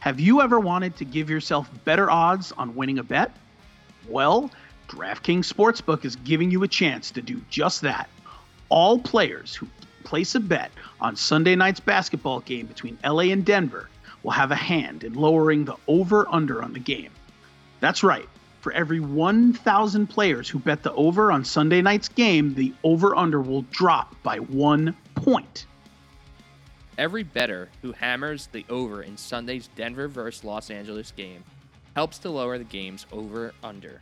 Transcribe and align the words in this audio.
Have 0.00 0.20
you 0.20 0.40
ever 0.40 0.60
wanted 0.60 0.96
to 0.96 1.04
give 1.04 1.28
yourself 1.28 1.68
better 1.84 2.10
odds 2.10 2.52
on 2.52 2.74
winning 2.74 2.98
a 2.98 3.02
bet? 3.02 3.32
Well, 4.08 4.50
DraftKings 4.88 5.52
Sportsbook 5.52 6.04
is 6.04 6.16
giving 6.16 6.50
you 6.50 6.62
a 6.62 6.68
chance 6.68 7.10
to 7.12 7.22
do 7.22 7.42
just 7.50 7.80
that. 7.80 8.08
All 8.68 8.98
players 8.98 9.54
who 9.54 9.66
place 10.04 10.34
a 10.36 10.40
bet 10.40 10.70
on 11.00 11.16
Sunday 11.16 11.56
night's 11.56 11.80
basketball 11.80 12.40
game 12.40 12.66
between 12.66 12.98
LA 13.04 13.24
and 13.24 13.44
Denver 13.44 13.88
will 14.22 14.30
have 14.30 14.52
a 14.52 14.56
hand 14.56 15.02
in 15.02 15.14
lowering 15.14 15.64
the 15.64 15.76
over 15.88 16.26
under 16.28 16.62
on 16.62 16.72
the 16.72 16.78
game. 16.78 17.10
That's 17.80 18.04
right. 18.04 18.28
For 18.60 18.72
every 18.72 19.00
1,000 19.00 20.06
players 20.06 20.48
who 20.48 20.58
bet 20.58 20.82
the 20.82 20.92
over 20.94 21.30
on 21.30 21.44
Sunday 21.44 21.82
night's 21.82 22.08
game, 22.08 22.54
the 22.54 22.72
over 22.82 23.14
under 23.14 23.40
will 23.40 23.62
drop 23.70 24.14
by 24.22 24.38
one 24.38 24.96
point. 25.14 25.66
Every 26.98 27.24
bettor 27.24 27.68
who 27.82 27.92
hammers 27.92 28.48
the 28.52 28.64
over 28.70 29.02
in 29.02 29.18
Sunday's 29.18 29.68
Denver 29.76 30.08
vs. 30.08 30.44
Los 30.44 30.70
Angeles 30.70 31.12
game 31.12 31.44
helps 31.94 32.18
to 32.18 32.30
lower 32.30 32.56
the 32.56 32.64
game's 32.64 33.06
over 33.12 33.52
under. 33.62 34.00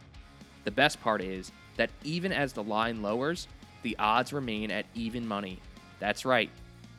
The 0.64 0.70
best 0.70 1.00
part 1.00 1.20
is 1.20 1.50
that 1.76 1.90
even 2.04 2.32
as 2.32 2.52
the 2.52 2.62
line 2.62 3.02
lowers, 3.02 3.48
the 3.82 3.96
odds 3.98 4.32
remain 4.32 4.70
at 4.70 4.86
even 4.94 5.26
money. 5.26 5.58
That's 5.98 6.24
right, 6.24 6.50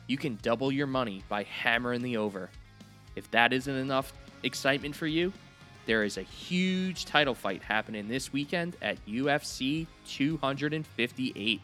you 0.06 0.18
can 0.18 0.38
double 0.42 0.70
your 0.70 0.86
money 0.86 1.22
by 1.28 1.44
hammering 1.44 2.02
the 2.02 2.18
over. 2.18 2.50
If 3.14 3.30
that 3.30 3.54
isn't 3.54 3.74
enough 3.74 4.12
excitement 4.42 4.94
for 4.94 5.06
you, 5.06 5.32
there 5.86 6.04
is 6.04 6.18
a 6.18 6.22
huge 6.22 7.06
title 7.06 7.34
fight 7.34 7.62
happening 7.62 8.06
this 8.06 8.32
weekend 8.32 8.76
at 8.82 9.04
UFC 9.06 9.86
258. 10.06 11.60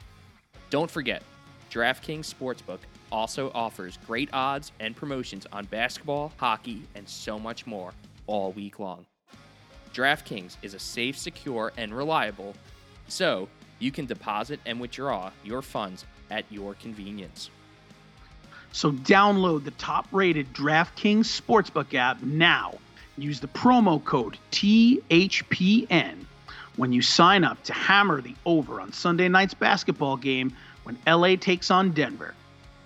Don't 0.70 0.90
forget, 0.90 1.22
DraftKings 1.70 2.32
Sportsbook 2.32 2.78
also 3.12 3.52
offers 3.54 3.98
great 4.06 4.30
odds 4.32 4.72
and 4.80 4.96
promotions 4.96 5.46
on 5.52 5.66
basketball, 5.66 6.32
hockey, 6.38 6.82
and 6.96 7.08
so 7.08 7.38
much 7.38 7.66
more 7.66 7.92
all 8.26 8.50
week 8.52 8.80
long. 8.80 9.06
DraftKings 9.94 10.56
is 10.62 10.74
a 10.74 10.78
safe, 10.78 11.16
secure, 11.16 11.72
and 11.76 11.94
reliable, 11.94 12.54
so 13.06 13.48
you 13.78 13.92
can 13.92 14.06
deposit 14.06 14.58
and 14.64 14.80
withdraw 14.80 15.30
your 15.44 15.60
funds 15.60 16.06
at 16.30 16.44
your 16.50 16.74
convenience. 16.74 17.50
So 18.72 18.90
download 18.90 19.64
the 19.64 19.70
top 19.72 20.08
rated 20.12 20.52
DraftKings 20.54 21.26
Sportsbook 21.26 21.94
app 21.94 22.22
now. 22.22 22.78
Use 23.18 23.38
the 23.38 23.48
promo 23.48 24.02
code 24.02 24.38
THPN 24.50 26.24
when 26.76 26.92
you 26.92 27.02
sign 27.02 27.44
up 27.44 27.62
to 27.64 27.74
hammer 27.74 28.22
the 28.22 28.34
over 28.46 28.80
on 28.80 28.92
Sunday 28.92 29.28
night's 29.28 29.52
basketball 29.52 30.16
game 30.16 30.56
when 30.84 30.96
LA 31.06 31.36
takes 31.36 31.70
on 31.70 31.90
Denver. 31.90 32.34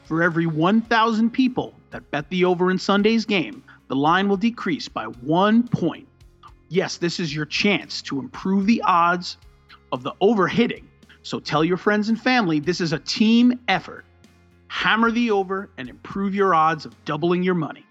For 0.07 0.23
every 0.23 0.47
1,000 0.47 1.31
people 1.31 1.75
that 1.91 2.09
bet 2.13 2.31
the 2.31 2.45
over 2.45 2.71
in 2.71 2.79
Sunday's 2.79 3.25
game, 3.25 3.65
the 3.89 3.97
line 3.97 4.29
will 4.29 4.37
decrease 4.37 4.89
by 4.89 5.05
one 5.05 5.67
point. 5.67 6.07
Yes, 6.69 6.97
this 6.97 7.19
is 7.19 7.35
your 7.35 7.45
chance 7.45 8.03
to 8.03 8.21
improve 8.21 8.67
the 8.67 8.83
odds 8.83 9.37
of 9.91 10.05
the 10.05 10.13
over 10.21 10.47
hitting. 10.47 10.89
So 11.25 11.41
tell 11.41 11.65
your 11.65 11.77
friends 11.77 12.09
and 12.09 12.21
family 12.21 12.61
this 12.61 12.81
is 12.81 12.93
a 12.93 13.01
team 13.01 13.59
effort. 13.67 14.05
Hammer 14.69 15.11
the 15.11 15.33
over 15.33 15.71
and 15.77 15.89
improve 15.89 16.37
your 16.37 16.55
odds 16.55 16.87
of 16.87 17.05
doubling 17.05 17.43
your 17.43 17.55
money. 17.55 17.85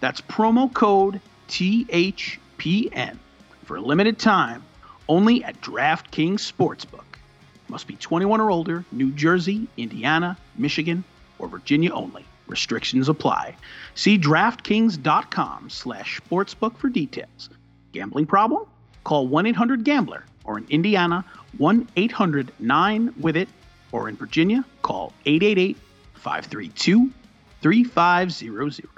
That's 0.00 0.20
promo 0.20 0.70
code 0.74 1.22
THPN 1.48 3.16
for 3.64 3.76
a 3.76 3.80
limited 3.80 4.18
time 4.18 4.62
only 5.08 5.42
at 5.42 5.58
DraftKings 5.62 6.52
Sportsbook. 6.52 7.04
Must 7.68 7.86
be 7.86 7.96
21 7.96 8.42
or 8.42 8.50
older, 8.50 8.84
New 8.92 9.10
Jersey, 9.12 9.68
Indiana, 9.78 10.36
Michigan, 10.58 11.04
Virginia 11.48 11.92
only. 11.92 12.24
Restrictions 12.46 13.08
apply. 13.08 13.56
See 13.94 14.18
DraftKings.com 14.18 15.70
slash 15.70 16.20
sportsbook 16.20 16.76
for 16.76 16.88
details. 16.88 17.48
Gambling 17.92 18.26
problem? 18.26 18.66
Call 19.04 19.28
1-800-GAMBLER 19.28 20.24
or 20.44 20.58
in 20.58 20.66
Indiana, 20.68 21.24
1-800-9-WITH-IT 21.58 23.48
or 23.92 24.08
in 24.08 24.16
Virginia, 24.16 24.64
call 24.82 25.12
888 25.26 25.76
532 26.14 27.10
3500. 27.60 28.91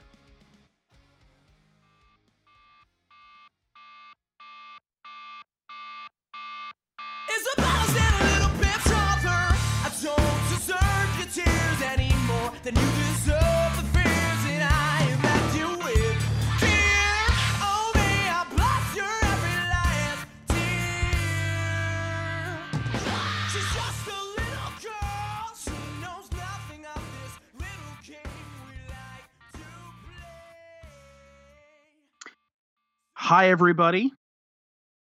Hi, 33.24 33.48
everybody. 33.48 34.12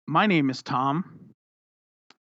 My 0.09 0.27
name 0.27 0.51
is 0.51 0.65
Tom. 0.65 1.31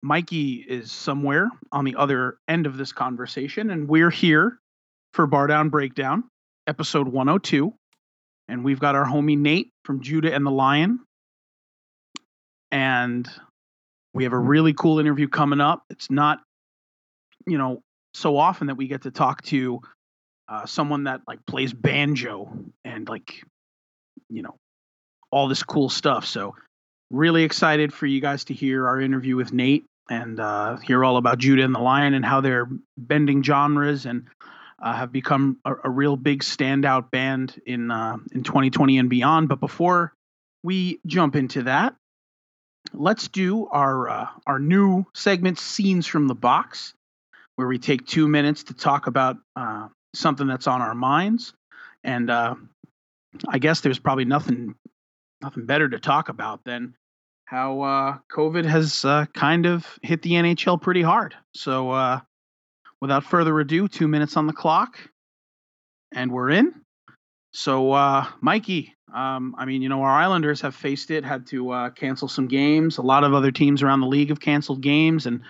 Mikey 0.02 0.64
is 0.66 0.90
somewhere 0.90 1.50
on 1.70 1.84
the 1.84 1.96
other 1.96 2.38
end 2.48 2.64
of 2.64 2.78
this 2.78 2.94
conversation, 2.94 3.68
and 3.68 3.86
we're 3.86 4.08
here 4.08 4.58
for 5.12 5.26
Bar 5.26 5.48
Down 5.48 5.68
Breakdown, 5.68 6.24
episode 6.66 7.08
102. 7.08 7.74
And 8.48 8.64
we've 8.64 8.80
got 8.80 8.94
our 8.94 9.04
homie 9.04 9.36
Nate 9.36 9.68
from 9.84 10.00
Judah 10.00 10.34
and 10.34 10.46
the 10.46 10.50
Lion. 10.50 11.00
And 12.70 13.28
we 14.14 14.24
have 14.24 14.32
a 14.32 14.38
really 14.38 14.72
cool 14.72 14.98
interview 14.98 15.28
coming 15.28 15.60
up. 15.60 15.82
It's 15.90 16.10
not, 16.10 16.38
you 17.46 17.58
know, 17.58 17.82
so 18.14 18.38
often 18.38 18.68
that 18.68 18.76
we 18.76 18.88
get 18.88 19.02
to 19.02 19.10
talk 19.10 19.42
to 19.42 19.82
uh, 20.48 20.64
someone 20.64 21.04
that 21.04 21.20
like 21.28 21.44
plays 21.44 21.74
banjo 21.74 22.64
and 22.82 23.06
like, 23.06 23.42
you 24.30 24.40
know, 24.40 24.56
all 25.36 25.48
this 25.48 25.62
cool 25.62 25.90
stuff. 25.90 26.24
So, 26.24 26.56
really 27.10 27.44
excited 27.44 27.92
for 27.92 28.06
you 28.06 28.22
guys 28.22 28.44
to 28.44 28.54
hear 28.54 28.88
our 28.88 28.98
interview 28.98 29.36
with 29.36 29.52
Nate 29.52 29.84
and 30.08 30.40
uh, 30.40 30.76
hear 30.78 31.04
all 31.04 31.18
about 31.18 31.36
Judah 31.36 31.62
and 31.62 31.74
the 31.74 31.78
Lion 31.78 32.14
and 32.14 32.24
how 32.24 32.40
they're 32.40 32.68
bending 32.96 33.42
genres 33.42 34.06
and 34.06 34.26
uh, 34.82 34.94
have 34.94 35.12
become 35.12 35.58
a, 35.66 35.74
a 35.84 35.90
real 35.90 36.16
big 36.16 36.42
standout 36.42 37.10
band 37.10 37.60
in 37.66 37.90
uh, 37.90 38.16
in 38.32 38.44
2020 38.44 38.96
and 38.96 39.10
beyond. 39.10 39.50
But 39.50 39.60
before 39.60 40.14
we 40.62 41.00
jump 41.06 41.36
into 41.36 41.64
that, 41.64 41.94
let's 42.94 43.28
do 43.28 43.66
our 43.66 44.08
uh, 44.08 44.28
our 44.46 44.58
new 44.58 45.04
segment, 45.14 45.58
"Scenes 45.58 46.06
from 46.06 46.28
the 46.28 46.34
Box," 46.34 46.94
where 47.56 47.68
we 47.68 47.78
take 47.78 48.06
two 48.06 48.26
minutes 48.26 48.64
to 48.64 48.74
talk 48.74 49.06
about 49.06 49.36
uh, 49.54 49.88
something 50.14 50.46
that's 50.46 50.66
on 50.66 50.80
our 50.80 50.94
minds. 50.94 51.52
And 52.02 52.30
uh, 52.30 52.54
I 53.46 53.58
guess 53.58 53.82
there's 53.82 53.98
probably 53.98 54.24
nothing 54.24 54.76
nothing 55.42 55.66
better 55.66 55.88
to 55.88 55.98
talk 55.98 56.28
about 56.28 56.64
than 56.64 56.94
how 57.46 57.80
uh, 57.82 58.18
COVID 58.30 58.64
has 58.64 59.04
uh, 59.04 59.26
kind 59.32 59.66
of 59.66 59.86
hit 60.02 60.22
the 60.22 60.32
NHL 60.32 60.80
pretty 60.80 61.02
hard. 61.02 61.34
So, 61.54 61.90
uh, 61.90 62.20
without 63.00 63.24
further 63.24 63.58
ado, 63.60 63.88
two 63.88 64.08
minutes 64.08 64.36
on 64.36 64.46
the 64.46 64.52
clock, 64.52 64.98
and 66.12 66.30
we're 66.32 66.50
in. 66.50 66.74
So, 67.52 67.92
uh, 67.92 68.26
Mikey, 68.40 68.94
um, 69.14 69.54
I 69.56 69.64
mean, 69.64 69.80
you 69.80 69.88
know, 69.88 70.02
our 70.02 70.10
Islanders 70.10 70.60
have 70.62 70.74
faced 70.74 71.10
it, 71.10 71.24
had 71.24 71.46
to 71.48 71.70
uh, 71.70 71.90
cancel 71.90 72.28
some 72.28 72.48
games. 72.48 72.98
A 72.98 73.02
lot 73.02 73.24
of 73.24 73.32
other 73.32 73.52
teams 73.52 73.82
around 73.82 74.00
the 74.00 74.06
league 74.08 74.28
have 74.30 74.40
canceled 74.40 74.80
games, 74.80 75.26
and 75.26 75.42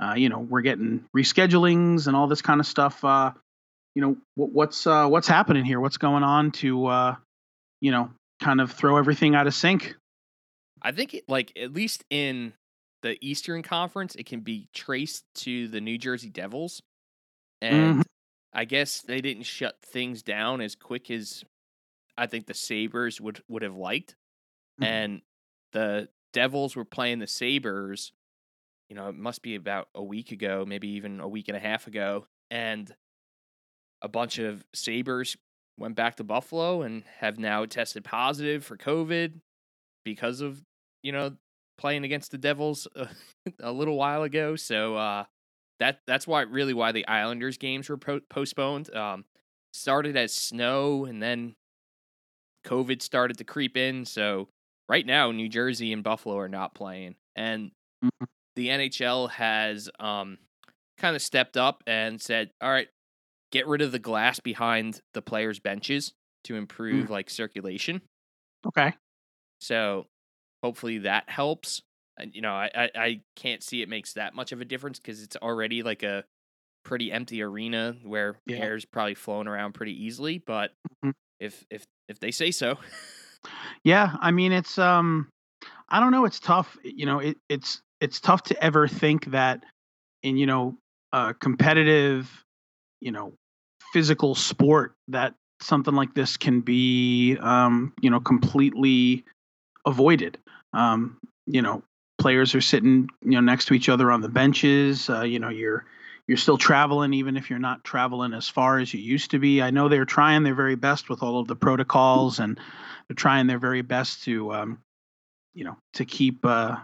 uh, 0.00 0.14
you 0.14 0.28
know, 0.28 0.40
we're 0.40 0.60
getting 0.60 1.04
reschedulings 1.16 2.06
and 2.06 2.14
all 2.14 2.28
this 2.28 2.42
kind 2.42 2.60
of 2.60 2.66
stuff. 2.66 3.00
You 3.94 4.02
know, 4.02 4.16
what, 4.36 4.52
what's 4.52 4.84
what's 4.86 5.26
happening 5.26 5.64
here? 5.64 5.80
What's 5.80 5.96
going 5.96 6.22
on 6.22 6.52
to, 6.52 7.16
you 7.80 7.90
know, 7.90 8.10
kind 8.40 8.60
of 8.60 8.72
throw 8.72 8.96
everything 8.96 9.34
out 9.34 9.46
of 9.46 9.54
sync? 9.54 9.96
I 10.80 10.92
think, 10.92 11.14
it, 11.14 11.24
like, 11.28 11.52
at 11.56 11.72
least 11.72 12.04
in 12.10 12.52
the 13.02 13.16
Eastern 13.20 13.62
Conference, 13.62 14.14
it 14.14 14.26
can 14.26 14.40
be 14.40 14.68
traced 14.72 15.24
to 15.36 15.68
the 15.68 15.80
New 15.80 15.98
Jersey 15.98 16.30
Devils. 16.30 16.82
And 17.60 18.04
I 18.52 18.64
guess 18.64 19.02
they 19.02 19.20
didn't 19.20 19.42
shut 19.44 19.76
things 19.82 20.22
down 20.22 20.60
as 20.60 20.74
quick 20.74 21.10
as 21.10 21.44
I 22.16 22.26
think 22.26 22.46
the 22.46 22.54
Sabres 22.54 23.20
would, 23.20 23.42
would 23.48 23.62
have 23.62 23.76
liked. 23.76 24.16
Mhm. 24.80 24.86
And 24.86 25.22
the 25.72 26.08
Devils 26.32 26.76
were 26.76 26.84
playing 26.84 27.18
the 27.18 27.26
Sabres, 27.26 28.12
you 28.88 28.96
know, 28.96 29.08
it 29.08 29.14
must 29.14 29.42
be 29.42 29.54
about 29.54 29.88
a 29.94 30.02
week 30.02 30.32
ago, 30.32 30.64
maybe 30.66 30.88
even 30.90 31.20
a 31.20 31.28
week 31.28 31.48
and 31.48 31.56
a 31.56 31.60
half 31.60 31.86
ago. 31.86 32.26
And 32.50 32.94
a 34.00 34.08
bunch 34.08 34.38
of 34.38 34.64
Sabres 34.74 35.36
went 35.78 35.94
back 35.96 36.16
to 36.16 36.24
Buffalo 36.24 36.82
and 36.82 37.04
have 37.18 37.38
now 37.38 37.64
tested 37.64 38.04
positive 38.04 38.64
for 38.64 38.76
COVID 38.76 39.40
because 40.04 40.40
of, 40.40 40.62
you 41.02 41.12
know, 41.12 41.36
playing 41.78 42.04
against 42.04 42.30
the 42.32 42.38
Devils 42.38 42.88
a, 42.96 43.08
a 43.60 43.72
little 43.72 43.96
while 43.96 44.22
ago. 44.24 44.56
So 44.56 44.96
uh, 44.96 45.24
that 45.80 46.00
that's 46.06 46.26
why 46.26 46.42
really 46.42 46.74
why 46.74 46.92
the 46.92 47.06
Islanders 47.06 47.58
games 47.58 47.88
were 47.88 47.98
po- 47.98 48.20
postponed. 48.28 48.94
Um, 48.94 49.24
started 49.72 50.16
as 50.16 50.32
snow 50.34 51.04
and 51.04 51.22
then 51.22 51.54
COVID 52.66 53.02
started 53.02 53.38
to 53.38 53.44
creep 53.44 53.76
in. 53.76 54.04
So 54.04 54.48
right 54.88 55.06
now, 55.06 55.30
New 55.30 55.48
Jersey 55.48 55.92
and 55.92 56.02
Buffalo 56.02 56.36
are 56.38 56.48
not 56.48 56.74
playing, 56.74 57.16
and 57.36 57.70
Mhm. 58.04 58.28
the 58.56 58.68
NHL 58.70 59.28
has 59.30 59.88
um, 59.98 60.38
kind 60.98 61.16
of 61.16 61.22
stepped 61.22 61.56
up 61.56 61.82
and 61.86 62.20
said, 62.20 62.50
"All 62.60 62.70
right, 62.70 62.88
get 63.52 63.66
rid 63.66 63.82
of 63.82 63.92
the 63.92 63.98
glass 63.98 64.40
behind 64.40 65.00
the 65.14 65.22
players' 65.22 65.60
benches 65.60 66.12
to 66.44 66.56
improve 66.56 67.10
like 67.10 67.30
circulation." 67.30 68.02
Okay. 68.66 68.92
So 69.60 70.06
hopefully 70.62 70.98
that 70.98 71.28
helps. 71.28 71.82
And 72.18 72.34
you 72.34 72.40
know, 72.42 72.52
I, 72.52 72.70
I 72.74 72.90
I 72.96 73.20
can't 73.36 73.62
see 73.62 73.82
it 73.82 73.88
makes 73.88 74.14
that 74.14 74.34
much 74.34 74.52
of 74.52 74.60
a 74.60 74.64
difference 74.64 74.98
because 74.98 75.22
it's 75.22 75.36
already 75.36 75.82
like 75.82 76.02
a 76.02 76.24
pretty 76.84 77.12
empty 77.12 77.42
arena 77.42 77.96
where 78.04 78.36
Yeah. 78.46 78.58
air's 78.58 78.84
probably 78.84 79.14
flowing 79.14 79.48
around 79.48 79.74
pretty 79.74 80.04
easily. 80.04 80.38
But 80.38 80.72
Mhm. 81.02 81.12
if 81.40 81.64
if 81.70 81.84
if 82.08 82.20
they 82.20 82.30
say 82.32 82.50
so, 82.50 82.78
Yeah, 83.84 84.16
I 84.20 84.30
mean 84.30 84.52
it's 84.52 84.78
um 84.78 85.28
I 85.88 86.00
don't 86.00 86.12
know, 86.12 86.24
it's 86.24 86.40
tough. 86.40 86.78
You 86.84 87.06
know, 87.06 87.18
it, 87.20 87.36
it's 87.48 87.82
it's 88.00 88.20
tough 88.20 88.44
to 88.44 88.64
ever 88.64 88.88
think 88.88 89.26
that 89.26 89.64
in, 90.22 90.36
you 90.36 90.46
know, 90.46 90.78
a 91.12 91.34
competitive, 91.34 92.44
you 93.00 93.12
know, 93.12 93.32
physical 93.92 94.34
sport 94.34 94.94
that 95.08 95.34
something 95.60 95.94
like 95.94 96.14
this 96.14 96.36
can 96.36 96.60
be 96.60 97.36
um, 97.40 97.92
you 98.00 98.10
know, 98.10 98.20
completely 98.20 99.24
avoided. 99.86 100.38
Um, 100.72 101.18
you 101.46 101.62
know, 101.62 101.82
players 102.18 102.54
are 102.54 102.60
sitting, 102.60 103.08
you 103.22 103.32
know, 103.32 103.40
next 103.40 103.66
to 103.66 103.74
each 103.74 103.88
other 103.88 104.10
on 104.10 104.20
the 104.20 104.28
benches. 104.28 105.08
Uh, 105.08 105.22
you 105.22 105.38
know, 105.38 105.48
you're 105.48 105.84
you're 106.26 106.36
still 106.36 106.58
traveling 106.58 107.14
even 107.14 107.36
if 107.36 107.48
you're 107.48 107.58
not 107.58 107.82
traveling 107.84 108.34
as 108.34 108.48
far 108.48 108.78
as 108.78 108.92
you 108.92 109.00
used 109.00 109.30
to 109.30 109.38
be. 109.38 109.62
I 109.62 109.70
know 109.70 109.88
they're 109.88 110.04
trying 110.04 110.42
their 110.42 110.54
very 110.54 110.76
best 110.76 111.08
with 111.08 111.22
all 111.22 111.40
of 111.40 111.48
the 111.48 111.56
protocols 111.56 112.38
and 112.38 112.60
they're 113.08 113.14
trying 113.14 113.46
their 113.46 113.58
very 113.58 113.82
best 113.82 114.24
to 114.24 114.52
um, 114.52 114.78
you 115.54 115.64
know 115.64 115.76
to 115.94 116.04
keep 116.04 116.44
uh, 116.44 116.76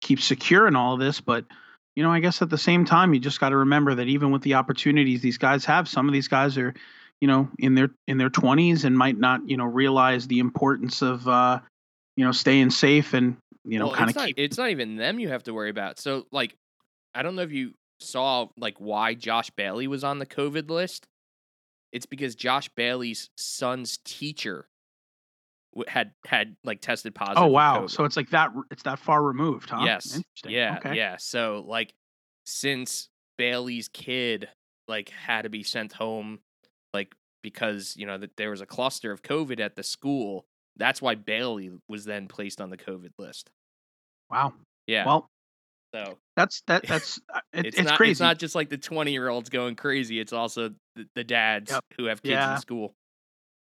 keep 0.00 0.20
secure 0.20 0.66
in 0.66 0.76
all 0.76 0.94
of 0.94 1.00
this 1.00 1.20
but 1.20 1.44
you 1.96 2.02
know 2.02 2.12
i 2.12 2.20
guess 2.20 2.40
at 2.40 2.50
the 2.50 2.58
same 2.58 2.84
time 2.84 3.12
you 3.12 3.18
just 3.18 3.40
got 3.40 3.48
to 3.48 3.56
remember 3.56 3.94
that 3.94 4.06
even 4.06 4.30
with 4.30 4.42
the 4.42 4.54
opportunities 4.54 5.20
these 5.20 5.38
guys 5.38 5.64
have 5.64 5.88
some 5.88 6.06
of 6.08 6.12
these 6.12 6.28
guys 6.28 6.56
are 6.56 6.72
you 7.20 7.28
know 7.28 7.48
in 7.58 7.74
their 7.74 7.90
in 8.06 8.18
their 8.18 8.30
20s 8.30 8.84
and 8.84 8.96
might 8.96 9.18
not 9.18 9.48
you 9.48 9.56
know 9.56 9.64
realize 9.64 10.26
the 10.28 10.38
importance 10.38 11.02
of 11.02 11.26
uh, 11.26 11.58
you 12.16 12.24
know 12.24 12.32
staying 12.32 12.70
safe 12.70 13.14
and 13.14 13.36
you 13.64 13.78
know 13.78 13.86
well, 13.86 13.96
kind 13.96 14.10
it's 14.10 14.16
of 14.16 14.22
not 14.22 14.26
keep 14.28 14.38
it's 14.38 14.58
not 14.58 14.70
even 14.70 14.96
them 14.96 15.18
you 15.18 15.28
have 15.28 15.42
to 15.44 15.52
worry 15.52 15.70
about. 15.70 15.98
So 15.98 16.26
like, 16.30 16.54
I 17.14 17.22
don't 17.22 17.36
know 17.36 17.42
if 17.42 17.52
you 17.52 17.74
saw 18.00 18.46
like 18.56 18.76
why 18.78 19.14
Josh 19.14 19.50
Bailey 19.50 19.86
was 19.86 20.04
on 20.04 20.18
the 20.18 20.26
COVID 20.26 20.70
list. 20.70 21.06
It's 21.92 22.06
because 22.06 22.34
Josh 22.34 22.68
Bailey's 22.70 23.30
son's 23.36 23.98
teacher 24.04 24.66
had 25.88 26.12
had 26.26 26.56
like 26.64 26.80
tested 26.80 27.14
positive. 27.14 27.42
oh 27.42 27.46
wow 27.46 27.86
so 27.86 28.04
it's 28.04 28.16
like 28.16 28.30
that 28.30 28.50
it's 28.70 28.82
that 28.84 28.98
far 28.98 29.22
removed 29.22 29.68
huh 29.70 29.82
Yes. 29.84 30.06
Interesting. 30.16 30.50
Yeah. 30.52 30.76
okay 30.78 30.94
Yeah. 30.96 31.16
So 31.18 31.64
like 31.66 31.92
since 32.44 33.08
Bailey's 33.38 33.88
kid 33.88 34.48
like 34.88 35.10
had 35.10 35.42
to 35.42 35.48
be 35.50 35.62
sent 35.62 35.92
home 35.92 36.38
like 36.94 37.12
because, 37.42 37.94
you 37.96 38.06
know, 38.06 38.16
that 38.18 38.36
there 38.36 38.50
was 38.50 38.60
a 38.60 38.66
cluster 38.66 39.12
of 39.12 39.22
COVID 39.22 39.60
at 39.60 39.76
the 39.76 39.82
school, 39.82 40.46
that's 40.76 41.00
why 41.02 41.14
Bailey 41.14 41.70
was 41.88 42.04
then 42.04 42.26
placed 42.26 42.60
on 42.60 42.70
the 42.70 42.76
COVID 42.78 43.10
list. 43.18 43.50
wow 44.30 44.52
Yeah. 44.86 45.04
well 45.06 45.28
so 45.94 46.18
that's 46.36 46.62
that 46.66 46.82
that's 46.88 47.20
uh, 47.34 47.40
it, 47.52 47.66
it's, 47.66 47.78
it's, 47.78 47.88
not 47.88 47.96
crazy 47.96 48.10
it's 48.12 48.20
not 48.20 48.38
just 48.38 48.54
like 48.54 48.68
the 48.70 48.78
20 48.78 49.12
year 49.12 49.28
olds 49.28 49.48
going 49.50 49.76
crazy, 49.76 50.20
it's 50.20 50.32
also 50.32 50.70
the, 50.94 51.06
the 51.14 51.24
dads 51.24 51.70
Yep. 51.72 51.84
who 51.98 52.04
have 52.06 52.22
kids 52.22 52.32
Yeah. 52.32 52.54
in 52.54 52.60
school. 52.60 52.94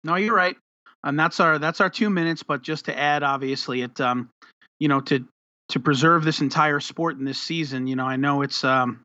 No, 0.04 0.14
you're 0.16 0.34
right. 0.36 0.56
And 1.04 1.18
that's 1.18 1.40
our 1.40 1.58
that's 1.58 1.80
our 1.80 1.90
two 1.90 2.10
minutes. 2.10 2.42
But 2.42 2.62
just 2.62 2.86
to 2.86 2.98
add, 2.98 3.22
obviously, 3.22 3.82
it 3.82 4.00
um, 4.00 4.30
you 4.78 4.88
know, 4.88 5.00
to 5.02 5.24
to 5.70 5.80
preserve 5.80 6.24
this 6.24 6.40
entire 6.40 6.80
sport 6.80 7.18
in 7.18 7.24
this 7.24 7.40
season, 7.40 7.86
you 7.86 7.96
know, 7.96 8.06
I 8.06 8.16
know 8.16 8.42
it's 8.42 8.64
um, 8.64 9.04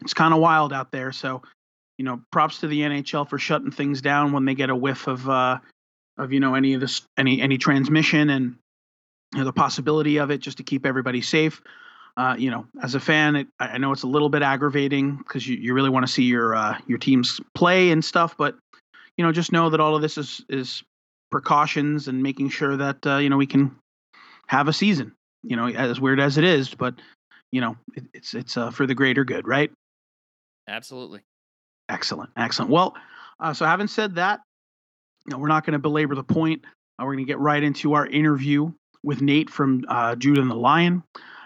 it's 0.00 0.14
kind 0.14 0.34
of 0.34 0.40
wild 0.40 0.72
out 0.72 0.90
there. 0.90 1.12
So, 1.12 1.42
you 1.98 2.04
know, 2.04 2.22
props 2.32 2.60
to 2.60 2.66
the 2.66 2.80
NHL 2.80 3.28
for 3.28 3.38
shutting 3.38 3.70
things 3.70 4.00
down 4.00 4.32
when 4.32 4.44
they 4.44 4.54
get 4.54 4.70
a 4.70 4.76
whiff 4.76 5.06
of 5.06 5.28
uh, 5.28 5.58
of 6.18 6.32
you 6.32 6.40
know 6.40 6.54
any 6.54 6.74
of 6.74 6.80
this 6.80 7.02
any 7.16 7.40
any 7.40 7.58
transmission 7.58 8.30
and 8.30 8.56
you 9.32 9.38
know, 9.38 9.44
the 9.44 9.52
possibility 9.52 10.18
of 10.18 10.30
it, 10.30 10.38
just 10.38 10.58
to 10.58 10.62
keep 10.62 10.84
everybody 10.86 11.22
safe. 11.22 11.62
Uh, 12.14 12.36
you 12.38 12.50
know, 12.50 12.66
as 12.82 12.94
a 12.94 13.00
fan, 13.00 13.36
it, 13.36 13.46
I 13.58 13.68
I 13.68 13.78
know 13.78 13.92
it's 13.92 14.02
a 14.02 14.08
little 14.08 14.28
bit 14.28 14.42
aggravating 14.42 15.16
because 15.16 15.46
you, 15.46 15.56
you 15.56 15.72
really 15.72 15.90
want 15.90 16.06
to 16.06 16.12
see 16.12 16.24
your 16.24 16.54
uh, 16.54 16.78
your 16.86 16.98
teams 16.98 17.40
play 17.54 17.90
and 17.90 18.04
stuff, 18.04 18.36
but 18.36 18.56
you 19.16 19.24
know, 19.24 19.32
just 19.32 19.52
know 19.52 19.70
that 19.70 19.80
all 19.80 19.96
of 19.96 20.02
this 20.02 20.18
is 20.18 20.44
is 20.48 20.82
precautions 21.32 22.06
and 22.06 22.22
making 22.22 22.50
sure 22.50 22.76
that 22.76 23.04
uh, 23.04 23.16
you 23.16 23.28
know 23.28 23.36
we 23.36 23.46
can 23.46 23.74
have 24.46 24.68
a 24.68 24.72
season. 24.72 25.12
You 25.42 25.56
know, 25.56 25.66
as 25.66 26.00
weird 26.00 26.20
as 26.20 26.38
it 26.38 26.44
is, 26.44 26.72
but 26.72 26.94
you 27.50 27.60
know, 27.60 27.76
it, 27.94 28.04
it's 28.14 28.34
it's 28.34 28.56
uh, 28.56 28.70
for 28.70 28.86
the 28.86 28.94
greater 28.94 29.24
good, 29.24 29.48
right? 29.48 29.72
Absolutely. 30.68 31.22
Excellent, 31.88 32.30
excellent. 32.36 32.70
Well, 32.70 32.94
uh, 33.40 33.52
so 33.52 33.66
having 33.66 33.88
said 33.88 34.14
that, 34.14 34.40
you 35.26 35.32
know, 35.32 35.38
we're 35.38 35.48
not 35.48 35.66
going 35.66 35.72
to 35.72 35.80
belabor 35.80 36.14
the 36.14 36.22
point. 36.22 36.62
Uh, 36.98 37.04
we're 37.04 37.14
going 37.14 37.26
to 37.26 37.30
get 37.30 37.40
right 37.40 37.62
into 37.62 37.94
our 37.94 38.06
interview 38.06 38.72
with 39.02 39.20
Nate 39.20 39.50
from 39.50 39.84
uh, 39.88 40.14
Judah 40.14 40.40
and 40.40 40.50
the 40.50 40.54
Lion. 40.54 41.02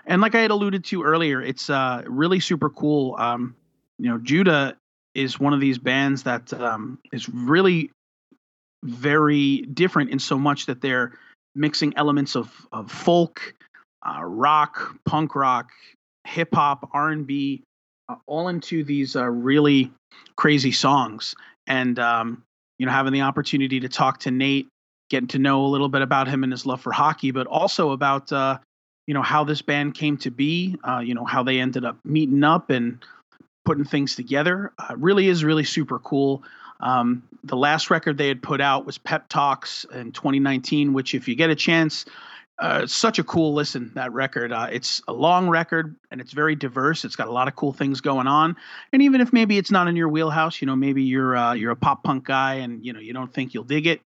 And 0.07 0.21
like 0.21 0.35
I 0.35 0.41
had 0.41 0.51
alluded 0.51 0.85
to 0.85 1.03
earlier, 1.03 1.43
it's 1.43 1.71
uh, 1.71 2.03
really 2.07 2.39
super 2.39 2.71
cool. 2.71 3.17
Um, 3.19 3.57
you 3.99 4.11
know, 4.11 4.19
Judah 4.19 4.77
is 5.15 5.41
one 5.41 5.55
of 5.55 5.61
these 5.61 5.79
bands 5.79 6.23
that 6.25 6.53
um, 6.53 6.99
is 7.13 7.29
really 7.29 7.91
very 8.87 9.59
different 9.63 10.11
in 10.11 10.19
so 10.19 10.39
much 10.39 10.67
that 10.67 10.81
they're 10.81 11.13
mixing 11.55 11.97
elements 11.97 12.37
of, 12.37 12.51
of 12.73 12.91
folk, 12.91 13.55
uh, 14.07 14.23
rock, 14.23 14.97
punk 15.05 15.35
rock, 15.35 15.71
hip 16.27 16.55
hop, 16.55 16.89
R 16.93 17.11
and 17.11 17.27
B, 17.27 17.63
uh, 18.09 18.17
all 18.27 18.49
into 18.49 18.85
these 18.85 19.17
uh, 19.17 19.25
really 19.25 19.91
crazy 20.37 20.73
songs. 20.73 21.35
And 21.67 21.99
um, 21.99 22.43
you 22.79 22.87
know, 22.87 22.93
having 22.93 23.13
the 23.13 23.23
opportunity 23.23 23.81
to 23.81 23.89
talk 23.89 24.21
to 24.21 24.31
Nate, 24.31 24.69
getting 25.11 25.29
to 25.29 25.39
know 25.39 25.65
a 25.65 25.69
little 25.69 25.89
bit 25.89 26.03
about 26.03 26.29
him 26.29 26.43
and 26.43 26.53
his 26.53 26.67
love 26.67 26.81
for 26.81 26.93
hockey, 26.93 27.31
but 27.31 27.47
also 27.47 27.91
about 27.91 28.33
uh, 28.33 28.59
you 29.07 29.15
know 29.15 29.23
how 29.23 29.45
this 29.45 29.63
band 29.63 29.95
came 29.95 30.17
to 30.19 30.31
be. 30.31 30.77
Uh, 30.85 30.99
you 30.99 31.15
know 31.15 31.25
how 31.25 31.43
they 31.43 31.61
ended 31.61 31.85
up 31.85 31.99
meeting 32.05 32.45
up 32.45 32.71
and 32.71 33.05
putting 33.65 33.85
things 33.85 34.15
together. 34.15 34.73
Uh, 34.79 34.95
really 34.97 35.29
is 35.29 35.45
really 35.45 35.65
super 35.65 35.99
cool. 35.99 36.43
Um, 36.81 37.23
the 37.45 37.57
last 37.57 37.91
record 37.91 38.19
they 38.19 38.29
had 38.29 38.43
put 38.43 38.61
out 38.61 38.87
was 38.87 38.99
Pep 38.99 39.29
Talks 39.29 39.85
in 39.93 40.13
2019, 40.13 40.93
which, 40.93 41.15
if 41.15 41.29
you 41.29 41.35
get 41.35 41.51
a 41.51 41.55
chance, 41.55 42.05
uh, 42.59 42.87
such 42.87 43.19
a 43.19 43.25
cool 43.25 43.55
listen. 43.55 43.93
That 43.95 44.13
record, 44.13 44.53
uh, 44.53 44.69
it's 44.71 45.03
a 45.09 45.13
long 45.13 45.49
record 45.49 45.95
and 46.11 46.21
it's 46.21 46.33
very 46.33 46.55
diverse. 46.55 47.05
It's 47.05 47.17
got 47.17 47.29
a 47.29 47.33
lot 47.33 47.49
of 47.49 47.57
cool 47.57 47.73
things 47.73 48.01
going 48.01 48.27
on. 48.27 48.57
And 48.93 49.03
even 49.03 49.21
if 49.21 49.33
maybe 49.33 49.59
it's 49.59 49.71
not 49.71 49.89
in 49.89 49.97
your 49.97 50.09
wheelhouse, 50.09 50.61
you 50.61 50.67
know, 50.67 50.77
maybe 50.77 51.03
you're 51.03 51.37
uh, 51.37 51.53
you're 51.53 51.73
a 51.73 51.77
pop 51.77 52.03
punk 52.03 52.25
guy 52.25 52.55
and 52.55 52.85
you 52.85 52.93
know 52.93 53.01
you 53.01 53.13
don't 53.13 53.33
think 53.33 53.53
you'll 53.53 53.65
dig 53.65 53.87
it, 53.87 54.01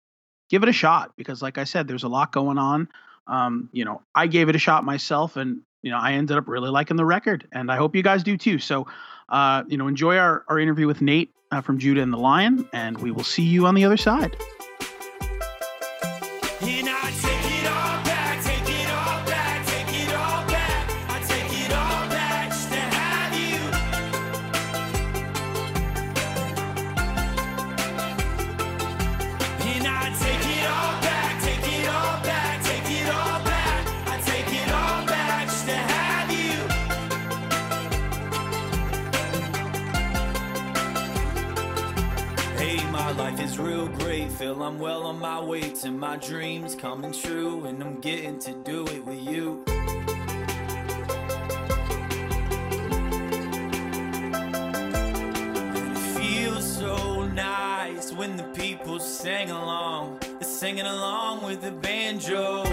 give 0.49 0.63
it 0.63 0.69
a 0.69 0.73
shot 0.73 1.13
because, 1.17 1.43
like 1.43 1.59
I 1.59 1.65
said, 1.65 1.89
there's 1.89 2.05
a 2.05 2.09
lot 2.09 2.33
going 2.33 2.59
on. 2.59 2.89
Um, 3.27 3.69
you 3.73 3.85
know, 3.85 4.01
I 4.15 4.27
gave 4.27 4.49
it 4.49 4.57
a 4.57 4.59
shot 4.59 4.83
myself, 4.85 5.37
and 5.37 5.61
you 5.83 5.91
know, 5.91 5.99
I 5.99 6.13
ended 6.13 6.39
up 6.39 6.49
really 6.49 6.71
liking 6.71 6.97
the 6.97 7.05
record, 7.05 7.47
and 7.53 7.71
I 7.71 7.77
hope 7.77 7.95
you 7.95 8.03
guys 8.03 8.23
do 8.23 8.39
too. 8.39 8.59
So, 8.59 8.87
uh, 9.29 9.65
you 9.69 9.77
know, 9.77 9.89
enjoy 9.89 10.17
our 10.17 10.45
our 10.49 10.59
interview 10.59 10.87
with 10.87 11.03
Nate 11.03 11.35
uh, 11.51 11.61
from 11.61 11.79
Judah 11.79 12.03
and 12.03 12.13
the 12.13 12.19
Lion, 12.19 12.69
and 12.73 12.99
we 12.99 13.11
will 13.11 13.25
see 13.25 13.43
you 13.43 13.67
on 13.67 13.75
the 13.75 13.85
other 13.85 13.97
side. 13.97 14.37
Life 43.39 43.47
is 43.47 43.59
real 43.59 43.87
great. 43.87 44.33
Feel 44.33 44.63
I'm 44.63 44.79
well 44.79 45.05
on 45.05 45.19
my 45.19 45.41
way 45.41 45.71
to 45.71 45.91
my 45.91 46.17
dreams 46.17 46.75
coming 46.75 47.13
true, 47.13 47.65
and 47.67 47.83
I'm 47.83 48.01
getting 48.01 48.39
to 48.41 48.53
do 48.65 48.85
it 48.87 49.05
with 49.05 49.21
you. 49.21 49.63
It 55.77 55.99
feels 56.17 56.77
so 56.79 57.27
nice 57.29 58.13
when 58.13 58.37
the 58.37 58.45
people 58.55 58.99
sing 58.99 59.51
along. 59.51 60.19
They're 60.21 60.49
singing 60.49 60.87
along 60.87 61.45
with 61.45 61.61
the 61.63 61.73
banjo. 61.73 62.65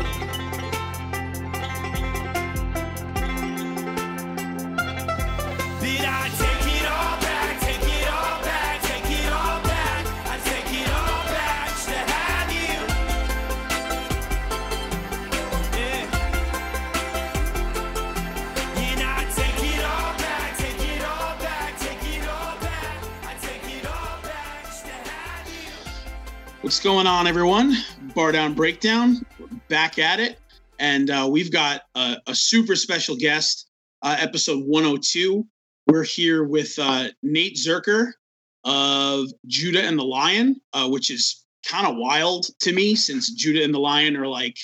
Going 26.85 27.07
on, 27.07 27.25
everyone? 27.25 27.73
Bar 28.13 28.31
Down 28.31 28.53
Breakdown, 28.53 29.25
back 29.69 29.97
at 29.97 30.19
it. 30.19 30.37
And 30.77 31.09
uh, 31.09 31.27
we've 31.27 31.51
got 31.51 31.81
a, 31.95 32.17
a, 32.27 32.35
super 32.35 32.75
special 32.75 33.15
guest, 33.15 33.71
uh, 34.03 34.15
episode 34.19 34.63
102. 34.67 35.43
We're 35.87 36.03
here 36.03 36.43
with 36.43 36.77
uh, 36.77 37.07
Nate 37.23 37.55
Zuercher 37.55 38.11
of 38.65 39.29
Judah 39.47 39.81
and 39.81 39.97
the 39.97 40.03
Lion, 40.03 40.61
uh, 40.73 40.87
which 40.87 41.09
is 41.09 41.43
kind 41.67 41.87
of 41.87 41.95
wild 41.97 42.45
to 42.59 42.71
me 42.71 42.93
since 42.93 43.31
Judah 43.31 43.63
and 43.63 43.73
the 43.73 43.79
Lion 43.79 44.15
are 44.15 44.27
like 44.27 44.59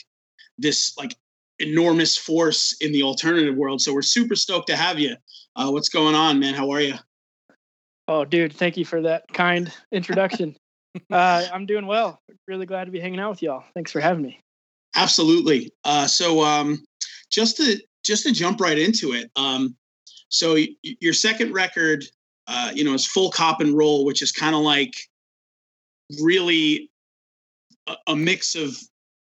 this 0.60 0.96
like 1.00 1.16
enormous 1.58 2.20
force 2.20 2.78
in 2.82 2.92
the 2.92 3.02
alternative 3.02 3.56
world. 3.56 3.82
So 3.82 3.96
we're 3.96 4.04
super 4.04 4.36
stoked 4.36 4.68
to 4.68 4.76
have 4.76 5.00
you. 5.00 5.16
Uh, 5.56 5.72
what's 5.72 5.90
going 5.90 6.14
on, 6.14 6.40
man? 6.40 6.54
How 6.54 6.70
are 6.70 6.82
you? 6.82 6.94
Oh, 8.08 8.26
dude, 8.26 8.54
thank 8.54 8.78
you 8.78 8.86
for 8.86 9.02
that 9.02 9.24
kind 9.34 9.74
introduction. 9.92 10.56
uh, 11.12 11.46
I'm 11.54 11.66
doing 11.66 11.88
well. 11.88 12.22
Really 12.48 12.66
glad 12.66 12.86
to 12.86 12.92
be 12.92 13.00
hanging 13.00 13.20
out 13.20 13.32
with 13.32 13.42
y'all. 13.42 13.64
Thanks 13.74 13.92
for 13.92 14.00
having 14.00 14.24
me. 14.24 14.40
Absolutely. 14.96 15.72
Uh, 15.84 16.08
so 16.08 16.44
um, 16.44 16.84
just 17.30 17.58
to 17.58 17.80
just 18.04 18.24
to 18.24 18.32
jump 18.32 18.60
right 18.60 18.78
into 18.78 19.14
it. 19.14 19.30
Um, 19.36 19.76
so 20.30 20.54
y- 20.54 20.76
your 20.84 21.14
second 21.14 21.54
record, 21.54 22.04
uh, 22.48 22.72
you 22.74 22.84
know, 22.84 22.94
is 22.94 23.06
Folk 23.06 23.36
Hop 23.38 23.62
and 23.62 23.78
Roll, 23.78 24.06
which 24.06 24.22
is 24.22 24.32
kind 24.32 24.56
of 24.56 24.62
like 24.62 24.96
really 26.22 26.90
a, 27.88 27.96
a, 28.08 28.16
mix 28.16 28.56
of 28.56 28.76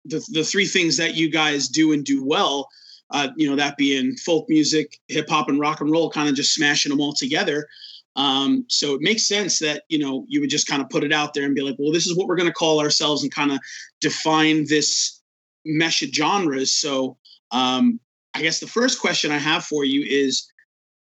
the 0.05 0.25
the 0.33 0.43
three 0.43 0.67
things 0.67 0.97
that 0.97 1.15
you 1.15 1.31
guys 1.31 1.69
do 1.69 1.93
and 1.93 2.05
do 2.05 2.25
well. 2.25 2.69
Uh, 3.11 3.29
you 3.37 3.49
know, 3.49 3.57
that 3.57 3.77
being 3.77 4.17
folk 4.17 4.47
music, 4.49 4.99
hip 5.09 5.29
hop, 5.29 5.49
and 5.49 5.59
rock 5.59 5.81
and 5.81 5.91
roll, 5.91 6.11
kind 6.11 6.29
of 6.29 6.35
just 6.35 6.55
smashing 6.55 6.91
them 6.91 7.01
all 7.01 7.13
together. 7.13 7.69
Um, 8.17 8.65
so 8.69 8.95
it 8.95 9.01
makes 9.01 9.27
sense 9.27 9.61
that 9.61 9.85
you 9.89 9.99
know 9.99 10.25
you 10.29 10.41
would 10.41 10.51
just 10.51 10.67
kind 10.67 10.83
of 10.83 10.91
put 10.91 11.05
it 11.05 11.13
out 11.13 11.35
there 11.35 11.45
and 11.45 11.55
be 11.55 11.63
like, 11.63 11.77
well, 11.79 11.93
this 11.93 12.07
is 12.07 12.17
what 12.17 12.27
we're 12.27 12.37
going 12.37 12.49
to 12.49 12.53
call 12.53 12.81
ourselves, 12.81 13.23
and 13.23 13.33
kind 13.33 13.53
of 13.53 13.59
define 14.01 14.67
this 14.69 15.21
mesh 15.65 16.03
of 16.03 16.11
genres. 16.11 16.75
So 16.75 17.17
um, 17.51 18.01
I 18.35 18.43
guess 18.43 18.61
the 18.61 18.67
first 18.67 19.01
question 19.01 19.31
I 19.31 19.39
have 19.39 19.65
for 19.65 19.85
you 19.85 20.05
is, 20.07 20.51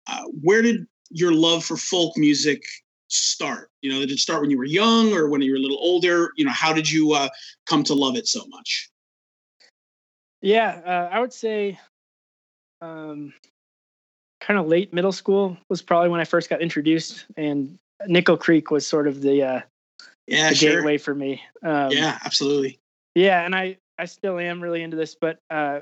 uh, 0.07 0.23
where 0.41 0.61
did 0.61 0.85
your 1.09 1.33
love 1.33 1.63
for 1.63 1.77
folk 1.77 2.17
music 2.17 2.63
start? 3.07 3.69
You 3.81 3.91
know, 3.91 3.99
did 3.99 4.11
it 4.11 4.19
start 4.19 4.41
when 4.41 4.49
you 4.49 4.57
were 4.57 4.65
young 4.65 5.13
or 5.13 5.29
when 5.29 5.41
you 5.41 5.51
were 5.51 5.57
a 5.57 5.61
little 5.61 5.79
older? 5.79 6.31
You 6.37 6.45
know, 6.45 6.51
how 6.51 6.73
did 6.73 6.89
you 6.89 7.13
uh, 7.13 7.29
come 7.65 7.83
to 7.83 7.93
love 7.93 8.15
it 8.15 8.27
so 8.27 8.45
much? 8.47 8.89
Yeah, 10.41 10.81
uh, 10.85 11.09
I 11.11 11.19
would 11.19 11.33
say 11.33 11.79
um, 12.81 13.33
kind 14.45 14.59
of 14.59 14.67
late 14.67 14.93
middle 14.93 15.11
school 15.11 15.57
was 15.69 15.81
probably 15.81 16.09
when 16.09 16.19
I 16.19 16.25
first 16.25 16.49
got 16.49 16.61
introduced, 16.61 17.25
and 17.35 17.77
Nickel 18.07 18.37
Creek 18.37 18.69
was 18.69 18.85
sort 18.85 19.07
of 19.07 19.21
the 19.21 19.43
uh, 19.43 19.61
yeah 20.27 20.49
the 20.49 20.55
sure. 20.55 20.75
gateway 20.77 20.97
for 20.97 21.15
me. 21.15 21.41
Um, 21.63 21.91
yeah, 21.91 22.19
absolutely. 22.23 22.77
Yeah, 23.15 23.43
and 23.43 23.55
I 23.55 23.77
I 23.97 24.05
still 24.05 24.37
am 24.37 24.61
really 24.61 24.83
into 24.83 24.97
this, 24.97 25.15
but 25.19 25.39
uh, 25.49 25.79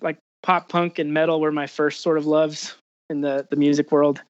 like 0.00 0.18
pop 0.42 0.68
punk 0.68 0.98
and 0.98 1.12
metal 1.12 1.40
were 1.40 1.52
my 1.52 1.66
first 1.66 2.02
sort 2.02 2.18
of 2.18 2.26
loves 2.26 2.76
in 3.10 3.20
the 3.20 3.46
the 3.50 3.56
music 3.56 3.90
world. 3.90 4.22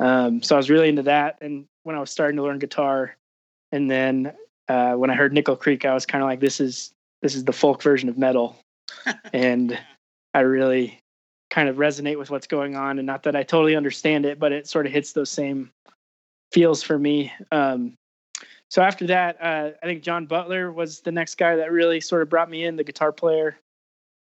Um, 0.00 0.42
so 0.42 0.54
I 0.54 0.58
was 0.58 0.70
really 0.70 0.88
into 0.88 1.02
that, 1.02 1.38
and 1.40 1.64
when 1.82 1.96
I 1.96 2.00
was 2.00 2.10
starting 2.10 2.36
to 2.36 2.42
learn 2.42 2.58
guitar, 2.58 3.16
and 3.72 3.90
then 3.90 4.32
uh, 4.68 4.94
when 4.94 5.10
I 5.10 5.14
heard 5.14 5.32
Nickel 5.32 5.56
Creek, 5.56 5.84
I 5.84 5.94
was 5.94 6.06
kind 6.06 6.22
of 6.22 6.28
like, 6.28 6.40
this 6.40 6.60
is 6.60 6.92
this 7.22 7.34
is 7.34 7.44
the 7.44 7.52
folk 7.52 7.82
version 7.82 8.08
of 8.08 8.18
metal, 8.18 8.56
and 9.32 9.78
I 10.32 10.40
really 10.40 11.00
kind 11.54 11.68
of 11.68 11.76
resonate 11.76 12.18
with 12.18 12.30
what's 12.30 12.48
going 12.48 12.74
on. 12.74 12.98
And 12.98 13.06
not 13.06 13.22
that 13.22 13.36
I 13.36 13.44
totally 13.44 13.76
understand 13.76 14.26
it, 14.26 14.40
but 14.40 14.50
it 14.50 14.66
sort 14.66 14.86
of 14.86 14.92
hits 14.92 15.12
those 15.12 15.30
same 15.30 15.70
feels 16.50 16.82
for 16.82 16.98
me. 16.98 17.32
Um, 17.52 17.94
so 18.68 18.82
after 18.82 19.06
that, 19.06 19.40
uh, 19.40 19.70
I 19.80 19.86
think 19.86 20.02
John 20.02 20.26
Butler 20.26 20.72
was 20.72 21.00
the 21.02 21.12
next 21.12 21.36
guy 21.36 21.54
that 21.54 21.70
really 21.70 22.00
sort 22.00 22.22
of 22.22 22.28
brought 22.28 22.50
me 22.50 22.64
in, 22.64 22.74
the 22.74 22.82
guitar 22.82 23.12
player, 23.12 23.56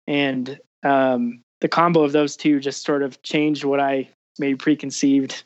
and 0.05 0.59
um, 0.83 1.41
the 1.59 1.67
combo 1.67 2.03
of 2.03 2.11
those 2.11 2.37
two 2.37 2.59
just 2.59 2.83
sort 2.83 3.01
of 3.01 3.19
changed 3.23 3.63
what 3.63 3.79
I 3.79 4.09
maybe 4.37 4.55
preconceived, 4.55 5.43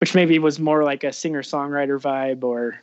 which 0.00 0.14
maybe 0.14 0.38
was 0.38 0.58
more 0.58 0.84
like 0.84 1.04
a 1.04 1.12
singer 1.12 1.42
songwriter 1.42 2.00
vibe 2.00 2.44
or 2.44 2.80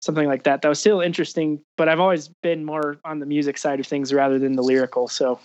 something 0.00 0.28
like 0.28 0.44
that. 0.44 0.62
That 0.62 0.68
was 0.68 0.78
still 0.78 1.00
interesting, 1.00 1.60
but 1.76 1.88
I've 1.88 1.98
always 1.98 2.28
been 2.40 2.64
more 2.64 2.98
on 3.04 3.18
the 3.18 3.26
music 3.26 3.58
side 3.58 3.80
of 3.80 3.86
things 3.86 4.14
rather 4.14 4.38
than 4.38 4.54
the 4.54 4.62
lyrical. 4.62 5.08
So 5.08 5.40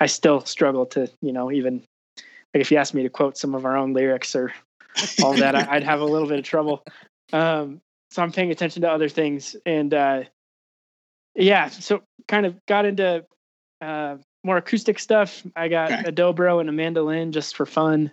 I 0.00 0.06
still 0.06 0.40
struggle 0.44 0.86
to, 0.86 1.10
you 1.20 1.32
know, 1.32 1.50
even 1.50 1.82
like 2.54 2.60
if 2.60 2.70
you 2.70 2.76
asked 2.76 2.94
me 2.94 3.02
to 3.02 3.08
quote 3.08 3.36
some 3.36 3.54
of 3.54 3.64
our 3.64 3.76
own 3.76 3.92
lyrics 3.92 4.34
or 4.34 4.52
all 5.22 5.34
that, 5.34 5.54
I'd 5.54 5.84
have 5.84 6.00
a 6.00 6.04
little 6.04 6.28
bit 6.28 6.38
of 6.38 6.44
trouble. 6.44 6.84
Um, 7.32 7.80
so 8.10 8.22
I'm 8.22 8.32
paying 8.32 8.50
attention 8.50 8.82
to 8.82 8.90
other 8.90 9.08
things, 9.08 9.54
and 9.66 9.92
uh, 9.92 10.22
yeah, 11.34 11.68
so 11.68 12.02
kind 12.26 12.46
of 12.46 12.56
got 12.66 12.86
into 12.86 13.24
uh, 13.80 14.16
more 14.44 14.56
acoustic 14.56 14.98
stuff. 14.98 15.44
I 15.54 15.68
got 15.68 15.92
okay. 15.92 16.08
a 16.08 16.12
dobro 16.12 16.60
and 16.60 16.68
a 16.68 16.72
mandolin 16.72 17.32
just 17.32 17.56
for 17.56 17.66
fun. 17.66 18.12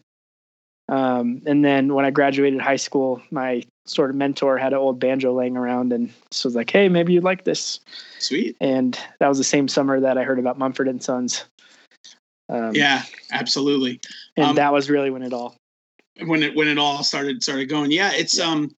Um, 0.87 1.41
and 1.45 1.65
then 1.65 1.93
when 1.93 2.05
I 2.05 2.11
graduated 2.11 2.61
high 2.61 2.75
school, 2.75 3.21
my 3.31 3.63
sort 3.85 4.11
of 4.11 4.15
mentor 4.15 4.57
had 4.57 4.73
an 4.73 4.79
old 4.79 4.99
banjo 4.99 5.33
laying 5.33 5.57
around 5.57 5.93
and 5.93 6.11
so 6.29 6.47
was 6.47 6.55
like, 6.55 6.69
Hey, 6.69 6.89
maybe 6.89 7.13
you'd 7.13 7.23
like 7.23 7.43
this. 7.43 7.79
Sweet. 8.19 8.55
And 8.61 8.99
that 9.19 9.27
was 9.27 9.37
the 9.37 9.43
same 9.43 9.67
summer 9.67 9.99
that 9.99 10.17
I 10.17 10.23
heard 10.23 10.39
about 10.39 10.59
Mumford 10.59 10.87
and 10.87 11.01
Sons. 11.01 11.45
Um, 12.49 12.75
yeah, 12.75 13.03
absolutely. 13.31 13.99
And 14.37 14.47
um, 14.47 14.55
that 14.55 14.71
was 14.71 14.89
really 14.89 15.09
when 15.09 15.23
it 15.23 15.33
all 15.33 15.57
when 16.25 16.43
it 16.43 16.55
when 16.55 16.67
it 16.67 16.77
all 16.77 17.03
started 17.03 17.43
started 17.43 17.69
going. 17.69 17.91
Yeah, 17.91 18.11
it's 18.13 18.37
yeah. 18.37 18.45
um 18.45 18.75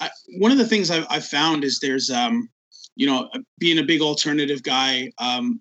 I, 0.00 0.10
one 0.38 0.50
of 0.50 0.58
the 0.58 0.66
things 0.66 0.90
I've, 0.90 1.06
I've, 1.10 1.24
found 1.24 1.64
is 1.64 1.78
there's 1.78 2.10
um 2.10 2.48
you 2.96 3.06
know 3.06 3.30
being 3.58 3.78
a 3.78 3.84
big 3.84 4.00
alternative 4.00 4.62
guy 4.62 5.10
um 5.18 5.60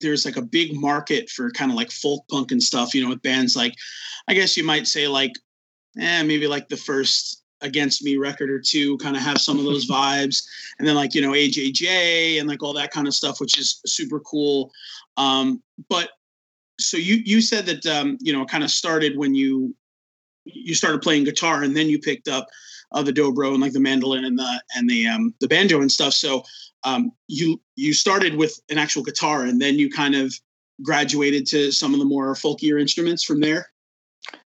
there's 0.00 0.24
like 0.24 0.36
a 0.36 0.42
big 0.42 0.74
market 0.74 1.30
for 1.30 1.50
kind 1.50 1.70
of 1.70 1.76
like 1.76 1.90
folk 1.90 2.22
punk 2.30 2.52
and 2.52 2.62
stuff. 2.62 2.94
You 2.94 3.02
know, 3.02 3.08
with 3.08 3.22
bands 3.22 3.56
like 3.56 3.74
I 4.28 4.34
guess 4.34 4.56
you 4.56 4.64
might 4.64 4.86
say 4.86 5.08
like 5.08 5.32
eh, 5.98 6.22
maybe 6.22 6.46
like 6.46 6.68
the 6.68 6.76
first 6.76 7.42
against 7.62 8.04
me 8.04 8.16
record 8.16 8.50
or 8.50 8.60
two 8.60 8.98
kind 8.98 9.16
of 9.16 9.22
have 9.22 9.38
some 9.38 9.58
of 9.58 9.64
those 9.64 9.86
vibes 9.90 10.44
and 10.78 10.86
then 10.86 10.94
like 10.94 11.14
you 11.14 11.22
know 11.22 11.32
ajj 11.32 12.38
and 12.38 12.46
like 12.46 12.62
all 12.62 12.74
that 12.74 12.90
kind 12.90 13.06
of 13.06 13.14
stuff 13.14 13.40
which 13.40 13.58
is 13.58 13.80
super 13.86 14.20
cool 14.20 14.70
um 15.16 15.62
but 15.88 16.10
so 16.78 16.96
you 16.96 17.16
you 17.24 17.40
said 17.40 17.66
that 17.66 17.86
um, 17.86 18.18
you 18.20 18.32
know 18.32 18.44
kind 18.44 18.64
of 18.64 18.70
started 18.70 19.16
when 19.16 19.34
you 19.34 19.74
you 20.44 20.74
started 20.74 21.02
playing 21.02 21.24
guitar 21.24 21.62
and 21.62 21.76
then 21.76 21.88
you 21.88 21.98
picked 21.98 22.28
up 22.28 22.46
uh, 22.92 23.02
the 23.02 23.12
dobro 23.12 23.52
and 23.52 23.60
like 23.60 23.72
the 23.72 23.80
mandolin 23.80 24.24
and 24.24 24.38
the 24.38 24.62
and 24.74 24.88
the 24.88 25.06
um, 25.06 25.34
the 25.40 25.48
banjo 25.48 25.80
and 25.80 25.90
stuff. 25.90 26.12
So 26.12 26.44
um, 26.84 27.12
you 27.28 27.60
you 27.74 27.92
started 27.92 28.36
with 28.36 28.60
an 28.70 28.78
actual 28.78 29.02
guitar 29.02 29.44
and 29.44 29.60
then 29.60 29.78
you 29.78 29.90
kind 29.90 30.14
of 30.14 30.34
graduated 30.82 31.46
to 31.46 31.72
some 31.72 31.92
of 31.92 31.98
the 31.98 32.04
more 32.04 32.34
folkier 32.34 32.80
instruments 32.80 33.24
from 33.24 33.40
there. 33.40 33.70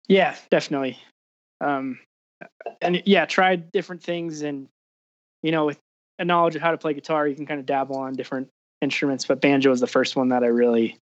Yeah, 0.08 0.36
definitely. 0.50 0.98
Um, 1.62 2.00
and 2.82 3.02
yeah, 3.06 3.26
tried 3.26 3.72
different 3.72 4.02
things 4.02 4.42
and 4.42 4.68
you 5.42 5.52
know 5.52 5.66
with 5.66 5.80
a 6.20 6.26
knowledge 6.26 6.56
of 6.56 6.62
how 6.62 6.72
to 6.72 6.78
play 6.78 6.94
guitar, 6.94 7.28
you 7.28 7.36
can 7.36 7.46
kind 7.46 7.60
of 7.60 7.66
dabble 7.66 7.98
on 7.98 8.14
different 8.14 8.48
instruments. 8.82 9.26
But 9.26 9.42
banjo 9.42 9.70
was 9.70 9.80
the 9.80 9.88
first 9.88 10.16
one 10.16 10.30
that 10.30 10.44
I 10.44 10.48
really 10.48 11.00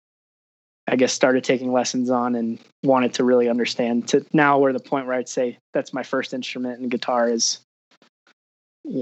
I 0.87 0.95
guess 0.95 1.11
started 1.11 1.43
taking 1.43 1.71
lessons 1.71 2.09
on 2.09 2.35
and 2.35 2.59
wanted 2.83 3.13
to 3.15 3.23
really 3.23 3.49
understand 3.49 4.07
to 4.09 4.25
now 4.33 4.57
we're 4.57 4.73
the 4.73 4.79
point 4.79 5.05
where 5.05 5.15
I'd 5.15 5.27
say 5.27 5.57
that's 5.73 5.93
my 5.93 6.03
first 6.03 6.33
instrument 6.33 6.79
and 6.79 6.89
guitar 6.89 7.29
is 7.29 7.59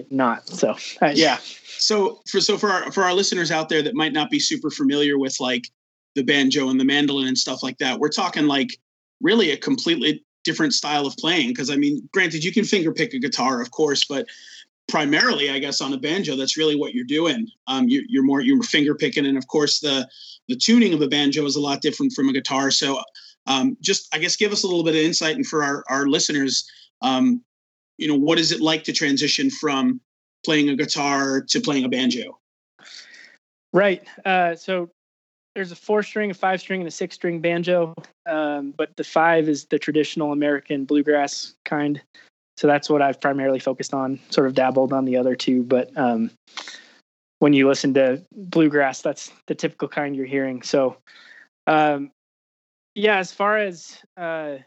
not 0.10 0.48
so 0.48 0.76
uh, 1.02 1.12
yeah. 1.14 1.38
so 1.78 2.20
for 2.28 2.42
so 2.42 2.58
for 2.58 2.70
our 2.70 2.92
for 2.92 3.04
our 3.04 3.14
listeners 3.14 3.52
out 3.52 3.70
there 3.70 3.84
that 3.84 3.94
might 3.94 4.14
not 4.14 4.32
be 4.32 4.40
super 4.40 4.72
familiar 4.72 5.20
with 5.20 5.40
like 5.40 5.70
the 6.16 6.24
banjo 6.24 6.70
and 6.70 6.80
the 6.80 6.86
mandolin 6.86 7.28
and 7.28 7.38
stuff 7.38 7.62
like 7.62 7.78
that 7.78 8.00
we're 8.00 8.10
talking 8.10 8.48
like 8.48 8.80
really 9.22 9.52
a 9.52 9.58
completely 9.58 10.24
different 10.44 10.74
style 10.74 11.06
of 11.06 11.16
playing 11.18 11.50
because 11.50 11.70
i 11.70 11.76
mean 11.76 12.08
granted 12.12 12.44
you 12.44 12.52
can 12.52 12.64
finger 12.64 12.92
pick 12.92 13.14
a 13.14 13.20
guitar 13.20 13.62
of 13.62 13.70
course 13.70 14.04
but 14.04 14.26
primarily 14.88 15.52
i 15.52 15.60
guess 15.60 15.82
on 15.82 15.94
a 15.94 15.98
banjo 15.98 16.36
that's 16.36 16.58
really 16.58 16.76
what 16.76 16.94
you're 16.94 17.06
doing. 17.06 17.48
Um, 17.68 17.88
you, 17.88 18.04
you're 18.08 18.24
more 18.24 18.42
you're 18.42 18.62
finger 18.64 18.96
picking 18.96 19.26
and 19.26 19.38
of 19.38 19.48
course 19.48 19.80
the 19.80 20.08
the 20.48 20.56
tuning 20.56 20.94
of 20.94 21.02
a 21.02 21.08
banjo 21.08 21.46
is 21.46 21.56
a 21.56 21.62
lot 21.62 21.82
different 21.82 22.14
from 22.14 22.30
a 22.30 22.34
guitar. 22.34 22.72
So, 22.72 23.02
um, 23.48 23.78
just 23.82 24.14
I 24.14 24.20
guess 24.20 24.36
give 24.36 24.52
us 24.52 24.64
a 24.64 24.68
little 24.68 24.84
bit 24.84 24.96
of 24.96 25.02
insight, 25.02 25.36
and 25.36 25.46
for 25.46 25.64
our 25.64 25.84
our 25.90 26.08
listeners, 26.08 26.70
um, 27.02 27.42
you 27.98 28.08
know, 28.08 28.16
what 28.16 28.40
is 28.40 28.52
it 28.52 28.62
like 28.62 28.84
to 28.86 28.94
transition 28.94 29.50
from 29.50 30.02
playing 30.44 30.70
a 30.70 30.76
guitar 30.76 31.42
to 31.42 31.60
playing 31.60 31.86
a 31.86 31.90
banjo? 31.90 32.40
Right. 33.74 34.04
Uh, 34.24 34.56
so 34.56 34.90
there's 35.56 35.72
a 35.72 35.76
four 35.76 36.04
string, 36.04 36.32
a 36.32 36.34
five 36.34 36.60
string, 36.62 36.82
and 36.82 36.88
a 36.88 36.92
six 36.92 37.16
string 37.16 37.40
banjo. 37.40 37.94
Um, 38.26 38.74
but 38.78 38.96
the 38.96 39.04
five 39.04 39.50
is 39.50 39.66
the 39.66 39.80
traditional 39.80 40.32
American 40.32 40.86
bluegrass 40.86 41.56
kind. 41.66 42.02
So 42.58 42.68
that's 42.68 42.90
what 42.90 43.02
I've 43.02 43.20
primarily 43.20 43.60
focused 43.60 43.94
on. 43.94 44.20
Sort 44.30 44.48
of 44.48 44.54
dabbled 44.54 44.94
on 44.94 45.06
the 45.06 45.18
other 45.18 45.36
two, 45.36 45.64
but 45.64 45.92
um, 45.98 46.32
when 47.40 47.54
you 47.54 47.68
listen 47.68 47.94
to 47.96 48.24
bluegrass, 48.32 49.02
that's 49.02 49.32
the 49.48 49.56
typical 49.56 49.88
kind 49.88 50.16
you're 50.16 50.26
hearing. 50.26 50.62
So, 50.62 50.98
um, 51.68 52.12
yeah, 52.94 53.18
as 53.18 53.32
far 53.32 53.58
as 53.58 54.00
uh, 54.18 54.58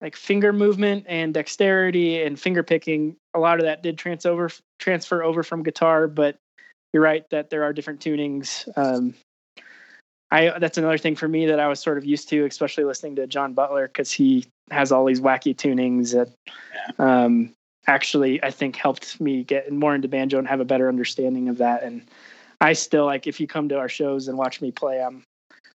like 0.00 0.16
finger 0.16 0.52
movement 0.52 1.06
and 1.08 1.32
dexterity 1.32 2.22
and 2.22 2.38
finger 2.38 2.62
picking, 2.62 3.16
a 3.34 3.38
lot 3.38 3.58
of 3.58 3.64
that 3.64 3.82
did 3.82 3.98
trans 3.98 4.26
over 4.26 4.50
transfer 4.78 5.22
over 5.22 5.42
from 5.42 5.62
guitar, 5.62 6.06
but 6.06 6.36
you're 6.92 7.02
right 7.02 7.24
that 7.30 7.50
there 7.50 7.64
are 7.64 7.72
different 7.72 8.00
tunings. 8.00 8.68
Um, 8.76 9.14
I 10.30 10.58
that's 10.58 10.78
another 10.78 10.98
thing 10.98 11.16
for 11.16 11.26
me 11.26 11.46
that 11.46 11.58
I 11.58 11.68
was 11.68 11.80
sort 11.80 11.98
of 11.98 12.04
used 12.04 12.28
to, 12.28 12.44
especially 12.44 12.84
listening 12.84 13.16
to 13.16 13.26
John 13.26 13.54
Butler 13.54 13.88
because 13.88 14.12
he 14.12 14.44
has 14.70 14.92
all 14.92 15.04
these 15.06 15.20
wacky 15.20 15.56
tunings 15.56 16.12
that 16.12 16.28
um, 17.02 17.54
actually 17.88 18.42
I 18.44 18.50
think 18.50 18.76
helped 18.76 19.20
me 19.20 19.42
get 19.42 19.72
more 19.72 19.94
into 19.94 20.06
banjo 20.06 20.38
and 20.38 20.46
have 20.46 20.60
a 20.60 20.64
better 20.64 20.88
understanding 20.88 21.48
of 21.48 21.58
that. 21.58 21.82
And 21.82 22.06
I 22.60 22.74
still 22.74 23.06
like 23.06 23.26
if 23.26 23.40
you 23.40 23.46
come 23.46 23.68
to 23.70 23.78
our 23.78 23.88
shows 23.88 24.28
and 24.28 24.38
watch 24.38 24.60
me 24.60 24.70
play, 24.70 25.02
I'm 25.02 25.24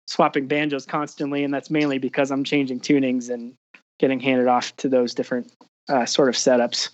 swapping 0.06 0.46
banjos 0.46 0.86
constantly, 0.86 1.42
and 1.42 1.52
that's 1.52 1.70
mainly 1.70 1.98
because 1.98 2.30
I'm 2.30 2.44
changing 2.44 2.80
tunings 2.80 3.30
and 3.30 3.54
getting 3.98 4.20
handed 4.20 4.46
off 4.46 4.76
to 4.76 4.88
those 4.88 5.14
different 5.14 5.52
uh, 5.88 6.06
sort 6.06 6.28
of 6.28 6.34
setups. 6.34 6.90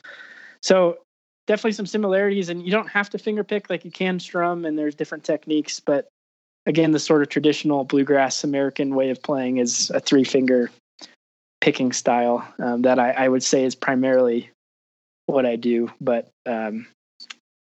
So 0.63 0.99
definitely 1.47 1.73
some 1.73 1.87
similarities, 1.87 2.49
and 2.49 2.65
you 2.65 2.71
don't 2.71 2.89
have 2.89 3.11
to 3.11 3.19
finger 3.19 3.45
pick 3.45 3.69
like 3.71 3.85
you 3.85 3.91
can 3.91 4.21
strum, 4.21 4.65
and 4.65 4.79
there's 4.79 4.95
different 4.95 5.25
techniques, 5.25 5.81
but 5.81 6.09
again, 6.67 6.93
the 6.93 6.99
sort 6.99 7.23
of 7.23 7.29
traditional 7.29 7.85
bluegrass 7.85 8.45
American 8.45 8.95
way 8.95 9.11
of 9.11 9.23
playing 9.23 9.57
is 9.57 9.91
a 9.91 10.01
three 10.01 10.25
finger 10.25 10.71
picking 11.61 11.93
style 11.93 12.47
um, 12.61 12.83
that 12.83 12.99
I, 13.01 13.11
I, 13.11 13.29
would 13.29 13.43
say 13.43 13.65
is 13.65 13.75
primarily 13.75 14.49
what 15.29 15.47
I 15.47 15.57
do. 15.57 15.91
But 16.01 16.31
um, 16.47 16.87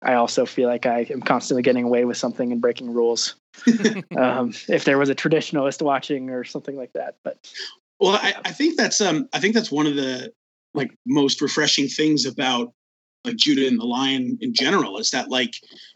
I 0.03 0.15
also 0.15 0.45
feel 0.45 0.69
like 0.69 0.87
I 0.87 1.07
am 1.11 1.23
constantly 1.23 1.63
getting 1.63 1.85
away 1.85 2.05
with 2.05 2.17
something 2.17 2.53
and 2.53 2.61
breaking 2.61 2.93
rules. 2.93 3.37
um, 4.17 4.53
if 4.69 4.85
there 4.85 4.99
was 4.99 5.11
a 5.11 5.15
traditionalist 5.15 5.83
watching 5.83 6.31
or 6.31 6.45
something 6.45 6.77
like 6.77 6.93
that, 6.95 7.17
but 7.23 7.53
well, 8.01 8.19
I, 8.21 8.35
I 8.45 8.51
think 8.51 8.77
that's 8.77 9.01
um 9.01 9.29
I 9.33 9.39
think 9.39 9.55
that's 9.55 9.71
one 9.71 9.87
of 9.87 9.95
the 9.95 10.33
like 10.75 10.91
most 11.07 11.41
refreshing 11.41 11.87
things 11.87 12.27
about 12.27 12.73
like 13.25 13.37
Judah 13.37 13.69
and 13.69 13.79
the 13.79 13.85
Lion 13.85 14.39
in 14.41 14.55
general 14.55 14.99
is 14.99 15.11
that 15.11 15.31
like 15.31 15.55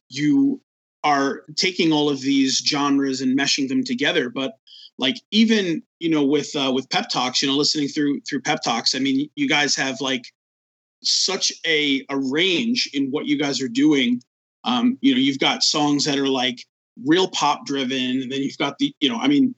you 0.08 0.60
are 1.02 1.44
taking 1.56 1.92
all 1.92 2.08
of 2.08 2.20
these 2.20 2.58
genres 2.58 3.20
and 3.20 3.38
meshing 3.38 3.68
them 3.68 3.84
together 3.84 4.28
but 4.28 4.54
like 4.98 5.16
even 5.30 5.82
you 6.00 6.10
know 6.10 6.24
with 6.24 6.54
uh, 6.56 6.70
with 6.74 6.88
pep 6.90 7.08
talks 7.08 7.42
you 7.42 7.48
know 7.48 7.54
listening 7.54 7.86
through 7.86 8.20
through 8.20 8.40
pep 8.40 8.60
talks 8.62 8.94
i 8.94 8.98
mean 8.98 9.28
you 9.36 9.48
guys 9.48 9.76
have 9.76 10.00
like 10.00 10.24
such 11.02 11.52
a 11.66 12.04
a 12.08 12.16
range 12.16 12.90
in 12.94 13.10
what 13.10 13.26
you 13.26 13.38
guys 13.38 13.60
are 13.60 13.68
doing 13.68 14.22
um 14.64 14.98
you 15.00 15.14
know 15.14 15.20
you've 15.20 15.38
got 15.38 15.62
songs 15.62 16.04
that 16.04 16.18
are 16.18 16.28
like 16.28 16.64
real 17.04 17.28
pop 17.28 17.66
driven 17.66 18.22
and 18.22 18.32
then 18.32 18.40
you've 18.40 18.58
got 18.58 18.78
the 18.78 18.94
you 19.00 19.08
know 19.08 19.18
i 19.18 19.28
mean 19.28 19.54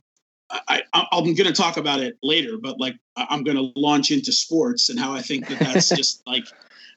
I, 0.50 0.82
I 0.94 1.06
am 1.12 1.24
going 1.34 1.46
to 1.46 1.52
talk 1.52 1.76
about 1.76 2.00
it 2.00 2.16
later, 2.22 2.56
but 2.56 2.80
like 2.80 2.96
I'm 3.16 3.42
going 3.42 3.56
to 3.56 3.70
launch 3.76 4.10
into 4.10 4.32
sports 4.32 4.88
and 4.88 4.98
how 4.98 5.12
I 5.12 5.20
think 5.20 5.46
that 5.48 5.58
that's 5.58 5.88
just 5.96 6.22
like 6.26 6.44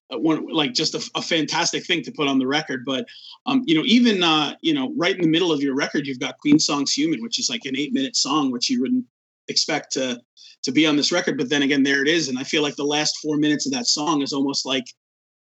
one 0.09 0.47
like 0.47 0.73
just 0.73 0.95
a, 0.95 1.11
a, 1.15 1.21
fantastic 1.21 1.85
thing 1.85 2.01
to 2.03 2.11
put 2.11 2.27
on 2.27 2.39
the 2.39 2.47
record. 2.47 2.85
But 2.85 3.05
um, 3.45 3.63
you 3.65 3.75
know, 3.75 3.83
even 3.85 4.23
uh, 4.23 4.55
you 4.61 4.73
know, 4.73 4.93
right 4.95 5.15
in 5.15 5.21
the 5.21 5.27
middle 5.27 5.51
of 5.51 5.61
your 5.61 5.75
record, 5.75 6.07
you've 6.07 6.19
got 6.19 6.37
Queen 6.37 6.59
Song's 6.59 6.93
"Human," 6.93 7.21
which 7.21 7.39
is 7.39 7.49
like 7.49 7.65
an 7.65 7.77
eight 7.77 7.93
minute 7.93 8.15
song, 8.15 8.51
which 8.51 8.69
you 8.69 8.81
wouldn't 8.81 9.05
expect 9.51 9.93
to 9.93 10.19
to 10.63 10.71
be 10.71 10.85
on 10.85 10.95
this 10.95 11.11
record. 11.11 11.37
But 11.37 11.49
then 11.49 11.63
again, 11.63 11.83
there 11.83 12.01
it 12.01 12.07
is, 12.07 12.29
and 12.29 12.39
I 12.39 12.43
feel 12.43 12.63
like 12.63 12.75
the 12.75 12.83
last 12.83 13.17
four 13.21 13.37
minutes 13.37 13.65
of 13.65 13.73
that 13.73 13.87
song 13.87 14.21
is 14.21 14.33
almost 14.33 14.65
like 14.65 14.85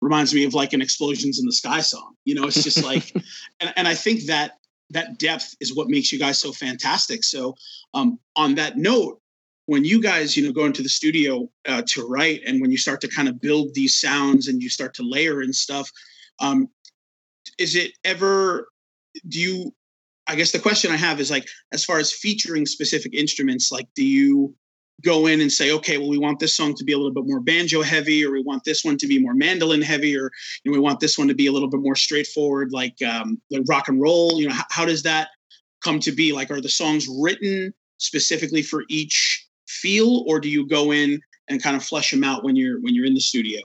reminds 0.01 0.33
me 0.33 0.45
of 0.45 0.53
like 0.53 0.73
an 0.73 0.81
explosions 0.81 1.39
in 1.39 1.45
the 1.45 1.51
sky 1.51 1.81
song. 1.81 2.15
You 2.25 2.35
know, 2.35 2.45
it's 2.45 2.63
just 2.63 2.83
like, 2.83 3.13
and, 3.59 3.73
and 3.75 3.87
I 3.87 3.93
think 3.93 4.25
that 4.25 4.53
that 4.91 5.19
depth 5.19 5.55
is 5.59 5.75
what 5.75 5.89
makes 5.89 6.11
you 6.11 6.17
guys 6.17 6.39
so 6.39 6.51
fantastic. 6.51 7.23
So 7.23 7.55
um, 7.93 8.19
on 8.35 8.55
that 8.55 8.77
note, 8.77 9.19
when 9.69 9.85
you 9.85 10.01
guys 10.01 10.35
you 10.35 10.43
know 10.43 10.51
go 10.51 10.65
into 10.65 10.81
the 10.81 10.89
studio 10.89 11.47
uh, 11.67 11.83
to 11.85 12.07
write 12.07 12.41
and 12.47 12.59
when 12.59 12.71
you 12.71 12.77
start 12.77 12.99
to 13.01 13.07
kind 13.07 13.27
of 13.29 13.39
build 13.39 13.71
these 13.75 13.99
sounds 13.99 14.47
and 14.47 14.63
you 14.63 14.69
start 14.69 14.95
to 14.95 15.03
layer 15.03 15.41
and 15.41 15.53
stuff 15.53 15.87
um, 16.39 16.67
is 17.59 17.75
it 17.75 17.91
ever 18.03 18.67
do 19.27 19.39
you 19.39 19.71
i 20.29 20.35
guess 20.35 20.51
the 20.51 20.59
question 20.59 20.91
i 20.91 20.97
have 20.97 21.19
is 21.19 21.29
like 21.29 21.47
as 21.73 21.83
far 21.83 21.99
as 21.99 22.11
featuring 22.13 22.65
specific 22.65 23.13
instruments 23.13 23.71
like 23.71 23.87
do 23.95 24.05
you 24.05 24.53
go 25.03 25.27
in 25.27 25.41
and 25.41 25.51
say 25.51 25.71
okay 25.71 25.97
well 25.97 26.09
we 26.09 26.17
want 26.17 26.39
this 26.39 26.55
song 26.55 26.73
to 26.75 26.83
be 26.83 26.93
a 26.93 26.97
little 26.97 27.13
bit 27.13 27.25
more 27.25 27.39
banjo 27.39 27.81
heavy 27.81 28.25
or 28.25 28.31
we 28.31 28.43
want 28.43 28.63
this 28.63 28.83
one 28.83 28.97
to 28.97 29.07
be 29.07 29.19
more 29.19 29.33
mandolin 29.33 29.81
heavy 29.81 30.17
or 30.17 30.31
you 30.63 30.71
know, 30.71 30.77
we 30.77 30.81
want 30.81 30.99
this 30.99 31.17
one 31.17 31.27
to 31.27 31.33
be 31.33 31.47
a 31.47 31.51
little 31.51 31.69
bit 31.69 31.81
more 31.81 31.95
straightforward 31.95 32.71
like 32.71 33.01
um, 33.01 33.41
like 33.49 33.63
rock 33.67 33.87
and 33.87 34.01
roll? 34.01 34.39
You 34.39 34.47
know 34.47 34.53
how, 34.53 34.65
how 34.69 34.85
does 34.85 35.03
that 35.03 35.29
come 35.83 35.99
to 36.01 36.11
be? 36.11 36.33
Like 36.33 36.51
are 36.51 36.61
the 36.61 36.69
songs 36.69 37.07
written 37.09 37.73
specifically 37.97 38.61
for 38.61 38.83
each 38.89 39.45
feel, 39.67 40.23
or 40.27 40.39
do 40.39 40.49
you 40.49 40.67
go 40.67 40.91
in 40.91 41.21
and 41.47 41.61
kind 41.61 41.75
of 41.75 41.83
flesh 41.83 42.11
them 42.11 42.23
out 42.23 42.43
when 42.43 42.55
you're 42.55 42.81
when 42.81 42.93
you're 42.93 43.05
in 43.05 43.13
the 43.13 43.21
studio? 43.21 43.59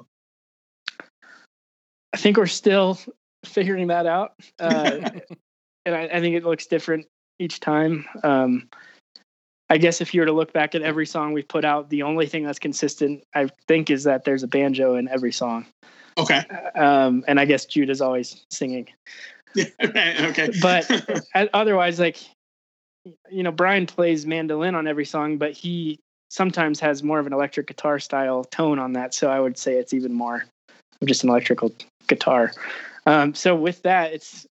I 2.13 2.17
think 2.17 2.37
we're 2.37 2.47
still 2.47 2.99
figuring 3.45 3.89
that 3.89 4.07
out, 4.07 4.35
uh, 4.61 5.11
and 5.87 5.95
I, 5.95 6.05
I, 6.05 6.21
think 6.21 6.37
it 6.37 6.45
looks 6.45 6.67
different 6.67 7.07
each 7.39 7.61
time. 7.61 8.07
Um, 8.23 8.69
I 9.71 9.79
guess 9.79 10.01
if 10.01 10.15
you 10.15 10.21
were 10.21 10.27
to 10.27 10.33
look 10.33 10.53
back 10.53 10.75
at 10.75 10.83
every 10.83 11.07
song 11.07 11.33
we've 11.33 11.49
put 11.49 11.65
out, 11.65 11.91
the 11.91 12.03
only 12.03 12.27
thing 12.27 12.45
that's 12.45 12.59
consistent, 12.59 13.25
I 13.35 13.49
think, 13.67 13.91
is 13.91 14.05
that 14.05 14.25
there's 14.25 14.43
a 14.43 14.49
banjo 14.49 14.97
in 14.97 15.09
every 15.09 15.33
song. 15.33 15.67
Okay. 16.19 16.43
Um, 16.75 17.25
and 17.27 17.41
I 17.41 17.45
guess 17.45 17.65
Jude 17.65 17.91
is 17.91 18.01
always 18.01 18.45
singing. 18.51 18.89
Yeah. 19.55 19.65
okay. 19.83 20.51
but 20.61 20.89
otherwise, 21.55 21.99
like 21.99 22.19
you 23.31 23.43
know, 23.43 23.53
Brian 23.53 23.87
plays 23.87 24.27
mandolin 24.27 24.75
on 24.75 24.87
every 24.87 25.05
song, 25.05 25.37
but 25.37 25.53
he 25.53 25.99
sometimes 26.31 26.81
has 26.81 27.03
more 27.03 27.19
of 27.19 27.27
an 27.27 27.33
electric 27.33 27.67
guitar 27.67 27.99
style 27.99 28.45
tone 28.45 28.79
on 28.79 28.93
that. 28.95 29.15
So 29.15 29.31
I 29.31 29.41
would 29.41 29.59
say 29.59 29.75
it's 29.75 29.93
even 29.93 30.13
more 30.13 30.45
of 31.01 31.09
just 31.09 31.23
an 31.23 31.31
electrical 31.31 31.73
guitar. 32.07 32.53
Um, 33.07 33.35
so 33.35 33.55
with 33.55 33.83
that, 33.83 34.13
it's 34.13 34.47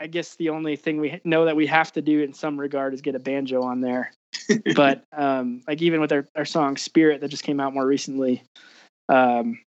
I 0.00 0.06
guess 0.06 0.36
the 0.36 0.50
only 0.50 0.76
thing 0.76 1.00
we 1.00 1.20
know 1.24 1.44
that 1.44 1.56
we 1.56 1.66
have 1.66 1.92
to 1.92 2.02
do 2.02 2.20
in 2.20 2.32
some 2.32 2.58
regard 2.58 2.94
is 2.94 3.00
get 3.00 3.14
a 3.14 3.18
banjo 3.18 3.62
on 3.62 3.80
there. 3.80 4.12
but 4.76 5.04
um, 5.12 5.62
like 5.66 5.82
even 5.82 6.00
with 6.00 6.12
our, 6.12 6.26
our 6.36 6.44
song 6.44 6.76
Spirit 6.76 7.20
that 7.20 7.28
just 7.28 7.42
came 7.42 7.60
out 7.60 7.74
more 7.74 7.86
recently, 7.86 8.42
um, 9.08 9.58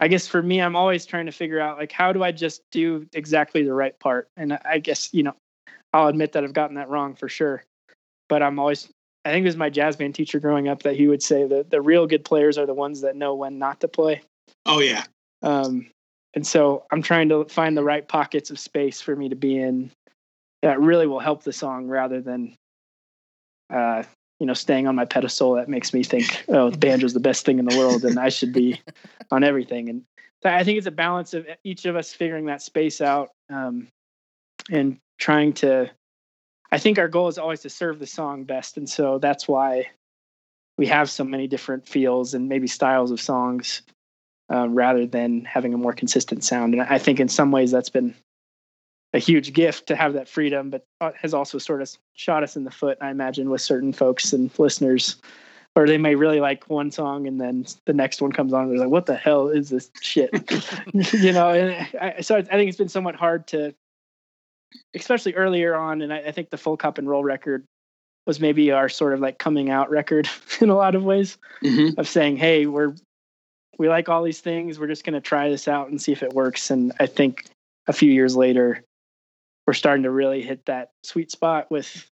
I 0.00 0.08
guess 0.08 0.26
for 0.26 0.42
me, 0.42 0.60
I'm 0.60 0.76
always 0.76 1.06
trying 1.06 1.26
to 1.26 1.32
figure 1.32 1.60
out 1.60 1.78
like 1.78 1.92
how 1.92 2.12
do 2.12 2.22
I 2.22 2.32
just 2.32 2.62
do 2.72 3.06
exactly 3.12 3.62
the 3.62 3.72
right 3.72 3.98
part. 3.98 4.28
And 4.36 4.58
I 4.64 4.78
guess 4.78 5.14
you 5.14 5.22
know 5.22 5.34
I'll 5.92 6.08
admit 6.08 6.32
that 6.32 6.44
I've 6.44 6.52
gotten 6.52 6.76
that 6.76 6.90
wrong 6.90 7.14
for 7.14 7.28
sure. 7.28 7.64
But 8.28 8.42
I'm 8.42 8.58
always 8.58 8.88
I 9.24 9.30
think 9.30 9.44
it 9.44 9.48
was 9.48 9.56
my 9.56 9.70
jazz 9.70 9.96
band 9.96 10.14
teacher 10.14 10.40
growing 10.40 10.68
up 10.68 10.82
that 10.82 10.96
he 10.96 11.08
would 11.08 11.22
say 11.22 11.46
that 11.46 11.70
the 11.70 11.80
real 11.80 12.06
good 12.06 12.24
players 12.24 12.58
are 12.58 12.66
the 12.66 12.74
ones 12.74 13.00
that 13.00 13.16
know 13.16 13.34
when 13.34 13.58
not 13.58 13.80
to 13.80 13.88
play. 13.88 14.22
Oh 14.66 14.80
yeah. 14.80 15.04
Um, 15.42 15.90
and 16.34 16.46
so 16.46 16.84
I'm 16.90 17.02
trying 17.02 17.28
to 17.30 17.44
find 17.44 17.76
the 17.76 17.84
right 17.84 18.06
pockets 18.06 18.50
of 18.50 18.58
space 18.58 19.00
for 19.00 19.14
me 19.14 19.28
to 19.28 19.36
be 19.36 19.58
in 19.58 19.90
that 20.62 20.80
really 20.80 21.06
will 21.06 21.20
help 21.20 21.42
the 21.42 21.52
song 21.52 21.86
rather 21.86 22.20
than 22.20 22.56
uh, 23.70 24.02
you 24.40 24.46
know, 24.46 24.54
staying 24.54 24.86
on 24.86 24.94
my 24.94 25.04
pedestal 25.04 25.54
that 25.54 25.68
makes 25.68 25.94
me 25.94 26.02
think, 26.02 26.44
oh, 26.48 26.70
the 26.70 26.78
banjo's 26.78 27.14
the 27.14 27.20
best 27.20 27.46
thing 27.46 27.58
in 27.58 27.64
the 27.64 27.78
world 27.78 28.04
and 28.04 28.18
I 28.18 28.28
should 28.28 28.52
be 28.52 28.80
on 29.30 29.44
everything. 29.44 29.88
And 29.88 30.04
I 30.44 30.64
think 30.64 30.78
it's 30.78 30.86
a 30.86 30.92
balance 30.92 31.34
of 31.34 31.46
each 31.62 31.86
of 31.86 31.96
us 31.96 32.12
figuring 32.12 32.46
that 32.46 32.60
space 32.60 33.00
out 33.00 33.30
um, 33.48 33.88
and 34.70 34.98
trying 35.18 35.52
to 35.54 35.90
I 36.74 36.78
think 36.78 36.98
our 36.98 37.06
goal 37.06 37.28
is 37.28 37.38
always 37.38 37.60
to 37.60 37.70
serve 37.70 38.00
the 38.00 38.06
song 38.06 38.42
best, 38.42 38.76
and 38.76 38.90
so 38.90 39.18
that's 39.18 39.46
why 39.46 39.86
we 40.76 40.88
have 40.88 41.08
so 41.08 41.22
many 41.22 41.46
different 41.46 41.86
feels 41.86 42.34
and 42.34 42.48
maybe 42.48 42.66
styles 42.66 43.12
of 43.12 43.20
songs, 43.20 43.82
uh, 44.52 44.68
rather 44.68 45.06
than 45.06 45.44
having 45.44 45.74
a 45.74 45.78
more 45.78 45.92
consistent 45.92 46.44
sound. 46.44 46.74
And 46.74 46.82
I 46.82 46.98
think 46.98 47.20
in 47.20 47.28
some 47.28 47.50
ways 47.50 47.70
that's 47.70 47.88
been 47.88 48.14
a 49.12 49.18
huge 49.18 49.52
gift 49.52 49.86
to 49.86 49.96
have 49.96 50.12
that 50.14 50.28
freedom, 50.28 50.70
but 50.70 50.84
uh, 51.00 51.12
has 51.16 51.32
also 51.32 51.58
sort 51.58 51.80
of 51.80 51.90
shot 52.14 52.42
us 52.42 52.56
in 52.56 52.64
the 52.64 52.70
foot. 52.70 52.98
I 53.00 53.10
imagine 53.10 53.48
with 53.48 53.60
certain 53.60 53.92
folks 53.92 54.32
and 54.32 54.50
listeners, 54.58 55.16
or 55.76 55.86
they 55.86 55.98
may 55.98 56.16
really 56.16 56.40
like 56.40 56.64
one 56.68 56.90
song 56.90 57.26
and 57.26 57.40
then 57.40 57.64
the 57.86 57.92
next 57.92 58.20
one 58.20 58.32
comes 58.32 58.52
on 58.52 58.64
and 58.64 58.72
they're 58.72 58.80
like, 58.80 58.88
"What 58.88 59.06
the 59.06 59.14
hell 59.14 59.48
is 59.48 59.70
this 59.70 59.90
shit?" 60.00 60.30
you 61.12 61.32
know. 61.32 61.50
And 61.50 61.88
I, 62.00 62.20
so 62.20 62.36
I 62.36 62.42
think 62.42 62.68
it's 62.68 62.78
been 62.78 62.88
somewhat 62.88 63.14
hard 63.14 63.46
to 63.48 63.74
especially 64.94 65.34
earlier 65.34 65.74
on, 65.76 66.02
and 66.02 66.12
I, 66.12 66.18
I 66.18 66.32
think 66.32 66.50
the 66.50 66.58
Folk 66.58 66.82
Hop 66.82 66.98
and 66.98 67.08
Roll 67.08 67.22
record 67.22 67.64
was 68.26 68.40
maybe 68.40 68.72
our 68.72 68.88
sort 68.88 69.12
of 69.12 69.20
like 69.20 69.38
coming 69.38 69.70
out 69.70 69.90
record 69.90 70.28
in 70.60 70.70
a 70.70 70.76
lot 70.76 70.94
of 70.94 71.04
ways 71.04 71.38
mm-hmm. 71.62 71.98
of 71.98 72.08
saying, 72.08 72.36
"Hey, 72.36 72.66
we're 72.66 72.94
we 73.78 73.88
like 73.88 74.08
all 74.08 74.22
these 74.22 74.40
things. 74.40 74.78
We're 74.78 74.86
just 74.86 75.04
going 75.04 75.14
to 75.14 75.20
try 75.20 75.48
this 75.48 75.68
out 75.68 75.88
and 75.88 76.00
see 76.00 76.12
if 76.12 76.22
it 76.22 76.32
works." 76.32 76.70
And 76.70 76.92
I 77.00 77.06
think 77.06 77.46
a 77.86 77.92
few 77.92 78.10
years 78.10 78.36
later, 78.36 78.82
we're 79.66 79.74
starting 79.74 80.04
to 80.04 80.10
really 80.10 80.42
hit 80.42 80.66
that 80.66 80.90
sweet 81.02 81.30
spot 81.30 81.70
with 81.70 82.08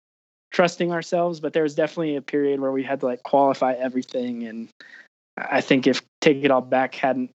trusting 0.51 0.91
ourselves. 0.91 1.39
But 1.39 1.53
there 1.53 1.63
was 1.63 1.75
definitely 1.75 2.15
a 2.15 2.21
period 2.21 2.59
where 2.59 2.71
we 2.71 2.83
had 2.83 2.99
to 3.01 3.05
like 3.05 3.23
qualify 3.23 3.73
everything, 3.73 4.43
and 4.43 4.69
I 5.37 5.61
think 5.61 5.87
if 5.87 6.01
Take 6.19 6.43
It 6.43 6.51
All 6.51 6.61
Back 6.61 6.95
hadn't 6.95 7.31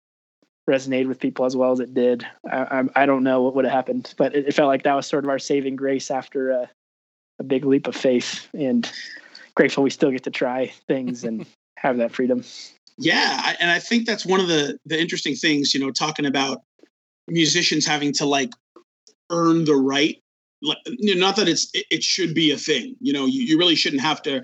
resonated 0.69 1.07
with 1.07 1.19
people 1.19 1.45
as 1.45 1.55
well 1.55 1.71
as 1.71 1.79
it 1.79 1.93
did. 1.93 2.25
I, 2.49 2.57
I, 2.57 3.03
I 3.03 3.05
don't 3.05 3.23
know 3.23 3.41
what 3.41 3.55
would 3.55 3.65
have 3.65 3.73
happened, 3.73 4.13
but 4.17 4.35
it, 4.35 4.47
it, 4.47 4.53
felt 4.53 4.67
like 4.67 4.83
that 4.83 4.95
was 4.95 5.05
sort 5.05 5.25
of 5.25 5.29
our 5.29 5.39
saving 5.39 5.75
grace 5.75 6.09
after 6.09 6.51
a, 6.51 6.69
a 7.39 7.43
big 7.43 7.65
leap 7.65 7.87
of 7.87 7.95
faith. 7.95 8.47
And 8.53 8.89
grateful 9.55 9.83
we 9.83 9.89
still 9.89 10.11
get 10.11 10.23
to 10.23 10.31
try 10.31 10.67
things 10.87 11.23
and 11.23 11.45
have 11.77 11.97
that 11.97 12.13
freedom. 12.13 12.43
Yeah, 12.97 13.41
I, 13.43 13.55
and 13.59 13.71
I 13.71 13.79
think 13.79 14.05
that's 14.05 14.25
one 14.25 14.39
of 14.39 14.47
the 14.47 14.77
the 14.85 14.99
interesting 14.99 15.35
things. 15.35 15.73
You 15.73 15.79
know, 15.79 15.91
talking 15.91 16.25
about 16.25 16.61
musicians 17.27 17.85
having 17.85 18.13
to 18.13 18.25
like 18.25 18.51
earn 19.29 19.65
the 19.65 19.75
right. 19.75 20.17
Not 20.61 21.35
that 21.35 21.47
it's 21.47 21.69
it, 21.73 21.85
it 21.89 22.03
should 22.03 22.33
be 22.33 22.51
a 22.51 22.57
thing. 22.57 22.95
You 23.01 23.13
know, 23.13 23.25
you, 23.25 23.43
you 23.43 23.57
really 23.57 23.75
shouldn't 23.75 24.01
have 24.01 24.21
to, 24.23 24.41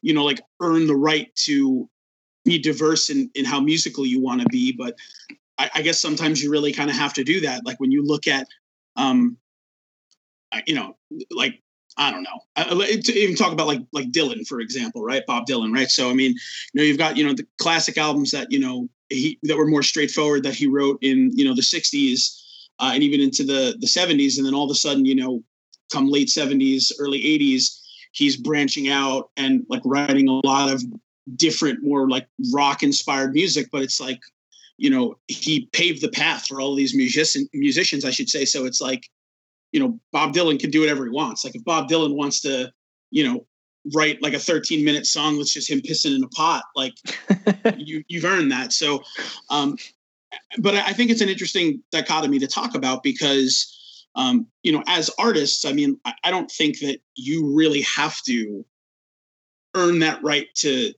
you 0.00 0.14
know, 0.14 0.24
like 0.24 0.40
earn 0.60 0.86
the 0.86 0.96
right 0.96 1.34
to 1.46 1.88
be 2.44 2.58
diverse 2.58 3.10
in 3.10 3.30
in 3.34 3.44
how 3.44 3.60
musical 3.60 4.06
you 4.06 4.20
want 4.22 4.40
to 4.40 4.48
be. 4.48 4.72
But 4.72 4.96
I, 5.58 5.70
I 5.74 5.82
guess 5.82 6.00
sometimes 6.00 6.42
you 6.42 6.50
really 6.50 6.72
kind 6.72 6.90
of 6.90 6.96
have 6.96 7.12
to 7.14 7.24
do 7.24 7.40
that. 7.42 7.66
Like 7.66 7.80
when 7.80 7.90
you 7.90 8.04
look 8.04 8.26
at, 8.26 8.46
um, 8.96 9.36
you 10.66 10.74
know, 10.74 10.96
like 11.30 11.60
I 11.98 12.12
don't 12.12 12.22
know, 12.22 12.40
I, 12.54 12.64
to 12.64 13.12
even 13.12 13.34
talk 13.34 13.52
about 13.52 13.66
like 13.66 13.80
like 13.92 14.12
Dylan, 14.12 14.46
for 14.46 14.60
example, 14.60 15.02
right? 15.02 15.26
Bob 15.26 15.46
Dylan, 15.46 15.74
right? 15.74 15.90
So 15.90 16.08
I 16.08 16.14
mean, 16.14 16.30
you 16.30 16.80
know, 16.80 16.82
you've 16.82 16.98
got 16.98 17.16
you 17.16 17.26
know 17.26 17.34
the 17.34 17.46
classic 17.58 17.98
albums 17.98 18.30
that 18.30 18.52
you 18.52 18.60
know 18.60 18.88
he 19.08 19.38
that 19.42 19.56
were 19.56 19.66
more 19.66 19.82
straightforward 19.82 20.44
that 20.44 20.54
he 20.54 20.68
wrote 20.68 20.98
in 21.02 21.32
you 21.34 21.44
know 21.44 21.54
the 21.54 21.62
'60s 21.62 22.40
uh, 22.78 22.92
and 22.94 23.02
even 23.02 23.20
into 23.20 23.44
the 23.44 23.76
the 23.80 23.86
'70s, 23.86 24.36
and 24.38 24.46
then 24.46 24.54
all 24.54 24.64
of 24.64 24.70
a 24.70 24.74
sudden, 24.74 25.04
you 25.04 25.14
know, 25.14 25.42
come 25.92 26.08
late 26.08 26.28
'70s, 26.28 26.92
early 26.98 27.20
'80s, 27.20 27.80
he's 28.12 28.36
branching 28.36 28.88
out 28.88 29.30
and 29.36 29.64
like 29.68 29.82
writing 29.84 30.28
a 30.28 30.46
lot 30.46 30.72
of 30.72 30.82
different, 31.36 31.82
more 31.82 32.08
like 32.08 32.28
rock 32.52 32.82
inspired 32.82 33.34
music. 33.34 33.68
But 33.72 33.82
it's 33.82 34.00
like, 34.00 34.20
you 34.76 34.90
know, 34.90 35.18
he 35.26 35.68
paved 35.72 36.02
the 36.02 36.10
path 36.10 36.46
for 36.46 36.60
all 36.60 36.74
these 36.74 36.94
musician 36.94 37.48
musicians, 37.52 38.04
I 38.04 38.10
should 38.10 38.28
say. 38.28 38.44
So 38.44 38.64
it's 38.66 38.80
like, 38.80 39.08
you 39.72 39.80
know, 39.80 39.98
Bob 40.12 40.32
Dylan 40.32 40.58
can 40.58 40.70
do 40.70 40.80
whatever 40.80 41.04
he 41.04 41.10
wants. 41.10 41.44
Like 41.44 41.54
if 41.54 41.64
Bob 41.64 41.88
Dylan 41.88 42.14
wants 42.14 42.40
to, 42.42 42.72
you 43.10 43.24
know, 43.24 43.46
write 43.94 44.22
like 44.22 44.34
a 44.34 44.38
13 44.38 44.84
minute 44.84 45.06
song 45.06 45.36
that's 45.36 45.52
just 45.52 45.70
him 45.70 45.80
pissing 45.80 46.16
in 46.16 46.24
a 46.24 46.28
pot, 46.28 46.64
like 46.74 46.94
you 47.76 48.02
you've 48.08 48.24
earned 48.24 48.50
that. 48.52 48.72
So, 48.72 49.02
um, 49.50 49.76
but 50.58 50.74
I 50.74 50.92
think 50.92 51.10
it's 51.10 51.20
an 51.20 51.28
interesting 51.28 51.82
dichotomy 51.90 52.38
to 52.38 52.46
talk 52.46 52.74
about 52.74 53.02
because, 53.02 54.06
um, 54.14 54.46
you 54.62 54.72
know, 54.72 54.82
as 54.86 55.10
artists, 55.18 55.64
I 55.64 55.72
mean, 55.72 55.98
I, 56.04 56.14
I 56.24 56.30
don't 56.30 56.50
think 56.50 56.80
that 56.80 57.00
you 57.14 57.54
really 57.54 57.82
have 57.82 58.20
to 58.22 58.64
earn 59.74 60.00
that 60.00 60.22
right 60.22 60.48
to 60.56 60.92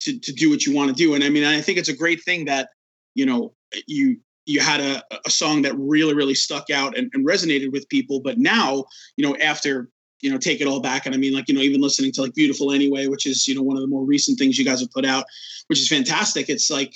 to 0.00 0.18
to 0.18 0.32
do 0.32 0.50
what 0.50 0.66
you 0.66 0.74
want 0.74 0.88
to 0.88 0.94
do. 0.94 1.14
And 1.14 1.24
I 1.24 1.28
mean, 1.28 1.44
I 1.44 1.60
think 1.60 1.78
it's 1.78 1.88
a 1.88 1.96
great 1.96 2.22
thing 2.22 2.46
that 2.46 2.70
you 3.14 3.26
know 3.26 3.54
you 3.86 4.18
you 4.46 4.60
had 4.60 4.80
a, 4.80 5.02
a 5.26 5.30
song 5.30 5.62
that 5.62 5.74
really 5.76 6.14
really 6.14 6.34
stuck 6.34 6.70
out 6.70 6.96
and, 6.96 7.10
and 7.12 7.26
resonated 7.26 7.72
with 7.72 7.88
people. 7.88 8.20
But 8.20 8.38
now, 8.38 8.84
you 9.16 9.26
know, 9.26 9.36
after 9.36 9.90
you 10.22 10.30
know, 10.30 10.38
take 10.38 10.60
it 10.60 10.66
all 10.66 10.80
back. 10.80 11.06
And 11.06 11.14
I 11.14 11.18
mean, 11.18 11.34
like, 11.34 11.48
you 11.48 11.54
know, 11.54 11.60
even 11.60 11.80
listening 11.80 12.12
to 12.12 12.22
like 12.22 12.34
Beautiful 12.34 12.72
Anyway, 12.72 13.06
which 13.06 13.26
is, 13.26 13.46
you 13.46 13.54
know, 13.54 13.62
one 13.62 13.76
of 13.76 13.82
the 13.82 13.88
more 13.88 14.04
recent 14.04 14.38
things 14.38 14.58
you 14.58 14.64
guys 14.64 14.80
have 14.80 14.90
put 14.90 15.04
out, 15.04 15.26
which 15.66 15.78
is 15.78 15.88
fantastic. 15.88 16.48
It's 16.48 16.70
like, 16.70 16.94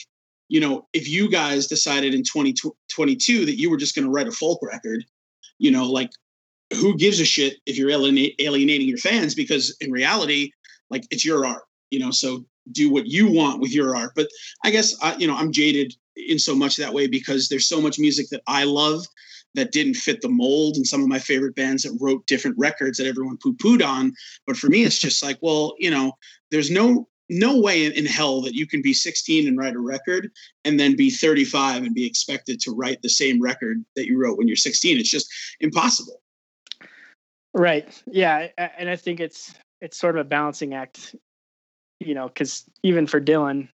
you 0.48 0.60
know, 0.60 0.88
if 0.92 1.08
you 1.08 1.30
guys 1.30 1.66
decided 1.66 2.14
in 2.14 2.22
2022 2.22 3.44
that 3.46 3.58
you 3.58 3.70
were 3.70 3.76
just 3.76 3.94
going 3.94 4.04
to 4.04 4.10
write 4.10 4.26
a 4.26 4.32
folk 4.32 4.60
record, 4.62 5.04
you 5.58 5.70
know, 5.70 5.84
like 5.84 6.10
who 6.74 6.96
gives 6.96 7.20
a 7.20 7.24
shit 7.24 7.58
if 7.66 7.76
you're 7.76 7.90
alienating 7.90 8.88
your 8.88 8.98
fans? 8.98 9.34
Because 9.34 9.76
in 9.80 9.92
reality, 9.92 10.50
like 10.88 11.04
it's 11.10 11.24
your 11.24 11.46
art, 11.46 11.62
you 11.90 12.00
know, 12.00 12.10
so 12.10 12.44
do 12.72 12.90
what 12.90 13.06
you 13.06 13.30
want 13.30 13.60
with 13.60 13.72
your 13.72 13.94
art. 13.94 14.12
But 14.16 14.28
I 14.64 14.70
guess, 14.70 14.96
I, 15.02 15.14
you 15.16 15.26
know, 15.26 15.36
I'm 15.36 15.52
jaded 15.52 15.94
in 16.28 16.38
so 16.38 16.54
much 16.54 16.76
that 16.76 16.94
way 16.94 17.06
because 17.06 17.48
there's 17.48 17.68
so 17.68 17.80
much 17.80 17.98
music 17.98 18.28
that 18.30 18.42
I 18.46 18.64
love 18.64 19.04
that 19.54 19.72
didn't 19.72 19.94
fit 19.94 20.20
the 20.20 20.28
mold 20.28 20.76
and 20.76 20.86
some 20.86 21.02
of 21.02 21.08
my 21.08 21.18
favorite 21.18 21.56
bands 21.56 21.82
that 21.82 21.96
wrote 22.00 22.26
different 22.26 22.56
records 22.58 22.98
that 22.98 23.06
everyone 23.06 23.38
poo-pooed 23.42 23.84
on. 23.84 24.12
But 24.46 24.56
for 24.56 24.68
me 24.68 24.84
it's 24.84 24.98
just 24.98 25.22
like 25.22 25.38
well 25.40 25.74
you 25.78 25.90
know 25.90 26.12
there's 26.50 26.70
no 26.70 27.08
no 27.32 27.60
way 27.60 27.86
in, 27.86 28.06
hell 28.06 28.40
that 28.40 28.54
you 28.54 28.66
can 28.66 28.82
be 28.82 28.92
16 28.92 29.46
and 29.46 29.56
write 29.56 29.76
a 29.76 29.80
record 29.80 30.32
and 30.64 30.80
then 30.80 30.96
be 30.96 31.10
35 31.10 31.84
and 31.84 31.94
be 31.94 32.04
expected 32.04 32.58
to 32.58 32.72
write 32.72 33.02
the 33.02 33.08
same 33.08 33.40
record 33.40 33.84
that 33.94 34.06
you 34.06 34.20
wrote 34.20 34.36
when 34.36 34.48
you're 34.48 34.56
16 34.56 34.98
it's 34.98 35.10
just 35.10 35.32
impossible. 35.60 36.20
Right. 37.52 38.00
Yeah, 38.06 38.48
and 38.56 38.88
I 38.88 38.96
think 38.96 39.18
it's 39.18 39.54
it's 39.80 39.96
sort 39.96 40.16
of 40.16 40.24
a 40.26 40.28
balancing 40.28 40.74
act, 40.74 41.16
you 41.98 42.14
know, 42.14 42.28
because 42.28 42.64
even 42.82 43.06
for 43.06 43.20
Dylan, 43.20 43.68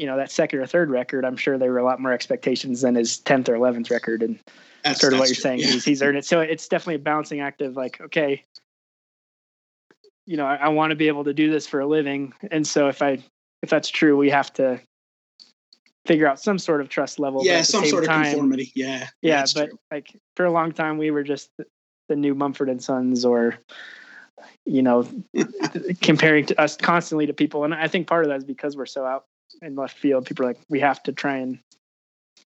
you 0.00 0.06
know, 0.06 0.16
that 0.16 0.30
second 0.30 0.60
or 0.60 0.66
third 0.66 0.88
record, 0.88 1.26
I'm 1.26 1.36
sure 1.36 1.58
there 1.58 1.70
were 1.70 1.78
a 1.78 1.84
lot 1.84 2.00
more 2.00 2.10
expectations 2.10 2.80
than 2.80 2.94
his 2.94 3.18
tenth 3.18 3.50
or 3.50 3.54
eleventh 3.54 3.90
record, 3.90 4.22
and 4.22 4.38
that's 4.82 4.98
sort 4.98 5.12
of 5.12 5.18
what 5.18 5.28
you're 5.28 5.34
true. 5.34 5.42
saying. 5.42 5.58
Yeah. 5.58 5.66
He's 5.66 5.84
he's 5.84 6.00
earned 6.00 6.16
it. 6.16 6.24
So 6.24 6.40
it's 6.40 6.66
definitely 6.68 6.94
a 6.94 7.00
balancing 7.00 7.40
act 7.40 7.60
of 7.60 7.76
like, 7.76 8.00
okay, 8.00 8.42
you 10.24 10.38
know, 10.38 10.46
I, 10.46 10.54
I 10.54 10.68
want 10.68 10.92
to 10.92 10.96
be 10.96 11.08
able 11.08 11.24
to 11.24 11.34
do 11.34 11.50
this 11.50 11.66
for 11.66 11.80
a 11.80 11.86
living, 11.86 12.32
and 12.50 12.66
so 12.66 12.88
if 12.88 13.02
I 13.02 13.22
if 13.62 13.68
that's 13.68 13.90
true, 13.90 14.16
we 14.16 14.30
have 14.30 14.50
to 14.54 14.80
figure 16.06 16.26
out 16.26 16.40
some 16.40 16.58
sort 16.58 16.80
of 16.80 16.88
trust 16.88 17.18
level. 17.18 17.44
yeah 17.44 17.60
some 17.60 17.84
sort 17.84 18.04
of 18.04 18.08
conformity 18.08 18.72
yeah 18.74 19.06
yeah, 19.20 19.44
but 19.54 19.68
true. 19.68 19.78
like 19.90 20.18
for 20.34 20.46
a 20.46 20.50
long 20.50 20.72
time 20.72 20.96
we 20.96 21.10
were 21.10 21.22
just 21.22 21.50
the, 21.58 21.66
the 22.08 22.16
new 22.16 22.34
Mumford 22.34 22.70
and 22.70 22.82
Sons 22.82 23.22
or 23.22 23.58
you 24.64 24.80
know 24.80 25.06
comparing 26.00 26.46
to 26.46 26.58
us 26.58 26.74
constantly 26.74 27.26
to 27.26 27.34
people 27.34 27.64
and 27.64 27.74
I 27.74 27.86
think 27.86 28.06
part 28.06 28.24
of 28.24 28.30
that 28.30 28.38
is 28.38 28.44
because 28.44 28.78
we're 28.78 28.86
so 28.86 29.04
out 29.04 29.26
in 29.62 29.74
left 29.76 29.98
field 29.98 30.26
people 30.26 30.44
are 30.44 30.48
like 30.48 30.60
we 30.68 30.80
have 30.80 31.02
to 31.02 31.12
try 31.12 31.36
and 31.36 31.58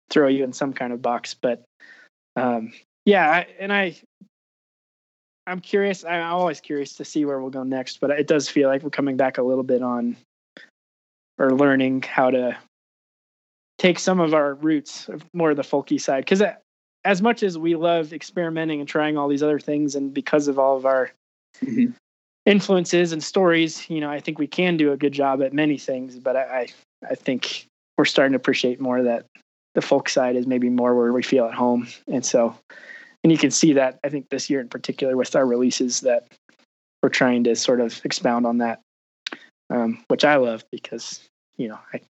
throw 0.10 0.28
you 0.28 0.44
in 0.44 0.54
some 0.54 0.74
kind 0.74 0.94
of 0.94 1.02
box. 1.02 1.34
But 1.34 1.64
um 2.36 2.74
yeah 3.06 3.30
I, 3.30 3.48
and 3.60 3.72
I 3.74 3.96
I'm 5.48 5.60
curious. 5.60 6.06
I'm 6.06 6.32
always 6.32 6.62
curious 6.62 6.94
to 6.96 7.06
see 7.06 7.26
where 7.26 7.40
we'll 7.40 7.50
go 7.50 7.64
next 7.64 8.00
but 8.00 8.12
it 8.12 8.28
does 8.28 8.48
feel 8.50 8.70
like 8.70 8.84
we're 8.84 8.90
coming 8.90 9.18
back 9.18 9.38
a 9.38 9.44
little 9.44 9.64
bit 9.64 9.82
on 9.82 10.16
or 11.40 11.52
learning 11.54 12.04
how 12.04 12.30
to 12.30 12.58
take 13.80 13.98
some 13.98 14.20
of 14.20 14.36
our 14.36 14.54
roots 14.54 15.10
of 15.10 15.24
more 15.34 15.50
of 15.50 15.58
the 15.58 15.64
folky 15.64 16.00
side. 16.00 16.24
Because 16.24 16.44
as 17.04 17.22
much 17.22 17.42
as 17.42 17.58
we 17.58 17.76
love 17.76 18.14
experimenting 18.14 18.80
and 18.80 18.88
trying 18.88 19.18
all 19.18 19.28
these 19.28 19.42
other 19.42 19.60
things 19.60 19.96
and 19.96 20.14
because 20.14 20.48
of 20.48 20.60
all 20.60 20.78
of 20.78 20.86
our 20.86 21.12
Mhm. 21.62 21.96
Influences 22.46 23.12
and 23.12 23.24
stories 23.24 23.88
you 23.90 24.00
know 24.00 24.10
i 24.10 24.20
think 24.20 24.40
we 24.40 24.48
can 24.48 24.78
do 24.78 24.92
a 24.92 24.98
good 24.98 25.14
job 25.14 25.42
at 25.42 25.54
many 25.54 25.78
things 25.78 26.18
but 26.18 26.36
i 26.36 26.68
i, 27.10 27.16
think 27.16 27.68
we're 27.98 28.06
starting 28.06 28.32
to 28.32 28.38
appreciate 28.38 28.82
more 28.82 29.04
that 29.04 29.26
the 29.76 29.82
folk 29.82 30.10
side 30.10 30.36
is 30.36 30.48
maybe 30.48 30.70
more 30.70 30.96
where 30.96 31.14
we 31.14 31.22
feel 31.22 31.46
at 31.46 31.54
home 31.54 31.88
and 32.08 32.26
so 32.26 32.56
and 33.24 33.32
you 33.32 33.38
can 33.38 33.52
see 33.52 33.74
that 33.74 34.00
i 34.04 34.10
think 34.10 34.28
this 34.30 34.50
year 34.50 34.60
in 34.60 34.68
particular 34.68 35.16
with 35.16 35.36
our 35.36 35.46
releases 35.46 36.02
that 36.02 36.28
we're 37.04 37.10
trying 37.10 37.44
to 37.44 37.56
sort 37.56 37.80
of 37.80 38.02
expound 38.04 38.46
on 38.46 38.58
that 38.58 38.80
um, 39.70 40.04
which 40.08 40.26
i 40.26 40.36
love 40.36 40.64
because 40.72 41.22
you 41.58 41.68
know 41.68 41.78
i 41.94 42.02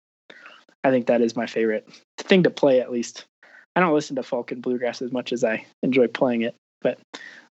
I 0.85 0.91
think 0.91 1.07
that 1.07 1.21
is 1.21 1.37
my 1.37 1.47
favorite 1.47 1.89
thing 2.19 2.43
to 2.45 2.51
play. 2.51 2.81
At 2.81 2.91
least 2.91 3.25
I 3.77 3.81
don't 3.81 3.95
listen 3.95 4.17
to 4.17 4.23
folk 4.23 4.51
and 4.53 4.63
bluegrass 4.63 5.03
as 5.03 5.13
much 5.13 5.33
as 5.33 5.45
I 5.45 5.65
enjoy 5.83 6.09
playing 6.09 6.43
it, 6.43 6.55
but 6.81 6.99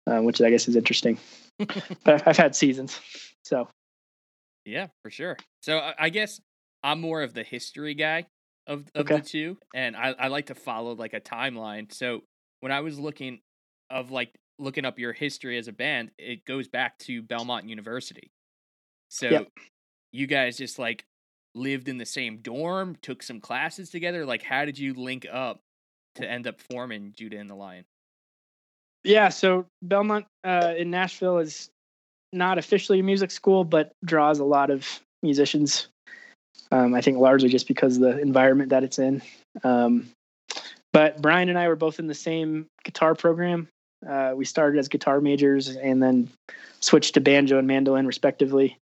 uh, 0.07 0.21
which 0.21 0.41
I 0.41 0.49
guess 0.49 0.67
is 0.67 0.75
interesting. 0.75 1.17
but 2.03 2.27
I've, 2.27 2.37
had 2.37 2.55
seasons, 2.55 2.99
so 3.43 3.67
Yeah, 4.65 4.87
for 5.01 5.09
sure. 5.09 5.37
So 5.61 5.77
I, 5.77 5.93
I 5.97 6.09
guess 6.09 6.41
I'm 6.83 6.99
more 7.01 7.23
of 7.23 7.33
the 7.33 7.43
history 7.43 7.93
guy 7.93 8.25
of 8.67 8.85
of 8.93 9.05
Okay. 9.05 9.17
the 9.17 9.21
two, 9.21 9.57
and 9.73 9.95
I, 9.95 10.15
I 10.19 10.27
like 10.27 10.47
to 10.47 10.55
follow 10.55 10.93
like 10.95 11.13
a 11.13 11.21
timeline. 11.21 11.93
So 11.93 12.21
when 12.59 12.71
I 12.71 12.81
was 12.81 12.99
looking 12.99 13.39
of 13.89 14.11
like 14.11 14.35
looking 14.59 14.85
up 14.85 14.99
your 14.99 15.13
history 15.13 15.57
as 15.57 15.67
a 15.67 15.73
band, 15.73 16.11
it 16.17 16.45
goes 16.45 16.67
back 16.67 16.97
to 16.99 17.21
Belmont 17.21 17.69
University. 17.69 18.31
So 19.09 19.29
Yep. 19.29 19.47
you 20.11 20.27
guys 20.27 20.57
just 20.57 20.79
like 20.79 21.05
lived 21.53 21.87
in 21.87 21.97
the 21.97 22.05
same 22.05 22.37
dorm, 22.37 22.97
took 23.01 23.23
some 23.23 23.39
classes 23.39 23.89
together. 23.89 24.25
Like, 24.25 24.43
how 24.43 24.65
did 24.65 24.77
you 24.77 24.93
link 24.93 25.25
up 25.31 25.61
to 26.15 26.29
end 26.29 26.47
up 26.47 26.59
forming 26.59 27.13
Judah 27.15 27.37
and 27.37 27.49
the 27.49 27.55
Lion? 27.55 27.85
Yeah. 29.05 29.29
So 29.29 29.65
Belmont 29.81 30.25
uh, 30.43 30.73
in 30.77 30.89
Nashville 30.89 31.37
is 31.39 31.69
not 32.33 32.57
officially 32.57 32.99
a 32.99 33.03
music 33.03 33.31
school, 33.31 33.63
but 33.63 33.91
draws 34.03 34.39
a 34.39 34.43
lot 34.43 34.69
of 34.69 34.99
musicians. 35.23 35.87
Um, 36.71 36.93
I 36.93 37.01
think 37.01 37.17
largely 37.17 37.49
just 37.49 37.67
because 37.67 37.97
of 37.97 38.01
the 38.01 38.19
environment 38.19 38.69
that 38.69 38.83
it's 38.83 38.99
in. 38.99 39.21
Um, 39.63 40.09
but 40.91 41.21
Brian 41.21 41.49
and 41.49 41.59
I 41.59 41.67
were 41.67 41.75
both 41.75 41.99
in 41.99 42.07
the 42.07 42.13
same 42.15 42.67
guitar 42.83 43.15
program. 43.15 43.67
Uh, 44.07 44.33
we 44.35 44.45
started 44.45 44.79
as 44.79 44.87
guitar 44.87 45.21
majors 45.21 45.75
and 45.75 46.01
then 46.01 46.29
switched 46.79 47.13
to 47.15 47.21
banjo 47.21 47.57
and 47.57 47.67
mandolin 47.67 48.07
respectively. 48.07 48.77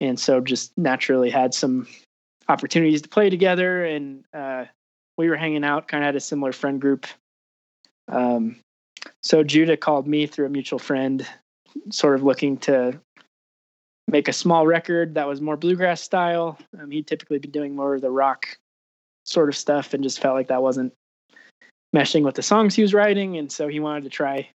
And 0.00 0.18
so 0.18 0.40
just 0.40 0.72
naturally 0.76 1.30
had 1.30 1.54
some 1.54 1.86
opportunities 2.48 3.02
to 3.02 3.08
play 3.08 3.30
together 3.30 3.84
and 3.84 4.24
uh, 4.34 4.66
we 5.18 5.28
were 5.28 5.36
hanging 5.36 5.64
out, 5.64 5.88
kind 5.88 6.04
of 6.04 6.06
had 6.06 6.16
a 6.16 6.20
similar 6.20 6.52
friend 6.52 6.80
group. 6.80 7.06
Um, 8.08 8.56
so 9.22 9.42
Judah 9.42 9.76
called 9.76 10.06
me 10.06 10.26
through 10.26 10.46
a 10.46 10.50
mutual 10.50 10.78
friend, 10.78 11.26
sort 11.90 12.14
of 12.14 12.22
looking 12.22 12.56
to 12.58 12.98
make 14.08 14.28
a 14.28 14.32
small 14.32 14.66
record 14.66 15.14
that 15.14 15.26
was 15.26 15.40
more 15.40 15.56
bluegrass 15.56 16.00
style. 16.00 16.58
Um, 16.78 16.90
he'd 16.90 17.06
typically 17.06 17.38
been 17.38 17.50
doing 17.50 17.74
more 17.74 17.94
of 17.94 18.02
the 18.02 18.10
rock 18.10 18.46
sort 19.24 19.48
of 19.48 19.56
stuff 19.56 19.92
and 19.94 20.02
just 20.02 20.20
felt 20.20 20.34
like 20.34 20.48
that 20.48 20.62
wasn't 20.62 20.92
meshing 21.94 22.22
with 22.22 22.36
the 22.36 22.42
songs 22.42 22.74
he 22.74 22.82
was 22.82 22.94
writing. 22.94 23.36
And 23.36 23.50
so 23.50 23.68
he 23.68 23.80
wanted 23.80 24.04
to 24.04 24.10
try 24.10 24.48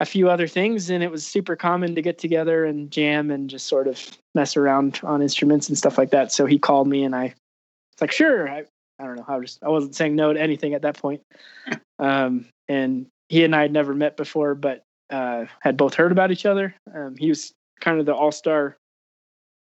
a 0.00 0.06
few 0.06 0.30
other 0.30 0.46
things. 0.46 0.88
And 0.88 1.02
it 1.02 1.10
was 1.10 1.26
super 1.26 1.54
common 1.54 1.94
to 1.94 2.02
get 2.02 2.18
together 2.18 2.64
and 2.64 2.90
jam 2.90 3.30
and 3.30 3.50
just 3.50 3.66
sort 3.66 3.86
of 3.86 4.00
mess 4.34 4.56
around 4.56 5.00
on 5.02 5.20
instruments 5.22 5.68
and 5.68 5.76
stuff 5.76 5.98
like 5.98 6.10
that. 6.10 6.32
So 6.32 6.46
he 6.46 6.58
called 6.58 6.88
me 6.88 7.04
and 7.04 7.14
I 7.14 7.24
was 7.24 8.00
like, 8.00 8.12
sure, 8.12 8.48
I, 8.48 8.64
I 8.98 9.04
don't 9.04 9.16
know. 9.16 9.24
I 9.28 9.36
was 9.36 9.50
just 9.50 9.62
I 9.62 9.68
wasn't 9.68 9.94
saying 9.94 10.16
no 10.16 10.32
to 10.32 10.40
anything 10.40 10.74
at 10.74 10.82
that 10.82 10.98
point. 10.98 11.22
Um, 11.98 12.46
and 12.68 13.06
he 13.32 13.44
and 13.44 13.56
I 13.56 13.62
had 13.62 13.72
never 13.72 13.94
met 13.94 14.18
before, 14.18 14.54
but 14.54 14.84
uh, 15.08 15.46
had 15.60 15.78
both 15.78 15.94
heard 15.94 16.12
about 16.12 16.30
each 16.30 16.44
other. 16.44 16.74
Um, 16.94 17.16
he 17.16 17.30
was 17.30 17.50
kind 17.80 17.98
of 17.98 18.04
the 18.04 18.14
all 18.14 18.30
star 18.30 18.76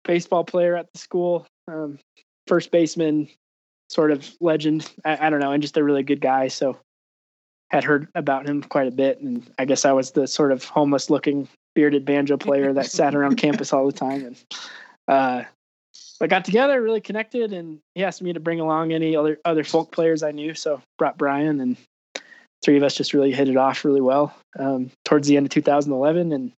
baseball 0.04 0.44
player 0.44 0.76
at 0.76 0.92
the 0.92 0.98
school, 0.98 1.46
um, 1.66 1.98
first 2.46 2.70
baseman, 2.70 3.26
sort 3.88 4.10
of 4.10 4.30
legend. 4.38 4.92
I, 5.02 5.26
I 5.26 5.30
don't 5.30 5.40
know, 5.40 5.52
and 5.52 5.62
just 5.62 5.78
a 5.78 5.82
really 5.82 6.02
good 6.02 6.20
guy. 6.20 6.48
So 6.48 6.76
had 7.70 7.84
heard 7.84 8.06
about 8.14 8.46
him 8.46 8.62
quite 8.62 8.86
a 8.86 8.90
bit, 8.90 9.20
and 9.20 9.50
I 9.58 9.64
guess 9.64 9.86
I 9.86 9.92
was 9.92 10.10
the 10.10 10.26
sort 10.26 10.52
of 10.52 10.64
homeless 10.64 11.08
looking 11.08 11.48
bearded 11.74 12.04
banjo 12.04 12.36
player 12.36 12.74
that 12.74 12.90
sat 12.90 13.14
around 13.14 13.36
campus 13.36 13.72
all 13.72 13.86
the 13.86 13.92
time. 13.92 14.26
And 14.26 14.44
uh, 15.08 15.44
got 16.26 16.44
together, 16.44 16.82
really 16.82 17.00
connected, 17.00 17.54
and 17.54 17.78
he 17.94 18.04
asked 18.04 18.20
me 18.20 18.34
to 18.34 18.40
bring 18.40 18.60
along 18.60 18.92
any 18.92 19.16
other 19.16 19.38
other 19.46 19.64
folk 19.64 19.90
players 19.90 20.22
I 20.22 20.32
knew. 20.32 20.52
So 20.52 20.82
brought 20.98 21.16
Brian, 21.16 21.62
and 21.62 21.78
three 22.64 22.76
of 22.76 22.82
us 22.82 22.94
just 22.94 23.12
really 23.12 23.32
hit 23.32 23.48
it 23.48 23.56
off 23.56 23.84
really 23.84 24.00
well 24.00 24.34
um, 24.58 24.90
towards 25.04 25.28
the 25.28 25.36
end 25.36 25.46
of 25.46 25.50
2011, 25.50 26.32
and 26.32 26.52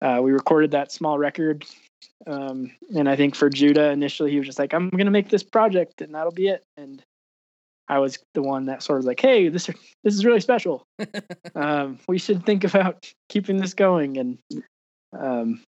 uh, 0.00 0.20
we 0.22 0.30
recorded 0.30 0.70
that 0.70 0.92
small 0.92 1.18
record. 1.18 1.64
Um, 2.26 2.70
and 2.94 3.08
I 3.08 3.16
think 3.16 3.34
for 3.34 3.50
Judah 3.50 3.90
initially, 3.90 4.30
he 4.30 4.38
was 4.38 4.46
just 4.46 4.58
like, 4.58 4.72
"I'm 4.72 4.88
going 4.90 5.06
to 5.06 5.10
make 5.10 5.28
this 5.28 5.42
project, 5.42 6.00
and 6.00 6.14
that'll 6.14 6.32
be 6.32 6.48
it." 6.48 6.62
And 6.76 7.02
I 7.88 7.98
was 7.98 8.18
the 8.34 8.42
one 8.42 8.66
that 8.66 8.82
sort 8.82 9.00
of 9.00 9.04
like, 9.04 9.20
"Hey, 9.20 9.48
this 9.48 9.66
this 10.04 10.14
is 10.14 10.24
really 10.24 10.40
special. 10.40 10.84
um, 11.54 11.98
we 12.08 12.18
should 12.18 12.46
think 12.46 12.64
about 12.64 13.10
keeping 13.28 13.56
this 13.56 13.74
going." 13.74 14.16
And 14.18 14.38
um, 15.18 15.62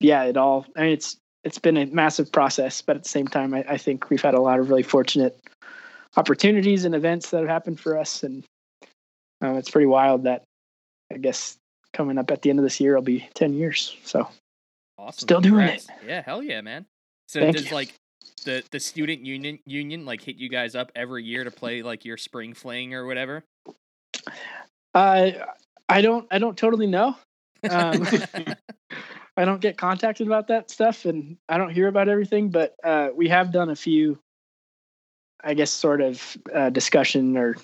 yeah, 0.00 0.24
it 0.24 0.36
all. 0.36 0.66
I 0.76 0.82
mean, 0.82 0.92
it's 0.92 1.16
it's 1.44 1.58
been 1.58 1.76
a 1.76 1.86
massive 1.86 2.30
process, 2.32 2.82
but 2.82 2.96
at 2.96 3.04
the 3.04 3.08
same 3.08 3.28
time, 3.28 3.54
I, 3.54 3.64
I 3.68 3.78
think 3.78 4.10
we've 4.10 4.22
had 4.22 4.34
a 4.34 4.40
lot 4.40 4.58
of 4.58 4.68
really 4.68 4.82
fortunate 4.82 5.38
opportunities 6.18 6.84
and 6.84 6.94
events 6.94 7.30
that 7.30 7.38
have 7.38 7.48
happened 7.48 7.80
for 7.80 7.96
us, 7.96 8.22
and 8.22 8.44
um, 9.40 9.56
it's 9.56 9.70
pretty 9.70 9.86
wild 9.86 10.24
that 10.24 10.42
I 11.12 11.16
guess 11.16 11.56
coming 11.94 12.18
up 12.18 12.30
at 12.30 12.42
the 12.42 12.50
end 12.50 12.58
of 12.58 12.64
this 12.64 12.80
year 12.80 12.94
will 12.94 13.02
be 13.02 13.28
ten 13.34 13.54
years. 13.54 13.96
So 14.04 14.28
Awesome. 14.98 15.26
Still 15.26 15.40
doing 15.40 15.68
it. 15.68 15.86
Yeah, 16.04 16.22
hell 16.22 16.42
yeah, 16.42 16.60
man. 16.60 16.84
So 17.28 17.40
Thank 17.40 17.56
does 17.56 17.70
you. 17.70 17.74
like 17.74 17.94
the 18.44 18.64
the 18.72 18.80
student 18.80 19.24
union 19.24 19.58
union 19.64 20.04
like 20.04 20.20
hit 20.22 20.36
you 20.36 20.48
guys 20.48 20.74
up 20.74 20.90
every 20.96 21.22
year 21.24 21.44
to 21.44 21.50
play 21.50 21.82
like 21.82 22.04
your 22.04 22.16
spring 22.16 22.52
fling 22.52 22.94
or 22.94 23.06
whatever? 23.06 23.44
uh, 24.94 25.30
I 25.88 26.00
don't 26.02 26.26
I 26.30 26.38
don't 26.38 26.56
totally 26.56 26.88
know. 26.88 27.16
Um, 27.70 28.06
I 29.36 29.44
don't 29.44 29.60
get 29.60 29.78
contacted 29.78 30.26
about 30.26 30.48
that 30.48 30.68
stuff, 30.70 31.04
and 31.04 31.36
I 31.48 31.58
don't 31.58 31.70
hear 31.70 31.86
about 31.86 32.08
everything. 32.08 32.50
But 32.50 32.74
uh, 32.82 33.10
we 33.14 33.28
have 33.28 33.52
done 33.52 33.70
a 33.70 33.76
few, 33.76 34.18
I 35.44 35.54
guess, 35.54 35.70
sort 35.70 36.00
of 36.00 36.36
uh, 36.54 36.70
discussion 36.70 37.36
or 37.36 37.56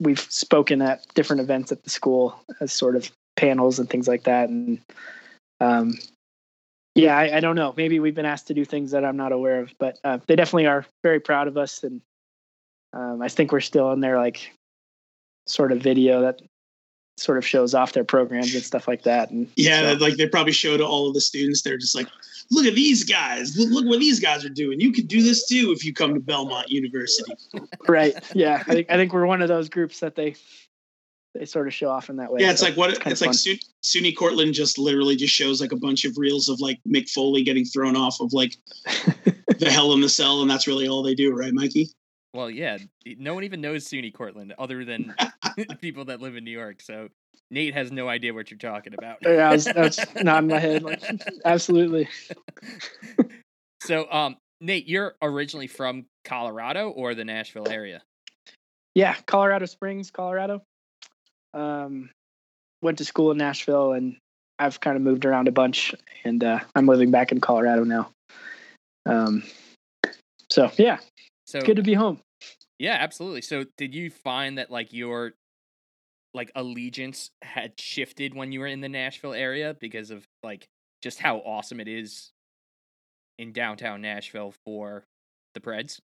we've 0.00 0.20
spoken 0.20 0.82
at 0.82 1.06
different 1.14 1.40
events 1.40 1.72
at 1.72 1.82
the 1.82 1.90
school 1.90 2.38
as 2.60 2.72
sort 2.72 2.96
of 2.96 3.10
panels 3.36 3.78
and 3.78 3.88
things 3.88 4.08
like 4.08 4.24
that. 4.24 4.48
And 4.48 4.80
um, 5.60 5.94
yeah, 6.94 7.16
I, 7.16 7.36
I 7.36 7.40
don't 7.40 7.56
know. 7.56 7.74
Maybe 7.76 8.00
we've 8.00 8.14
been 8.14 8.26
asked 8.26 8.46
to 8.48 8.54
do 8.54 8.64
things 8.64 8.90
that 8.92 9.04
I'm 9.04 9.16
not 9.16 9.32
aware 9.32 9.60
of, 9.60 9.72
but 9.78 9.98
uh, 10.04 10.18
they 10.26 10.36
definitely 10.36 10.66
are 10.66 10.84
very 11.02 11.20
proud 11.20 11.48
of 11.48 11.56
us, 11.56 11.82
and 11.82 12.00
um, 12.92 13.20
I 13.20 13.28
think 13.28 13.50
we're 13.50 13.60
still 13.60 13.90
in 13.92 14.00
their 14.00 14.18
like 14.18 14.52
sort 15.46 15.72
of 15.72 15.82
video 15.82 16.22
that 16.22 16.40
sort 17.16 17.38
of 17.38 17.46
shows 17.46 17.74
off 17.74 17.92
their 17.92 18.04
programs 18.04 18.54
and 18.54 18.62
stuff 18.64 18.88
like 18.88 19.02
that. 19.04 19.30
And 19.30 19.48
Yeah, 19.56 19.92
so- 19.92 19.98
like 20.04 20.16
they 20.16 20.26
probably 20.28 20.52
show 20.52 20.76
to 20.76 20.84
all 20.84 21.06
of 21.08 21.14
the 21.14 21.20
students. 21.20 21.62
They're 21.62 21.78
just 21.78 21.94
like, 21.94 22.08
look 22.50 22.66
at 22.66 22.74
these 22.74 23.04
guys. 23.04 23.56
Look, 23.56 23.70
look 23.70 23.86
what 23.86 24.00
these 24.00 24.18
guys 24.20 24.44
are 24.44 24.48
doing. 24.50 24.80
You 24.80 24.92
could 24.92 25.08
do 25.08 25.22
this 25.22 25.46
too 25.48 25.72
if 25.76 25.84
you 25.84 25.92
come 25.94 26.14
to 26.14 26.20
Belmont 26.20 26.70
University. 26.70 27.32
right 27.88 28.14
yeah 28.34 28.62
i 28.66 28.72
think 28.72 28.90
i 28.90 28.96
think 28.96 29.12
we're 29.12 29.26
one 29.26 29.42
of 29.42 29.48
those 29.48 29.68
groups 29.68 30.00
that 30.00 30.14
they 30.14 30.34
they 31.34 31.44
sort 31.44 31.66
of 31.66 31.74
show 31.74 31.88
off 31.88 32.08
in 32.10 32.16
that 32.16 32.32
way 32.32 32.40
Yeah, 32.40 32.50
it's 32.52 32.60
so 32.60 32.66
like 32.66 32.76
what 32.76 32.90
kinda 32.94 33.10
it's 33.10 33.20
like. 33.20 33.34
Su- 33.34 33.56
SUNY 33.82 34.14
Cortland 34.16 34.54
just 34.54 34.78
literally 34.78 35.16
just 35.16 35.34
shows 35.34 35.60
like 35.60 35.72
a 35.72 35.76
bunch 35.76 36.04
of 36.04 36.16
reels 36.16 36.48
of 36.48 36.60
like 36.60 36.78
Mick 36.88 37.08
Foley 37.10 37.42
getting 37.42 37.64
thrown 37.64 37.96
off 37.96 38.20
of 38.20 38.32
like 38.32 38.56
the 39.58 39.68
Hell 39.70 39.92
in 39.94 40.00
the 40.00 40.08
Cell, 40.08 40.42
and 40.42 40.50
that's 40.50 40.66
really 40.66 40.86
all 40.88 41.02
they 41.02 41.14
do, 41.14 41.32
right, 41.34 41.52
Mikey? 41.52 41.90
Well, 42.34 42.50
yeah, 42.50 42.78
no 43.06 43.32
one 43.32 43.44
even 43.44 43.60
knows 43.60 43.88
SUNY 43.88 44.12
Cortland 44.12 44.52
other 44.58 44.84
than 44.84 45.14
people 45.80 46.04
that 46.06 46.20
live 46.20 46.36
in 46.36 46.44
New 46.44 46.50
York. 46.50 46.82
So 46.82 47.08
Nate 47.50 47.74
has 47.74 47.92
no 47.92 48.08
idea 48.08 48.34
what 48.34 48.50
you're 48.50 48.58
talking 48.58 48.92
about. 48.92 49.18
yeah, 49.22 49.48
I 49.48 49.52
was, 49.52 49.66
I 49.68 49.80
was 49.80 50.00
nodding 50.22 50.50
my 50.50 50.58
head 50.58 50.82
like 50.82 51.02
absolutely 51.44 52.08
so, 53.82 54.10
um, 54.10 54.36
Nate, 54.60 54.88
you're 54.88 55.14
originally 55.22 55.66
from 55.66 56.06
Colorado 56.24 56.90
or 56.90 57.14
the 57.14 57.24
Nashville 57.24 57.68
area? 57.68 58.02
yeah 58.94 59.14
colorado 59.26 59.66
springs 59.66 60.10
colorado 60.10 60.62
um 61.52 62.08
went 62.82 62.98
to 62.98 63.04
school 63.04 63.30
in 63.30 63.38
nashville 63.38 63.92
and 63.92 64.16
i've 64.58 64.80
kind 64.80 64.96
of 64.96 65.02
moved 65.02 65.24
around 65.24 65.48
a 65.48 65.52
bunch 65.52 65.94
and 66.24 66.42
uh 66.42 66.60
i'm 66.74 66.86
living 66.86 67.10
back 67.10 67.32
in 67.32 67.40
colorado 67.40 67.84
now 67.84 68.10
um 69.06 69.42
so 70.50 70.70
yeah 70.76 70.98
So 71.54 71.60
good 71.60 71.76
to 71.76 71.82
be 71.82 71.94
home 71.94 72.20
Yeah, 72.80 72.96
absolutely. 72.98 73.42
So 73.42 73.64
did 73.78 73.94
you 73.94 74.10
find 74.10 74.58
that 74.58 74.70
like 74.70 74.92
your 74.92 75.34
like 76.34 76.50
allegiance 76.56 77.30
had 77.42 77.78
shifted 77.78 78.34
when 78.34 78.50
you 78.50 78.58
were 78.58 78.66
in 78.66 78.80
the 78.80 78.88
Nashville 78.88 79.34
area 79.34 79.76
because 79.78 80.10
of 80.10 80.26
like 80.42 80.66
just 81.00 81.20
how 81.20 81.36
awesome 81.38 81.78
it 81.78 81.86
is 81.86 82.32
in 83.38 83.52
downtown 83.52 84.02
Nashville 84.02 84.52
for 84.64 85.04
the 85.54 85.60
Preds? 85.60 86.00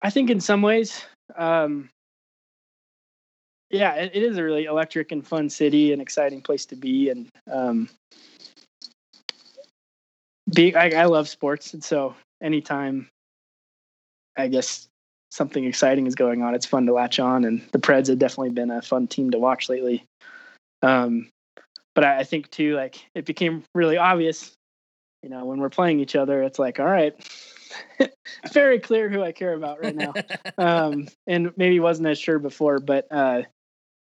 I 0.00 0.08
think 0.08 0.30
in 0.30 0.40
some 0.40 0.62
ways, 0.62 1.04
um, 1.36 1.90
yeah, 3.68 3.96
it, 3.96 4.12
it 4.14 4.22
is 4.22 4.38
a 4.38 4.42
really 4.42 4.64
electric 4.64 5.12
and 5.12 5.26
fun 5.26 5.50
city, 5.50 5.92
and 5.92 6.00
exciting 6.00 6.40
place 6.40 6.64
to 6.66 6.76
be. 6.76 7.10
And 7.10 7.28
um, 7.52 7.90
be, 10.54 10.74
I, 10.74 11.02
I 11.02 11.04
love 11.04 11.28
sports, 11.28 11.74
and 11.74 11.84
so 11.84 12.14
anytime, 12.42 13.10
I 14.38 14.48
guess 14.48 14.88
something 15.30 15.64
exciting 15.64 16.06
is 16.06 16.14
going 16.14 16.42
on, 16.42 16.54
it's 16.54 16.66
fun 16.66 16.86
to 16.86 16.92
latch 16.92 17.18
on. 17.20 17.44
And 17.44 17.62
the 17.72 17.78
Preds 17.78 18.08
have 18.08 18.18
definitely 18.18 18.50
been 18.50 18.70
a 18.70 18.80
fun 18.80 19.06
team 19.06 19.30
to 19.32 19.38
watch 19.38 19.68
lately. 19.68 20.04
Um, 20.82 21.28
but 21.94 22.04
I, 22.04 22.18
I 22.20 22.24
think 22.24 22.50
too, 22.50 22.76
like 22.76 23.04
it 23.14 23.24
became 23.24 23.64
really 23.74 23.98
obvious, 23.98 24.52
you 25.22 25.28
know, 25.28 25.44
when 25.44 25.58
we're 25.58 25.68
playing 25.68 26.00
each 26.00 26.16
other, 26.16 26.42
it's 26.42 26.58
like, 26.58 26.78
all 26.78 26.86
right, 26.86 27.14
it's 27.98 28.52
very 28.52 28.78
clear 28.78 29.08
who 29.08 29.22
I 29.22 29.32
care 29.32 29.52
about 29.52 29.82
right 29.82 29.96
now 29.96 30.14
um, 30.58 31.08
and 31.26 31.52
maybe 31.56 31.80
wasn't 31.80 32.08
as 32.08 32.18
sure 32.18 32.38
before, 32.38 32.78
but 32.78 33.06
uh, 33.10 33.42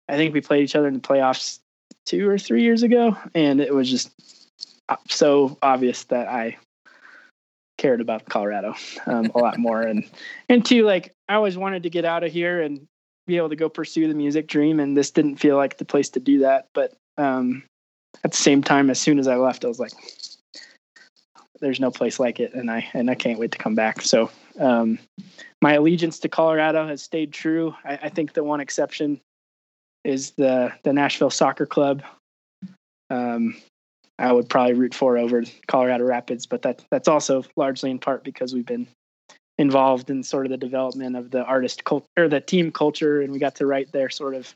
I 0.09 0.17
think 0.17 0.33
we 0.33 0.41
played 0.41 0.65
each 0.65 0.77
other 0.77 0.89
in 0.89 0.95
the 0.95 1.01
playoffs 1.01 1.59
two 2.07 2.29
or 2.29 2.39
three 2.39 2.63
years 2.63 2.83
ago, 2.83 3.17
and 3.35 3.61
it 3.61 3.75
was 3.75 3.91
just 3.91 4.11
uh, 4.89 4.97
so 5.09 5.59
obvious 5.63 6.05
that 6.05 6.29
I 6.29 6.57
cared 7.81 8.01
about 8.01 8.27
Colorado 8.27 8.75
um, 9.07 9.33
a 9.35 9.39
lot 9.39 9.59
more, 9.59 9.81
and 9.81 10.05
and 10.49 10.65
two, 10.65 10.85
like 10.85 11.13
I 11.29 11.35
always 11.35 11.57
wanted 11.57 11.83
to 11.85 11.91
get 11.91 12.05
out 12.05 12.23
of 12.23 12.31
here 12.31 12.61
and 12.61 12.87
be 13.27 13.39
able 13.39 13.49
to 13.49 13.57
go 13.57 13.69
pursue 13.69 14.07
the 14.07 14.15
music 14.15 14.47
dream, 14.47 14.79
and 14.79 14.97
this 14.97 15.11
didn't 15.11 15.37
feel 15.37 15.57
like 15.57 15.79
the 15.79 15.85
place 15.85 16.11
to 16.11 16.21
do 16.21 16.41
that, 16.41 16.67
but 16.75 16.93
um, 17.17 17.63
at 18.23 18.33
the 18.33 18.37
same 18.37 18.63
time, 18.63 18.91
as 18.91 19.01
soon 19.01 19.19
as 19.19 19.27
I 19.27 19.37
left, 19.37 19.65
I 19.65 19.69
was 19.69 19.81
like. 19.81 19.93
There's 21.61 21.79
no 21.79 21.91
place 21.91 22.19
like 22.19 22.41
it, 22.41 22.55
and 22.55 22.71
I 22.71 22.89
and 22.95 23.11
I 23.11 23.15
can't 23.15 23.39
wait 23.39 23.53
to 23.53 23.59
come 23.59 23.75
back. 23.75 24.01
So, 24.01 24.31
um, 24.59 24.99
my 25.61 25.75
allegiance 25.75 26.19
to 26.21 26.29
Colorado 26.31 26.87
has 26.87 27.03
stayed 27.03 27.35
true. 27.35 27.75
I, 27.85 27.99
I 28.05 28.09
think 28.09 28.33
the 28.33 28.43
one 28.43 28.61
exception 28.61 29.21
is 30.03 30.31
the 30.33 30.73
the 30.85 30.95
Nashville 30.95 31.29
Soccer 31.29 31.67
Club. 31.67 32.03
Um, 33.11 33.57
I 34.21 34.33
would 34.33 34.49
probably 34.49 34.75
root 34.75 34.95
for 34.95 35.17
over 35.17 35.43
Colorado 35.67 36.05
Rapids, 36.05 36.47
but 36.47 36.63
that 36.63 36.85
that's 36.91 37.09
also 37.09 37.43
largely 37.57 37.91
in 37.91 37.99
part 37.99 38.23
because 38.23 38.53
we've 38.53 38.67
been 38.67 38.87
involved 39.59 40.11
in 40.11 40.23
sort 40.23 40.47
of 40.47 40.51
the 40.51 40.59
development 40.59 41.17
of 41.17 41.31
the 41.31 41.43
artist 41.45 41.85
cult 41.85 42.05
or 42.19 42.29
the 42.29 42.41
team 42.41 42.71
culture, 42.71 43.23
and 43.23 43.33
we 43.33 43.39
got 43.39 43.57
to 43.57 43.67
write 43.67 43.93
their 43.93 44.11
sort 44.11 44.35
of 44.35 44.55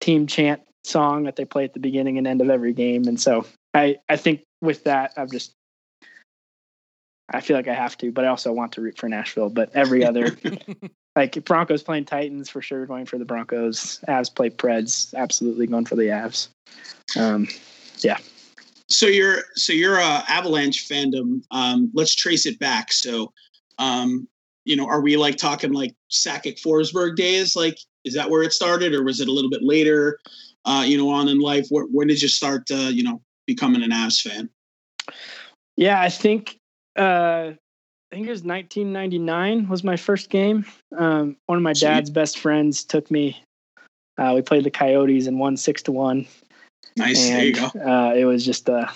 team 0.00 0.26
chant 0.26 0.60
song 0.84 1.24
that 1.24 1.36
they 1.36 1.44
play 1.44 1.64
at 1.64 1.72
the 1.72 1.80
beginning 1.80 2.18
and 2.18 2.26
end 2.26 2.40
of 2.40 2.50
every 2.50 2.74
game. 2.74 3.04
And 3.04 3.18
so 3.18 3.46
I 3.72 3.96
I 4.10 4.16
think 4.16 4.42
with 4.60 4.84
that, 4.84 5.14
I've 5.16 5.30
just 5.30 5.52
I 7.32 7.40
feel 7.40 7.56
like 7.56 7.68
I 7.68 7.74
have 7.74 7.96
to, 7.98 8.12
but 8.12 8.26
I 8.26 8.28
also 8.28 8.52
want 8.52 8.72
to 8.72 8.82
root 8.82 8.98
for 8.98 9.08
Nashville. 9.08 9.48
But 9.48 9.70
every 9.74 10.04
other, 10.04 10.36
like 11.16 11.42
Broncos 11.46 11.82
playing 11.82 12.04
Titans 12.04 12.50
for 12.50 12.60
sure, 12.60 12.84
going 12.84 13.06
for 13.06 13.16
the 13.16 13.24
Broncos. 13.24 14.00
Avs 14.06 14.32
play 14.32 14.50
Preds, 14.50 15.14
absolutely 15.14 15.66
going 15.66 15.86
for 15.86 15.96
the 15.96 16.08
Avs. 16.08 16.48
Um, 17.18 17.48
So 18.88 19.06
you're 19.06 19.42
so 19.54 19.72
you're 19.72 19.98
a 19.98 20.24
Avalanche 20.28 20.88
fandom. 20.88 21.42
Um, 21.50 21.90
let's 21.94 22.14
trace 22.14 22.46
it 22.46 22.58
back. 22.58 22.92
So, 22.92 23.32
um, 23.78 24.28
you 24.64 24.76
know, 24.76 24.86
are 24.86 25.00
we 25.00 25.16
like 25.16 25.36
talking 25.36 25.72
like 25.72 25.94
Sakic 26.10 26.60
Forsberg 26.60 27.16
days? 27.16 27.56
Like, 27.56 27.78
is 28.04 28.14
that 28.14 28.30
where 28.30 28.42
it 28.42 28.52
started, 28.52 28.94
or 28.94 29.02
was 29.02 29.20
it 29.20 29.28
a 29.28 29.32
little 29.32 29.50
bit 29.50 29.62
later? 29.62 30.18
Uh, 30.64 30.84
you 30.86 30.96
know, 30.98 31.10
on 31.10 31.28
in 31.28 31.38
life. 31.38 31.66
Where, 31.70 31.84
when 31.84 32.06
did 32.08 32.22
you 32.22 32.28
start? 32.28 32.70
Uh, 32.70 32.90
you 32.92 33.02
know, 33.02 33.20
becoming 33.46 33.82
an 33.82 33.90
Avs 33.90 34.20
fan? 34.20 34.48
yeah, 35.76 36.00
I 36.00 36.08
think 36.08 36.58
uh, 36.98 37.52
I 38.12 38.14
think 38.14 38.26
it 38.26 38.30
was 38.30 38.42
1999 38.42 39.68
was 39.68 39.84
my 39.84 39.96
first 39.96 40.30
game. 40.30 40.64
Um, 40.96 41.36
one 41.46 41.58
of 41.58 41.62
my 41.62 41.74
dad's 41.74 42.10
best 42.10 42.38
friends 42.38 42.84
took 42.84 43.10
me. 43.10 43.42
Uh, 44.18 44.32
we 44.34 44.42
played 44.42 44.64
the 44.64 44.70
Coyotes 44.70 45.26
and 45.26 45.38
won 45.38 45.56
six 45.56 45.82
to 45.82 45.92
one. 45.92 46.26
Nice. 46.96 47.28
there 47.28 47.44
you 47.44 47.54
and 47.62 47.72
go. 47.74 47.80
uh, 47.80 48.14
it 48.14 48.24
was 48.24 48.44
just 48.44 48.68
uh, 48.68 48.88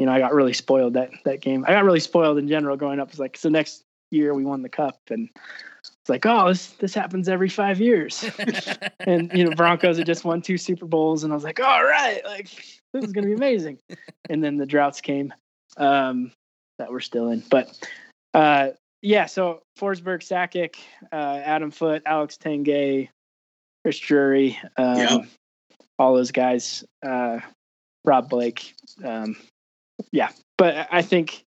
you 0.00 0.06
know, 0.06 0.12
I 0.12 0.18
got 0.18 0.32
really 0.32 0.54
spoiled 0.54 0.94
that 0.94 1.10
that 1.24 1.42
game. 1.42 1.62
I 1.68 1.72
got 1.72 1.84
really 1.84 2.00
spoiled 2.00 2.38
in 2.38 2.48
general 2.48 2.74
growing 2.74 3.00
up. 3.00 3.10
It's 3.10 3.18
like, 3.18 3.36
so 3.36 3.50
next 3.50 3.84
year 4.10 4.32
we 4.32 4.46
won 4.46 4.62
the 4.62 4.70
cup, 4.70 4.98
and 5.10 5.28
it's 5.84 6.08
like, 6.08 6.24
oh, 6.24 6.48
this 6.48 6.68
this 6.78 6.94
happens 6.94 7.28
every 7.28 7.50
five 7.50 7.82
years. 7.82 8.24
and 9.00 9.30
you 9.34 9.44
know, 9.44 9.54
Broncos 9.54 9.98
had 9.98 10.06
just 10.06 10.24
won 10.24 10.40
two 10.40 10.56
Super 10.56 10.86
Bowls, 10.86 11.22
and 11.22 11.34
I 11.34 11.36
was 11.36 11.44
like, 11.44 11.60
all 11.60 11.84
right, 11.84 12.24
like 12.24 12.48
this 12.94 13.04
is 13.04 13.12
gonna 13.12 13.26
be 13.26 13.34
amazing. 13.34 13.78
and 14.30 14.42
then 14.42 14.56
the 14.56 14.64
droughts 14.64 15.02
came 15.02 15.34
um, 15.76 16.32
that 16.78 16.90
we're 16.90 17.00
still 17.00 17.28
in, 17.28 17.42
but 17.50 17.86
uh, 18.32 18.68
yeah. 19.02 19.26
So 19.26 19.60
Forsberg, 19.78 20.22
Sakic, 20.22 20.76
uh, 21.12 21.42
Adam 21.44 21.70
Foote, 21.70 22.04
Alex 22.06 22.38
Tanguay, 22.42 23.10
Chris 23.84 23.98
Drury, 23.98 24.58
um, 24.78 24.96
Yep. 24.96 25.26
All 26.00 26.14
those 26.14 26.32
guys, 26.32 26.82
uh, 27.06 27.40
Rob 28.06 28.30
Blake. 28.30 28.74
Um, 29.04 29.36
yeah, 30.12 30.30
but 30.56 30.88
I- 30.90 31.02
think 31.02 31.44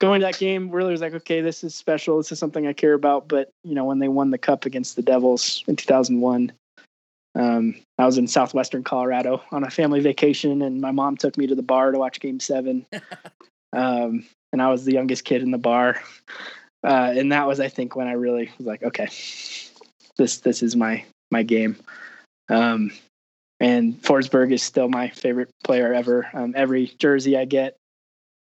going 0.00 0.20
to 0.20 0.26
that 0.26 0.38
game 0.38 0.70
really 0.70 0.90
was 0.90 1.00
like, 1.00 1.14
okay, 1.14 1.40
this 1.40 1.62
is 1.62 1.76
special. 1.76 2.16
This 2.16 2.32
is 2.32 2.40
something 2.40 2.66
I 2.66 2.72
care 2.72 2.92
about. 2.92 3.28
But 3.28 3.50
you 3.62 3.76
know, 3.76 3.84
when 3.84 4.00
they 4.00 4.08
won 4.08 4.30
the 4.30 4.38
cup 4.38 4.66
against 4.66 4.96
the 4.96 5.02
Devils 5.02 5.62
in 5.68 5.76
2001, 5.76 6.52
um, 7.36 7.76
I 7.98 8.04
was 8.04 8.18
in 8.18 8.26
southwestern 8.26 8.82
Colorado 8.82 9.40
on 9.52 9.62
a 9.62 9.70
family 9.70 10.00
vacation, 10.00 10.60
and 10.60 10.80
my 10.80 10.90
mom 10.90 11.16
took 11.16 11.38
me 11.38 11.46
to 11.46 11.54
the 11.54 11.62
bar 11.62 11.92
to 11.92 11.98
watch 11.98 12.18
Game 12.18 12.40
Seven. 12.40 12.84
um, 13.72 14.26
and 14.52 14.60
I 14.60 14.70
was 14.70 14.84
the 14.84 14.92
youngest 14.92 15.24
kid 15.24 15.42
in 15.42 15.52
the 15.52 15.58
bar, 15.58 16.02
uh, 16.82 17.12
and 17.16 17.30
that 17.30 17.46
was, 17.46 17.60
I 17.60 17.68
think, 17.68 17.94
when 17.94 18.08
I 18.08 18.12
really 18.12 18.50
was 18.58 18.66
like, 18.66 18.82
okay, 18.82 19.08
this 20.16 20.38
this 20.38 20.64
is 20.64 20.74
my 20.74 21.04
my 21.30 21.44
game. 21.44 21.76
Um, 22.48 22.90
and 23.60 24.00
Forsberg 24.02 24.52
is 24.52 24.62
still 24.62 24.88
my 24.88 25.08
favorite 25.08 25.50
player 25.62 25.92
ever. 25.94 26.28
Um, 26.34 26.54
every 26.56 26.88
jersey 26.98 27.36
I 27.36 27.44
get, 27.44 27.76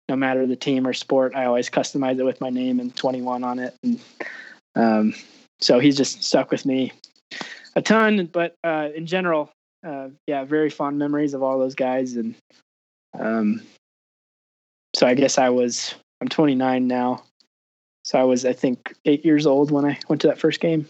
no 0.09 0.16
matter 0.16 0.46
the 0.46 0.57
team 0.57 0.87
or 0.87 0.92
sport, 0.92 1.35
I 1.35 1.44
always 1.44 1.70
customize 1.70 2.18
it 2.18 2.24
with 2.24 2.40
my 2.40 2.51
name 2.51 2.81
and 2.81 2.94
21 2.94 3.44
on 3.44 3.59
it. 3.59 3.74
And 3.83 4.01
um, 4.74 5.14
so 5.61 5.79
he's 5.79 5.96
just 5.96 6.22
stuck 6.22 6.51
with 6.51 6.66
me 6.66 6.92
a 7.77 7.83
ton. 7.83 8.27
But 8.27 8.55
uh, 8.64 8.88
in 8.94 9.07
general, 9.07 9.51
uh, 9.87 10.09
yeah, 10.27 10.44
very 10.44 10.70
fond 10.70 10.98
memories 10.98 11.35
of 11.35 11.42
all 11.42 11.59
those 11.59 11.74
guys. 11.74 12.16
And 12.16 12.35
um, 13.18 13.62
so 14.94 15.07
I 15.07 15.14
guess 15.14 15.38
I 15.38 15.48
was, 15.48 15.94
I'm 16.20 16.29
29 16.29 16.87
now. 16.87 17.22
So 18.05 18.18
I 18.18 18.24
was, 18.24 18.44
I 18.44 18.53
think, 18.53 18.94
eight 19.05 19.24
years 19.24 19.46
old 19.46 19.70
when 19.70 19.85
I 19.85 19.98
went 20.09 20.22
to 20.22 20.29
that 20.29 20.38
first 20.38 20.61
game. 20.61 20.88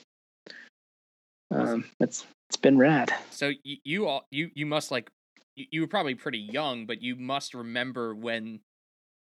Um, 1.51 1.85
it's 2.01 2.27
it's 2.51 2.57
been 2.57 2.79
rad. 2.79 3.13
so 3.31 3.53
you, 3.63 3.77
you 3.85 4.07
all 4.07 4.27
you 4.31 4.51
you 4.55 4.67
must 4.67 4.91
like 4.91 5.11
you, 5.57 5.67
you 5.71 5.81
were 5.81 5.87
probably 5.87 6.15
pretty 6.15 6.39
young, 6.39 6.87
but 6.87 7.03
you 7.03 7.17
must 7.17 7.55
remember 7.55 8.15
when 8.15 8.61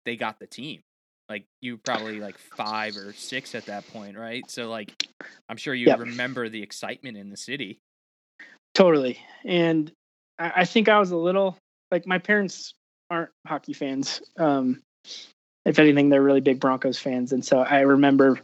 they 0.05 0.15
got 0.15 0.39
the 0.39 0.47
team. 0.47 0.81
Like 1.29 1.45
you 1.61 1.73
were 1.73 1.81
probably 1.83 2.19
like 2.19 2.37
five 2.37 2.97
or 2.97 3.13
six 3.13 3.53
at 3.55 3.65
that 3.67 3.87
point, 3.87 4.17
right? 4.17 4.49
So 4.49 4.69
like 4.69 4.91
I'm 5.47 5.57
sure 5.57 5.73
you 5.73 5.87
Yep. 5.87 5.99
remember 5.99 6.49
the 6.49 6.61
excitement 6.63 7.17
in 7.17 7.29
the 7.29 7.37
city. 7.37 7.79
Totally. 8.73 9.19
And 9.45 9.91
I, 10.39 10.51
I 10.57 10.65
think 10.65 10.89
I 10.89 10.99
was 10.99 11.11
a 11.11 11.17
little 11.17 11.57
like 11.91 12.05
my 12.07 12.17
parents 12.17 12.73
aren't 13.09 13.29
hockey 13.47 13.73
fans. 13.73 14.21
Um, 14.37 14.81
if 15.65 15.77
anything, 15.79 16.09
they're 16.09 16.21
really 16.21 16.41
big 16.41 16.59
Broncos 16.59 16.97
fans. 16.97 17.31
And 17.33 17.45
so 17.45 17.59
I 17.59 17.81
remember, 17.81 18.39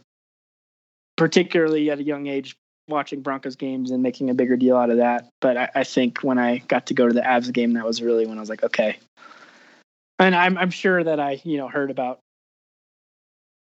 particularly 1.16 1.90
at 1.90 1.98
a 1.98 2.02
young 2.02 2.26
age, 2.26 2.56
watching 2.88 3.20
Broncos 3.20 3.56
games 3.56 3.90
and 3.90 4.02
making 4.02 4.30
a 4.30 4.34
bigger 4.34 4.56
deal 4.56 4.76
out 4.76 4.90
of 4.90 4.98
that. 4.98 5.28
But 5.40 5.56
I, 5.56 5.70
I 5.76 5.84
think 5.84 6.20
when 6.20 6.38
I 6.38 6.58
got 6.68 6.86
to 6.86 6.94
go 6.94 7.06
to 7.06 7.14
the 7.14 7.20
Avs 7.20 7.52
game, 7.52 7.72
that 7.74 7.84
was 7.84 8.02
really 8.02 8.26
when 8.26 8.38
I 8.38 8.40
was 8.40 8.50
like, 8.50 8.62
okay. 8.62 8.98
And 10.18 10.34
I'm 10.34 10.56
I'm 10.56 10.70
sure 10.70 11.02
that 11.04 11.20
I 11.20 11.40
you 11.44 11.58
know 11.58 11.68
heard 11.68 11.90
about 11.90 12.20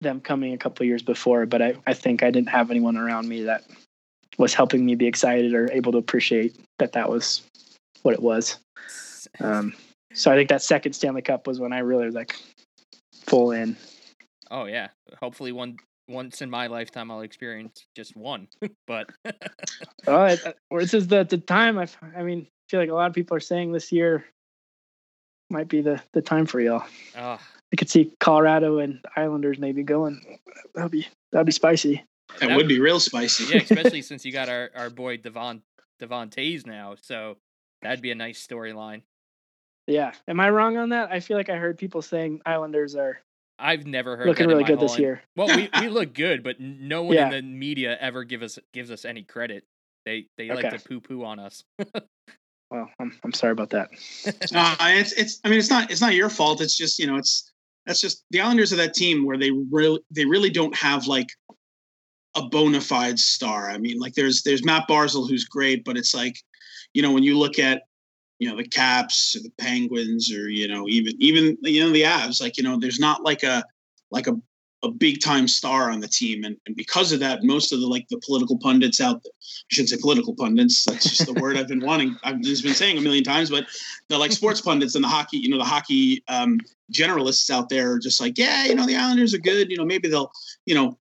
them 0.02 0.22
coming 0.22 0.54
a 0.54 0.58
couple 0.58 0.86
years 0.86 1.02
before, 1.02 1.46
but 1.46 1.62
I, 1.62 1.76
I 1.88 1.94
think 1.94 2.24
I 2.24 2.32
didn't 2.32 2.50
have 2.50 2.70
anyone 2.70 2.98
around 2.98 3.28
me 3.28 3.44
that 3.44 3.64
was 4.38 4.54
helping 4.54 4.86
me 4.86 4.96
be 4.96 5.08
excited 5.08 5.54
or 5.54 5.72
able 5.72 5.92
to 5.92 5.98
appreciate 5.98 6.56
that 6.80 6.94
that 6.94 7.10
was 7.10 7.42
what 8.04 8.14
it 8.14 8.22
was. 8.22 8.60
Um, 9.40 9.74
so 10.14 10.32
I 10.32 10.36
think 10.36 10.50
that 10.50 10.62
second 10.62 10.94
Stanley 10.94 11.22
Cup 11.22 11.48
was 11.48 11.60
when 11.60 11.74
I 11.74 11.80
really 11.80 12.06
was 12.06 12.16
like 12.16 12.36
full 13.26 13.52
in. 13.52 13.76
Oh 14.52 14.66
yeah. 14.66 14.90
Hopefully 15.20 15.52
one 15.52 15.78
once 16.08 16.42
in 16.42 16.50
my 16.50 16.68
lifetime 16.68 17.12
I'll 17.12 17.22
experience 17.22 17.86
just 17.96 18.16
one. 18.16 18.48
but 18.88 19.10
Oh, 20.08 20.24
it, 20.26 20.40
or 20.70 20.82
this 20.82 20.94
is 20.94 21.08
the 21.08 21.24
the 21.24 21.38
time. 21.38 21.78
I 21.78 21.88
I 22.16 22.24
mean, 22.24 22.48
I 22.48 22.50
feel 22.70 22.80
like 22.80 22.90
a 22.90 22.94
lot 22.94 23.08
of 23.08 23.14
people 23.14 23.36
are 23.38 23.42
saying 23.42 23.72
this 23.72 23.92
year 23.92 24.26
might 25.50 25.68
be 25.68 25.82
the 25.82 26.02
the 26.14 26.22
time 26.22 26.46
for 26.46 26.60
y'all. 26.60 26.84
uh, 27.16 27.38
I 27.72 27.76
could 27.76 27.90
see 27.90 28.14
Colorado 28.20 28.80
and 28.80 29.04
Islanders 29.16 29.60
maybe 29.60 29.84
going. 29.84 30.40
That'd 30.76 30.92
be 30.92 31.08
that'd 31.32 31.46
be 31.46 31.52
spicy. 31.52 32.04
That 32.40 32.50
that- 32.50 32.56
would 32.58 32.68
be 32.68 32.80
real 32.80 33.00
spicy. 33.00 33.54
yeah, 33.56 33.62
especially 33.62 34.02
since 34.10 34.26
you 34.26 34.32
got 34.32 34.50
our, 34.50 34.70
our 34.76 34.90
boy 34.90 35.18
Devon 35.18 35.62
Devon 36.00 36.30
Toews 36.30 36.66
now, 36.66 36.96
so 37.02 37.38
that'd 37.82 38.02
be 38.02 38.12
a 38.12 38.16
nice 38.16 38.46
storyline. 38.46 39.02
Yeah, 39.88 40.12
am 40.28 40.40
I 40.42 40.50
wrong 40.50 40.76
on 40.78 40.90
that? 40.90 41.12
I 41.12 41.22
feel 41.22 41.38
like 41.38 41.50
I 41.50 41.56
heard 41.56 41.78
people 41.78 42.02
saying 42.02 42.42
Islanders 42.46 42.96
are 42.96 43.22
I've 43.60 43.86
never 43.86 44.16
heard 44.18 44.28
looking 44.28 44.48
that 44.48 44.54
really 44.54 44.64
good 44.66 44.80
this 44.80 44.96
en- 44.96 45.02
year. 45.02 45.22
Well, 45.36 45.48
we, 45.56 45.70
we 45.82 45.88
look 45.90 46.14
good, 46.14 46.44
but 46.44 46.60
no 46.60 47.04
one 47.04 47.16
Yeah. 47.16 47.26
in 47.26 47.32
the 47.32 47.42
media 47.42 47.98
ever 48.00 48.24
give 48.24 48.44
us 48.44 48.60
gives 48.74 48.92
us 48.92 49.06
any 49.06 49.24
credit. 49.24 49.64
They 50.06 50.28
they 50.38 50.50
like 50.50 50.70
to 50.70 50.80
poo 50.80 51.02
poo 51.02 51.24
on 51.24 51.40
us. 51.40 51.64
Well, 52.70 52.90
I'm 53.00 53.18
I'm 53.24 53.34
sorry 53.34 53.52
about 53.54 53.70
that. 53.72 53.90
Uh, 54.54 54.76
it's 54.80 55.14
it's. 55.14 55.40
I 55.44 55.50
mean, 55.50 55.60
it's 55.60 55.70
not 55.70 55.90
it's 55.92 56.02
not 56.02 56.14
your 56.14 56.30
fault. 56.30 56.62
It's 56.62 56.78
just 56.78 57.00
you 57.00 57.08
know, 57.08 57.16
it's 57.16 57.52
that's 57.86 58.02
just 58.02 58.24
the 58.32 58.42
Islanders 58.42 58.72
are 58.74 58.78
that 58.78 58.94
team 58.94 59.26
where 59.26 59.38
they 59.38 59.52
really 59.72 60.02
they 60.12 60.26
really 60.26 60.50
don't 60.50 60.76
have 60.76 61.08
like 61.08 61.28
a 62.36 62.44
bona 62.44 62.82
fide 62.82 63.20
star. 63.20 63.70
I 63.70 63.78
mean, 63.78 64.00
like 64.00 64.14
there's 64.14 64.44
there's 64.44 64.64
Matt 64.64 64.88
Barzal 64.88 65.28
who's 65.30 65.46
great, 65.46 65.84
but 65.84 65.98
it's 65.98 66.14
like 66.14 66.38
you 66.94 67.02
know 67.02 67.12
when 67.12 67.24
you 67.24 67.38
look 67.38 67.58
at 67.60 67.84
you 68.40 68.50
know 68.50 68.56
the 68.56 68.68
Caps 68.68 69.36
or 69.36 69.40
the 69.40 69.52
Penguins 69.58 70.32
or 70.32 70.50
you 70.50 70.68
know 70.68 70.86
even 70.88 71.14
even 71.20 71.58
you 71.62 71.84
know 71.84 71.92
the 71.92 72.04
Avs, 72.04 72.42
like 72.42 72.58
you 72.58 72.64
know 72.64 72.78
there's 72.80 73.00
not 73.00 73.24
like 73.24 73.44
a 73.44 73.64
like 74.12 74.28
a 74.28 74.34
a 74.84 74.92
big 74.92 75.22
time 75.22 75.48
star 75.48 75.90
on 75.90 76.00
the 76.00 76.08
team. 76.08 76.44
And, 76.44 76.56
and 76.66 76.76
because 76.76 77.12
of 77.12 77.20
that 77.20 77.44
most 77.44 77.74
of 77.74 77.80
the 77.80 77.88
like 77.88 78.08
the 78.10 78.22
political 78.26 78.58
pundits 78.58 79.02
out 79.02 79.22
there 79.24 79.32
i 79.34 79.70
shouldn't 79.72 79.90
say 79.90 79.98
political 80.00 80.36
pundits 80.36 80.86
that's 80.86 81.04
just 81.04 81.26
the 81.26 81.40
word 81.42 81.58
i've 81.58 81.68
been 81.68 81.86
wanting 81.86 82.16
i've 82.24 82.42
just 82.42 82.64
been 82.64 82.74
saying 82.74 82.98
a 82.98 83.02
million 83.02 83.24
times 83.24 83.50
but 83.50 83.66
the 84.10 84.18
like 84.18 84.32
sports 84.32 84.62
pundits 84.62 84.96
and 84.96 85.04
the 85.04 85.08
hockey 85.08 85.38
you 85.38 85.50
know 85.50 85.58
the 85.58 85.64
hockey 85.64 86.24
um 86.28 86.60
generalists 86.94 87.50
out 87.50 87.70
there 87.70 87.94
are 87.94 88.00
just 88.00 88.22
like 88.22 88.38
yeah 88.38 88.66
you 88.66 88.76
know 88.76 88.86
the 88.86 88.96
islanders 88.96 89.34
are 89.34 89.40
good 89.40 89.70
you 89.70 89.78
know 89.78 89.86
maybe 89.86 90.08
they'll 90.08 90.32
you 90.66 90.76
know 90.76 90.98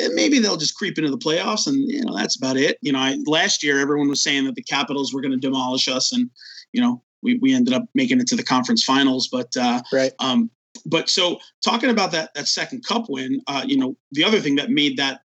eh, 0.00 0.08
maybe 0.14 0.38
they'll 0.38 0.56
just 0.56 0.74
creep 0.74 0.98
into 0.98 1.10
the 1.10 1.18
playoffs 1.18 1.66
and 1.66 1.88
you 1.90 2.04
know 2.04 2.16
that's 2.16 2.36
about 2.36 2.56
it. 2.56 2.78
You 2.82 2.92
know 2.92 2.98
I, 2.98 3.18
last 3.26 3.62
year 3.62 3.78
everyone 3.78 4.08
was 4.08 4.22
saying 4.22 4.44
that 4.44 4.56
the 4.56 4.62
capitals 4.62 5.14
were 5.14 5.20
going 5.20 5.32
to 5.32 5.38
demolish 5.38 5.88
us 5.88 6.12
and 6.12 6.28
you 6.72 6.80
know 6.80 7.02
we, 7.22 7.38
we 7.38 7.54
ended 7.54 7.74
up 7.74 7.84
making 7.94 8.20
it 8.20 8.26
to 8.26 8.36
the 8.36 8.42
conference 8.42 8.82
finals 8.84 9.28
but 9.28 9.56
uh 9.56 9.80
Right. 9.92 10.12
um 10.18 10.50
but 10.86 11.08
so 11.08 11.38
talking 11.64 11.90
about 11.90 12.12
that 12.12 12.34
that 12.34 12.48
second 12.48 12.84
cup 12.84 13.06
win, 13.08 13.40
uh, 13.46 13.64
you 13.66 13.76
know, 13.76 13.96
the 14.12 14.24
other 14.24 14.40
thing 14.40 14.56
that 14.56 14.70
made 14.70 14.96
that 14.96 15.22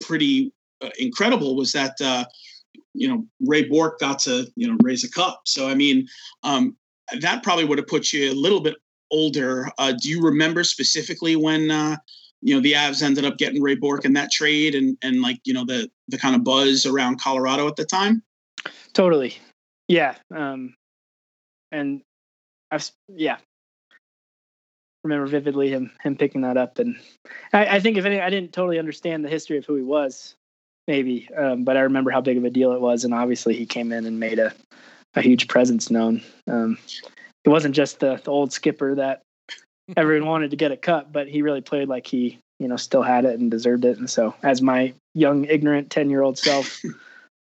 pretty 0.00 0.52
uh, 0.80 0.90
incredible 0.98 1.56
was 1.56 1.72
that 1.72 2.00
uh, 2.00 2.24
you 2.94 3.08
know 3.08 3.26
Ray 3.40 3.64
Bourque 3.64 3.98
got 4.00 4.18
to 4.20 4.46
you 4.56 4.68
know 4.68 4.76
raise 4.82 5.04
a 5.04 5.10
cup. 5.10 5.42
So 5.46 5.68
I 5.68 5.74
mean, 5.74 6.06
um, 6.42 6.76
that 7.20 7.42
probably 7.42 7.64
would 7.64 7.78
have 7.78 7.86
put 7.86 8.12
you 8.12 8.30
a 8.30 8.34
little 8.34 8.60
bit 8.60 8.76
older. 9.10 9.70
Uh, 9.78 9.92
do 9.92 10.08
you 10.08 10.22
remember 10.22 10.64
specifically 10.64 11.36
when 11.36 11.70
uh, 11.70 11.96
you 12.40 12.54
know 12.54 12.60
the 12.60 12.72
Avs 12.72 13.02
ended 13.02 13.24
up 13.24 13.38
getting 13.38 13.62
Ray 13.62 13.76
Bourque 13.76 14.04
in 14.04 14.12
that 14.14 14.30
trade 14.30 14.74
and 14.74 14.96
and 15.02 15.22
like 15.22 15.40
you 15.44 15.54
know 15.54 15.64
the 15.64 15.90
the 16.08 16.18
kind 16.18 16.34
of 16.34 16.44
buzz 16.44 16.86
around 16.86 17.20
Colorado 17.20 17.66
at 17.68 17.76
the 17.76 17.84
time? 17.84 18.22
Totally. 18.92 19.36
Yeah. 19.92 20.14
Um, 20.34 20.74
and 21.70 22.00
I've 22.70 22.90
yeah 23.08 23.36
remember 25.04 25.26
vividly 25.26 25.68
him 25.68 25.90
him 26.02 26.16
picking 26.16 26.42
that 26.42 26.56
up, 26.56 26.78
and 26.78 26.96
I, 27.52 27.76
I 27.76 27.80
think 27.80 27.98
if 27.98 28.04
any, 28.04 28.20
I 28.20 28.30
didn't 28.30 28.52
totally 28.52 28.78
understand 28.78 29.24
the 29.24 29.28
history 29.28 29.58
of 29.58 29.66
who 29.66 29.74
he 29.74 29.82
was, 29.82 30.34
maybe, 30.86 31.28
um, 31.36 31.64
but 31.64 31.76
I 31.76 31.80
remember 31.80 32.10
how 32.10 32.20
big 32.20 32.38
of 32.38 32.44
a 32.44 32.50
deal 32.50 32.72
it 32.72 32.80
was, 32.80 33.04
and 33.04 33.12
obviously 33.12 33.54
he 33.54 33.66
came 33.66 33.92
in 33.92 34.06
and 34.06 34.18
made 34.18 34.38
a 34.38 34.54
a 35.14 35.20
huge 35.20 35.46
presence 35.48 35.90
known. 35.90 36.22
Um, 36.48 36.78
it 37.44 37.50
wasn't 37.50 37.74
just 37.74 38.00
the, 38.00 38.18
the 38.24 38.30
old 38.30 38.50
skipper 38.52 38.94
that 38.94 39.20
everyone 39.96 40.28
wanted 40.28 40.52
to 40.52 40.56
get 40.56 40.72
a 40.72 40.76
cup, 40.76 41.12
but 41.12 41.28
he 41.28 41.42
really 41.42 41.60
played 41.60 41.88
like 41.88 42.06
he 42.06 42.38
you 42.60 42.68
know 42.68 42.76
still 42.76 43.02
had 43.02 43.24
it 43.26 43.38
and 43.38 43.50
deserved 43.50 43.84
it, 43.84 43.98
and 43.98 44.08
so 44.08 44.34
as 44.42 44.62
my 44.62 44.94
young 45.14 45.44
ignorant 45.44 45.90
ten 45.90 46.08
year 46.08 46.22
old 46.22 46.38
self 46.38 46.80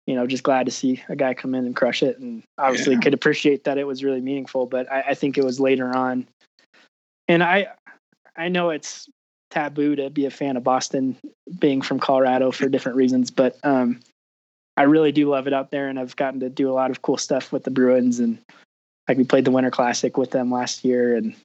you 0.08 0.16
know, 0.16 0.26
just 0.26 0.44
glad 0.44 0.66
to 0.66 0.72
see 0.72 1.04
a 1.10 1.16
guy 1.16 1.34
come 1.34 1.54
in 1.54 1.66
and 1.66 1.76
crush 1.76 2.02
it. 2.02 2.18
And 2.18 2.42
obviously 2.58 2.94
Yeah. 2.96 3.02
could 3.02 3.14
appreciate 3.14 3.66
that 3.66 3.78
it 3.78 3.86
was 3.86 4.04
really 4.04 4.22
meaningful, 4.22 4.66
but 4.66 4.92
I, 4.92 5.02
I 5.10 5.14
think 5.14 5.38
it 5.38 5.44
was 5.44 5.60
later 5.60 5.96
on. 5.96 6.26
And 7.28 7.44
I, 7.44 7.68
I 8.36 8.48
know 8.48 8.70
it's 8.70 9.10
taboo 9.52 9.96
to 9.98 10.10
be 10.10 10.26
a 10.26 10.32
fan 10.32 10.58
of 10.58 10.64
Boston, 10.64 11.18
being 11.60 11.82
from 11.82 12.00
Colorado 12.00 12.52
for 12.52 12.70
different 12.70 12.96
reasons. 12.96 13.30
But 13.32 13.58
um, 13.64 14.00
I 14.78 14.84
really 14.84 15.12
do 15.12 15.30
love 15.30 15.48
it 15.48 15.54
out 15.54 15.72
there, 15.72 15.90
and 15.90 16.00
I've 16.00 16.16
gotten 16.16 16.40
to 16.40 16.50
do 16.50 16.70
a 16.70 16.74
lot 16.74 16.92
of 16.92 17.02
cool 17.02 17.18
stuff 17.18 17.52
with 17.52 17.64
the 17.64 17.72
Bruins, 17.72 18.20
and 18.20 18.38
like 19.08 19.18
we 19.18 19.24
played 19.24 19.46
the 19.46 19.52
Winter 19.52 19.72
Classic 19.72 20.18
with 20.18 20.32
them 20.32 20.52
last 20.52 20.86
year, 20.86 21.16
and 21.16 21.36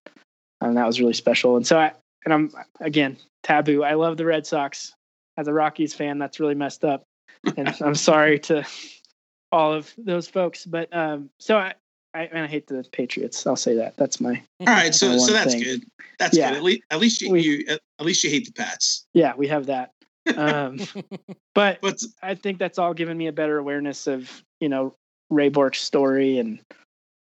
um, 0.60 0.74
that 0.74 0.86
was 0.86 1.00
really 1.00 1.14
special. 1.14 1.56
And 1.56 1.66
so 1.66 1.78
I 1.78 1.92
and 2.24 2.32
I'm 2.32 2.52
again 2.80 3.16
taboo. 3.42 3.82
I 3.82 3.94
love 3.94 4.16
the 4.16 4.24
Red 4.24 4.46
Sox. 4.46 4.92
As 5.38 5.48
a 5.48 5.52
Rockies 5.52 5.94
fan, 5.94 6.18
that's 6.18 6.40
really 6.40 6.54
messed 6.54 6.84
up, 6.84 7.04
and 7.56 7.74
I'm 7.80 7.94
sorry 7.94 8.38
to 8.40 8.64
all 9.50 9.72
of 9.72 9.92
those 9.98 10.28
folks. 10.28 10.64
But 10.64 10.94
um, 10.94 11.30
so 11.38 11.56
I, 11.56 11.74
I 12.14 12.22
and 12.24 12.40
I 12.40 12.46
hate 12.46 12.66
the 12.66 12.84
Patriots. 12.92 13.46
I'll 13.46 13.56
say 13.56 13.74
that. 13.76 13.96
That's 13.96 14.20
my 14.20 14.42
All 14.60 14.66
right, 14.66 14.94
so 14.94 15.16
so 15.18 15.32
that's 15.32 15.54
thing. 15.54 15.62
good. 15.62 15.82
That's 16.18 16.36
Yeah. 16.36 16.50
good. 16.50 16.56
At 16.58 16.62
least 16.62 16.82
at 16.90 17.00
least 17.00 17.20
you, 17.22 17.30
We- 17.32 17.42
you 17.42 17.64
at 17.68 18.04
least 18.06 18.22
you 18.24 18.30
hate 18.30 18.46
the 18.46 18.52
Pats. 18.52 19.06
yeah. 19.14 19.34
We 19.36 19.46
have 19.48 19.66
that. 19.66 19.90
Um, 20.36 20.78
but 21.54 21.80
But 21.80 22.02
I 22.22 22.34
think 22.34 22.58
that's 22.58 22.78
all 22.78 22.94
given 22.94 23.16
me 23.18 23.26
a 23.26 23.32
better 23.32 23.58
awareness 23.58 24.06
of 24.06 24.42
you 24.60 24.68
know 24.68 24.94
Ray 25.30 25.48
Bourque's 25.48 25.80
story 25.80 26.38
and 26.38 26.60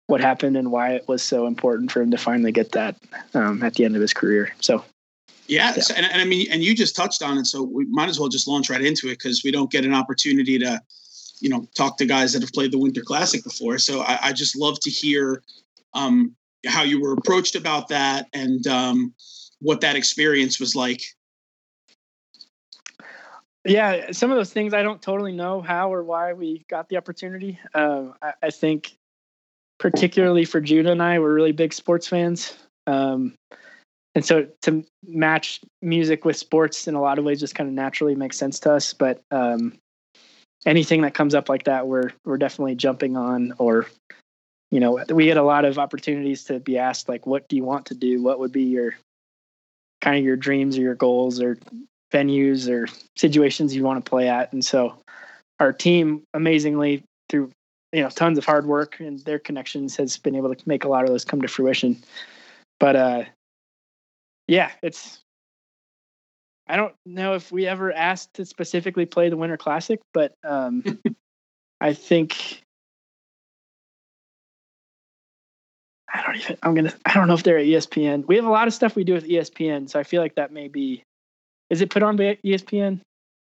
what 0.06 0.20
happened 0.20 0.56
and 0.56 0.72
why 0.72 0.94
it 0.94 1.06
was 1.06 1.22
so 1.22 1.46
important 1.46 1.92
for 1.92 2.02
him 2.02 2.10
to 2.10 2.18
finally 2.18 2.50
get 2.50 2.72
that 2.72 2.96
um, 3.34 3.62
at 3.62 3.74
the 3.74 3.84
end 3.84 3.94
of 3.94 4.00
his 4.02 4.12
career. 4.12 4.52
So 4.60 4.84
yeah, 5.50 5.74
and, 5.96 6.06
and 6.06 6.22
I 6.22 6.24
mean, 6.24 6.46
and 6.50 6.62
you 6.62 6.74
just 6.74 6.94
touched 6.94 7.22
on 7.22 7.36
it, 7.36 7.46
so 7.46 7.62
we 7.62 7.84
might 7.86 8.08
as 8.08 8.20
well 8.20 8.28
just 8.28 8.46
launch 8.46 8.70
right 8.70 8.80
into 8.80 9.08
it 9.08 9.18
because 9.18 9.42
we 9.44 9.50
don't 9.50 9.70
get 9.70 9.84
an 9.84 9.92
opportunity 9.92 10.58
to, 10.60 10.80
you 11.40 11.48
know, 11.48 11.66
talk 11.76 11.96
to 11.98 12.06
guys 12.06 12.32
that 12.32 12.42
have 12.42 12.52
played 12.52 12.70
the 12.72 12.78
Winter 12.78 13.02
Classic 13.02 13.42
before. 13.42 13.78
So 13.78 14.00
I, 14.00 14.18
I 14.28 14.32
just 14.32 14.56
love 14.56 14.78
to 14.80 14.90
hear 14.90 15.42
um, 15.92 16.36
how 16.66 16.84
you 16.84 17.00
were 17.00 17.14
approached 17.14 17.56
about 17.56 17.88
that 17.88 18.28
and 18.32 18.64
um, 18.68 19.12
what 19.60 19.80
that 19.80 19.96
experience 19.96 20.60
was 20.60 20.76
like. 20.76 21.02
yeah, 23.64 24.12
some 24.12 24.30
of 24.30 24.36
those 24.36 24.52
things 24.52 24.72
I 24.72 24.82
don't 24.82 25.02
totally 25.02 25.32
know 25.32 25.60
how 25.60 25.92
or 25.92 26.04
why 26.04 26.32
we 26.32 26.64
got 26.70 26.88
the 26.88 26.96
opportunity. 26.96 27.58
Um, 27.74 28.14
I, 28.22 28.32
I 28.42 28.50
think 28.50 28.96
particularly 29.78 30.44
for 30.44 30.60
Judah 30.60 30.92
and 30.92 31.02
I, 31.02 31.18
we're 31.18 31.34
really 31.34 31.52
big 31.52 31.72
sports 31.72 32.06
fans. 32.06 32.54
Um, 32.86 33.34
and 34.14 34.24
so 34.24 34.46
to 34.62 34.84
match 35.06 35.60
music 35.82 36.24
with 36.24 36.36
sports 36.36 36.88
in 36.88 36.94
a 36.94 37.00
lot 37.00 37.18
of 37.18 37.24
ways 37.24 37.40
just 37.40 37.54
kind 37.54 37.68
of 37.68 37.74
naturally 37.74 38.14
makes 38.14 38.36
sense 38.36 38.58
to 38.60 38.72
us. 38.72 38.92
But 38.92 39.22
um, 39.30 39.74
anything 40.66 41.02
that 41.02 41.14
comes 41.14 41.34
up 41.34 41.48
like 41.48 41.64
that, 41.64 41.86
we're 41.86 42.10
we're 42.24 42.38
definitely 42.38 42.74
jumping 42.74 43.16
on. 43.16 43.54
Or 43.58 43.86
you 44.70 44.80
know, 44.80 45.04
we 45.10 45.26
get 45.26 45.36
a 45.36 45.42
lot 45.42 45.64
of 45.64 45.78
opportunities 45.78 46.44
to 46.44 46.58
be 46.58 46.76
asked 46.76 47.08
like, 47.08 47.26
"What 47.26 47.48
do 47.48 47.56
you 47.56 47.64
want 47.64 47.86
to 47.86 47.94
do? 47.94 48.22
What 48.22 48.40
would 48.40 48.52
be 48.52 48.64
your 48.64 48.94
kind 50.00 50.18
of 50.18 50.24
your 50.24 50.36
dreams 50.36 50.76
or 50.76 50.80
your 50.80 50.94
goals 50.94 51.40
or 51.40 51.58
venues 52.12 52.68
or 52.68 52.88
situations 53.16 53.76
you 53.76 53.84
want 53.84 54.04
to 54.04 54.08
play 54.08 54.28
at?" 54.28 54.52
And 54.52 54.64
so 54.64 54.96
our 55.60 55.72
team, 55.72 56.24
amazingly 56.34 57.04
through 57.28 57.52
you 57.92 58.02
know 58.02 58.10
tons 58.10 58.38
of 58.38 58.44
hard 58.44 58.66
work 58.66 58.98
and 58.98 59.20
their 59.20 59.38
connections, 59.38 59.94
has 59.96 60.16
been 60.16 60.34
able 60.34 60.52
to 60.52 60.68
make 60.68 60.82
a 60.82 60.88
lot 60.88 61.04
of 61.04 61.10
those 61.10 61.24
come 61.24 61.40
to 61.42 61.48
fruition. 61.48 61.96
But 62.80 62.96
uh, 62.96 63.24
yeah, 64.50 64.72
it's. 64.82 65.20
I 66.66 66.76
don't 66.76 66.94
know 67.06 67.34
if 67.34 67.50
we 67.52 67.66
ever 67.66 67.92
asked 67.92 68.34
to 68.34 68.44
specifically 68.44 69.06
play 69.06 69.28
the 69.28 69.36
Winter 69.36 69.56
Classic, 69.56 70.00
but 70.12 70.34
um, 70.44 70.82
I 71.80 71.94
think 71.94 72.62
I 76.12 76.22
don't 76.22 76.36
even. 76.36 76.56
I'm 76.64 76.74
gonna. 76.74 76.92
I 77.06 77.14
don't 77.14 77.28
know 77.28 77.34
if 77.34 77.44
they're 77.44 77.58
at 77.58 77.66
ESPN. 77.66 78.26
We 78.26 78.34
have 78.36 78.44
a 78.44 78.50
lot 78.50 78.66
of 78.66 78.74
stuff 78.74 78.96
we 78.96 79.04
do 79.04 79.14
with 79.14 79.24
ESPN, 79.24 79.88
so 79.88 80.00
I 80.00 80.02
feel 80.02 80.20
like 80.20 80.34
that 80.34 80.52
may 80.52 80.66
be. 80.66 81.04
Is 81.70 81.80
it 81.80 81.90
put 81.90 82.02
on 82.02 82.16
by 82.16 82.36
ESPN? 82.44 83.00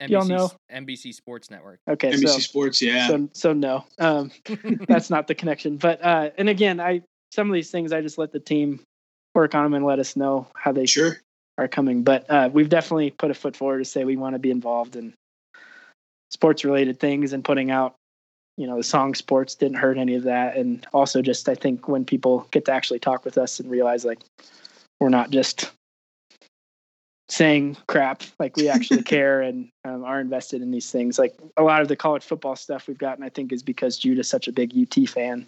Y'all 0.08 0.26
know? 0.26 0.52
NBC 0.72 1.14
Sports 1.14 1.50
Network. 1.50 1.80
Okay, 1.90 2.12
NBC 2.12 2.28
so 2.28 2.40
Sports, 2.40 2.82
yeah. 2.82 3.08
so 3.08 3.30
so 3.32 3.54
no. 3.54 3.86
Um, 4.00 4.32
that's 4.88 5.10
not 5.10 5.28
the 5.28 5.36
connection. 5.36 5.78
But 5.78 6.04
uh, 6.04 6.32
and 6.38 6.50
again, 6.50 6.82
I 6.82 7.04
some 7.32 7.50
of 7.50 7.54
these 7.54 7.72
things 7.72 7.94
I 7.94 8.02
just 8.02 8.18
let 8.18 8.34
the 8.34 8.40
team 8.40 8.82
work 9.36 9.56
on 9.56 9.64
them 9.64 9.74
and 9.74 9.86
let 9.86 10.00
us 10.00 10.16
know 10.16 10.48
how 10.56 10.72
they 10.72 10.86
sure. 10.86 11.18
are 11.58 11.68
coming. 11.68 12.04
But 12.04 12.30
uh, 12.30 12.50
we've 12.52 12.70
definitely 12.70 13.12
put 13.12 13.32
a 13.32 13.34
foot 13.34 13.56
forward 13.56 13.80
to 13.80 13.86
say 13.86 14.04
we 14.04 14.18
want 14.18 14.36
to 14.36 14.40
be 14.40 14.52
involved 14.52 14.96
in 14.96 15.14
sports 16.32 16.64
related 16.64 17.00
things 17.00 17.34
and 17.34 17.44
putting 17.44 17.72
out, 17.72 17.96
you 18.58 18.68
know, 18.68 18.78
the 18.78 18.84
song 18.84 19.16
sports 19.16 19.56
didn't 19.56 19.78
hurt 19.78 19.98
any 19.98 20.16
of 20.16 20.24
that. 20.24 20.58
And 20.58 20.86
also 20.94 21.22
just, 21.22 21.50
I 21.50 21.56
think 21.56 21.88
when 21.88 22.06
people 22.06 22.48
get 22.52 22.66
to 22.66 22.72
actually 22.72 23.00
talk 23.00 23.26
with 23.26 23.38
us 23.38 23.60
and 23.60 23.70
realize 23.70 24.06
like, 24.06 24.20
we're 25.00 25.10
not 25.10 25.30
just 25.30 25.72
saying 27.30 27.78
crap, 27.88 28.24
like 28.40 28.58
we 28.58 28.68
actually 28.68 29.04
care 29.16 29.42
and 29.42 29.70
um, 29.86 30.04
are 30.04 30.20
invested 30.20 30.62
in 30.62 30.72
these 30.72 30.92
things. 30.92 31.18
Like 31.18 31.36
a 31.58 31.64
lot 31.64 31.82
of 31.82 31.88
the 31.88 31.96
college 31.96 32.24
football 32.24 32.56
stuff 32.56 32.88
we've 32.88 32.98
gotten, 32.98 33.24
I 33.24 33.30
think 33.30 33.54
is 33.54 33.64
because 33.64 33.98
Judah's 33.98 34.28
such 34.28 34.48
a 34.48 34.52
big 34.52 34.74
UT 34.76 35.08
fan. 35.08 35.48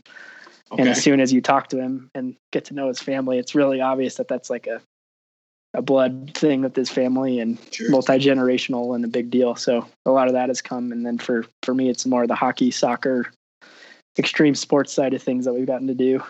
Okay. 0.71 0.81
And 0.81 0.89
as 0.89 1.03
soon 1.03 1.19
as 1.19 1.33
you 1.33 1.41
talk 1.41 1.67
to 1.69 1.77
him 1.77 2.09
and 2.15 2.35
get 2.51 2.65
to 2.65 2.73
know 2.73 2.87
his 2.87 2.99
family, 2.99 3.37
it's 3.37 3.53
really 3.53 3.81
obvious 3.81 4.15
that 4.15 4.27
that's 4.27 4.49
like 4.49 4.67
a 4.67 4.81
a 5.73 5.81
blood 5.81 6.31
thing 6.35 6.61
with 6.61 6.75
his 6.75 6.89
family 6.89 7.39
and 7.39 7.57
Sure. 7.71 7.89
multi 7.89 8.19
generational 8.19 8.93
and 8.93 9.05
a 9.05 9.07
big 9.07 9.29
deal. 9.29 9.55
So 9.55 9.87
a 10.05 10.11
lot 10.11 10.27
of 10.27 10.33
that 10.33 10.49
has 10.49 10.61
come. 10.61 10.91
And 10.91 11.05
then 11.05 11.17
for 11.17 11.45
for 11.63 11.73
me, 11.73 11.89
it's 11.89 12.05
more 12.05 12.27
the 12.27 12.35
hockey, 12.35 12.71
soccer, 12.71 13.31
extreme 14.17 14.55
sports 14.55 14.91
side 14.91 15.13
of 15.13 15.23
things 15.23 15.45
that 15.45 15.53
we've 15.53 15.65
gotten 15.67 15.87
to 15.87 15.93
do. 15.93 16.21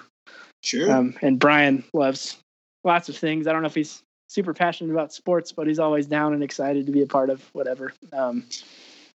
Sure. 0.62 0.92
Um, 0.92 1.16
and 1.24 1.39
Brian 1.39 1.84
loves 1.94 2.38
lots 2.84 3.10
of 3.10 3.18
things. 3.18 3.48
I 3.48 3.52
don't 3.52 3.64
know 3.64 3.68
if 3.68 3.76
he's 3.76 4.04
super 4.30 4.54
passionate 4.54 4.92
about 4.92 5.12
sports, 5.12 5.52
but 5.52 5.66
he's 5.68 5.80
always 5.80 6.06
down 6.06 6.34
and 6.34 6.44
excited 6.44 6.86
to 6.86 6.92
be 6.92 7.02
a 7.02 7.08
part 7.08 7.30
of 7.32 7.44
whatever. 7.54 7.94
Um, 8.14 8.46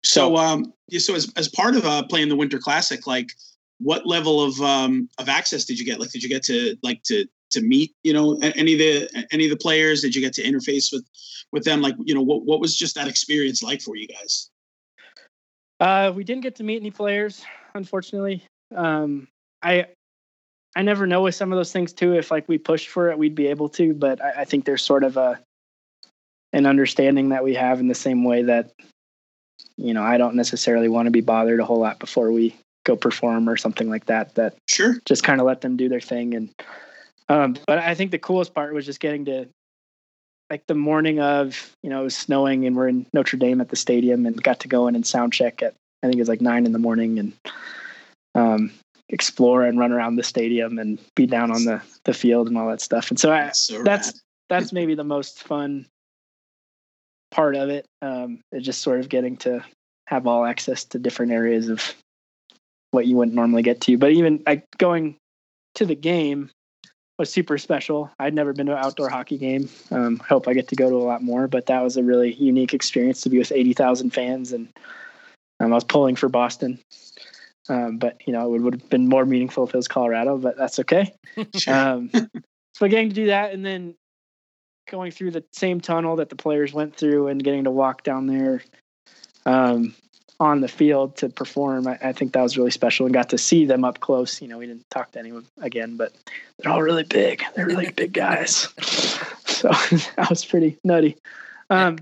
So, 0.03 0.37
um, 0.37 0.73
yeah, 0.89 0.99
so 0.99 1.15
as 1.15 1.33
as 1.37 1.49
part 1.49 1.75
of 1.77 1.85
uh, 1.85 2.03
playing 2.03 2.29
the 2.29 2.37
Winter 2.37 2.59
Classic, 2.59 3.07
like, 3.07 3.33
what 3.79 4.07
level 4.07 4.43
of 4.43 4.61
um 4.61 5.09
of 5.19 5.29
access 5.29 5.65
did 5.65 5.79
you 5.79 5.85
get? 5.85 6.01
Like, 6.01 6.11
did 6.11 6.23
you 6.23 6.29
get 6.29 6.43
to 6.45 6.77
like 6.83 7.03
to 7.05 7.27
to 7.51 7.61
meet 7.61 7.95
you 8.03 8.13
know 8.13 8.39
any 8.43 8.73
of 8.73 8.79
the 8.79 9.27
any 9.31 9.45
of 9.45 9.51
the 9.51 9.57
players? 9.57 10.03
Did 10.03 10.15
you 10.15 10.21
get 10.21 10.33
to 10.35 10.43
interface 10.43 10.93
with 10.93 11.05
with 11.53 11.65
them? 11.65 11.83
Like, 11.83 11.95
you 12.05 12.15
know, 12.15 12.23
what 12.23 12.45
what 12.45 12.61
was 12.61 12.77
just 12.77 12.95
that 12.95 13.09
experience 13.09 13.63
like 13.63 13.81
for 13.81 13.97
you 13.97 14.09
guys? 14.09 14.51
Uh, 15.79 16.13
we 16.15 16.25
didn't 16.25 16.43
get 16.43 16.57
to 16.57 16.65
meet 16.65 16.81
any 16.81 16.91
players, 16.91 17.45
unfortunately. 17.75 18.43
Um, 18.75 19.29
I 19.63 19.87
I 20.75 20.83
never 20.83 21.07
know 21.07 21.23
with 21.23 21.35
some 21.35 21.53
of 21.53 21.57
those 21.57 21.73
things 21.73 21.93
too. 21.93 22.15
If 22.15 22.31
like 22.31 22.49
we 22.49 22.59
pushed 22.59 22.89
for 22.89 23.11
it, 23.11 23.19
we'd 23.19 23.35
be 23.35 23.49
able 23.49 23.69
to. 23.71 23.95
But 23.95 24.23
I, 24.23 24.33
I 24.39 24.45
think 24.45 24.65
there's 24.65 24.83
sort 24.83 25.05
of 25.05 25.17
a 25.17 25.39
an 26.53 26.67
understanding 26.67 27.31
that 27.31 27.45
we 27.45 27.55
have 27.55 27.81
in 27.81 27.89
the 27.89 27.95
same 27.95 28.25
way 28.25 28.43
that 28.43 28.73
you 29.77 29.93
know 29.93 30.03
I 30.03 30.17
don't 30.17 30.35
necessarily 30.35 30.89
want 30.89 31.07
to 31.07 31.11
be 31.11 31.21
bothered 31.21 31.61
a 31.61 31.65
whole 31.65 31.81
lot 31.81 31.99
before 31.99 32.33
we 32.33 32.57
go 32.87 32.97
perform 32.97 33.49
or 33.49 33.57
something 33.59 33.91
like 33.91 34.07
that. 34.07 34.35
That 34.37 34.57
Sure. 34.69 34.97
just 35.05 35.23
kind 35.23 35.41
of 35.41 35.47
let 35.47 35.61
them 35.61 35.77
do 35.77 35.89
their 35.91 36.01
thing. 36.01 36.35
And 36.35 36.49
um, 37.29 37.57
but 37.67 37.79
I 37.79 37.95
think 37.95 38.13
the 38.13 38.19
coolest 38.19 38.55
part 38.55 38.73
was 38.73 38.87
just 38.87 39.01
getting 39.01 39.25
to 39.27 39.47
like 40.49 40.63
the 40.69 40.75
morning 40.75 41.21
of 41.21 41.73
you 41.83 41.91
know 41.91 42.01
it 42.01 42.05
was 42.05 42.17
snowing 42.17 42.65
and 42.67 42.77
we're 42.77 42.89
in 42.89 43.05
Notre 43.13 43.37
Dame 43.37 43.61
at 43.61 43.69
the 43.69 43.77
stadium 43.77 44.25
and 44.25 44.41
got 44.43 44.61
to 44.61 44.69
go 44.69 44.87
in 44.87 44.95
and 44.95 45.05
sound 45.07 45.33
check 45.33 45.63
at 45.63 45.75
I 46.03 46.07
think 46.07 46.17
it 46.17 46.23
was 46.23 46.29
like 46.29 46.41
nine 46.41 46.65
in 46.67 46.73
the 46.73 46.79
morning 46.79 47.19
and 47.19 47.33
um, 48.35 48.71
explore 49.09 49.65
and 49.65 49.79
run 49.79 49.93
around 49.93 50.17
the 50.17 50.23
stadium 50.23 50.79
and 50.79 50.99
be 51.17 51.27
down 51.27 51.51
on 51.51 51.65
the 51.65 51.83
the 52.05 52.15
field 52.15 52.47
and 52.49 52.57
all 52.57 52.69
that 52.69 52.81
stuff. 52.81 53.11
And 53.11 53.19
so 53.19 53.33
I, 53.33 53.45
That's 53.45 53.67
so 53.67 53.83
that's 53.83 54.09
rad. 54.09 54.15
that's 54.49 54.73
maybe 54.73 54.95
the 54.95 55.05
most 55.05 55.43
fun 55.43 55.87
part 57.33 57.57
of 57.57 57.69
it. 57.69 57.87
Um, 58.03 58.41
is 58.53 58.65
just 58.65 58.83
sort 58.83 59.01
of 59.01 59.09
getting 59.09 59.37
to 59.39 59.65
have 60.07 60.29
all 60.29 60.45
access 60.45 60.85
to 60.85 60.99
different 61.01 61.33
areas 61.33 61.69
of 61.69 61.93
what 62.91 63.07
you 63.07 63.17
wouldn't 63.17 63.35
normally 63.35 63.63
get 63.63 63.81
to. 63.83 63.99
But 63.99 64.13
even 64.13 64.43
like 64.47 64.67
going 64.79 65.17
to 65.75 65.87
the 65.87 65.95
game 65.95 66.51
was 67.19 67.33
super 67.33 67.59
special. 67.59 68.11
I'd 68.19 68.35
never 68.35 68.53
been 68.53 68.67
to 68.67 68.73
an 68.73 68.85
outdoor 68.85 69.09
hockey 69.09 69.39
game. 69.39 69.69
Um, 69.91 70.19
hope 70.19 70.49
I 70.49 70.55
get 70.55 70.69
to 70.69 70.77
go 70.77 70.91
to 70.91 70.97
a 70.97 70.99
lot 70.99 71.23
more, 71.23 71.49
but 71.49 71.67
that 71.67 71.83
was 71.83 71.97
a 71.97 72.03
really 72.03 72.35
unique 72.35 72.75
experience 72.75 73.23
to 73.23 73.31
be 73.31 73.39
with 73.39 73.53
80,000 73.53 74.11
fans. 74.11 74.53
And 74.53 74.69
um, 75.61 75.73
I 75.73 75.75
was 75.75 75.85
pulling 75.85 76.17
for 76.17 76.29
Boston. 76.29 76.79
Um, 77.69 77.99
but 77.99 78.21
you 78.27 78.33
know, 78.33 78.55
it 78.55 78.61
would 78.61 78.75
have 78.75 78.89
been 78.91 79.09
more 79.09 79.25
meaningful 79.25 79.65
if 79.65 79.75
it 79.75 79.77
was 79.77 79.89
Colorado, 79.89 80.39
but 80.39 80.57
that's 80.57 80.79
okay. 80.81 81.13
Um, 81.67 82.11
so 82.75 82.89
getting 82.89 83.09
to 83.09 83.15
do 83.15 83.27
that 83.27 83.53
and 83.53 83.65
then 83.65 83.95
going 84.89 85.11
through 85.11 85.33
the 85.33 85.45
same 85.53 85.81
tunnel 85.81 86.17
that 86.17 86.29
the 86.29 86.37
players 86.37 86.73
went 86.73 86.95
through 86.97 87.29
and 87.29 87.43
getting 87.43 87.65
to 87.65 87.71
walk 87.71 88.03
down 88.03 88.27
there 88.27 88.63
um, 89.47 89.95
on 90.39 90.61
the 90.61 90.69
field 90.69 91.17
to 91.17 91.29
perform, 91.29 91.87
I, 91.87 91.99
I 92.03 92.13
think 92.13 92.33
that 92.33 92.43
was 92.43 92.59
really 92.59 92.71
special 92.71 93.07
and 93.07 93.15
got 93.15 93.31
to 93.31 93.39
see 93.39 93.65
them 93.65 93.85
up 93.85 94.01
close. 94.01 94.43
You 94.43 94.49
know, 94.49 94.59
we 94.59 94.67
didn't 94.67 94.89
talk 94.91 95.13
to 95.13 95.19
anyone 95.19 95.47
again, 95.61 95.97
but 95.97 96.13
they're 96.59 96.73
all 96.73 96.83
really 96.83 97.05
big. 97.05 97.43
They're 97.55 97.67
really 97.67 97.91
big 97.91 98.13
guys. 98.13 98.69
So 99.57 99.69
that 100.17 100.29
was 100.29 100.45
pretty 100.45 100.77
nutty. 100.85 101.17
Um, 101.71 101.99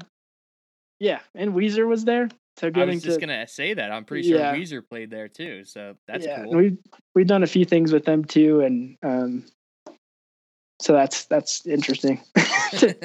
yeah, 0.98 1.20
and 1.36 1.54
Weezer 1.54 1.86
was 1.86 2.04
there. 2.04 2.28
So 2.56 2.70
I 2.74 2.84
was 2.84 3.02
just 3.02 3.20
to 3.20 3.26
gonna 3.26 3.46
say 3.46 3.74
that. 3.74 3.92
I'm 3.92 4.04
pretty 4.04 4.28
sure 4.28 4.38
Yeah. 4.38 4.54
Weezer 4.54 4.86
played 4.86 5.10
there 5.10 5.28
too, 5.28 5.64
so 5.64 5.96
that's 6.06 6.24
yeah, 6.24 6.44
cool. 6.44 6.54
We've 6.54 6.78
we've 7.14 7.26
done 7.26 7.42
a 7.42 7.48
few 7.48 7.64
things 7.64 7.92
with 7.92 8.04
them 8.04 8.24
too, 8.24 8.60
and 8.60 8.96
um, 9.02 9.44
so 10.80 10.92
that's 10.92 11.24
that's 11.26 11.66
interesting. 11.66 12.20
to 12.72 12.96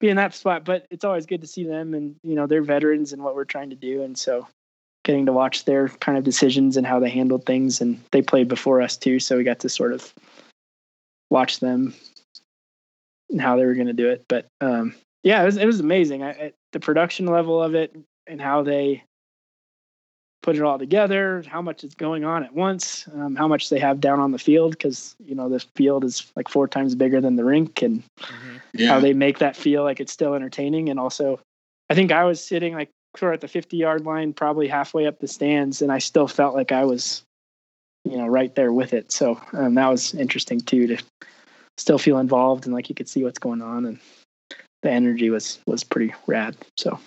be 0.00 0.08
in 0.08 0.16
that 0.16 0.34
spot. 0.34 0.64
But 0.64 0.86
it's 0.90 1.04
always 1.04 1.26
good 1.26 1.40
to 1.42 1.46
see 1.46 1.64
them, 1.64 1.94
and 1.94 2.16
you 2.22 2.34
know 2.34 2.46
they're 2.46 2.62
veterans 2.62 3.12
and 3.12 3.22
what 3.22 3.34
we're 3.34 3.44
trying 3.44 3.70
to 3.70 3.76
do, 3.76 4.02
and 4.02 4.18
so 4.18 4.46
getting 5.08 5.24
to 5.24 5.32
watch 5.32 5.64
their 5.64 5.88
kind 5.88 6.18
of 6.18 6.22
decisions 6.22 6.76
and 6.76 6.86
how 6.86 7.00
they 7.00 7.08
handled 7.08 7.46
things, 7.46 7.80
and 7.80 7.98
they 8.12 8.20
played 8.20 8.46
before 8.46 8.82
us 8.82 8.94
too, 8.94 9.18
so 9.18 9.38
we 9.38 9.42
got 9.42 9.58
to 9.60 9.68
sort 9.70 9.94
of 9.94 10.12
watch 11.30 11.60
them 11.60 11.94
and 13.30 13.40
how 13.40 13.56
they 13.56 13.64
were 13.64 13.72
going 13.72 13.86
to 13.86 13.94
do 13.94 14.10
it. 14.10 14.26
But 14.28 14.44
um, 14.60 14.94
yeah, 15.22 15.40
it 15.40 15.46
was 15.46 15.56
it 15.56 15.64
was 15.64 15.80
amazing. 15.80 16.22
I, 16.22 16.30
I, 16.32 16.52
the 16.74 16.80
production 16.80 17.24
level 17.24 17.62
of 17.62 17.74
it 17.74 17.96
and 18.26 18.38
how 18.38 18.62
they 18.62 19.02
put 20.42 20.56
it 20.56 20.62
all 20.62 20.78
together, 20.78 21.42
how 21.46 21.62
much 21.62 21.84
is 21.84 21.94
going 21.94 22.26
on 22.26 22.44
at 22.44 22.52
once, 22.52 23.08
um, 23.14 23.34
how 23.34 23.48
much 23.48 23.70
they 23.70 23.78
have 23.78 24.02
down 24.02 24.20
on 24.20 24.32
the 24.32 24.38
field 24.38 24.72
because 24.72 25.16
you 25.24 25.34
know 25.34 25.48
the 25.48 25.64
field 25.74 26.04
is 26.04 26.30
like 26.36 26.50
four 26.50 26.68
times 26.68 26.94
bigger 26.94 27.22
than 27.22 27.36
the 27.36 27.46
rink, 27.46 27.80
and 27.80 28.02
Mhm. 28.18 28.60
Yeah. 28.74 28.90
how 28.90 29.00
they 29.00 29.14
make 29.14 29.38
that 29.38 29.56
feel 29.56 29.84
like 29.84 30.00
it's 30.00 30.12
still 30.12 30.34
entertaining. 30.34 30.90
And 30.90 31.00
also, 31.00 31.40
I 31.88 31.94
think 31.94 32.12
I 32.12 32.24
was 32.24 32.44
sitting 32.44 32.74
like 32.74 32.90
sort 33.18 33.34
of 33.34 33.38
at 33.38 33.40
the 33.40 33.48
50 33.48 33.76
yard 33.76 34.04
line, 34.04 34.32
probably 34.32 34.68
halfway 34.68 35.06
up 35.06 35.18
the 35.18 35.28
stands, 35.28 35.82
and 35.82 35.92
I 35.92 35.98
still 35.98 36.28
felt 36.28 36.54
like 36.54 36.72
I 36.72 36.84
was, 36.84 37.22
you 38.04 38.16
know, 38.16 38.26
right 38.26 38.54
there 38.54 38.72
with 38.72 38.92
it. 38.92 39.12
So 39.12 39.40
um, 39.52 39.74
that 39.74 39.88
was 39.88 40.14
interesting 40.14 40.60
too 40.60 40.86
to 40.86 41.02
still 41.76 41.98
feel 41.98 42.18
involved 42.18 42.64
and 42.66 42.74
like 42.74 42.88
you 42.88 42.94
could 42.94 43.08
see 43.08 43.22
what's 43.22 43.38
going 43.38 43.62
on, 43.62 43.86
and 43.86 43.98
the 44.82 44.90
energy 44.90 45.30
was 45.30 45.58
was 45.66 45.84
pretty 45.84 46.14
rad. 46.26 46.56
So 46.76 46.98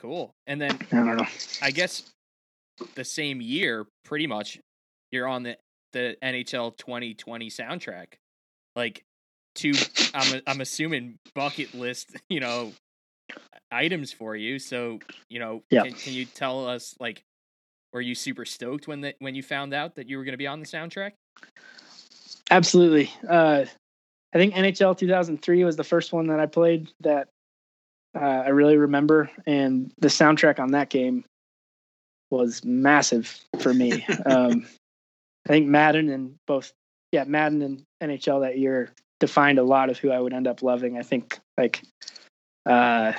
Cool. 0.00 0.34
And 0.46 0.60
then 0.60 0.78
I 0.92 0.96
don't 0.96 1.16
know. 1.18 1.26
I 1.60 1.70
guess 1.70 2.04
the 2.94 3.04
same 3.04 3.42
year, 3.42 3.86
pretty 4.04 4.26
much, 4.26 4.58
you're 5.12 5.28
on 5.28 5.42
the 5.42 5.56
the 5.92 6.16
NHL 6.22 6.76
2020 6.78 7.50
soundtrack. 7.50 8.06
Like 8.74 9.02
two, 9.54 9.74
I'm 10.14 10.40
I'm 10.46 10.60
assuming 10.62 11.16
bucket 11.34 11.74
list, 11.74 12.16
you 12.30 12.40
know, 12.40 12.72
items 13.70 14.12
for 14.12 14.36
you. 14.36 14.58
So 14.58 14.98
you 15.28 15.38
know, 15.38 15.62
Yeah. 15.70 15.82
can, 15.82 15.94
can 15.94 16.12
you 16.12 16.24
tell 16.24 16.66
us 16.66 16.94
like, 17.00 17.22
were 17.92 18.00
you 18.00 18.14
super 18.14 18.44
stoked 18.44 18.88
when 18.88 19.00
that 19.02 19.16
when 19.18 19.34
you 19.34 19.42
found 19.42 19.74
out 19.74 19.96
that 19.96 20.08
you 20.08 20.18
were 20.18 20.24
going 20.24 20.32
to 20.32 20.38
be 20.38 20.46
on 20.46 20.60
the 20.60 20.66
soundtrack? 20.66 21.12
Absolutely. 22.50 23.12
Uh, 23.28 23.64
I 24.32 24.38
think 24.38 24.54
NHL 24.54 24.96
2003 24.96 25.64
was 25.64 25.76
the 25.76 25.84
first 25.84 26.12
one 26.12 26.28
that 26.28 26.40
I 26.40 26.46
played 26.46 26.90
that 27.00 27.28
uh, 28.14 28.18
I 28.18 28.48
really 28.48 28.76
remember, 28.76 29.30
and 29.46 29.92
the 29.98 30.08
soundtrack 30.08 30.58
on 30.58 30.72
that 30.72 30.90
game 30.90 31.24
was 32.30 32.64
massive 32.64 33.40
for 33.60 33.72
me. 33.72 34.04
um, 34.26 34.66
I 35.46 35.48
think 35.48 35.66
Madden 35.66 36.08
and 36.10 36.34
both, 36.46 36.72
yeah, 37.12 37.24
Madden 37.24 37.62
and 37.62 37.82
NHL 38.02 38.42
that 38.42 38.58
year 38.58 38.90
defined 39.18 39.58
a 39.58 39.64
lot 39.64 39.90
of 39.90 39.98
who 39.98 40.10
I 40.10 40.20
would 40.20 40.32
end 40.32 40.46
up 40.46 40.62
loving. 40.62 40.98
I 40.98 41.02
think 41.02 41.38
like 41.56 41.82
uh, 42.66 43.12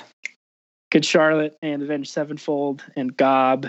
Good 0.91 1.05
Charlotte 1.05 1.55
and 1.61 1.81
Avenged 1.83 2.11
Sevenfold 2.11 2.83
and 2.95 3.15
Gob 3.15 3.67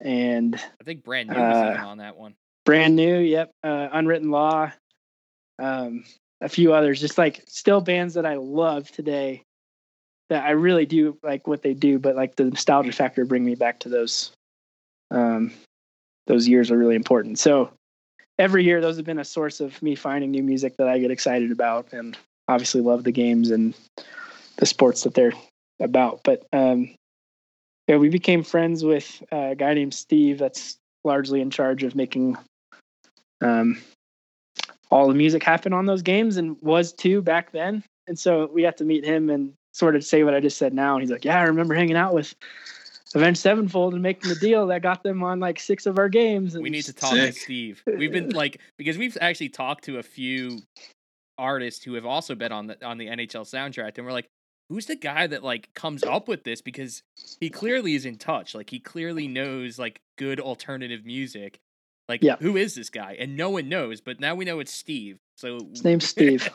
and 0.00 0.56
I 0.80 0.84
think 0.84 1.04
brand 1.04 1.30
new 1.30 1.36
was 1.36 1.78
Uh, 1.78 1.86
on 1.86 1.98
that 1.98 2.16
one. 2.16 2.34
brand 2.64 2.96
new 2.96 3.18
yep 3.18 3.50
uh, 3.62 3.88
unwritten 3.92 4.30
law 4.30 4.70
um 5.60 6.04
a 6.40 6.48
few 6.48 6.74
others 6.74 7.00
just 7.00 7.16
like 7.16 7.42
still 7.46 7.80
bands 7.80 8.14
that 8.14 8.26
i 8.26 8.34
love 8.34 8.90
today 8.90 9.40
that 10.28 10.44
i 10.44 10.50
really 10.50 10.84
do 10.84 11.16
like 11.22 11.46
what 11.46 11.62
they 11.62 11.74
do 11.74 11.98
but 12.00 12.16
like 12.16 12.34
the 12.34 12.44
nostalgia 12.44 12.90
factor 12.90 13.24
bring 13.24 13.44
me 13.44 13.54
back 13.54 13.78
to 13.78 13.88
those 13.88 14.32
um 15.12 15.52
those 16.26 16.48
years 16.48 16.72
are 16.72 16.76
really 16.78 16.96
important 16.96 17.38
so 17.38 17.70
every 18.38 18.64
year 18.64 18.80
those 18.80 18.96
have 18.96 19.06
been 19.06 19.20
a 19.20 19.24
source 19.24 19.60
of 19.60 19.80
me 19.80 19.94
finding 19.94 20.32
new 20.32 20.42
music 20.42 20.76
that 20.76 20.88
i 20.88 20.98
get 20.98 21.12
excited 21.12 21.52
about 21.52 21.92
and 21.92 22.18
obviously 22.48 22.80
love 22.80 23.04
the 23.04 23.12
games 23.12 23.50
and 23.52 23.74
the 24.56 24.66
sports 24.66 25.02
that 25.02 25.14
they're 25.14 25.32
about 25.80 26.20
but 26.24 26.46
um 26.52 26.94
yeah 27.88 27.96
we 27.96 28.08
became 28.08 28.42
friends 28.42 28.84
with 28.84 29.22
uh, 29.32 29.50
a 29.50 29.54
guy 29.54 29.74
named 29.74 29.94
steve 29.94 30.38
that's 30.38 30.78
largely 31.04 31.40
in 31.40 31.50
charge 31.50 31.82
of 31.82 31.94
making 31.94 32.36
um, 33.40 33.80
all 34.90 35.08
the 35.08 35.14
music 35.14 35.42
happen 35.42 35.72
on 35.72 35.86
those 35.86 36.02
games 36.02 36.36
and 36.36 36.56
was 36.62 36.92
too 36.92 37.22
back 37.22 37.52
then. 37.52 37.84
And 38.06 38.18
so 38.18 38.46
we 38.52 38.62
got 38.62 38.76
to 38.78 38.84
meet 38.84 39.04
him 39.04 39.30
and 39.30 39.52
sort 39.72 39.96
of 39.96 40.04
say 40.04 40.24
what 40.24 40.34
I 40.34 40.40
just 40.40 40.58
said 40.58 40.72
now. 40.72 40.94
And 40.94 41.02
he's 41.02 41.10
like, 41.10 41.24
Yeah, 41.24 41.38
I 41.38 41.44
remember 41.44 41.74
hanging 41.74 41.96
out 41.96 42.14
with 42.14 42.34
Avenged 43.14 43.40
Sevenfold 43.40 43.94
and 43.94 44.02
making 44.02 44.28
the 44.28 44.36
deal 44.36 44.66
that 44.66 44.82
got 44.82 45.02
them 45.02 45.22
on 45.22 45.40
like 45.40 45.58
six 45.58 45.86
of 45.86 45.98
our 45.98 46.08
games. 46.08 46.54
And 46.54 46.62
We 46.62 46.70
need 46.70 46.84
to 46.84 46.92
talk 46.92 47.12
to 47.12 47.32
Steve. 47.32 47.82
We've 47.86 48.12
been 48.12 48.30
like 48.30 48.60
because 48.78 48.98
we've 48.98 49.16
actually 49.20 49.50
talked 49.50 49.84
to 49.84 49.98
a 49.98 50.02
few 50.02 50.60
artists 51.38 51.84
who 51.84 51.94
have 51.94 52.06
also 52.06 52.34
been 52.34 52.52
on 52.52 52.66
the 52.66 52.84
on 52.84 52.98
the 52.98 53.06
NHL 53.06 53.42
soundtrack, 53.42 53.98
and 53.98 54.06
we're 54.06 54.12
like, 54.12 54.28
who's 54.68 54.86
the 54.86 54.96
guy 54.96 55.26
that 55.26 55.42
like 55.42 55.72
comes 55.74 56.02
up 56.04 56.28
with 56.28 56.44
this? 56.44 56.60
Because 56.60 57.02
he 57.40 57.50
clearly 57.50 57.94
is 57.94 58.04
in 58.04 58.16
touch. 58.16 58.54
Like 58.54 58.70
he 58.70 58.80
clearly 58.80 59.28
knows 59.28 59.78
like 59.78 60.00
good 60.16 60.40
alternative 60.40 61.04
music. 61.04 61.58
Like 62.08 62.22
Yeah. 62.22 62.36
who 62.38 62.56
is 62.56 62.74
this 62.74 62.90
guy? 62.90 63.16
And 63.18 63.36
no 63.36 63.50
one 63.50 63.68
knows, 63.68 64.00
but 64.00 64.20
now 64.20 64.34
we 64.34 64.44
know 64.44 64.60
it's 64.60 64.72
Steve. 64.72 65.18
So 65.36 65.58
His 65.70 65.84
name's 65.84 66.06
Steve. 66.06 66.48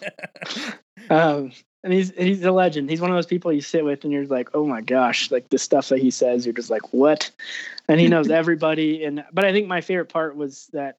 um, 1.10 1.51
and 1.84 1.93
he's 1.93 2.12
he's 2.12 2.43
a 2.43 2.51
legend. 2.51 2.89
He's 2.89 3.01
one 3.01 3.10
of 3.10 3.16
those 3.16 3.26
people 3.26 3.51
you 3.53 3.62
sit 3.62 3.86
with 3.86 4.03
and 4.03 4.12
you're 4.12 4.26
like, 4.26 4.49
oh 4.53 4.66
my 4.66 4.82
gosh, 4.82 5.32
like 5.32 5.49
the 5.49 5.57
stuff 5.57 5.89
that 5.89 5.99
he 5.99 6.12
says, 6.12 6.45
you're 6.45 6.53
just 6.53 6.70
like, 6.70 6.93
what? 6.93 7.32
And 7.88 7.99
he 7.99 8.07
knows 8.07 8.30
everybody. 8.30 9.03
And 9.05 9.24
but 9.32 9.45
I 9.45 9.51
think 9.51 9.68
my 9.68 9.82
favorite 9.82 10.10
part 10.10 10.36
was 10.36 10.70
that 10.74 10.97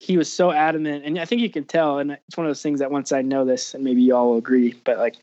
he 0.00 0.16
was 0.16 0.32
so 0.32 0.50
adamant, 0.50 1.04
and 1.04 1.16
I 1.20 1.24
think 1.24 1.42
you 1.42 1.50
can 1.50 1.64
tell. 1.64 2.00
And 2.00 2.10
it's 2.10 2.36
one 2.36 2.44
of 2.44 2.50
those 2.50 2.62
things 2.62 2.80
that 2.80 2.90
once 2.90 3.12
I 3.12 3.22
know 3.22 3.44
this, 3.44 3.74
and 3.74 3.84
maybe 3.84 4.02
you 4.02 4.16
all 4.16 4.30
will 4.30 4.38
agree, 4.38 4.74
but 4.84 4.98
like 4.98 5.14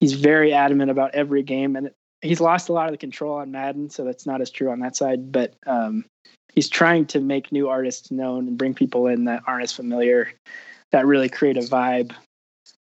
he's 0.00 0.14
very 0.14 0.52
adamant 0.52 0.90
about 0.90 1.14
every 1.14 1.42
game, 1.42 1.76
and 1.76 1.90
he's 2.22 2.40
lost 2.40 2.68
a 2.68 2.72
lot 2.72 2.86
of 2.86 2.92
the 2.92 2.98
control 2.98 3.36
on 3.36 3.50
Madden, 3.50 3.90
so 3.90 4.04
that's 4.04 4.26
not 4.26 4.40
as 4.40 4.50
true 4.50 4.70
on 4.70 4.80
that 4.80 4.96
side. 4.96 5.30
But 5.30 5.54
um, 5.66 6.04
he's 6.54 6.68
trying 6.68 7.06
to 7.06 7.20
make 7.20 7.52
new 7.52 7.68
artists 7.68 8.10
known 8.10 8.48
and 8.48 8.58
bring 8.58 8.74
people 8.74 9.06
in 9.06 9.24
that 9.24 9.42
aren't 9.46 9.64
as 9.64 9.72
familiar, 9.72 10.32
that 10.92 11.06
really 11.06 11.28
create 11.28 11.56
a 11.56 11.60
vibe 11.60 12.12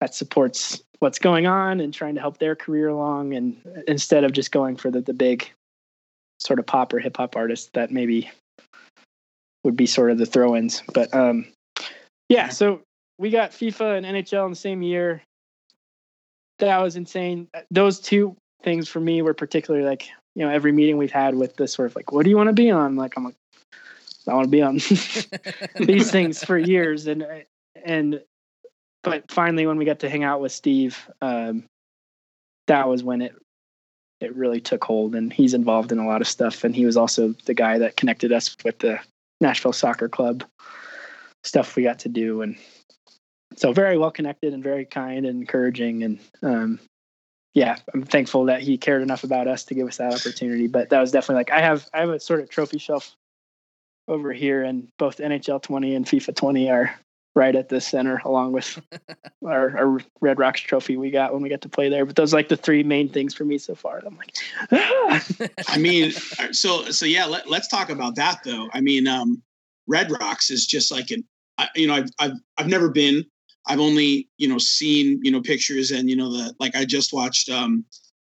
that 0.01 0.14
supports 0.14 0.84
what's 0.99 1.20
going 1.20 1.47
on 1.47 1.80
and 1.80 1.93
trying 1.93 2.16
to 2.16 2.22
help 2.22 2.38
their 2.38 2.55
career 2.55 2.89
along 2.89 3.34
and 3.34 3.57
instead 3.88 4.24
of 4.24 4.32
just 4.32 4.51
going 4.51 4.76
for 4.76 4.91
the, 4.91 5.01
the 5.01 5.14
big 5.14 5.49
sort 6.39 6.59
of 6.59 6.66
pop 6.66 6.93
or 6.93 6.99
hip 6.99 7.18
hop 7.18 7.36
artists 7.36 7.70
that 7.74 7.91
maybe 7.91 8.30
would 9.64 9.76
be 9.76 9.86
sort 9.86 10.11
of 10.11 10.18
the 10.18 10.26
throw-ins 10.26 10.82
but 10.93 11.14
um 11.14 11.45
yeah 12.30 12.49
so 12.49 12.82
we 13.18 13.30
got 13.30 13.51
FIFA 13.51 13.97
and 13.97 14.05
NHL 14.05 14.45
in 14.45 14.51
the 14.51 14.55
same 14.55 14.82
year 14.82 15.22
that 16.60 16.82
was 16.82 16.95
insane. 16.95 17.47
Those 17.72 17.99
two 17.99 18.36
things 18.64 18.88
for 18.88 18.99
me 18.99 19.22
were 19.22 19.34
particularly 19.34 19.86
like 19.86 20.10
you 20.36 20.45
know 20.45 20.51
every 20.51 20.72
meeting 20.72 20.97
we've 20.97 21.12
had 21.12 21.36
with 21.36 21.56
this 21.56 21.74
sort 21.74 21.88
of 21.88 21.95
like 21.95 22.12
what 22.12 22.24
do 22.24 22.30
you 22.30 22.38
want 22.38 22.47
to 22.47 22.54
be 22.54 22.72
on? 22.72 22.95
Like 22.95 23.14
I'm 23.18 23.26
like 23.26 23.36
I 24.28 24.34
want 24.34 24.45
to 24.45 24.51
be 24.51 24.62
on 24.62 24.76
these 25.86 26.12
things 26.12 26.43
for 26.43 26.58
years. 26.58 27.08
And 27.08 27.26
and 27.84 28.22
but 29.04 29.30
finally 29.30 29.68
when 29.68 29.78
we 29.78 29.86
got 29.86 29.99
to 29.99 30.10
hang 30.10 30.24
out 30.24 30.39
with 30.39 30.54
steve 30.54 31.10
um 31.22 31.66
that 32.68 32.88
was 32.88 33.04
when 33.04 33.22
it 33.22 33.36
it 34.24 34.36
really 34.36 34.62
took 34.62 34.84
hold. 34.84 35.16
And 35.16 35.32
he's 35.32 35.54
involved 35.54 35.91
in 35.91 35.99
a 35.99 36.08
lot 36.08 36.22
of 36.22 36.28
stuff. 36.28 36.64
And 36.64 36.76
he 36.76 36.86
was 36.86 36.97
also 36.97 37.36
the 37.45 37.54
guy 37.54 37.78
that 37.78 37.97
connected 37.97 38.32
us 38.32 38.56
with 38.64 38.80
the 38.80 38.99
nashville 39.41 39.74
soccer 39.74 40.08
club 40.08 40.43
stuff 41.43 41.76
we 41.76 41.84
got 41.84 41.99
to 41.99 42.10
do. 42.10 42.41
And 42.41 42.58
so 43.56 43.74
very 43.74 43.97
well 43.97 44.12
connected 44.12 44.54
and 44.54 44.64
very 44.64 44.86
kind 44.86 45.26
and 45.26 45.39
encouraging 45.41 46.04
and 46.04 46.20
um 46.41 46.80
yeah 47.54 47.78
i'm 47.93 48.04
thankful 48.04 48.45
that 48.45 48.62
he 48.62 48.78
cared 48.78 49.01
enough 49.01 49.24
about 49.24 49.47
us 49.47 49.64
to 49.64 49.74
give 49.74 49.88
us 49.88 49.97
that 49.97 50.14
opportunity 50.14 50.68
but 50.68 50.89
that 50.89 50.99
was 50.99 51.12
definitely 51.12 51.36
like 51.36 51.51
i 51.51 51.62
have 51.62 51.88
i 51.93 51.99
have 51.99 52.10
a 52.10 52.20
sort 52.20 52.39
of 52.39 52.49
trophy 52.49 52.78
shelf 52.78 53.16
over 54.08 54.34
here 54.34 54.64
and 54.64 54.88
both 54.97 55.18
nhl 55.18 55.62
20 55.62 55.95
and 55.95 56.06
fifa 56.06 56.36
20 56.36 56.70
are 56.70 56.93
right 57.36 57.56
at 57.56 57.70
the 57.70 57.82
center 57.82 58.22
along 58.26 58.51
with 58.51 58.80
our, 59.45 59.76
our 59.78 59.99
red 60.22 60.38
rocks 60.38 60.62
trophy 60.62 60.97
we 60.97 61.10
got 61.10 61.34
when 61.34 61.41
we 61.41 61.49
got 61.49 61.62
to 61.62 61.70
play 61.70 61.89
there 61.89 62.06
but 62.06 62.16
those 62.16 62.34
are 62.34 62.38
like 62.38 62.49
the 62.49 62.58
three 62.58 62.84
main 62.84 63.10
things 63.10 63.34
for 63.34 63.45
me 63.45 63.58
so 63.58 63.74
far 63.74 64.01
i'm 64.06 64.18
like 64.18 64.36
ah! 64.72 65.04
I 65.68 65.78
mean, 65.78 66.12
so 66.51 66.89
so 66.89 67.06
yeah. 67.06 67.26
Let, 67.26 67.49
let's 67.49 67.68
talk 67.68 67.89
about 67.89 68.16
that 68.16 68.41
though. 68.43 68.70
I 68.74 68.82
mean, 68.82 69.08
um, 69.08 69.41
Red 69.88 70.12
Rocks 70.12 70.49
is 70.49 70.66
just 70.66 70.91
like 70.91 71.12
an, 71.12 71.24
I, 71.58 71.68
you 71.76 71.88
know, 71.88 71.95
I've 71.95 72.10
I've 72.20 72.38
I've 72.58 72.68
never 72.68 72.89
been. 72.89 73.26
I've 73.68 73.80
only 73.80 74.30
you 74.38 74.47
know 74.47 74.57
seen 74.57 75.20
you 75.24 75.32
know 75.32 75.41
pictures 75.41 75.91
and 75.91 76.09
you 76.09 76.16
know 76.16 76.32
the 76.32 76.53
like 76.59 76.76
I 76.76 76.86
just 76.86 77.14
watched 77.14 77.49
um 77.49 77.86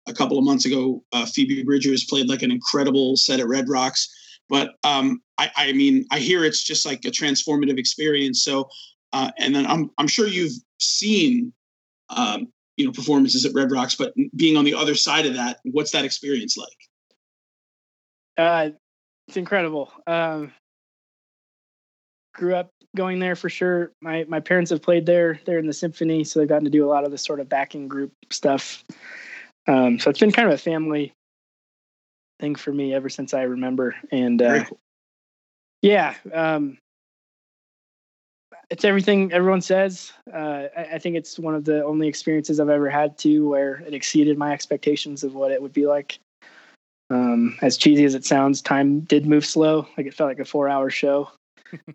a 0.07 0.13
couple 0.13 0.37
of 0.37 0.43
months 0.43 0.65
ago. 0.65 1.03
Uh, 1.11 1.25
Phoebe 1.25 1.63
Bridgers 1.63 2.05
played 2.05 2.27
like 2.27 2.41
an 2.41 2.51
incredible 2.51 3.15
set 3.15 3.39
at 3.39 3.47
Red 3.47 3.69
Rocks. 3.69 4.09
But 4.49 4.71
um, 4.83 5.21
I, 5.37 5.49
I 5.55 5.73
mean, 5.73 6.05
I 6.11 6.19
hear 6.19 6.43
it's 6.43 6.63
just 6.63 6.85
like 6.85 7.05
a 7.05 7.09
transformative 7.09 7.77
experience. 7.77 8.43
So, 8.43 8.67
uh, 9.13 9.31
and 9.37 9.55
then 9.55 9.65
I'm 9.65 9.91
I'm 9.97 10.07
sure 10.07 10.27
you've 10.27 10.53
seen 10.79 11.53
um, 12.09 12.47
you 12.77 12.85
know 12.85 12.91
performances 12.91 13.45
at 13.45 13.53
Red 13.53 13.71
Rocks, 13.71 13.95
but 13.95 14.13
being 14.35 14.57
on 14.57 14.65
the 14.65 14.73
other 14.73 14.95
side 14.95 15.25
of 15.25 15.35
that, 15.35 15.59
what's 15.63 15.91
that 15.91 16.03
experience 16.03 16.57
like? 16.57 16.67
uh, 18.37 18.69
it's 19.27 19.37
incredible 19.37 19.91
um 20.07 20.51
grew 22.33 22.55
up 22.55 22.71
going 22.95 23.19
there 23.19 23.35
for 23.35 23.49
sure. 23.49 23.91
My 24.01 24.25
my 24.27 24.39
parents 24.39 24.71
have 24.71 24.81
played 24.81 25.05
there. 25.05 25.39
They're 25.45 25.59
in 25.59 25.67
the 25.67 25.73
symphony, 25.73 26.23
so 26.23 26.39
they've 26.39 26.49
gotten 26.49 26.65
to 26.65 26.71
do 26.71 26.85
a 26.85 26.89
lot 26.89 27.05
of 27.05 27.11
the 27.11 27.17
sort 27.17 27.39
of 27.39 27.49
backing 27.49 27.87
group 27.87 28.11
stuff. 28.29 28.83
Um, 29.67 29.99
so 29.99 30.09
it's 30.09 30.19
been 30.19 30.31
kind 30.31 30.47
of 30.47 30.53
a 30.53 30.57
family 30.57 31.13
thing 32.39 32.55
for 32.55 32.73
me 32.73 32.93
ever 32.93 33.09
since 33.09 33.33
I 33.33 33.43
remember. 33.43 33.95
And 34.11 34.41
uh, 34.41 34.65
cool. 34.65 34.79
yeah, 35.81 36.15
um, 36.33 36.77
it's 38.69 38.83
everything 38.83 39.31
everyone 39.31 39.61
says. 39.61 40.11
Uh, 40.33 40.63
I, 40.75 40.83
I 40.93 40.99
think 40.99 41.15
it's 41.15 41.37
one 41.39 41.55
of 41.55 41.65
the 41.65 41.83
only 41.85 42.07
experiences 42.07 42.59
I've 42.59 42.69
ever 42.69 42.89
had 42.89 43.17
too 43.17 43.47
where 43.47 43.75
it 43.85 43.93
exceeded 43.93 44.37
my 44.37 44.51
expectations 44.51 45.23
of 45.23 45.35
what 45.35 45.51
it 45.51 45.61
would 45.61 45.73
be 45.73 45.85
like. 45.85 46.19
Um, 47.09 47.57
as 47.61 47.75
cheesy 47.75 48.05
as 48.05 48.15
it 48.15 48.23
sounds, 48.23 48.61
time 48.61 49.01
did 49.01 49.25
move 49.25 49.45
slow. 49.45 49.85
Like 49.97 50.07
it 50.07 50.13
felt 50.13 50.29
like 50.29 50.39
a 50.39 50.45
four-hour 50.45 50.89
show 50.89 51.29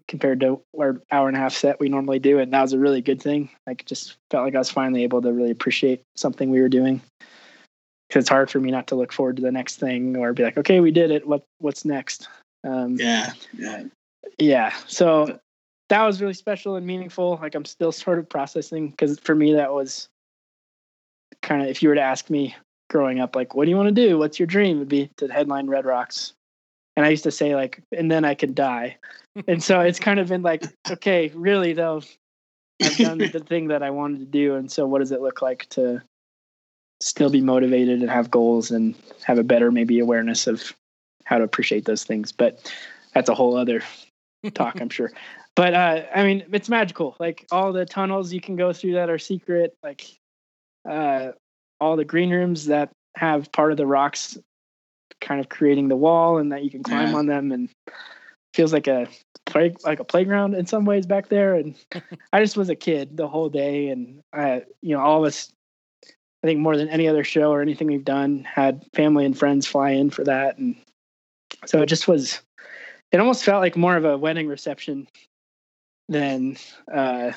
compared 0.09 0.41
to 0.41 0.61
our 0.79 1.01
hour 1.11 1.29
and 1.29 1.37
a 1.37 1.41
half 1.41 1.53
set 1.53 1.81
we 1.81 1.89
normally 1.89 2.19
do, 2.19 2.39
and 2.39 2.53
that 2.53 2.63
was 2.63 2.73
a 2.73 2.79
really 2.79 3.01
good 3.01 3.21
thing. 3.21 3.51
Like 3.67 3.85
just 3.85 4.17
felt 4.31 4.45
like 4.45 4.55
I 4.55 4.59
was 4.59 4.71
finally 4.71 5.03
able 5.03 5.23
to 5.23 5.33
really 5.33 5.51
appreciate 5.51 6.03
something 6.17 6.51
we 6.51 6.61
were 6.61 6.69
doing. 6.69 7.01
Because 8.09 8.23
it's 8.23 8.31
hard 8.31 8.51
for 8.51 8.61
me 8.61 8.71
not 8.71 8.87
to 8.89 8.95
look 8.95 9.13
forward 9.13 9.37
to 9.37 9.43
the 9.43 9.51
next 9.51 9.77
thing 9.77 10.17
or 10.17 10.33
be 10.33 10.45
like, 10.45 10.57
okay, 10.57 10.79
we 10.79 10.93
did 10.93 11.11
it. 11.11 11.27
What 11.27 11.43
what's 11.59 11.85
next? 11.85 12.29
Um, 12.65 12.97
Yeah, 12.99 13.33
yeah. 13.57 13.85
yeah 14.39 14.73
so 14.87 15.39
that 15.89 16.03
was 16.03 16.21
really 16.21 16.35
special 16.35 16.77
and 16.77 16.87
meaningful 16.87 17.39
like 17.41 17.55
i'm 17.55 17.65
still 17.65 17.93
sort 17.93 18.19
of 18.19 18.29
processing 18.29 18.91
because 18.91 19.19
for 19.21 19.35
me 19.35 19.53
that 19.55 19.73
was 19.73 20.09
kind 21.43 21.63
of 21.63 21.69
if 21.69 21.83
you 21.83 21.89
were 21.89 21.95
to 21.95 22.01
ask 22.01 22.31
me 22.31 22.55
growing 22.91 23.21
up 23.21 23.37
like 23.37 23.55
what 23.55 23.65
do 23.65 23.71
you 23.71 23.77
want 23.77 23.89
to 23.89 24.09
do 24.09 24.19
what's 24.19 24.39
your 24.39 24.47
dream 24.47 24.79
would 24.79 24.89
be 24.89 25.11
to 25.17 25.27
headline 25.29 25.67
red 25.67 25.85
rocks 25.85 26.33
and 26.97 27.07
i 27.07 27.09
used 27.09 27.25
to 27.25 27.31
say 27.31 27.55
like 27.55 27.83
and 27.97 28.11
then 28.11 28.25
i 28.25 28.35
could 28.35 28.55
die. 28.55 28.97
And 29.47 29.63
so 29.63 29.81
it's 29.81 30.01
kind 30.01 30.19
of 30.19 30.29
been 30.29 30.43
like 30.43 30.65
okay 30.91 31.31
really 31.35 31.75
though 31.75 32.01
i've 32.83 32.97
done 32.97 33.19
the 33.33 33.45
thing 33.47 33.69
that 33.69 33.83
i 33.83 33.91
wanted 33.91 34.21
to 34.21 34.25
do 34.25 34.55
and 34.55 34.73
so 34.73 34.87
what 34.87 35.01
does 35.01 35.13
it 35.13 35.21
look 35.21 35.43
like 35.43 35.69
to 35.71 36.03
still 37.01 37.31
be 37.31 37.41
motivated 37.41 38.01
and 38.01 38.11
have 38.11 38.31
goals 38.31 38.71
and 38.71 38.95
have 39.25 39.39
a 39.39 39.45
better 39.45 39.71
maybe 39.71 39.99
awareness 39.99 40.47
of 40.47 40.75
how 41.25 41.39
to 41.39 41.45
appreciate 41.45 41.85
those 41.85 42.05
things? 42.05 42.33
But 42.33 42.73
that's 43.13 43.29
a 43.29 43.35
whole 43.35 43.57
other 43.57 43.83
talk 44.55 44.81
i'm 44.81 44.89
sure. 44.89 45.13
But 45.55 45.75
uh 45.75 46.03
i 46.15 46.23
mean 46.23 46.45
it's 46.53 46.69
magical. 46.69 47.17
Like 47.19 47.47
all 47.51 47.73
the 47.73 47.85
tunnels 47.87 48.33
you 48.33 48.41
can 48.41 48.57
go 48.57 48.73
through 48.73 48.95
that 48.95 49.11
are 49.11 49.19
secret 49.19 49.77
like 49.83 50.07
uh 50.89 51.33
all 51.81 51.97
the 51.97 52.05
green 52.05 52.31
rooms 52.31 52.67
that 52.67 52.91
have 53.17 53.51
part 53.53 53.71
of 53.71 53.77
the 53.77 53.87
rocks 53.87 54.39
kind 55.21 55.41
of 55.41 55.49
creating 55.49 55.89
the 55.89 55.97
wall 55.97 56.39
and 56.39 56.53
that 56.53 56.65
you 56.65 56.71
can 56.71 56.83
climb 56.83 57.11
Yeah. 57.11 57.17
on 57.17 57.27
them 57.27 57.53
and 57.53 57.69
feels 58.55 58.73
like 58.73 58.87
a 58.87 59.07
play 59.45 59.75
like 59.85 60.01
a 60.01 60.05
playground 60.05 60.55
in 60.55 60.67
some 60.67 60.85
ways 60.85 61.07
back 61.07 61.29
there 61.29 61.55
and 61.55 61.77
i 62.33 62.41
just 62.41 62.57
was 62.57 62.69
a 62.69 62.75
kid 62.75 63.17
the 63.17 63.29
whole 63.29 63.49
day 63.49 63.89
and 63.89 64.21
i 64.33 64.63
you 64.81 64.97
know 64.97 65.01
all 65.01 65.23
of 65.23 65.29
us 65.29 65.53
i 66.43 66.47
think 66.47 66.59
more 66.59 66.77
than 66.77 66.89
any 66.89 67.07
other 67.07 67.23
show 67.23 67.53
or 67.53 67.61
anything 67.63 67.87
we've 67.87 68.05
done 68.05 68.43
had 68.45 68.83
family 68.95 69.25
and 69.25 69.39
friends 69.39 69.67
fly 69.67 69.91
in 69.91 70.11
for 70.11 70.25
that 70.25 70.59
and 70.59 70.75
so 71.67 71.81
it 71.83 71.87
just 71.87 72.09
was 72.09 72.41
it 73.13 73.21
almost 73.21 73.45
felt 73.45 73.61
like 73.63 73.77
more 73.77 73.97
of 73.97 74.05
a 74.05 74.19
wedding 74.19 74.49
reception 74.49 75.07
than 76.09 76.57
uh, 76.93 77.33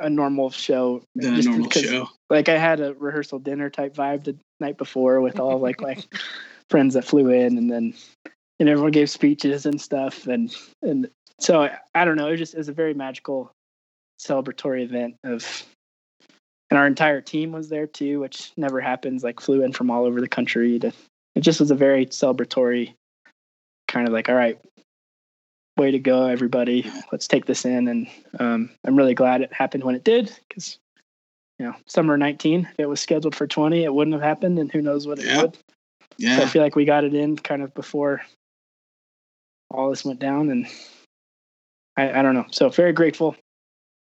a 0.00 0.10
normal 0.10 0.50
show. 0.50 1.02
Than 1.14 1.34
a 1.34 1.42
normal 1.42 1.68
because, 1.68 1.82
show. 1.82 2.08
Like 2.28 2.48
I 2.48 2.58
had 2.58 2.80
a 2.80 2.94
rehearsal 2.94 3.38
dinner 3.38 3.70
type 3.70 3.94
vibe 3.94 4.24
the 4.24 4.36
night 4.58 4.78
before 4.78 5.20
with 5.20 5.38
all 5.38 5.58
like 5.58 5.80
my 5.80 5.96
friends 6.70 6.94
that 6.94 7.04
flew 7.04 7.28
in, 7.28 7.58
and 7.58 7.70
then 7.70 7.94
and 8.58 8.68
everyone 8.68 8.92
gave 8.92 9.10
speeches 9.10 9.66
and 9.66 9.80
stuff, 9.80 10.26
and 10.26 10.54
and 10.82 11.10
so 11.38 11.62
I, 11.62 11.78
I 11.94 12.04
don't 12.04 12.16
know. 12.16 12.28
It 12.28 12.32
was 12.32 12.40
just 12.40 12.54
it 12.54 12.58
was 12.58 12.68
a 12.68 12.74
very 12.74 12.94
magical 12.94 13.52
celebratory 14.20 14.82
event 14.82 15.16
of. 15.24 15.66
And 16.72 16.78
our 16.78 16.86
entire 16.86 17.20
team 17.20 17.50
was 17.50 17.68
there 17.68 17.88
too, 17.88 18.20
which 18.20 18.52
never 18.56 18.80
happens. 18.80 19.24
Like 19.24 19.40
flew 19.40 19.64
in 19.64 19.72
from 19.72 19.90
all 19.90 20.04
over 20.04 20.20
the 20.20 20.28
country 20.28 20.78
to. 20.78 20.92
It 21.34 21.40
just 21.40 21.58
was 21.58 21.72
a 21.72 21.76
very 21.76 22.06
celebratory 22.06 22.94
kind 23.88 24.06
of 24.06 24.14
like, 24.14 24.28
all 24.28 24.34
right, 24.34 24.58
way 25.80 25.90
to 25.90 25.98
go, 25.98 26.26
everybody. 26.26 26.90
Let's 27.10 27.26
take 27.26 27.46
this 27.46 27.64
in. 27.64 27.88
And 27.88 28.08
um, 28.38 28.70
I'm 28.84 28.96
really 28.96 29.14
glad 29.14 29.40
it 29.40 29.52
happened 29.52 29.82
when 29.82 29.94
it 29.94 30.04
did 30.04 30.32
because, 30.48 30.78
you 31.58 31.66
know, 31.66 31.74
summer 31.86 32.16
19, 32.16 32.68
if 32.70 32.78
it 32.78 32.88
was 32.88 33.00
scheduled 33.00 33.34
for 33.34 33.46
20, 33.46 33.82
it 33.82 33.92
wouldn't 33.92 34.14
have 34.14 34.22
happened. 34.22 34.58
And 34.58 34.70
who 34.70 34.82
knows 34.82 35.06
what 35.06 35.18
it 35.18 35.24
Yeah. 35.24 35.42
would. 35.42 35.58
So 36.20 36.42
I 36.42 36.46
feel 36.46 36.62
like 36.62 36.76
we 36.76 36.84
got 36.84 37.04
it 37.04 37.14
in 37.14 37.36
kind 37.36 37.62
of 37.62 37.72
before 37.74 38.20
all 39.70 39.88
this 39.88 40.04
went 40.04 40.20
down. 40.20 40.50
And 40.50 40.66
I, 41.96 42.20
I 42.20 42.22
don't 42.22 42.34
know. 42.34 42.46
So 42.50 42.68
very 42.68 42.92
grateful. 42.92 43.36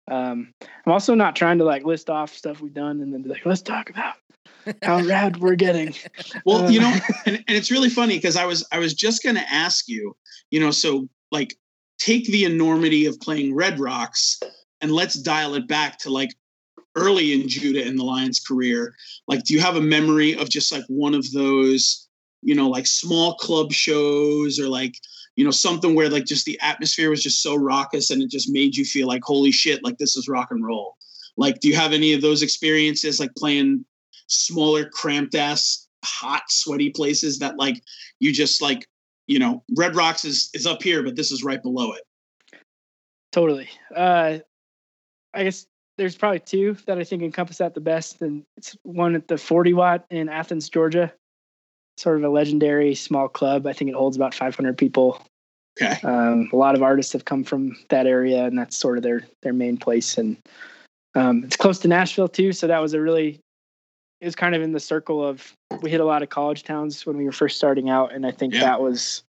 Um, 0.09 0.53
I'm 0.85 0.91
also 0.91 1.15
not 1.15 1.35
trying 1.35 1.57
to 1.57 1.63
like 1.63 1.85
list 1.85 2.09
off 2.09 2.33
stuff 2.33 2.61
we've 2.61 2.73
done 2.73 3.01
and 3.01 3.13
then 3.13 3.23
be 3.23 3.29
like, 3.29 3.45
let's 3.45 3.61
talk 3.61 3.89
about 3.89 4.15
how 4.83 5.01
rad 5.01 5.37
we're 5.37 5.55
getting. 5.55 5.95
Well, 6.45 6.69
you 6.69 6.79
Um, 6.79 6.91
know, 6.91 6.99
and, 7.25 7.35
and 7.47 7.57
it's 7.57 7.71
really 7.71 7.89
funny 7.89 8.17
because 8.17 8.35
I 8.35 8.45
was 8.45 8.67
I 8.71 8.79
was 8.79 8.93
just 8.93 9.23
going 9.23 9.37
to 9.37 9.51
ask 9.51 9.87
you, 9.87 10.15
you 10.51 10.59
know, 10.59 10.71
so 10.71 11.07
like 11.31 11.55
take 12.03 12.25
the 12.25 12.43
enormity 12.43 13.05
of 13.05 13.19
playing 13.19 13.55
Red 13.55 13.79
Rocks 13.79 14.39
and 14.81 14.91
let's 14.91 15.13
dial 15.13 15.55
it 15.55 15.67
back 15.67 15.97
to 15.99 16.09
like 16.09 16.31
early 16.95 17.33
in 17.33 17.47
Judah 17.47 17.85
and 17.85 17.97
the 17.97 18.03
Lions' 18.03 18.41
career. 18.41 18.93
Like, 19.27 19.43
do 19.43 19.53
you 19.53 19.61
have 19.61 19.77
a 19.77 19.81
memory 19.81 20.35
of 20.35 20.49
just 20.49 20.71
like 20.71 20.83
one 20.87 21.15
of 21.15 21.31
those, 21.31 22.07
you 22.41 22.55
know, 22.55 22.69
like 22.69 22.87
small 22.87 23.35
club 23.35 23.71
shows 23.71 24.59
or 24.59 24.67
like 24.67 24.95
you 25.35 25.43
know 25.43 25.51
something 25.51 25.95
where 25.95 26.09
like 26.09 26.25
just 26.25 26.45
the 26.45 26.59
atmosphere 26.61 27.09
was 27.09 27.23
just 27.23 27.41
so 27.41 27.55
raucous 27.55 28.11
and 28.11 28.21
it 28.21 28.29
just 28.29 28.51
made 28.51 28.75
you 28.75 28.85
feel 28.85 29.07
like 29.07 29.23
holy 29.23 29.51
shit, 29.51 29.83
like 29.83 29.97
this 29.97 30.15
is 30.15 30.27
rock 30.27 30.51
and 30.51 30.65
roll. 30.65 30.97
Like, 31.37 31.59
do 31.61 31.67
you 31.69 31.75
have 31.75 31.93
any 31.93 32.13
of 32.13 32.21
those 32.21 32.43
experiences 32.43 33.19
like 33.19 33.33
playing 33.35 33.85
smaller, 34.27 34.89
cramped 34.89 35.35
ass, 35.35 35.87
hot, 36.03 36.43
sweaty 36.49 36.89
places 36.89 37.39
that 37.39 37.57
like 37.57 37.81
you 38.19 38.31
just 38.33 38.61
like, 38.61 38.85
you 39.27 39.39
know, 39.39 39.63
Red 39.77 39.95
Rocks 39.95 40.25
is 40.25 40.49
is 40.53 40.65
up 40.65 40.81
here, 40.81 41.03
but 41.03 41.15
this 41.15 41.31
is 41.31 41.43
right 41.43 41.61
below 41.61 41.93
it. 41.93 42.03
Totally. 43.31 43.69
Uh, 43.95 44.39
I 45.33 45.43
guess 45.43 45.65
there's 45.97 46.15
probably 46.15 46.39
two 46.39 46.77
that 46.85 46.97
I 46.97 47.03
think 47.03 47.23
encompass 47.23 47.57
that 47.57 47.73
the 47.73 47.81
best, 47.81 48.21
and 48.21 48.43
it's 48.57 48.75
one 48.83 49.15
at 49.15 49.27
the 49.27 49.37
40 49.37 49.73
watt 49.73 50.05
in 50.09 50.29
Athens, 50.29 50.69
Georgia. 50.69 51.11
Sort 51.97 52.17
of 52.17 52.23
a 52.23 52.29
legendary 52.29 52.95
small 52.95 53.27
club. 53.27 53.67
I 53.67 53.73
think 53.73 53.89
it 53.89 53.95
holds 53.95 54.15
about 54.15 54.33
500 54.33 54.77
people. 54.77 55.23
Okay. 55.81 55.99
Um, 56.03 56.49
a 56.51 56.55
lot 56.55 56.75
of 56.75 56.83
artists 56.83 57.13
have 57.13 57.25
come 57.25 57.43
from 57.43 57.75
that 57.89 58.07
area, 58.07 58.45
and 58.45 58.57
that's 58.57 58.75
sort 58.77 58.97
of 58.97 59.03
their 59.03 59.23
their 59.41 59.53
main 59.53 59.77
place. 59.77 60.17
And 60.17 60.37
um, 61.15 61.43
it's 61.43 61.55
close 61.55 61.79
to 61.79 61.87
Nashville 61.87 62.27
too, 62.27 62.51
so 62.51 62.67
that 62.67 62.79
was 62.79 62.93
a 62.93 63.01
really 63.01 63.39
it 64.23 64.27
was 64.27 64.35
kind 64.35 64.55
of 64.55 64.61
in 64.61 64.71
the 64.71 64.79
circle 64.79 65.21
of 65.21 65.53
we 65.81 65.89
hit 65.89 65.99
a 65.99 66.05
lot 66.05 66.23
of 66.23 66.29
college 66.29 66.63
towns 66.63 67.05
when 67.05 67.17
we 67.17 67.25
were 67.25 67.33
first 67.33 67.57
starting 67.57 67.89
out, 67.89 68.13
and 68.13 68.25
I 68.25 68.31
think 68.31 68.53
Yeah. 68.53 68.61
that 68.61 68.81
was 68.81 69.21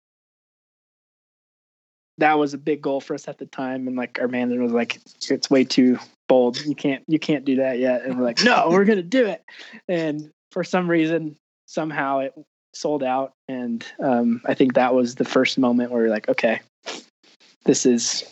that 2.18 2.38
was 2.38 2.52
a 2.52 2.58
big 2.58 2.82
goal 2.82 3.00
for 3.00 3.14
us 3.14 3.26
at 3.26 3.38
the 3.38 3.46
time. 3.46 3.88
And 3.88 3.96
like 3.96 4.20
our 4.20 4.28
manager 4.28 4.62
was 4.62 4.72
like, 4.72 5.00
"It's 5.30 5.48
way 5.48 5.64
too 5.64 5.98
bold. 6.28 6.62
You 6.66 6.74
can't 6.74 7.02
you 7.08 7.18
can't 7.18 7.46
do 7.46 7.56
that 7.56 7.78
yet." 7.78 8.04
And 8.04 8.18
we're 8.18 8.24
like, 8.24 8.44
"No, 8.44 8.68
we're 8.68 8.84
gonna 8.84 9.02
do 9.02 9.24
it." 9.24 9.42
And 9.88 10.30
for 10.50 10.62
some 10.62 10.90
reason, 10.90 11.36
somehow 11.66 12.18
it 12.18 12.34
sold 12.74 13.02
out, 13.02 13.32
and 13.48 13.82
um, 13.98 14.42
I 14.44 14.52
think 14.52 14.74
that 14.74 14.94
was 14.94 15.14
the 15.14 15.24
first 15.24 15.58
moment 15.58 15.90
where 15.90 16.02
we're 16.02 16.10
like, 16.10 16.28
"Okay, 16.28 16.60
this 17.64 17.86
is 17.86 18.24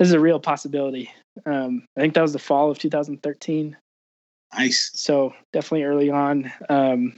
this 0.00 0.08
is 0.08 0.14
a 0.14 0.20
real 0.20 0.40
possibility." 0.40 1.12
Um, 1.46 1.84
I 1.96 2.00
think 2.00 2.14
that 2.14 2.22
was 2.22 2.32
the 2.32 2.40
fall 2.40 2.72
of 2.72 2.80
2013 2.80 3.76
Nice. 4.56 4.90
so 4.94 5.34
definitely 5.52 5.84
early 5.84 6.10
on. 6.10 6.52
Um, 6.68 7.14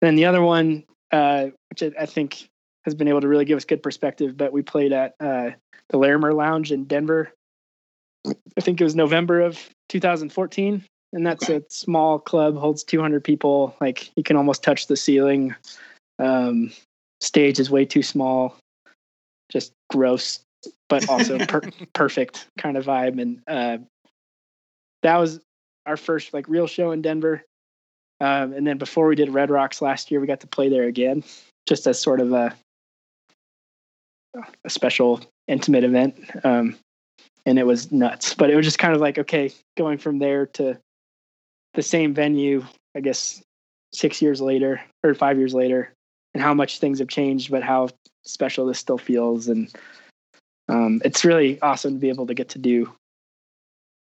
then 0.00 0.14
the 0.16 0.26
other 0.26 0.42
one, 0.42 0.84
uh, 1.10 1.48
which 1.70 1.82
I- 1.82 2.02
I 2.02 2.06
think 2.06 2.48
has 2.84 2.94
been 2.94 3.08
able 3.08 3.20
to 3.20 3.28
really 3.28 3.44
give 3.44 3.56
us 3.56 3.64
good 3.64 3.82
perspective, 3.82 4.36
but 4.36 4.52
we 4.52 4.62
played 4.62 4.92
at 4.92 5.14
uh, 5.20 5.50
the 5.88 5.96
Larimer 5.98 6.34
Lounge 6.34 6.72
in 6.72 6.84
Denver. 6.84 7.32
I 8.26 8.60
think 8.60 8.80
it 8.80 8.84
was 8.84 8.94
November 8.94 9.40
of 9.40 9.58
2014, 9.88 10.84
and 11.12 11.26
that's 11.26 11.44
Okay. 11.48 11.56
a 11.56 11.62
small 11.70 12.18
club, 12.18 12.56
holds 12.56 12.84
200 12.84 13.22
people. 13.24 13.76
Like 13.80 14.10
you 14.16 14.22
can 14.22 14.36
almost 14.36 14.62
touch 14.62 14.86
the 14.88 14.96
ceiling. 14.96 15.54
Um, 16.18 16.72
stage 17.20 17.58
is 17.60 17.70
way 17.70 17.84
too 17.84 18.02
small, 18.02 18.56
just 19.50 19.72
gross, 19.90 20.40
but 20.88 21.08
also 21.08 21.38
per- 21.46 21.70
perfect 21.94 22.48
kind 22.58 22.76
of 22.76 22.84
vibe. 22.84 23.20
And 23.20 23.42
uh, 23.46 23.78
that 25.02 25.16
was 25.18 25.40
our 25.86 25.96
first 25.96 26.32
like 26.32 26.48
real 26.48 26.66
show 26.66 26.92
in 26.92 27.02
Denver. 27.02 27.44
Um, 28.20 28.52
and 28.52 28.66
then 28.66 28.78
before 28.78 29.06
we 29.06 29.16
did 29.16 29.30
Red 29.30 29.50
Rocks 29.50 29.82
last 29.82 30.10
year, 30.10 30.20
we 30.20 30.26
got 30.26 30.40
to 30.40 30.46
play 30.46 30.68
there 30.68 30.84
again, 30.84 31.24
just 31.66 31.86
as 31.86 32.00
sort 32.00 32.20
of 32.20 32.32
a 32.32 32.54
a 34.64 34.70
special 34.70 35.20
intimate 35.48 35.84
event. 35.84 36.14
Um, 36.44 36.76
and 37.44 37.58
it 37.58 37.66
was 37.66 37.90
nuts, 37.90 38.34
but 38.34 38.50
it 38.50 38.56
was 38.56 38.64
just 38.64 38.78
kind 38.78 38.94
of 38.94 39.00
like 39.00 39.18
okay, 39.18 39.50
going 39.76 39.98
from 39.98 40.18
there 40.18 40.46
to 40.46 40.78
the 41.74 41.82
same 41.82 42.14
venue, 42.14 42.64
I 42.94 43.00
guess 43.00 43.42
six 43.92 44.22
years 44.22 44.40
later 44.40 44.80
or 45.02 45.14
five 45.14 45.38
years 45.38 45.54
later, 45.54 45.92
and 46.34 46.42
how 46.42 46.54
much 46.54 46.78
things 46.78 46.98
have 47.00 47.08
changed, 47.08 47.50
but 47.50 47.62
how 47.62 47.88
special 48.24 48.66
this 48.66 48.78
still 48.78 48.98
feels. 48.98 49.48
And 49.48 49.70
um, 50.68 51.02
it's 51.04 51.24
really 51.24 51.60
awesome 51.60 51.94
to 51.94 51.98
be 51.98 52.08
able 52.08 52.26
to 52.26 52.34
get 52.34 52.50
to 52.50 52.58
do 52.58 52.92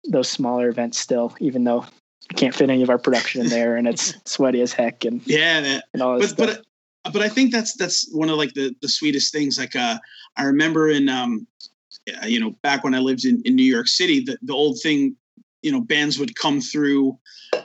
those 0.09 0.29
smaller 0.29 0.69
events 0.69 0.99
still, 0.99 1.35
even 1.41 1.65
though 1.65 1.85
we 2.31 2.37
can't 2.37 2.55
fit 2.55 2.71
any 2.71 2.83
of 2.83 2.91
our 2.91 2.99
production 2.99 3.41
in 3.43 3.49
there 3.49 3.77
and 3.77 3.89
it's 3.89 4.15
sweaty 4.25 4.61
as 4.61 4.73
heck 4.73 5.05
and, 5.05 5.21
Yeah, 5.27 5.61
that, 5.61 5.85
and 5.93 6.03
all 6.03 6.19
this 6.19 6.33
but 6.33 6.51
stuff. 6.51 6.65
but 7.05 7.13
but 7.13 7.23
I 7.23 7.29
think 7.29 7.53
that's 7.53 7.75
that's 7.75 8.09
one 8.13 8.29
of 8.29 8.37
like 8.37 8.55
the 8.55 8.75
the 8.83 8.89
sweetest 8.89 9.33
things. 9.33 9.59
Like 9.59 9.75
uh, 9.75 9.99
I 10.37 10.45
remember 10.45 10.89
in 10.91 11.09
um, 11.09 11.47
uh, 12.23 12.27
you 12.27 12.39
know, 12.41 12.51
back 12.63 12.85
when 12.85 12.95
I 12.95 12.99
lived 12.99 13.25
in 13.25 13.43
in 13.45 13.57
New 13.57 13.65
York 13.65 13.89
City, 13.89 14.21
the 14.21 14.39
the 14.43 14.53
old 14.55 14.79
thing, 14.83 15.17
you 15.63 15.73
know, 15.73 15.81
bands 15.81 16.19
would 16.19 16.37
come 16.37 16.61
through 16.61 17.19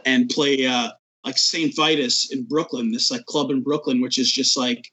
and 0.06 0.30
play 0.30 0.66
uh 0.66 0.90
like 1.26 1.38
St. 1.38 1.76
Vitus 1.76 2.32
in 2.32 2.44
Brooklyn, 2.44 2.92
this 2.92 3.12
like 3.12 3.26
club 3.26 3.50
in 3.52 3.62
Brooklyn, 3.62 4.02
which 4.02 4.18
is 4.18 4.32
just 4.32 4.58
like. 4.58 4.92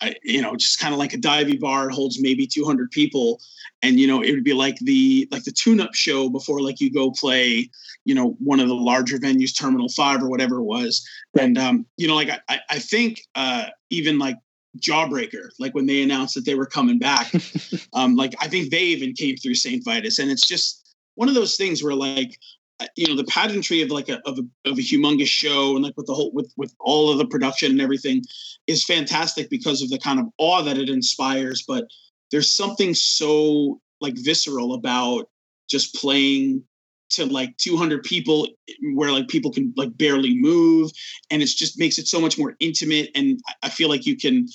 I, 0.00 0.14
you 0.22 0.40
know, 0.40 0.56
just 0.56 0.80
kind 0.80 0.94
of 0.94 0.98
like 0.98 1.12
a 1.12 1.18
divey 1.18 1.58
bar 1.58 1.90
holds 1.90 2.20
maybe 2.20 2.46
200 2.46 2.90
people, 2.90 3.40
and 3.82 3.98
you 3.98 4.06
know 4.06 4.22
it 4.22 4.32
would 4.32 4.44
be 4.44 4.52
like 4.52 4.78
the 4.78 5.28
like 5.30 5.44
the 5.44 5.52
tune-up 5.52 5.94
show 5.94 6.28
before 6.28 6.60
like 6.60 6.80
you 6.80 6.92
go 6.92 7.10
play, 7.10 7.70
you 8.04 8.14
know, 8.14 8.36
one 8.38 8.60
of 8.60 8.68
the 8.68 8.74
larger 8.74 9.18
venues, 9.18 9.56
Terminal 9.58 9.88
Five 9.88 10.22
or 10.22 10.28
whatever 10.28 10.56
it 10.56 10.64
was, 10.64 11.06
and 11.38 11.58
um, 11.58 11.86
you 11.96 12.08
know, 12.08 12.14
like 12.14 12.30
I, 12.48 12.60
I 12.68 12.78
think 12.78 13.22
uh, 13.34 13.66
even 13.90 14.18
like 14.18 14.36
Jawbreaker, 14.78 15.50
like 15.58 15.74
when 15.74 15.86
they 15.86 16.02
announced 16.02 16.34
that 16.34 16.44
they 16.44 16.54
were 16.54 16.66
coming 16.66 16.98
back, 16.98 17.32
um, 17.92 18.16
like 18.16 18.34
I 18.40 18.48
think 18.48 18.70
they 18.70 18.84
even 18.84 19.12
came 19.14 19.36
through 19.36 19.54
St. 19.54 19.84
Vitus, 19.84 20.18
and 20.18 20.30
it's 20.30 20.46
just 20.46 20.94
one 21.14 21.28
of 21.28 21.34
those 21.34 21.56
things 21.56 21.82
where 21.82 21.94
like 21.94 22.38
Uh, 22.80 22.86
you 22.96 23.06
know 23.06 23.16
the 23.16 23.24
pageantry 23.24 23.82
of 23.82 23.90
like 23.90 24.08
a 24.08 24.20
of 24.26 24.38
a, 24.38 24.68
of 24.68 24.78
a 24.78 24.82
humongous 24.82 25.26
show 25.26 25.74
and 25.74 25.84
like 25.84 25.96
with 25.96 26.06
the 26.06 26.14
whole 26.14 26.32
with 26.32 26.52
with 26.56 26.74
all 26.80 27.10
of 27.10 27.18
the 27.18 27.26
production 27.26 27.70
and 27.70 27.80
everything 27.80 28.22
is 28.66 28.84
fantastic 28.84 29.50
because 29.50 29.82
of 29.82 29.90
the 29.90 29.98
kind 29.98 30.18
of 30.18 30.26
awe 30.38 30.62
that 30.62 30.78
it 30.78 30.88
inspires 30.88 31.64
but 31.66 31.84
there's 32.30 32.54
something 32.56 32.94
so 32.94 33.80
like 34.00 34.14
visceral 34.16 34.74
about 34.74 35.28
just 35.68 35.94
playing 35.94 36.62
to 37.10 37.26
like 37.26 37.56
200 37.58 38.02
people 38.04 38.46
eh, 38.68 38.72
where 38.94 39.12
like 39.12 39.28
people 39.28 39.50
can 39.50 39.74
like 39.76 39.96
barely 39.98 40.34
move 40.38 40.90
and 41.30 41.42
it's 41.42 41.54
just 41.54 41.78
makes 41.78 41.98
it 41.98 42.06
so 42.06 42.20
much 42.20 42.38
more 42.38 42.56
intimate 42.60 43.10
and 43.14 43.40
i 43.62 43.68
feel 43.68 43.88
like 43.88 44.06
you 44.06 44.16
can 44.16 44.46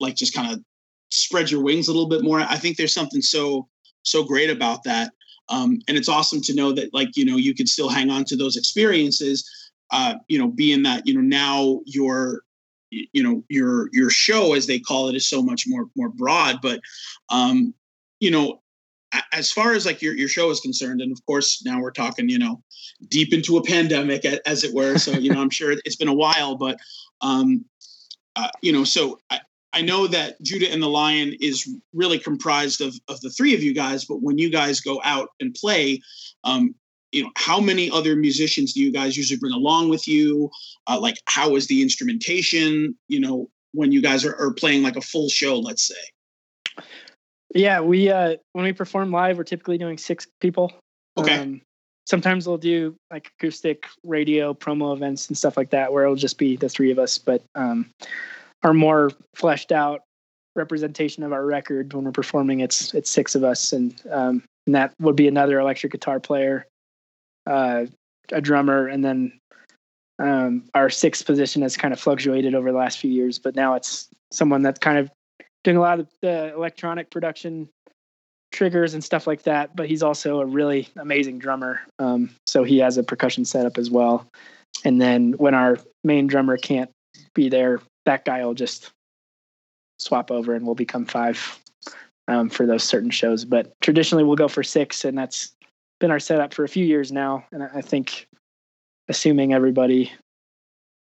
like 0.00 0.14
just 0.14 0.34
kind 0.34 0.52
of 0.52 0.60
spread 1.10 1.50
your 1.50 1.62
wings 1.62 1.88
a 1.88 1.92
little 1.92 2.08
bit 2.08 2.22
more. 2.22 2.40
I 2.40 2.56
think 2.56 2.76
there's 2.76 2.94
something 2.94 3.22
so 3.22 3.68
so 4.02 4.24
great 4.24 4.50
about 4.50 4.84
that 4.84 5.12
um, 5.48 5.80
and 5.88 5.96
it's 5.96 6.08
awesome 6.08 6.40
to 6.42 6.54
know 6.54 6.72
that 6.72 6.92
like 6.92 7.16
you 7.16 7.24
know 7.24 7.36
you 7.36 7.54
could 7.54 7.68
still 7.68 7.88
hang 7.88 8.10
on 8.10 8.24
to 8.24 8.36
those 8.36 8.56
experiences 8.56 9.48
uh, 9.90 10.14
you 10.28 10.38
know 10.38 10.48
being 10.48 10.82
that 10.82 11.06
you 11.06 11.14
know 11.14 11.20
now 11.20 11.80
your 11.86 12.42
you 12.90 13.22
know 13.22 13.42
your 13.48 13.88
your 13.92 14.10
show 14.10 14.54
as 14.54 14.66
they 14.66 14.78
call 14.78 15.08
it 15.08 15.14
is 15.14 15.28
so 15.28 15.42
much 15.42 15.64
more 15.66 15.88
more 15.96 16.08
broad. 16.08 16.60
But 16.62 16.80
um 17.30 17.74
you 18.20 18.30
know 18.30 18.60
as 19.32 19.50
far 19.50 19.72
as 19.72 19.86
like 19.86 20.02
your, 20.02 20.14
your 20.14 20.28
show 20.28 20.50
is 20.50 20.60
concerned 20.60 21.00
and 21.00 21.12
of 21.12 21.24
course 21.26 21.64
now 21.64 21.80
we're 21.80 21.90
talking 21.90 22.28
you 22.28 22.38
know 22.38 22.62
deep 23.08 23.32
into 23.32 23.56
a 23.56 23.62
pandemic 23.62 24.24
as 24.24 24.64
it 24.64 24.74
were 24.74 24.98
so 24.98 25.12
you 25.12 25.32
know 25.32 25.40
i'm 25.40 25.48
sure 25.50 25.72
it- 25.72 25.80
it's 25.84 25.96
been 25.96 26.08
a 26.08 26.14
while 26.14 26.56
but 26.56 26.78
um 27.22 27.64
uh, 28.36 28.48
you 28.60 28.72
know 28.72 28.84
so 28.84 29.18
I 29.72 29.82
know 29.82 30.06
that 30.06 30.40
Judah 30.42 30.70
and 30.70 30.82
the 30.82 30.88
Lion 30.88 31.34
is 31.40 31.68
really 31.92 32.18
comprised 32.18 32.80
of 32.80 32.98
of 33.08 33.20
the 33.20 33.30
three 33.30 33.54
of 33.54 33.62
you 33.62 33.74
guys, 33.74 34.04
but 34.04 34.22
when 34.22 34.38
you 34.38 34.50
guys 34.50 34.80
go 34.80 35.00
out 35.04 35.30
and 35.40 35.54
play, 35.54 36.00
um, 36.44 36.74
you 37.12 37.22
know, 37.22 37.30
how 37.36 37.60
many 37.60 37.90
other 37.90 38.16
musicians 38.16 38.72
do 38.72 38.80
you 38.80 38.92
guys 38.92 39.16
usually 39.16 39.38
bring 39.38 39.52
along 39.52 39.88
with 39.88 40.06
you? 40.08 40.50
Uh, 40.86 40.98
like, 41.00 41.16
how 41.26 41.56
is 41.56 41.66
the 41.66 41.82
instrumentation? 41.82 42.96
You 43.08 43.20
know, 43.20 43.50
when 43.72 43.92
you 43.92 44.02
guys 44.02 44.24
are, 44.24 44.36
are 44.36 44.52
playing 44.52 44.82
like 44.82 44.96
a 44.96 45.00
full 45.00 45.28
show, 45.28 45.58
let's 45.58 45.86
say. 45.86 46.84
Yeah, 47.54 47.80
we 47.80 48.10
uh 48.10 48.36
when 48.52 48.64
we 48.64 48.72
perform 48.72 49.10
live, 49.10 49.38
we're 49.38 49.44
typically 49.44 49.78
doing 49.78 49.98
six 49.98 50.26
people. 50.40 50.72
Okay. 51.16 51.38
Um, 51.38 51.60
sometimes 52.06 52.46
we'll 52.46 52.58
do 52.58 52.96
like 53.10 53.32
acoustic 53.38 53.86
radio 54.02 54.54
promo 54.54 54.94
events 54.94 55.28
and 55.28 55.36
stuff 55.36 55.56
like 55.56 55.70
that, 55.70 55.92
where 55.92 56.04
it'll 56.04 56.16
just 56.16 56.38
be 56.38 56.56
the 56.56 56.68
three 56.68 56.90
of 56.90 56.98
us. 56.98 57.18
But 57.18 57.42
um, 57.54 57.90
our 58.62 58.74
more 58.74 59.10
fleshed 59.34 59.72
out 59.72 60.02
representation 60.56 61.22
of 61.22 61.32
our 61.32 61.44
record 61.44 61.92
when 61.92 62.04
we're 62.04 62.12
performing, 62.12 62.60
it's 62.60 62.92
it's 62.94 63.10
six 63.10 63.34
of 63.34 63.44
us, 63.44 63.72
and 63.72 64.00
um, 64.10 64.42
and 64.66 64.74
that 64.74 64.92
would 65.00 65.16
be 65.16 65.28
another 65.28 65.58
electric 65.60 65.92
guitar 65.92 66.20
player, 66.20 66.66
uh, 67.46 67.86
a 68.32 68.40
drummer, 68.40 68.88
and 68.88 69.04
then 69.04 69.32
um, 70.18 70.64
our 70.74 70.90
sixth 70.90 71.24
position 71.24 71.62
has 71.62 71.76
kind 71.76 71.94
of 71.94 72.00
fluctuated 72.00 72.54
over 72.54 72.72
the 72.72 72.78
last 72.78 72.98
few 72.98 73.10
years, 73.10 73.38
but 73.38 73.54
now 73.54 73.74
it's 73.74 74.08
someone 74.32 74.62
that's 74.62 74.78
kind 74.78 74.98
of 74.98 75.10
doing 75.64 75.76
a 75.76 75.80
lot 75.80 76.00
of 76.00 76.08
the 76.22 76.52
electronic 76.54 77.10
production 77.10 77.68
triggers 78.52 78.94
and 78.94 79.04
stuff 79.04 79.26
like 79.26 79.42
that. 79.42 79.76
But 79.76 79.88
he's 79.88 80.02
also 80.02 80.40
a 80.40 80.46
really 80.46 80.88
amazing 80.96 81.38
drummer. 81.38 81.80
Um, 81.98 82.30
so 82.46 82.64
he 82.64 82.78
has 82.78 82.96
a 82.96 83.02
percussion 83.02 83.44
setup 83.44 83.78
as 83.78 83.90
well. 83.90 84.26
And 84.84 85.00
then 85.00 85.32
when 85.32 85.54
our 85.54 85.78
main 86.04 86.26
drummer 86.26 86.56
can't 86.56 86.90
be 87.34 87.48
there, 87.48 87.80
that 88.04 88.24
guy 88.24 88.44
will 88.44 88.54
just 88.54 88.92
swap 89.98 90.30
over 90.30 90.54
and 90.54 90.64
we'll 90.64 90.74
become 90.74 91.04
five 91.04 91.58
um, 92.28 92.48
for 92.48 92.66
those 92.66 92.84
certain 92.84 93.10
shows. 93.10 93.44
But 93.44 93.72
traditionally, 93.80 94.24
we'll 94.24 94.36
go 94.36 94.48
for 94.48 94.62
six, 94.62 95.04
and 95.04 95.16
that's 95.16 95.52
been 96.00 96.10
our 96.10 96.20
setup 96.20 96.54
for 96.54 96.64
a 96.64 96.68
few 96.68 96.84
years 96.84 97.10
now. 97.10 97.44
And 97.52 97.62
I 97.62 97.80
think, 97.80 98.28
assuming 99.08 99.52
everybody, 99.52 100.12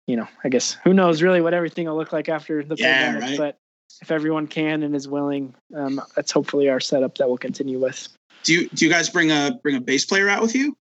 you 0.07 0.15
know, 0.15 0.27
I 0.43 0.49
guess 0.49 0.73
who 0.83 0.93
knows 0.93 1.21
really 1.21 1.41
what 1.41 1.53
everything 1.53 1.87
will 1.87 1.97
look 1.97 2.13
like 2.13 2.29
after 2.29 2.63
the 2.63 2.75
Yeah, 2.77 3.01
pandemic, 3.01 3.29
right. 3.29 3.37
but 3.37 3.57
if 4.01 4.11
everyone 4.11 4.47
can 4.47 4.83
and 4.83 4.95
is 4.95 5.07
willing, 5.07 5.55
um, 5.75 6.01
that's 6.15 6.31
hopefully 6.31 6.69
our 6.69 6.79
setup 6.79 7.17
that 7.17 7.27
we'll 7.27 7.37
continue 7.37 7.79
with. 7.79 8.07
Do 8.43 8.53
you 8.53 8.69
do 8.69 8.85
you 8.85 8.91
guys 8.91 9.09
bring 9.09 9.31
a 9.31 9.59
bring 9.63 9.75
a 9.75 9.81
bass 9.81 10.05
player 10.05 10.29
out 10.29 10.41
with 10.41 10.53
you? 10.55 10.77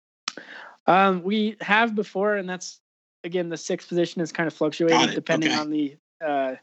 Um, 0.87 1.23
we 1.23 1.57
have 1.61 1.95
before, 1.95 2.37
and 2.37 2.49
that's 2.49 2.81
again 3.29 3.49
the 3.49 3.57
sixth 3.57 3.89
position 3.89 4.21
is 4.21 4.33
kind 4.33 4.49
of 4.49 4.55
fluctuating 4.55 5.15
depending 5.15 5.51
okay. 5.51 5.61
on 5.61 5.71
the 5.71 5.97
uh, 6.27 6.55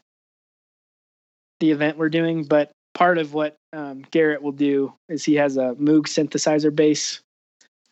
the 1.60 1.70
event 1.70 1.96
we're 1.96 2.10
doing. 2.10 2.44
But 2.44 2.72
part 2.92 3.16
of 3.16 3.32
what 3.32 3.56
um, 3.72 4.04
Garrett 4.10 4.42
will 4.42 4.52
do 4.52 4.92
is 5.08 5.24
he 5.24 5.34
has 5.36 5.56
a 5.56 5.74
Moog 5.80 6.02
synthesizer 6.02 6.74
bass, 6.74 7.20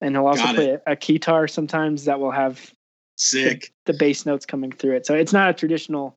and 0.02 0.14
he'll 0.14 0.26
also 0.26 0.42
Got 0.42 0.54
play 0.56 0.70
a, 0.86 0.92
a 0.92 0.96
guitar 0.96 1.48
sometimes 1.48 2.04
that 2.04 2.20
will 2.20 2.32
have 2.32 2.72
Sick. 3.16 3.72
the 3.86 3.94
bass 3.94 4.26
notes 4.26 4.44
coming 4.44 4.72
through 4.72 4.96
it. 4.96 5.06
So 5.06 5.14
it's 5.14 5.32
not 5.32 5.48
a 5.48 5.54
traditional 5.54 6.16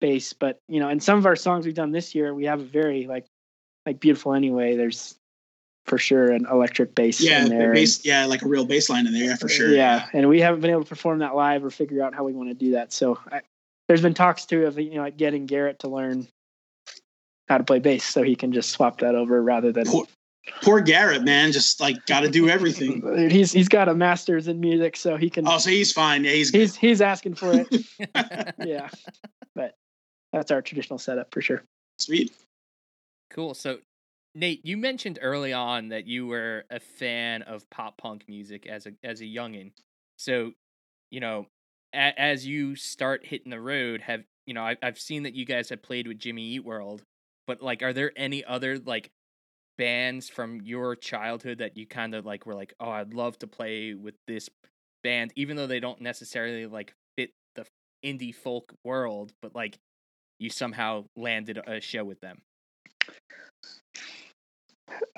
bass, 0.00 0.32
but 0.32 0.58
you 0.68 0.80
know, 0.80 0.90
in 0.90 1.00
some 1.00 1.18
of 1.18 1.24
our 1.24 1.36
songs 1.36 1.64
we've 1.64 1.74
done 1.74 1.92
this 1.92 2.14
year, 2.14 2.34
we 2.34 2.44
have 2.44 2.60
a 2.60 2.64
very 2.64 3.06
like 3.06 3.26
like 3.86 4.00
beautiful 4.00 4.34
anyway. 4.34 4.76
There's 4.76 5.14
for 5.86 5.98
sure 5.98 6.30
an 6.30 6.46
electric 6.50 6.94
bass 6.94 7.20
Yeah, 7.20 7.42
in 7.42 7.48
the 7.48 7.56
there. 7.56 7.72
and- 7.72 8.04
yeah, 8.04 8.24
like 8.26 8.42
a 8.42 8.48
real 8.48 8.64
bass 8.64 8.88
line 8.88 9.06
in 9.06 9.12
there, 9.12 9.24
yeah, 9.24 9.36
for 9.36 9.48
sure. 9.48 9.70
Yeah, 9.70 10.06
and 10.12 10.28
we 10.28 10.40
haven't 10.40 10.60
been 10.60 10.70
able 10.70 10.84
to 10.84 10.88
perform 10.88 11.18
that 11.20 11.34
live 11.34 11.64
or 11.64 11.70
figure 11.70 12.02
out 12.02 12.14
how 12.14 12.24
we 12.24 12.32
want 12.32 12.48
to 12.50 12.54
do 12.54 12.72
that. 12.72 12.92
So 12.92 13.18
I, 13.30 13.40
there's 13.88 14.02
been 14.02 14.14
talks 14.14 14.46
too 14.46 14.66
of 14.66 14.78
you 14.78 14.94
know 14.94 15.02
like 15.02 15.16
getting 15.16 15.46
Garrett 15.46 15.80
to 15.80 15.88
learn 15.88 16.28
how 17.48 17.58
to 17.58 17.64
play 17.64 17.78
bass 17.80 18.04
so 18.04 18.22
he 18.22 18.36
can 18.36 18.52
just 18.52 18.70
swap 18.70 19.00
that 19.00 19.14
over 19.14 19.42
rather 19.42 19.72
than 19.72 19.84
Poor, 19.84 20.06
poor 20.62 20.80
Garrett, 20.80 21.22
man, 21.24 21.52
just 21.52 21.80
like 21.80 22.06
got 22.06 22.20
to 22.20 22.30
do 22.30 22.48
everything. 22.48 23.02
he's 23.30 23.52
he's 23.52 23.68
got 23.68 23.88
a 23.88 23.94
master's 23.94 24.48
in 24.48 24.60
music 24.60 24.96
so 24.96 25.16
he 25.16 25.28
can 25.28 25.46
oh, 25.46 25.58
so 25.58 25.70
he's 25.70 25.92
fine. 25.92 26.24
Yeah, 26.24 26.30
he's 26.30 26.50
good. 26.50 26.60
he's 26.60 26.76
he's 26.76 27.00
asking 27.00 27.34
for 27.34 27.52
it. 27.52 27.68
yeah, 28.64 28.88
but 29.54 29.74
that's 30.32 30.50
our 30.50 30.62
traditional 30.62 30.98
setup 30.98 31.32
for 31.32 31.42
sure. 31.42 31.62
Sweet. 31.98 32.32
Cool. 33.30 33.54
So, 33.54 33.78
Nate, 34.34 34.64
you 34.64 34.76
mentioned 34.76 35.18
early 35.20 35.52
on 35.52 35.88
that 35.88 36.06
you 36.06 36.26
were 36.26 36.64
a 36.70 36.80
fan 36.80 37.42
of 37.42 37.68
pop 37.70 37.98
punk 37.98 38.24
music 38.28 38.66
as 38.66 38.86
a 38.86 38.92
as 39.04 39.20
a 39.20 39.24
youngin. 39.24 39.72
So, 40.18 40.52
you 41.10 41.20
know, 41.20 41.46
a, 41.94 42.18
as 42.18 42.46
you 42.46 42.74
start 42.74 43.26
hitting 43.26 43.50
the 43.50 43.60
road, 43.60 44.00
have 44.02 44.22
you 44.46 44.54
know? 44.54 44.62
I, 44.62 44.76
I've 44.82 44.98
seen 44.98 45.24
that 45.24 45.34
you 45.34 45.44
guys 45.44 45.68
have 45.68 45.82
played 45.82 46.08
with 46.08 46.18
Jimmy 46.18 46.42
Eat 46.52 46.64
World, 46.64 47.02
but 47.46 47.62
like, 47.62 47.82
are 47.82 47.92
there 47.92 48.12
any 48.16 48.44
other 48.44 48.78
like 48.78 49.10
bands 49.76 50.28
from 50.28 50.60
your 50.62 50.96
childhood 50.96 51.58
that 51.58 51.76
you 51.76 51.86
kind 51.86 52.14
of 52.14 52.24
like 52.24 52.46
were 52.46 52.54
like, 52.54 52.74
oh, 52.80 52.90
I'd 52.90 53.14
love 53.14 53.38
to 53.40 53.46
play 53.46 53.94
with 53.94 54.14
this 54.26 54.48
band, 55.02 55.32
even 55.36 55.56
though 55.56 55.66
they 55.66 55.80
don't 55.80 56.00
necessarily 56.00 56.66
like 56.66 56.94
fit 57.18 57.32
the 57.56 57.66
indie 58.04 58.34
folk 58.34 58.72
world, 58.84 59.32
but 59.42 59.54
like 59.54 59.78
you 60.38 60.48
somehow 60.48 61.04
landed 61.16 61.60
a 61.66 61.80
show 61.80 62.04
with 62.04 62.20
them. 62.20 62.40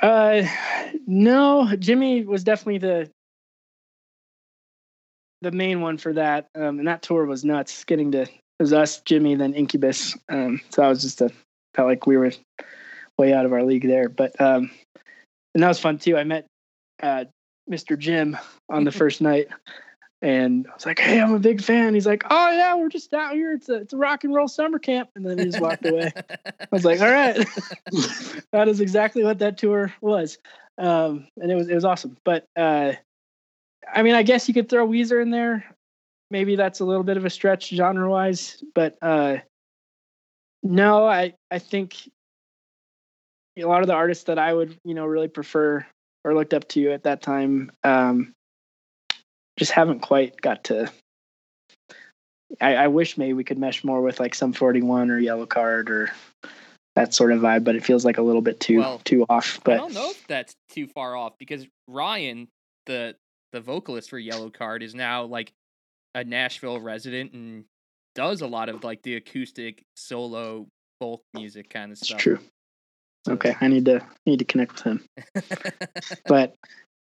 Uh, 0.01 0.43
no, 1.07 1.75
Jimmy 1.79 2.25
was 2.25 2.45
definitely 2.45 2.79
the 2.79 3.11
the 5.43 5.53
main 5.53 5.81
one 5.83 5.99
for 5.99 6.13
that, 6.15 6.49
um, 6.55 6.79
and 6.79 6.89
that 6.89 7.03
tour 7.03 7.27
was 7.27 7.45
nuts. 7.45 7.85
Getting 7.85 8.13
to 8.13 8.23
it 8.23 8.31
was 8.59 8.73
us, 8.73 9.01
Jimmy, 9.01 9.35
then 9.35 9.55
Incubus. 9.55 10.17
Um, 10.29 10.61
so 10.71 10.83
I 10.83 10.89
was 10.89 11.03
just 11.03 11.21
a 11.21 11.31
felt 11.75 11.89
like 11.89 12.07
we 12.07 12.17
were 12.17 12.33
way 13.19 13.33
out 13.33 13.47
of 13.47 13.53
our 13.53 13.63
league 13.63 13.87
there, 13.87 14.09
but 14.09 14.39
um, 14.41 14.71
and 15.55 15.63
that 15.63 15.69
was 15.69 15.79
fun 15.79 15.99
too. 15.99 16.17
I 16.17 16.25
met 16.25 16.47
uh, 17.03 17.25
Mr. 17.71 17.99
Jim 17.99 18.37
on 18.69 18.85
the 18.85 18.93
first 18.93 19.21
night. 19.21 19.49
And 20.25 20.67
I 20.71 20.73
was 20.73 20.87
like, 20.87 20.99
"Hey, 20.99 21.21
I'm 21.21 21.35
a 21.35 21.39
big 21.39 21.63
fan." 21.63 21.93
He's 21.93 22.07
like, 22.07 22.25
"Oh 22.31 22.51
yeah, 22.51 22.75
we're 22.77 22.89
just 22.89 23.13
out 23.13 23.35
here. 23.35 23.53
It's 23.53 23.69
a 23.69 23.75
it's 23.75 23.93
a 23.93 23.99
rock 23.99 24.25
and 24.25 24.35
roll 24.35 24.49
summer 24.49 24.79
camp." 24.79 25.11
And 25.15 25.27
then 25.27 25.37
he 25.37 25.45
just 25.45 25.61
walked 25.61 25.85
away. 25.85 26.13
I 26.47 26.67
was 26.73 26.83
like, 26.83 27.03
"All 27.03 27.11
right, 27.11 27.37
that 28.51 28.67
is 28.67 28.81
exactly 28.81 29.23
what 29.23 29.39
that 29.41 29.59
tour 29.59 29.93
was," 30.01 30.39
um, 30.79 31.29
and 31.39 31.53
it 31.53 31.55
was 31.55 31.69
it 31.69 31.75
was 31.75 31.85
awesome. 31.85 32.17
But 32.25 32.49
uh, 32.57 32.93
I 33.93 34.03
mean, 34.03 34.15
I 34.15 34.23
guess 34.23 34.49
you 34.49 34.55
could 34.55 34.71
throw 34.71 34.89
Weezer 34.89 35.21
in 35.21 35.29
there. 35.29 35.63
Maybe 36.31 36.57
that's 36.57 36.81
a 36.81 36.87
little 36.87 37.05
bit 37.05 37.19
of 37.19 37.27
a 37.27 37.31
stretch 37.31 37.69
genre 37.69 38.09
wise, 38.09 38.65
but 38.75 38.97
uh, 39.03 39.37
no, 40.63 41.07
I 41.07 41.35
I 41.51 41.59
think 41.59 42.09
a 43.59 43.65
lot 43.67 43.83
of 43.83 43.89
the 43.89 43.95
artists 43.95 44.25
that 44.25 44.39
I 44.39 44.55
would 44.55 44.81
you 44.87 44.95
know 44.95 45.05
really 45.05 45.29
prefer 45.29 45.85
or 46.25 46.35
looked 46.35 46.55
up 46.55 46.67
to 46.69 46.93
at 46.93 47.03
that 47.03 47.21
time 47.21 47.71
um, 47.85 48.35
just 49.59 49.73
haven't 49.73 50.01
quite 50.01 50.41
got 50.41 50.65
to. 50.65 50.91
I, 52.61 52.77
I 52.77 52.89
wish 52.89 53.19
maybe 53.19 53.33
we 53.33 53.45
could 53.45 53.59
mesh 53.59 53.83
more 53.85 54.01
with 54.01 54.21
like 54.21 54.35
Sum 54.35 54.53
41 54.53 55.11
or 55.11 55.21
Yellowcard 55.21 55.89
or 55.91 56.11
that 56.95 57.13
sort 57.13 57.33
of 57.33 57.41
vibe, 57.41 57.65
but 57.65 57.75
it 57.75 57.85
feels 57.85 58.05
like 58.05 58.19
a 58.19 58.23
little 58.23 58.43
bit 58.43 58.61
too 58.61 58.79
Well, 58.79 59.01
too 59.05 59.27
off. 59.29 59.59
I 59.67 59.77
don't 59.77 59.95
know 59.95 60.11
if 60.11 60.27
that's 60.29 60.55
too 60.69 60.87
far 60.87 61.17
off 61.17 61.33
because 61.39 61.67
Ryan, 61.89 62.49
the 62.87 63.17
the 63.53 63.61
vocalist 63.61 64.11
for 64.11 64.21
Yellowcard, 64.21 64.83
is 64.83 64.95
now 64.95 65.25
like 65.25 65.53
a 66.15 66.23
Nashville 66.23 66.81
resident 66.81 67.33
and 67.33 67.65
does 68.15 68.41
a 68.41 68.47
lot 68.47 68.69
of 68.69 68.85
like 68.85 69.03
the 69.03 69.17
acoustic 69.17 69.83
solo 69.97 70.69
folk 71.01 71.23
music 71.35 71.71
kind 71.71 71.91
of 71.91 71.99
it's 71.99 72.07
stuff. 72.07 72.21
true. 72.21 72.39
Okay, 73.29 73.57
I 73.61 73.69
need 73.69 73.87
to 73.87 74.01
need 74.27 74.39
to 74.39 74.45
connect 74.45 74.75
with 74.75 74.83
him. 74.83 75.05
But 76.27 76.55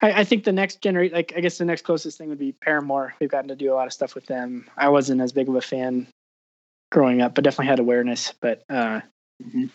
I, 0.07 0.21
I 0.21 0.25
think 0.25 0.45
the 0.45 0.53
next 0.53 0.81
generation, 0.83 1.15
like 1.15 1.33
I 1.37 1.41
guess 1.41 1.59
the 1.59 1.65
next 1.65 1.83
closest 1.83 2.17
thing 2.19 2.29
would 2.29 2.39
be 2.39 2.53
Paramore. 2.53 3.15
We've 3.21 3.31
gotten 3.31 3.49
to 3.49 3.57
do 3.57 3.73
a 3.73 3.75
lot 3.75 3.87
of 3.87 3.93
stuff 3.93 4.15
with 4.15 4.27
them. 4.27 4.69
I 4.77 4.89
wasn't 4.89 5.21
as 5.21 5.33
big 5.33 5.49
of 5.49 5.57
a 5.57 5.61
fan 5.61 6.07
growing 6.93 7.21
up, 7.21 7.35
but 7.35 7.43
definitely 7.45 7.67
had 7.67 7.81
awareness. 7.81 8.33
But 8.41 8.63
uh, 8.71 9.01
Mhm. 9.43 9.71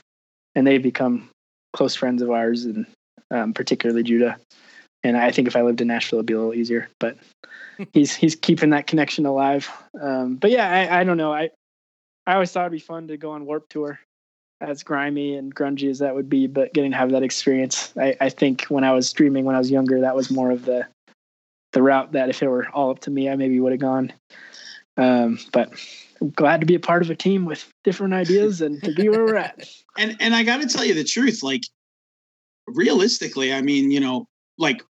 and 0.55 0.65
they've 0.65 0.81
become 0.81 1.29
close 1.73 1.95
friends 1.95 2.21
of 2.21 2.31
ours, 2.31 2.65
and 2.65 2.85
um, 3.29 3.53
particularly 3.53 4.03
Judah. 4.03 4.37
And 5.03 5.17
I 5.17 5.31
think 5.31 5.47
if 5.47 5.55
I 5.55 5.61
lived 5.61 5.81
in 5.81 5.87
Nashville, 5.87 6.19
it'd 6.19 6.25
be 6.25 6.33
a 6.33 6.37
little 6.37 6.53
easier. 6.53 6.87
But 6.99 7.17
he's 7.93 8.15
he's 8.15 8.35
keeping 8.35 8.69
that 8.71 8.87
connection 8.87 9.25
alive. 9.25 9.69
Um, 9.99 10.35
but 10.37 10.49
yeah, 10.51 10.69
I, 10.69 11.01
I 11.01 11.03
don't 11.03 11.17
know. 11.17 11.33
I 11.33 11.49
I 12.25 12.33
always 12.33 12.51
thought 12.51 12.61
it'd 12.61 12.71
be 12.71 12.79
fun 12.79 13.07
to 13.09 13.17
go 13.17 13.31
on 13.31 13.45
Warp 13.45 13.67
Tour, 13.69 13.99
as 14.61 14.83
grimy 14.83 15.35
and 15.35 15.53
grungy 15.53 15.89
as 15.89 15.99
that 15.99 16.15
would 16.15 16.29
be. 16.29 16.47
But 16.47 16.73
getting 16.73 16.91
to 16.91 16.97
have 16.97 17.11
that 17.11 17.23
experience, 17.23 17.93
I, 17.97 18.15
I 18.21 18.29
think 18.29 18.65
when 18.65 18.83
I 18.83 18.93
was 18.93 19.09
streaming 19.09 19.45
when 19.45 19.55
I 19.55 19.59
was 19.59 19.71
younger, 19.71 20.01
that 20.01 20.15
was 20.15 20.31
more 20.31 20.51
of 20.51 20.65
the 20.65 20.87
the 21.73 21.81
route 21.81 22.11
that 22.11 22.29
if 22.29 22.43
it 22.43 22.47
were 22.47 22.67
all 22.69 22.91
up 22.91 22.99
to 22.99 23.11
me, 23.11 23.29
I 23.29 23.35
maybe 23.35 23.59
would 23.59 23.71
have 23.71 23.81
gone. 23.81 24.11
Um, 24.97 25.39
but 25.53 25.71
I'm 26.19 26.29
glad 26.31 26.59
to 26.59 26.65
be 26.65 26.75
a 26.75 26.79
part 26.79 27.01
of 27.01 27.09
a 27.09 27.15
team 27.15 27.45
with 27.45 27.71
different 27.83 28.13
ideas 28.13 28.61
and 28.61 28.81
to 28.83 28.93
be 28.93 29.09
where 29.09 29.25
we're 29.25 29.37
at. 29.37 29.67
and 29.97 30.15
and 30.19 30.35
I 30.35 30.43
got 30.43 30.61
to 30.61 30.67
tell 30.67 30.85
you 30.85 30.93
the 30.93 31.03
truth. 31.03 31.43
Like, 31.43 31.63
realistically, 32.67 33.53
I 33.53 33.61
mean, 33.61 33.89
you 33.89 33.99
know, 33.99 34.27
like, 34.57 34.83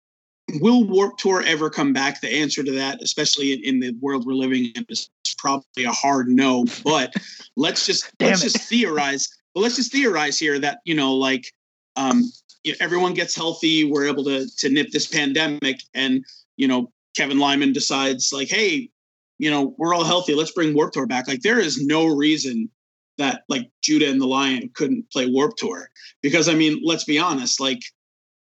will 0.55 0.85
Warp 0.85 1.19
Tour 1.19 1.43
ever 1.47 1.71
come 1.71 1.93
back? 1.93 2.21
The 2.21 2.33
answer 2.33 2.63
to 2.65 2.73
that, 2.73 3.03
especially 3.03 3.53
in, 3.53 3.61
in 3.63 3.81
the 3.81 3.95
world 4.01 4.27
we're 4.27 4.33
living 4.33 4.73
in, 4.75 4.85
is 4.89 5.11
probably 5.39 5.85
a 5.85 5.93
hard 5.93 6.29
no. 6.29 6.65
But 6.83 7.15
let's 7.57 7.87
just 7.87 8.11
let's 8.21 8.41
it. 8.41 8.53
just 8.53 8.69
theorize. 8.69 9.29
But 9.55 9.61
let's 9.61 9.77
just 9.77 9.93
theorize 9.93 10.39
here 10.39 10.59
that 10.59 10.81
you 10.85 10.95
know, 10.95 11.15
like, 11.15 11.53
um, 11.97 12.31
you 12.65 12.73
know, 12.73 12.79
everyone 12.81 13.15
gets 13.15 13.35
healthy. 13.35 13.85
We're 13.85 14.07
able 14.07 14.25
to 14.25 14.47
to 14.59 14.69
nip 14.69 14.91
this 14.91 15.07
pandemic, 15.07 15.81
and 15.95 16.25
you 16.57 16.69
know, 16.69 16.93
Kevin 17.17 17.39
Lyman 17.39 17.73
decides 17.73 18.33
like, 18.33 18.49
hey, 18.49 18.91
you 19.39 19.51
know, 19.51 19.75
we're 19.79 19.95
all 19.95 20.05
healthy. 20.05 20.35
Let's 20.35 20.53
bring 20.53 20.75
Warp 20.75 20.93
Tour 20.93 21.07
back. 21.07 21.27
Like, 21.27 21.43
there 21.43 21.59
is 21.59 21.85
no 21.85 22.07
reason 22.07 22.71
that 23.19 23.43
like 23.49 23.71
Judah 23.83 24.11
and 24.11 24.21
the 24.21 24.27
Lion 24.27 24.71
couldn't 24.75 25.11
play 25.11 25.27
Warp 25.27 25.57
Tour 25.57 25.91
because 26.23 26.49
I 26.49 26.55
mean, 26.55 26.81
let's 26.83 27.05
be 27.05 27.19
honest, 27.19 27.61
like 27.61 27.81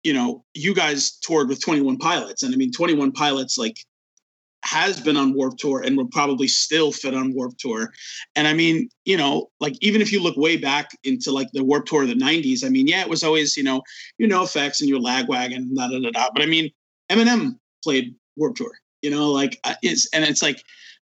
you 0.02 0.12
know, 0.12 0.44
you 0.54 0.74
guys 0.74 1.12
toured 1.22 1.48
with 1.48 1.62
21 1.62 1.98
Pilots, 1.98 2.42
and 2.42 2.52
I 2.52 2.56
mean, 2.56 2.72
21 2.72 3.12
Pilots 3.12 3.56
like 3.56 3.76
has 4.64 5.00
been 5.00 5.16
on 5.16 5.34
Warp 5.34 5.56
Tour 5.58 5.82
and 5.82 5.96
will 5.96 6.08
probably 6.08 6.48
still 6.48 6.92
fit 6.92 7.14
on 7.14 7.34
Warp 7.34 7.56
Tour. 7.58 7.92
And 8.36 8.46
I 8.46 8.52
mean, 8.52 8.88
you 9.04 9.16
know, 9.16 9.50
like 9.60 9.74
even 9.80 10.00
if 10.00 10.12
you 10.12 10.22
look 10.22 10.36
way 10.36 10.56
back 10.56 10.90
into 11.04 11.32
like 11.32 11.48
the 11.52 11.64
Warp 11.64 11.86
Tour 11.86 12.02
of 12.02 12.08
the 12.08 12.14
90s, 12.14 12.64
I 12.64 12.68
mean, 12.68 12.86
yeah, 12.86 13.02
it 13.02 13.08
was 13.08 13.24
always, 13.24 13.56
you 13.56 13.64
know, 13.64 13.82
you 14.18 14.26
know, 14.26 14.42
effects 14.42 14.80
and 14.80 14.88
your 14.88 15.00
lagwagon, 15.00 15.74
da 15.74 15.88
da 15.88 16.00
da 16.00 16.10
da. 16.10 16.28
But 16.32 16.42
I 16.42 16.46
mean, 16.46 16.70
Eminem 17.10 17.58
played 17.82 18.14
Warp 18.36 18.56
Tour, 18.56 18.72
you 19.02 19.10
know, 19.10 19.30
like 19.30 19.58
uh, 19.64 19.74
it's 19.82 20.08
and 20.12 20.24
it's 20.24 20.42
like 20.42 20.62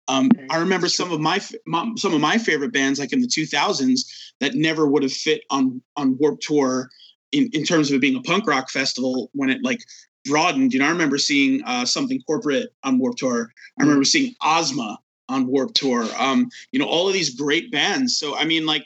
um, 0.09 0.31
I 0.51 0.59
remember 0.59 0.89
some 0.89 1.13
of 1.13 1.21
my, 1.21 1.41
my 1.67 1.89
some 1.97 2.13
of 2.13 2.21
my 2.21 2.39
favorite 2.39 2.73
bands, 2.73 2.99
like 2.99 3.13
in 3.13 3.21
the 3.21 3.29
2000s, 3.29 4.01
that 4.41 4.55
never 4.55 4.87
would 4.87 5.03
have 5.03 5.13
fit 5.13 5.43
on 5.51 5.81
on 5.97 6.17
Warp 6.19 6.41
Tour 6.41 6.89
in, 7.31 7.49
in 7.53 7.65
terms 7.65 7.91
of 7.91 7.97
it 7.97 8.01
being 8.01 8.17
a 8.17 8.23
punk 8.23 8.47
rock 8.47 8.71
festival 8.71 9.31
when 9.33 9.51
it 9.51 9.63
like 9.63 9.81
broadened. 10.25 10.73
You 10.73 10.81
know, 10.81 10.87
I 10.87 10.91
remember 10.91 11.19
seeing 11.19 11.63
uh, 11.65 11.85
something 11.85 12.21
corporate 12.23 12.73
on 12.85 12.99
Warp 12.99 13.17
Tour. 13.17 13.53
I 13.79 13.83
remember 13.83 14.05
seeing 14.05 14.35
Ozma 14.45 14.99
on 15.29 15.47
Warp 15.47 15.75
Tour. 15.75 16.07
Um, 16.19 16.51
you 16.73 16.79
know, 16.79 16.87
all 16.87 17.09
of 17.09 17.15
these 17.15 17.35
great 17.35 17.71
bands. 17.71 18.17
So 18.17 18.37
I 18.37 18.45
mean, 18.45 18.67
like, 18.67 18.85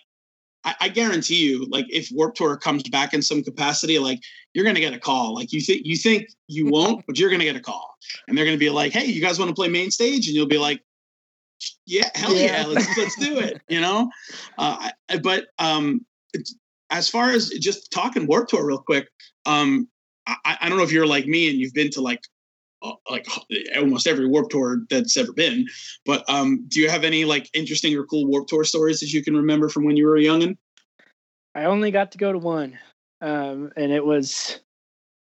I, 0.65 0.75
I 0.83 0.89
guarantee 0.89 1.37
you, 1.47 1.67
like, 1.67 1.87
if 1.91 2.09
Warp 2.13 2.35
Tour 2.35 2.57
comes 2.57 2.83
back 2.85 3.15
in 3.15 3.23
some 3.23 3.43
capacity, 3.43 3.99
like, 3.99 4.21
you're 4.55 4.65
gonna 4.65 4.81
get 4.81 4.95
a 4.95 4.99
call. 4.99 5.35
Like, 5.35 5.53
you 5.53 5.61
think 5.61 5.83
you 5.85 5.97
think 5.97 6.29
you 6.49 6.69
won't, 6.71 7.05
but 7.07 7.19
you're 7.19 7.31
gonna 7.31 7.45
get 7.45 7.57
a 7.57 7.61
call, 7.61 7.97
and 8.29 8.37
they're 8.37 8.45
gonna 8.45 8.57
be 8.57 8.71
like, 8.71 8.93
"Hey, 8.93 9.07
you 9.07 9.21
guys 9.21 9.39
want 9.39 9.49
to 9.49 9.55
play 9.55 9.69
main 9.69 9.91
stage?" 9.91 10.27
And 10.27 10.35
you'll 10.37 10.47
be 10.49 10.59
like. 10.59 10.83
Yeah, 11.87 12.11
hell 12.15 12.35
yeah, 12.35 12.61
Yeah. 12.61 12.67
let's 12.67 12.99
let's 12.99 13.17
do 13.17 13.39
it. 13.39 13.63
You 13.69 13.81
know, 13.81 14.11
uh, 14.59 14.91
but 15.23 15.47
um, 15.59 16.05
it's- 16.35 16.55
as 16.91 17.09
far 17.09 17.31
as 17.31 17.49
just 17.49 17.91
talking 17.91 18.27
Warp 18.27 18.49
Tour 18.49 18.65
real 18.67 18.79
quick, 18.79 19.09
um, 19.47 19.89
I, 20.27 20.59
I 20.63 20.69
don't 20.69 20.79
know 20.79 20.85
if 20.85 20.93
you're 20.93 21.07
like 21.07 21.27
me 21.27 21.49
and 21.51 21.59
you've 21.59 21.75
been 21.75 21.91
to 21.91 22.01
like 22.01 22.21
uh, 22.83 22.93
like 23.11 23.27
almost 23.77 24.07
every 24.07 24.27
Warp 24.27 24.51
Tour 24.51 24.81
that's 24.91 25.17
ever 25.17 25.33
been, 25.33 25.67
but 26.05 26.29
um, 26.29 26.65
do 26.69 26.81
you 26.81 26.91
have 26.91 27.05
any 27.05 27.25
like 27.25 27.49
interesting 27.55 27.97
or 27.97 28.05
cool 28.05 28.27
Warp 28.27 28.49
Tour 28.49 28.65
stories 28.65 29.01
that 29.01 29.13
you 29.13 29.23
can 29.25 29.37
remember 29.37 29.69
from 29.69 29.85
when 29.85 29.97
you 29.97 30.07
were 30.07 30.17
a 30.17 30.23
youngin? 30.23 30.57
I 31.55 31.65
only 31.65 31.91
got 31.91 32.13
to 32.13 32.19
go 32.19 32.33
to 32.33 32.39
one, 32.39 32.79
um, 33.23 33.73
and 33.77 33.93
it 33.93 34.05
was 34.05 34.61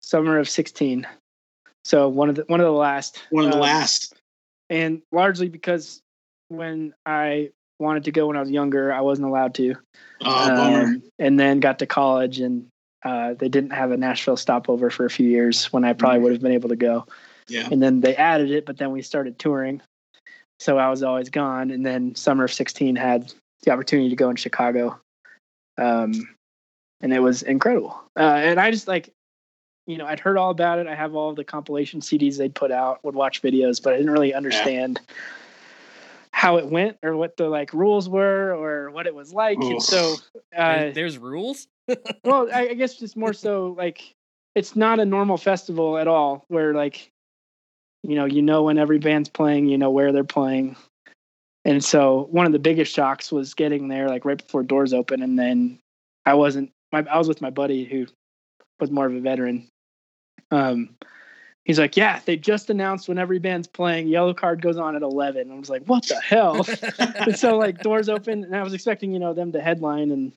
summer 0.01 0.37
of 0.37 0.47
'16. 0.49 1.07
So 1.83 2.09
one 2.09 2.29
of 2.29 2.35
the 2.35 2.43
one 2.47 2.59
of 2.59 2.65
the 2.65 2.71
last. 2.71 3.21
One 3.31 3.45
of 3.45 3.51
the 3.51 3.57
um, 3.57 3.63
last. 3.63 4.13
and 4.69 5.01
largely 5.11 5.49
because 5.49 6.01
when 6.49 6.93
I 7.05 7.49
wanted 7.79 8.03
to 8.03 8.11
go 8.11 8.27
when 8.27 8.37
I 8.37 8.41
was 8.41 8.51
younger, 8.51 8.93
I 8.93 9.01
wasn't 9.01 9.27
allowed 9.27 9.55
to. 9.55 9.75
Oh, 10.21 10.47
bummer. 10.47 10.83
Um, 10.83 11.03
and 11.17 11.39
then 11.39 11.59
got 11.59 11.79
to 11.79 11.87
college, 11.87 12.39
and 12.39 12.67
uh, 13.03 13.33
they 13.33 13.49
didn't 13.49 13.71
have 13.71 13.91
a 13.91 13.97
Nashville 13.97 14.37
stopover 14.37 14.89
for 14.89 15.05
a 15.05 15.09
few 15.09 15.27
years 15.27 15.65
when 15.73 15.83
I 15.83 15.93
probably 15.93 16.19
would 16.19 16.31
have 16.31 16.41
been 16.41 16.51
able 16.51 16.69
to 16.69 16.75
go. 16.75 17.05
Yeah. 17.47 17.67
And 17.71 17.81
then 17.81 18.01
they 18.01 18.15
added 18.15 18.51
it, 18.51 18.65
but 18.65 18.77
then 18.77 18.91
we 18.91 19.01
started 19.01 19.39
touring, 19.39 19.81
so 20.59 20.77
I 20.77 20.89
was 20.89 21.03
always 21.03 21.29
gone. 21.29 21.71
And 21.71 21.85
then 21.85 22.15
summer 22.15 22.45
of 22.45 22.53
'16 22.53 22.95
had 22.95 23.33
the 23.63 23.71
opportunity 23.71 24.09
to 24.09 24.15
go 24.15 24.29
in 24.29 24.35
Chicago, 24.35 24.99
um, 25.77 26.13
and 27.01 27.13
it 27.13 27.19
was 27.19 27.41
incredible. 27.41 27.99
Uh, 28.17 28.21
and 28.21 28.59
I 28.59 28.71
just 28.71 28.87
like, 28.87 29.09
you 29.87 29.97
know, 29.97 30.05
I'd 30.05 30.19
heard 30.19 30.37
all 30.37 30.51
about 30.51 30.79
it. 30.79 30.87
I 30.87 30.95
have 30.95 31.15
all 31.15 31.33
the 31.33 31.43
compilation 31.43 31.99
CDs 31.99 32.37
they'd 32.37 32.55
put 32.55 32.71
out, 32.71 33.03
would 33.03 33.15
watch 33.15 33.41
videos, 33.41 33.81
but 33.81 33.93
I 33.93 33.97
didn't 33.97 34.11
really 34.11 34.33
understand 34.33 34.99
how 36.31 36.57
it 36.57 36.67
went 36.67 36.97
or 37.03 37.15
what 37.17 37.37
the 37.37 37.49
like 37.49 37.73
rules 37.73 38.07
were 38.07 38.55
or 38.55 38.91
what 38.91 39.07
it 39.07 39.13
was 39.13 39.33
like. 39.33 39.57
Oof. 39.59 39.71
And 39.71 39.83
so, 39.83 40.15
uh, 40.55 40.91
there's 40.91 41.17
rules. 41.17 41.67
Well, 42.23 42.49
I, 42.53 42.69
I 42.69 42.73
guess 42.73 42.95
just 42.95 43.17
more 43.17 43.33
so 43.33 43.75
like 43.77 44.13
it's 44.55 44.75
not 44.75 44.99
a 44.99 45.05
normal 45.05 45.37
festival 45.37 45.97
at 45.97 46.07
all 46.07 46.45
where 46.47 46.73
like 46.73 47.09
you 48.03 48.15
know 48.15 48.25
you 48.25 48.41
know 48.41 48.63
when 48.63 48.77
every 48.77 48.99
band's 48.99 49.29
playing, 49.29 49.67
you 49.67 49.77
know 49.77 49.91
where 49.91 50.11
they're 50.11 50.23
playing. 50.23 50.75
And 51.63 51.83
so 51.83 52.27
one 52.31 52.47
of 52.47 52.53
the 52.53 52.59
biggest 52.59 52.93
shocks 52.93 53.31
was 53.31 53.53
getting 53.53 53.87
there 53.87 54.07
like 54.07 54.25
right 54.25 54.37
before 54.37 54.63
doors 54.63 54.93
open 54.93 55.21
and 55.21 55.37
then 55.37 55.79
I 56.25 56.33
wasn't 56.33 56.71
my 56.91 57.05
I 57.09 57.17
was 57.17 57.27
with 57.27 57.41
my 57.41 57.49
buddy 57.49 57.85
who 57.85 58.07
was 58.79 58.91
more 58.91 59.05
of 59.05 59.13
a 59.13 59.19
veteran. 59.19 59.67
Um 60.49 60.95
he's 61.65 61.79
like, 61.79 61.95
"Yeah, 61.95 62.19
they 62.25 62.37
just 62.37 62.69
announced 62.69 63.07
when 63.07 63.19
every 63.19 63.39
band's 63.39 63.67
playing, 63.67 64.07
Yellowcard 64.07 64.61
goes 64.61 64.77
on 64.77 64.95
at 64.95 65.03
11." 65.03 65.51
I 65.51 65.55
was 65.55 65.69
like, 65.69 65.83
"What 65.85 66.07
the 66.07 66.19
hell?" 66.19 66.65
and 66.99 67.37
so 67.37 67.57
like 67.57 67.79
doors 67.81 68.09
open 68.09 68.43
and 68.43 68.55
i 68.55 68.63
was 68.63 68.73
expecting 68.73 69.11
you 69.11 69.19
know 69.19 69.33
them 69.33 69.51
to 69.51 69.61
headline 69.61 70.11
and 70.11 70.33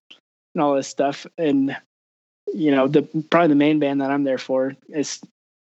and 0.54 0.62
all 0.62 0.74
this 0.74 0.88
stuff. 0.88 1.26
And 1.38 1.76
you 2.52 2.70
know 2.70 2.86
the 2.86 3.02
probably 3.30 3.48
the 3.48 3.54
main 3.54 3.78
band 3.78 4.02
that 4.02 4.10
i'm 4.10 4.22
there 4.22 4.36
for 4.38 4.76
is 4.90 5.20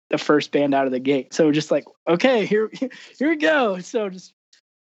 the 0.09 0.17
first 0.17 0.51
band 0.51 0.73
out 0.73 0.87
of 0.87 0.91
the 0.91 0.99
gate. 0.99 1.33
So 1.33 1.51
just 1.51 1.71
like 1.71 1.85
okay 2.07 2.45
here 2.45 2.69
here 3.17 3.29
we 3.29 3.35
go. 3.37 3.79
So 3.79 4.09
just 4.09 4.33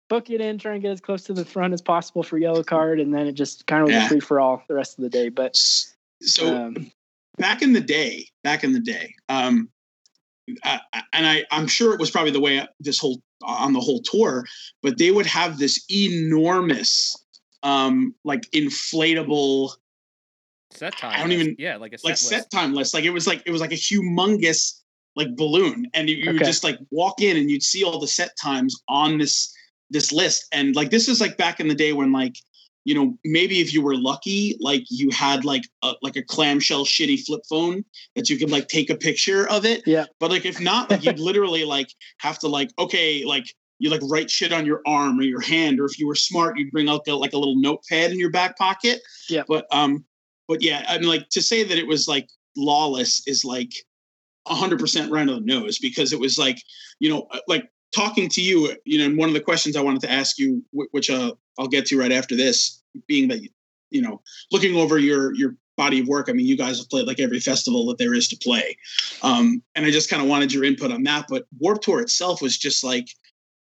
book 0.09 0.29
it 0.29 0.41
in 0.41 0.57
try 0.57 0.73
and 0.73 0.81
get 0.81 0.91
as 0.91 0.99
close 0.99 1.23
to 1.23 1.33
the 1.33 1.45
front 1.45 1.73
as 1.73 1.81
possible 1.81 2.21
for 2.23 2.37
Yellowcard. 2.39 3.01
And 3.01 3.13
then 3.13 3.27
it 3.27 3.33
just 3.33 3.65
kind 3.67 3.81
of 3.81 3.87
was 3.87 3.95
Yeah. 3.95 4.05
a 4.05 4.09
free 4.09 4.19
for 4.19 4.39
all 4.39 4.63
the 4.67 4.73
rest 4.73 4.97
of 4.97 5.03
the 5.03 5.09
day. 5.09 5.29
But 5.29 5.55
So 6.21 6.55
um, 6.55 6.91
back 7.37 7.61
in 7.61 7.71
the 7.71 7.81
day, 7.81 8.27
back 8.43 8.63
in 8.65 8.73
the 8.73 8.81
day, 8.81 9.15
um, 9.29 9.69
I- 10.63 10.81
and 11.13 11.25
I, 11.25 11.45
I'm 11.51 11.67
sure 11.67 11.93
it 11.93 11.99
was 11.99 12.11
probably 12.11 12.31
the 12.31 12.41
way 12.41 12.67
this 12.79 12.99
whole 12.99 13.21
on 13.41 13.73
the 13.73 13.79
whole 13.79 14.01
tour, 14.01 14.45
but 14.83 14.97
they 14.97 15.11
would 15.11 15.25
have 15.25 15.57
this 15.57 15.83
enormous, 15.89 17.15
um, 17.63 18.13
like 18.23 18.41
inflatable, 18.51 19.71
Set 20.73 20.97
time. 20.97 21.13
I 21.13 21.19
don't 21.19 21.29
list. 21.29 21.41
even- 21.41 21.55
Yeah, 21.59 21.77
like 21.77 21.93
a 21.93 21.97
set 21.97 22.05
like 22.05 22.11
list. 22.13 22.27
set 22.27 22.51
time 22.51 22.73
list. 22.73 22.93
Like 22.93 23.03
it 23.03 23.11
was 23.11 23.27
like 23.27 23.43
it 23.45 23.51
was 23.51 23.61
like 23.61 23.71
a 23.71 23.75
humongous 23.75 24.79
like 25.15 25.35
balloon, 25.35 25.87
and 25.93 26.09
you, 26.09 26.15
you 26.15 26.31
would 26.33 26.43
just 26.45 26.63
like 26.63 26.77
walk 26.89 27.21
in 27.21 27.35
and 27.37 27.49
you'd 27.49 27.63
see 27.63 27.83
all 27.83 27.99
the 27.99 28.07
set 28.07 28.31
times 28.41 28.75
on 28.87 29.17
this 29.17 29.53
this 29.89 30.11
list. 30.11 30.45
And 30.51 30.75
like 30.75 30.89
this 30.89 31.07
is 31.07 31.19
like 31.19 31.37
back 31.37 31.59
in 31.59 31.67
the 31.67 31.75
day 31.75 31.91
when 31.93 32.11
like 32.11 32.35
you 32.85 32.95
know 32.95 33.17
maybe 33.25 33.59
if 33.59 33.73
you 33.73 33.81
were 33.81 33.95
lucky, 33.95 34.57
like 34.61 34.83
you 34.89 35.09
had 35.11 35.43
like 35.45 35.63
a 35.83 35.93
like 36.01 36.15
a 36.15 36.23
clamshell 36.23 36.85
shitty 36.85 37.25
flip 37.25 37.41
phone 37.49 37.83
that 38.15 38.29
you 38.29 38.37
could 38.37 38.49
like 38.49 38.67
take 38.69 38.89
a 38.89 38.95
picture 38.95 39.47
of 39.49 39.65
it. 39.65 39.83
Yeah. 39.85 40.05
But 40.19 40.31
like 40.31 40.45
if 40.45 40.59
not, 40.61 40.89
like 40.89 41.03
you'd 41.03 41.19
literally 41.29 41.65
like 41.65 41.89
have 42.19 42.39
to 42.39 42.47
like 42.47 42.69
okay 42.79 43.23
like. 43.25 43.45
You 43.83 43.89
like 43.89 44.01
write 44.03 44.29
shit 44.29 44.53
on 44.53 44.67
your 44.67 44.83
arm 44.85 45.17
or 45.17 45.23
your 45.23 45.41
hand, 45.41 45.79
or 45.79 45.85
if 45.85 45.97
you 45.97 46.05
were 46.05 46.13
smart, 46.13 46.55
you'd 46.55 46.69
bring 46.69 46.87
out 46.87 47.07
like 47.07 47.33
a 47.33 47.37
little 47.39 47.55
notepad 47.59 48.11
in 48.11 48.19
your 48.19 48.29
back 48.29 48.55
pocket. 48.55 49.01
Yeah. 49.27 49.41
But 49.47 49.65
um, 49.71 50.05
but 50.51 50.61
yeah, 50.61 50.83
I 50.89 50.97
mean, 50.97 51.07
like 51.07 51.29
to 51.29 51.41
say 51.41 51.63
that 51.63 51.77
it 51.77 51.87
was 51.87 52.09
like 52.09 52.29
lawless 52.57 53.25
is 53.25 53.45
like 53.45 53.71
hundred 54.45 54.79
percent 54.79 55.09
right 55.09 55.21
on 55.21 55.27
the 55.27 55.39
nose 55.39 55.79
because 55.79 56.11
it 56.11 56.19
was 56.19 56.37
like, 56.37 56.61
you 56.99 57.09
know, 57.09 57.25
uh, 57.31 57.39
like 57.47 57.69
talking 57.95 58.27
to 58.27 58.41
you, 58.41 58.75
you 58.83 58.99
know, 58.99 59.05
and 59.05 59.17
one 59.17 59.29
of 59.29 59.33
the 59.33 59.39
questions 59.39 59.77
I 59.77 59.81
wanted 59.81 60.01
to 60.01 60.11
ask 60.11 60.37
you, 60.37 60.61
which 60.73 61.09
uh, 61.09 61.31
I'll 61.57 61.69
get 61.69 61.85
to 61.85 61.97
right 61.97 62.11
after 62.11 62.35
this, 62.35 62.83
being 63.07 63.29
that, 63.29 63.39
you 63.91 64.01
know, 64.01 64.21
looking 64.51 64.75
over 64.75 64.97
your, 64.97 65.33
your 65.35 65.55
body 65.77 66.01
of 66.01 66.07
work. 66.09 66.27
I 66.27 66.33
mean, 66.33 66.45
you 66.45 66.57
guys 66.57 66.79
have 66.79 66.89
played 66.89 67.07
like 67.07 67.21
every 67.21 67.39
festival 67.39 67.85
that 67.85 67.97
there 67.97 68.13
is 68.13 68.27
to 68.27 68.35
play. 68.35 68.75
Um, 69.23 69.63
and 69.75 69.85
I 69.85 69.91
just 69.91 70.09
kind 70.09 70.21
of 70.21 70.27
wanted 70.27 70.51
your 70.51 70.65
input 70.65 70.91
on 70.91 71.03
that, 71.03 71.27
but 71.29 71.45
Warped 71.59 71.85
Tour 71.85 72.01
itself 72.01 72.41
was 72.41 72.57
just 72.57 72.83
like, 72.83 73.07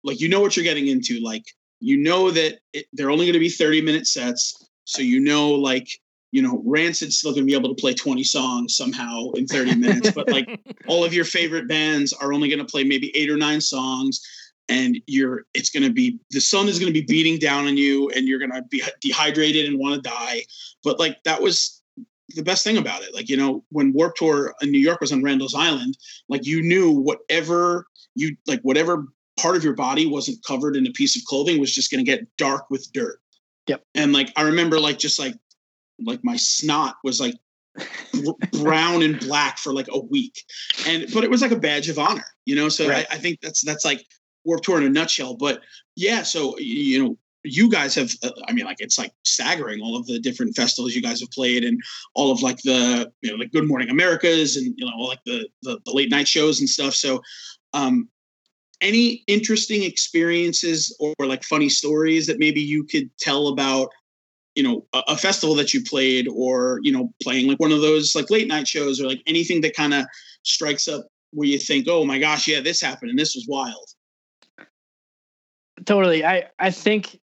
like, 0.02 0.18
you 0.18 0.30
know 0.30 0.40
what 0.40 0.56
you're 0.56 0.64
getting 0.64 0.86
into. 0.86 1.20
Like, 1.20 1.44
you 1.80 1.98
know 1.98 2.30
that 2.30 2.60
it, 2.72 2.86
they're 2.94 3.10
only 3.10 3.26
going 3.26 3.34
to 3.34 3.38
be 3.38 3.50
30 3.50 3.82
minute 3.82 4.06
sets. 4.06 4.66
So, 4.84 5.02
you 5.02 5.20
know, 5.20 5.50
like, 5.50 5.90
you 6.32 6.42
know, 6.42 6.62
Rancid's 6.64 7.18
still 7.18 7.32
going 7.32 7.42
to 7.42 7.46
be 7.46 7.56
able 7.56 7.74
to 7.74 7.80
play 7.80 7.92
20 7.92 8.22
songs 8.22 8.76
somehow 8.76 9.30
in 9.32 9.46
30 9.46 9.76
minutes, 9.76 10.10
but 10.12 10.30
like 10.30 10.60
all 10.86 11.04
of 11.04 11.12
your 11.12 11.24
favorite 11.24 11.66
bands 11.66 12.12
are 12.12 12.32
only 12.32 12.48
going 12.48 12.64
to 12.64 12.64
play 12.64 12.84
maybe 12.84 13.16
eight 13.16 13.30
or 13.30 13.36
nine 13.36 13.60
songs. 13.60 14.20
And 14.68 15.00
you're, 15.06 15.46
it's 15.54 15.70
going 15.70 15.82
to 15.82 15.92
be, 15.92 16.20
the 16.30 16.40
sun 16.40 16.68
is 16.68 16.78
going 16.78 16.92
to 16.92 16.98
be 16.98 17.04
beating 17.04 17.38
down 17.38 17.66
on 17.66 17.76
you 17.76 18.08
and 18.10 18.28
you're 18.28 18.38
going 18.38 18.52
to 18.52 18.62
be 18.62 18.82
dehydrated 19.00 19.66
and 19.66 19.78
want 19.80 19.96
to 19.96 20.08
die. 20.08 20.42
But 20.84 21.00
like 21.00 21.20
that 21.24 21.42
was 21.42 21.82
the 22.36 22.42
best 22.44 22.62
thing 22.62 22.76
about 22.76 23.02
it. 23.02 23.12
Like, 23.12 23.28
you 23.28 23.36
know, 23.36 23.64
when 23.70 23.92
Warped 23.92 24.18
Tour 24.18 24.54
in 24.62 24.70
New 24.70 24.78
York 24.78 25.00
was 25.00 25.12
on 25.12 25.24
Randall's 25.24 25.56
Island, 25.56 25.98
like 26.28 26.46
you 26.46 26.62
knew 26.62 26.92
whatever 26.92 27.86
you, 28.14 28.36
like 28.46 28.60
whatever 28.60 29.06
part 29.36 29.56
of 29.56 29.64
your 29.64 29.74
body 29.74 30.06
wasn't 30.06 30.44
covered 30.44 30.76
in 30.76 30.86
a 30.86 30.92
piece 30.92 31.16
of 31.16 31.24
clothing 31.24 31.58
was 31.58 31.74
just 31.74 31.90
going 31.90 32.04
to 32.04 32.08
get 32.08 32.24
dark 32.36 32.70
with 32.70 32.92
dirt. 32.92 33.20
Yep. 33.66 33.82
And 33.96 34.12
like, 34.12 34.32
I 34.36 34.42
remember 34.42 34.78
like, 34.78 34.98
just 34.98 35.18
like, 35.18 35.34
like 36.04 36.20
my 36.22 36.36
snot 36.36 36.96
was 37.04 37.20
like 37.20 37.34
brown 38.62 39.02
and 39.02 39.20
black 39.20 39.58
for 39.58 39.72
like 39.72 39.88
a 39.90 39.98
week. 39.98 40.42
And 40.86 41.06
but 41.14 41.24
it 41.24 41.30
was 41.30 41.42
like 41.42 41.52
a 41.52 41.58
badge 41.58 41.88
of 41.88 41.98
honor 41.98 42.24
you 42.46 42.56
know? 42.56 42.68
So 42.68 42.88
Right. 42.88 43.06
I, 43.10 43.14
I 43.14 43.18
think 43.18 43.40
that's 43.40 43.64
that's 43.64 43.84
like 43.84 44.04
Warped 44.44 44.64
Tour 44.64 44.78
in 44.78 44.84
a 44.84 44.90
nutshell. 44.90 45.36
But 45.36 45.62
yeah 45.96 46.22
so 46.22 46.56
you 46.58 47.02
know 47.02 47.16
you 47.42 47.70
guys 47.70 47.94
have 47.94 48.10
uh, 48.22 48.30
i 48.48 48.52
mean 48.52 48.64
like 48.64 48.76
it's 48.80 48.98
like 48.98 49.12
staggering 49.24 49.80
all 49.80 49.96
of 49.96 50.06
the 50.06 50.18
different 50.18 50.54
festivals 50.54 50.94
you 50.94 51.02
guys 51.02 51.20
have 51.20 51.30
played 51.30 51.64
and 51.64 51.80
all 52.14 52.30
of 52.30 52.42
like 52.42 52.58
the 52.62 53.10
you 53.22 53.30
know 53.30 53.36
like 53.36 53.50
good 53.52 53.66
morning 53.66 53.88
americas 53.88 54.56
and 54.56 54.74
you 54.76 54.84
know 54.84 54.92
all 54.94 55.08
like 55.08 55.24
the 55.24 55.48
the, 55.62 55.78
the 55.84 55.92
late 55.92 56.10
night 56.10 56.28
shows 56.28 56.60
and 56.60 56.68
stuff. 56.68 56.94
So 56.94 57.20
um 57.72 58.08
any 58.82 59.22
interesting 59.26 59.82
experiences 59.82 60.96
or, 60.98 61.14
like 61.26 61.44
funny 61.44 61.68
stories 61.68 62.26
that 62.26 62.38
maybe 62.38 62.62
you 62.62 62.82
could 62.82 63.10
tell 63.18 63.48
about 63.48 63.90
you 64.54 64.62
know 64.62 64.84
a, 64.92 65.02
a 65.08 65.16
festival 65.16 65.54
that 65.54 65.72
you 65.72 65.82
played 65.82 66.28
or 66.28 66.80
you 66.82 66.92
know 66.92 67.12
playing 67.22 67.48
like 67.48 67.60
one 67.60 67.72
of 67.72 67.80
those 67.80 68.14
like 68.14 68.30
late 68.30 68.48
night 68.48 68.66
shows 68.66 69.00
or 69.00 69.06
like 69.06 69.22
anything 69.26 69.60
that 69.60 69.74
kind 69.74 69.94
of 69.94 70.04
strikes 70.42 70.88
up 70.88 71.06
where 71.32 71.48
you 71.48 71.58
think 71.58 71.86
oh 71.88 72.04
my 72.04 72.18
gosh 72.18 72.48
yeah 72.48 72.60
this 72.60 72.80
happened 72.80 73.10
and 73.10 73.18
this 73.18 73.34
was 73.34 73.46
wild. 73.48 73.88
Totally. 75.84 76.24
I 76.24 76.48
i 76.58 76.70
think 76.70 77.18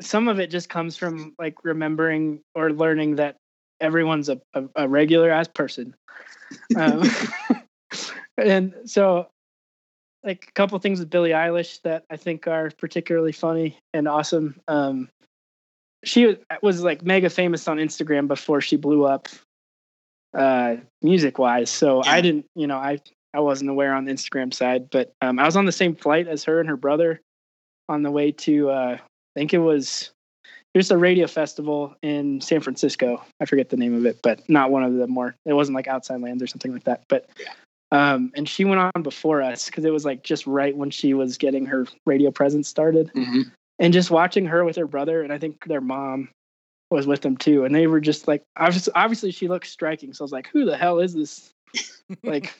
some 0.00 0.28
of 0.28 0.38
it 0.38 0.50
just 0.50 0.68
comes 0.68 0.96
from 0.96 1.34
like 1.38 1.64
remembering 1.64 2.40
or 2.54 2.72
learning 2.72 3.16
that 3.16 3.36
everyone's 3.80 4.28
a, 4.28 4.40
a, 4.54 4.64
a 4.76 4.88
regular 4.88 5.30
ass 5.30 5.48
person. 5.48 5.94
Um, 6.76 7.02
and 8.38 8.74
so 8.84 9.28
like 10.24 10.46
a 10.48 10.52
couple 10.52 10.78
things 10.78 10.98
with 10.98 11.10
billie 11.10 11.30
eilish 11.30 11.80
that 11.82 12.04
i 12.10 12.16
think 12.16 12.48
are 12.48 12.70
particularly 12.78 13.32
funny 13.32 13.78
and 13.92 14.08
awesome. 14.08 14.60
Um 14.66 15.08
she 16.04 16.26
was, 16.26 16.36
was 16.62 16.82
like 16.82 17.02
mega 17.02 17.30
famous 17.30 17.66
on 17.68 17.78
instagram 17.78 18.28
before 18.28 18.60
she 18.60 18.76
blew 18.76 19.04
up 19.04 19.28
uh 20.34 20.76
music 21.02 21.38
wise 21.38 21.70
so 21.70 22.02
i 22.04 22.20
didn't 22.20 22.46
you 22.54 22.66
know 22.66 22.76
i 22.76 22.98
i 23.34 23.40
wasn't 23.40 23.68
aware 23.68 23.94
on 23.94 24.04
the 24.04 24.12
instagram 24.12 24.52
side 24.52 24.88
but 24.90 25.12
um 25.22 25.38
i 25.38 25.44
was 25.44 25.56
on 25.56 25.64
the 25.64 25.72
same 25.72 25.94
flight 25.94 26.28
as 26.28 26.44
her 26.44 26.60
and 26.60 26.68
her 26.68 26.76
brother 26.76 27.20
on 27.88 28.02
the 28.02 28.10
way 28.10 28.30
to 28.30 28.68
uh 28.70 28.96
i 28.96 29.00
think 29.34 29.54
it 29.54 29.58
was 29.58 30.10
there's 30.74 30.90
a 30.90 30.98
radio 30.98 31.26
festival 31.26 31.96
in 32.02 32.40
san 32.40 32.60
francisco. 32.60 33.24
I 33.40 33.46
forget 33.46 33.70
the 33.70 33.76
name 33.78 33.94
of 33.94 34.04
it 34.04 34.20
but 34.22 34.46
not 34.48 34.70
one 34.70 34.84
of 34.84 34.94
the 34.94 35.06
more 35.06 35.34
it 35.46 35.54
wasn't 35.54 35.76
like 35.76 35.88
outside 35.88 36.20
lands 36.20 36.42
or 36.42 36.46
something 36.46 36.72
like 36.72 36.84
that. 36.84 37.04
But 37.08 37.28
um 37.90 38.30
and 38.36 38.46
she 38.46 38.66
went 38.66 38.80
on 38.94 39.02
before 39.02 39.42
us 39.42 39.66
because 39.66 39.86
it 39.86 39.92
was 39.92 40.04
like 40.04 40.22
just 40.22 40.46
right 40.46 40.76
when 40.76 40.90
she 40.90 41.14
was 41.14 41.38
getting 41.38 41.64
her 41.66 41.86
radio 42.04 42.30
presence 42.30 42.68
started 42.68 43.10
and 43.78 43.92
just 43.92 44.10
watching 44.10 44.46
her 44.46 44.64
with 44.64 44.76
her 44.76 44.86
brother 44.86 45.22
and 45.22 45.32
i 45.32 45.38
think 45.38 45.64
their 45.66 45.80
mom 45.80 46.28
was 46.90 47.06
with 47.06 47.20
them 47.20 47.36
too 47.36 47.64
and 47.64 47.74
they 47.74 47.86
were 47.86 48.00
just 48.00 48.26
like 48.26 48.42
obviously, 48.56 48.92
obviously 48.94 49.30
she 49.30 49.46
looks 49.48 49.70
striking 49.70 50.12
so 50.12 50.22
i 50.22 50.24
was 50.24 50.32
like 50.32 50.48
who 50.48 50.64
the 50.64 50.76
hell 50.76 50.98
is 51.00 51.14
this 51.14 51.50
like 52.22 52.54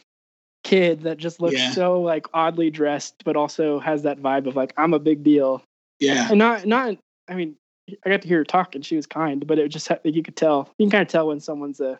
kid 0.65 1.03
that 1.03 1.17
just 1.17 1.41
looks 1.41 1.55
Yeah. 1.57 1.71
so 1.71 2.01
like 2.03 2.27
oddly 2.35 2.71
dressed 2.71 3.23
but 3.25 3.37
also 3.37 3.79
has 3.79 4.03
that 4.03 4.21
vibe 4.21 4.47
of 4.47 4.57
like 4.57 4.75
i'm 4.77 4.93
a 4.93 4.99
big 4.99 5.23
deal. 5.23 5.63
Yeah. 5.99 6.29
And 6.29 6.39
not 6.39 6.67
not 6.67 6.97
i 7.29 7.35
mean 7.35 7.57
i 8.05 8.11
got 8.11 8.21
to 8.23 8.29
hear 8.29 8.39
her 8.39 8.45
talk 8.45 8.75
and 8.75 8.85
she 8.85 8.97
was 8.97 9.07
kind 9.07 9.47
but 9.47 9.59
it 9.59 9.69
just 9.69 9.91
you 10.05 10.23
could 10.23 10.37
tell 10.37 10.69
you 10.79 10.85
can 10.85 10.91
kind 10.91 11.03
of 11.03 11.09
tell 11.09 11.29
when 11.29 11.41
someone's 11.41 11.81
a 11.81 11.99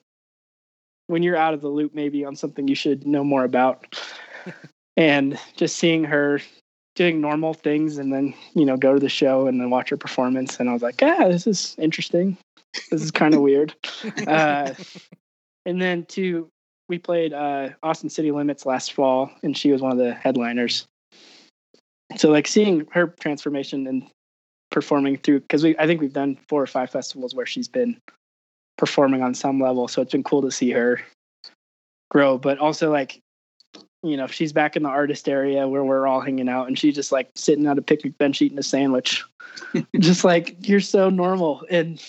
when 1.07 1.23
you're 1.23 1.37
out 1.37 1.55
of 1.55 1.63
the 1.63 1.69
loop 1.69 1.95
maybe 1.95 2.25
on 2.27 2.37
something 2.37 2.69
you 2.69 2.75
should 2.75 3.07
know 3.07 3.25
more 3.25 3.45
about. 3.45 3.99
And 4.97 5.39
just 5.55 5.77
seeing 5.77 6.03
her 6.05 6.41
doing 6.99 7.21
normal 7.21 7.55
things 7.55 7.97
and 7.97 8.13
then 8.13 8.35
you 8.55 8.65
know 8.65 8.77
go 8.77 8.93
to 8.93 8.99
the 8.99 9.09
show 9.09 9.47
and 9.47 9.61
then 9.61 9.71
watch 9.71 9.89
her 9.91 9.97
performance. 9.97 10.59
And 10.59 10.69
i 10.69 10.73
was 10.73 10.83
like 10.83 11.01
yeah 11.01 11.29
this 11.29 11.47
is 11.47 11.77
interesting. 11.79 12.37
This 12.91 13.03
is 13.03 13.11
kind 13.11 13.35
of 13.35 13.41
weird. 13.41 13.75
Uh, 14.27 14.75
and 15.65 15.81
then 15.81 16.05
two 16.05 16.49
we 16.89 16.99
played 16.99 17.33
uh, 17.33 17.71
austin 17.83 18.11
city 18.11 18.31
limits 18.31 18.67
last 18.67 18.93
fall 18.93 19.31
and 19.43 19.57
she 19.57 19.71
was 19.71 19.81
one 19.81 19.93
of 19.93 19.99
the 19.99 20.13
headliners. 20.13 20.87
So 22.17 22.31
like 22.31 22.49
seeing 22.49 22.87
her 22.91 23.07
transformation 23.21 23.87
and 23.87 24.11
performing 24.71 25.17
through 25.19 25.41
because 25.41 25.63
we 25.63 25.79
i 25.79 25.87
think 25.87 26.01
we've 26.01 26.13
done 26.13 26.37
four 26.49 26.63
or 26.63 26.67
five 26.67 26.91
festivals 26.91 27.35
where 27.35 27.47
she's 27.47 27.69
been 27.69 27.97
performing 28.77 29.23
on 29.23 29.35
some 29.35 29.61
level. 29.61 29.89
So 29.89 30.03
it's 30.03 30.13
been 30.13 30.25
cool 30.25 30.43
to 30.43 30.51
see 30.51 30.71
her 30.73 31.01
grow. 32.11 32.39
But 32.39 32.59
also 32.59 32.91
like 32.91 33.21
you 34.03 34.17
know 34.17 34.27
she's 34.27 34.53
back 34.53 34.77
in 34.77 34.83
the 34.83 34.89
artist 34.89 35.29
area 35.29 35.67
where 35.67 35.85
we're 35.85 36.07
all 36.07 36.21
hanging 36.21 36.49
out 36.49 36.69
and 36.69 36.79
she's 36.79 36.95
just 36.95 37.13
like 37.13 37.31
sitting 37.35 37.67
at 37.67 37.79
a 37.79 37.83
picnic 37.83 38.17
bench 38.19 38.41
eating 38.43 38.59
a 38.59 38.63
sandwich. 38.63 39.25
Just 39.99 40.23
like 40.23 40.69
you're 40.69 40.79
so 40.79 41.11
normal 41.11 41.65
and 41.69 42.01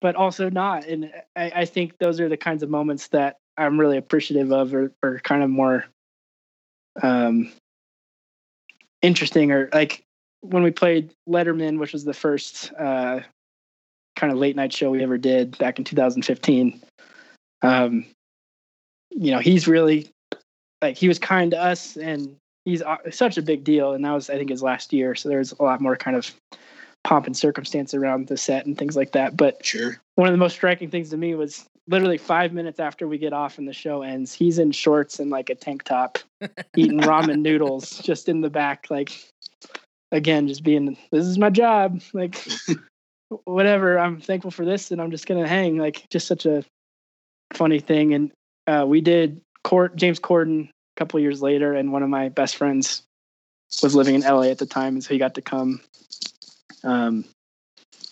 but 0.00 0.16
also 0.16 0.48
not. 0.48 0.86
And 0.86 1.12
I, 1.36 1.52
I 1.54 1.64
think 1.66 1.98
those 1.98 2.18
are 2.18 2.28
the 2.28 2.36
kinds 2.36 2.62
of 2.62 2.70
moments 2.70 3.08
that 3.08 3.36
i'm 3.56 3.78
really 3.78 3.96
appreciative 3.96 4.52
of 4.52 4.74
or, 4.74 4.92
or 5.02 5.18
kind 5.20 5.42
of 5.42 5.50
more 5.50 5.84
um 7.02 7.52
interesting 9.00 9.50
or 9.52 9.68
like 9.72 10.02
when 10.40 10.62
we 10.62 10.70
played 10.70 11.12
letterman 11.28 11.78
which 11.78 11.92
was 11.92 12.04
the 12.04 12.14
first 12.14 12.72
uh 12.78 13.20
kind 14.16 14.32
of 14.32 14.38
late 14.38 14.56
night 14.56 14.72
show 14.72 14.90
we 14.90 15.02
ever 15.02 15.18
did 15.18 15.56
back 15.58 15.78
in 15.78 15.84
2015 15.84 16.80
um 17.62 18.04
you 19.10 19.30
know 19.30 19.38
he's 19.38 19.68
really 19.68 20.08
like 20.82 20.98
he 20.98 21.08
was 21.08 21.18
kind 21.18 21.52
to 21.52 21.62
us 21.62 21.96
and 21.96 22.36
he's 22.64 22.82
uh, 22.82 22.96
such 23.10 23.38
a 23.38 23.42
big 23.42 23.64
deal 23.64 23.92
and 23.92 24.04
that 24.04 24.12
was 24.12 24.28
i 24.28 24.36
think 24.36 24.50
his 24.50 24.62
last 24.62 24.92
year 24.92 25.14
so 25.14 25.28
there's 25.28 25.52
a 25.52 25.62
lot 25.62 25.80
more 25.80 25.96
kind 25.96 26.16
of 26.16 26.34
pomp 27.04 27.26
and 27.26 27.36
circumstance 27.36 27.94
around 27.94 28.26
the 28.28 28.36
set 28.36 28.66
and 28.66 28.76
things 28.76 28.96
like 28.96 29.12
that 29.12 29.36
but 29.36 29.64
sure. 29.64 30.00
one 30.16 30.28
of 30.28 30.32
the 30.32 30.38
most 30.38 30.54
striking 30.54 30.90
things 30.90 31.10
to 31.10 31.16
me 31.16 31.34
was 31.34 31.66
literally 31.88 32.18
five 32.18 32.52
minutes 32.52 32.78
after 32.78 33.08
we 33.08 33.18
get 33.18 33.32
off 33.32 33.58
and 33.58 33.66
the 33.66 33.72
show 33.72 34.02
ends 34.02 34.32
he's 34.32 34.58
in 34.58 34.70
shorts 34.70 35.18
and 35.18 35.30
like 35.30 35.50
a 35.50 35.54
tank 35.54 35.82
top 35.82 36.18
eating 36.76 37.00
ramen 37.00 37.40
noodles 37.40 37.98
just 37.98 38.28
in 38.28 38.40
the 38.40 38.50
back 38.50 38.86
like 38.90 39.24
again 40.12 40.46
just 40.46 40.62
being 40.62 40.96
this 41.10 41.24
is 41.24 41.38
my 41.38 41.50
job 41.50 42.00
like 42.12 42.46
whatever 43.44 43.98
i'm 43.98 44.20
thankful 44.20 44.50
for 44.50 44.64
this 44.64 44.92
and 44.92 45.00
i'm 45.00 45.10
just 45.10 45.26
gonna 45.26 45.48
hang 45.48 45.78
like 45.78 46.08
just 46.08 46.28
such 46.28 46.46
a 46.46 46.64
funny 47.52 47.80
thing 47.80 48.14
and 48.14 48.30
uh, 48.68 48.84
we 48.86 49.00
did 49.00 49.40
james 49.94 50.20
corden 50.20 50.68
a 50.68 50.70
couple 50.96 51.18
years 51.20 51.42
later 51.42 51.74
and 51.74 51.92
one 51.92 52.02
of 52.02 52.08
my 52.08 52.28
best 52.28 52.56
friends 52.56 53.02
was 53.80 53.94
living 53.94 54.14
in 54.14 54.20
LA 54.22 54.42
at 54.42 54.58
the 54.58 54.66
time, 54.66 54.94
and 54.94 55.04
so 55.04 55.14
he 55.14 55.18
got 55.18 55.34
to 55.34 55.42
come 55.42 55.80
um, 56.84 57.24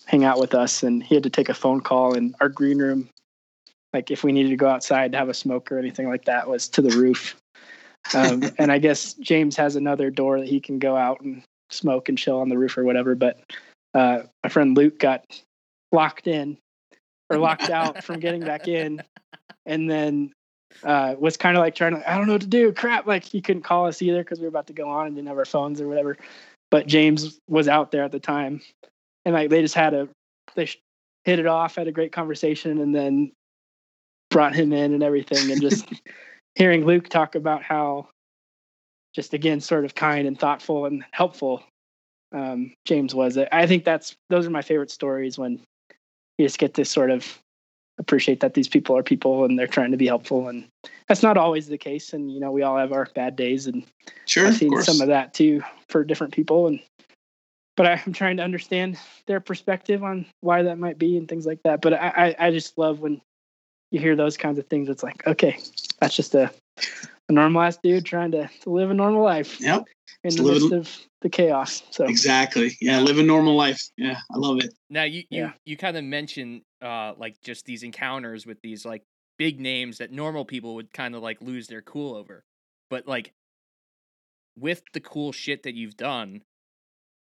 hang 0.07 0.25
out 0.25 0.39
with 0.39 0.55
us. 0.55 0.83
And 0.83 1.03
he 1.03 1.15
had 1.15 1.25
to 1.25 1.31
take 1.31 1.49
a 1.49 1.55
phone 1.55 1.81
call, 1.81 2.15
and 2.15 2.35
our 2.41 2.49
green 2.49 2.79
room, 2.79 3.09
like 3.93 4.11
if 4.11 4.25
we 4.25 4.33
needed 4.33 4.51
to 4.51 4.57
go 4.57 4.69
outside 4.69 5.13
to 5.13 5.19
have 5.19 5.29
a 5.29 5.35
smoke 5.35 5.71
or 5.71 5.79
anything 5.79 6.09
like 6.09 6.25
that, 6.27 6.49
was 6.49 6.69
to 6.69 6.83
the 6.83 6.97
roof. 6.97 7.37
Um, 8.15 8.45
and 8.59 8.73
I 8.73 8.79
guess 8.79 9.15
James 9.15 9.57
has 9.57 9.77
another 9.77 10.11
door 10.11 10.39
that 10.39 10.49
he 10.49 10.61
can 10.61 10.79
go 10.79 10.97
out 10.97 11.21
and 11.21 11.43
smoke 11.71 12.09
and 12.09 12.17
chill 12.17 12.41
on 12.41 12.49
the 12.49 12.59
roof 12.59 12.79
or 12.79 12.85
whatever. 12.85 13.15
But 13.15 13.41
uh, 13.95 14.23
my 14.43 14.49
friend 14.49 14.77
Luke 14.77 14.99
got 14.99 15.25
locked 15.93 16.27
in 16.27 16.57
or 17.29 17.39
locked 17.39 17.71
out 17.71 18.03
from 18.03 18.21
getting 18.21 18.43
back 18.43 18.69
in, 18.69 19.03
and 19.67 19.91
then 19.91 20.33
uh, 20.85 21.14
was 21.18 21.37
kind 21.37 21.57
of 21.57 21.61
like 21.61 21.75
trying 21.75 21.97
to, 21.97 22.11
I 22.11 22.16
don't 22.16 22.27
know 22.27 22.35
what 22.35 22.43
to 22.43 22.47
do. 22.47 22.73
Crap, 22.73 23.07
like 23.07 23.25
he 23.25 23.41
couldn't 23.41 23.62
call 23.62 23.87
us 23.87 24.01
either 24.03 24.23
because 24.23 24.39
we 24.39 24.45
were 24.45 24.51
about 24.51 24.66
to 24.68 24.73
go 24.73 24.89
on 24.89 25.07
and 25.07 25.16
didn't 25.16 25.29
have 25.29 25.39
our 25.39 25.45
phones 25.45 25.81
or 25.81 25.89
whatever. 25.89 26.16
But 26.71 26.87
James 26.87 27.39
was 27.49 27.68
out 27.68 27.91
there 27.91 28.05
at 28.05 28.12
the 28.12 28.21
time, 28.21 28.61
and 29.25 29.35
like 29.35 29.51
they 29.51 29.61
just 29.61 29.75
had 29.75 29.95
a 29.95 30.09
they 30.55 30.68
hit 31.25 31.39
it 31.39 31.47
off, 31.47 31.75
had 31.75 31.89
a 31.89 31.93
great 31.93 32.12
conversation, 32.12 32.79
and 32.79 32.95
then 32.95 33.33
brought 34.31 34.55
him 34.55 34.73
in 34.73 34.95
and 34.95 35.03
everything, 35.03 35.51
and 35.51 35.61
just 35.61 35.89
hearing 36.55 36.87
Luke 36.87 37.09
talk 37.09 37.35
about 37.35 37.62
how 37.62 38.09
just 39.14 39.35
again 39.35 39.61
sort 39.61 39.85
of 39.85 39.95
kind 39.95 40.29
and 40.29 40.39
thoughtful 40.39 40.87
and 40.87 41.05
helpful 41.11 41.64
um, 42.33 42.73
James 42.85 43.14
was. 43.14 43.37
I 43.37 43.66
think 43.66 43.85
that's 43.85 44.14
those 44.29 44.47
are 44.47 44.51
my 44.51 44.62
favorite 44.62 44.91
stories 44.91 45.39
when 45.39 45.61
you 46.39 46.47
just 46.47 46.59
get 46.59 46.75
to 46.75 46.85
sort 46.85 47.11
of 47.11 47.41
appreciate 47.99 48.41
that 48.41 48.55
these 48.55 48.68
people 48.68 48.97
are 48.97 49.03
people 49.03 49.45
and 49.45 49.59
they're 49.59 49.66
trying 49.66 49.91
to 49.91 49.97
be 49.97 50.07
helpful. 50.07 50.49
And 50.49 50.66
that's 51.09 51.22
not 51.22 51.36
always 51.36 51.68
the 51.68 51.78
case. 51.78 52.12
And 52.12 52.30
you 52.32 52.41
know 52.41 52.51
we 52.51 52.62
all 52.62 52.76
have 52.78 52.93
our 52.93 53.09
bad 53.14 53.36
days 53.36 53.66
and 53.66 53.84
Sure, 54.26 54.47
i've 54.47 54.57
seen 54.57 54.70
course. 54.70 54.86
some 54.86 55.01
of 55.01 55.09
that 55.09 55.34
too 55.34 55.62
for 55.88 56.05
different 56.05 56.32
people. 56.32 56.66
And 56.66 56.80
but 57.76 57.86
i'm 57.86 58.12
trying 58.12 58.36
to 58.38 58.43
understand 58.43 58.99
their 59.26 59.41
perspective 59.41 60.03
on 60.03 60.26
why 60.41 60.62
that 60.62 60.78
might 60.78 60.99
be 60.99 61.16
and 61.16 61.28
things 61.28 61.47
like 61.47 61.62
that. 61.64 61.80
But 61.80 61.95
i 61.95 62.34
i, 62.38 62.47
I 62.47 62.51
just 62.51 62.78
love 62.78 63.01
when 63.01 63.20
you 63.91 64.01
hear 64.01 64.16
those 64.16 64.36
kinds 64.36 64.59
of 64.59 64.66
things. 64.68 64.88
It's 64.88 65.03
like 65.03 65.26
okay 65.26 65.59
that's 66.01 66.16
just 66.16 66.34
a, 66.34 66.51
a 67.31 67.33
normal 67.33 67.62
ass 67.62 67.78
dude 67.83 68.05
trying 68.05 68.33
to, 68.33 68.51
to 68.62 68.70
live 68.70 68.91
a 68.91 68.95
normal 68.95 69.22
life 69.22 69.61
Yep, 69.61 69.85
in 70.24 70.37
the 70.37 70.43
midst 70.43 70.72
of 70.72 70.99
the 71.22 71.28
chaos 71.28 71.83
so 71.91 72.05
exactly. 72.05 72.76
Yeah, 72.81 73.01
live 73.01 73.18
a 73.18 73.22
normal 73.22 73.55
life. 73.55 73.81
Yeah, 73.97 74.18
I 74.35 74.39
love 74.39 74.59
it. 74.59 74.74
Now 74.89 75.05
you 75.05 75.22
you, 75.31 75.43
Yeah. 75.43 75.53
you 75.64 75.76
kind 75.76 75.97
of 75.97 76.05
mentioned 76.05 76.62
uh 76.83 77.14
like 77.16 77.41
just 77.43 77.64
these 77.64 77.83
encounters 77.83 78.47
with 78.47 78.61
these 78.62 78.85
like 78.85 79.03
big 79.39 79.61
names 79.61 79.99
that 79.99 80.11
normal 80.12 80.45
people 80.45 80.74
would 80.74 80.93
kind 80.93 81.14
of 81.14 81.22
like 81.22 81.41
lose 81.41 81.66
their 81.66 81.83
cool 81.83 82.14
over. 82.14 82.45
But 82.91 83.07
like 83.07 83.33
with 84.59 84.83
the 84.93 85.01
cool 85.01 85.33
shit 85.33 85.62
that 85.62 85.74
you've 85.74 85.97
done, 85.97 86.43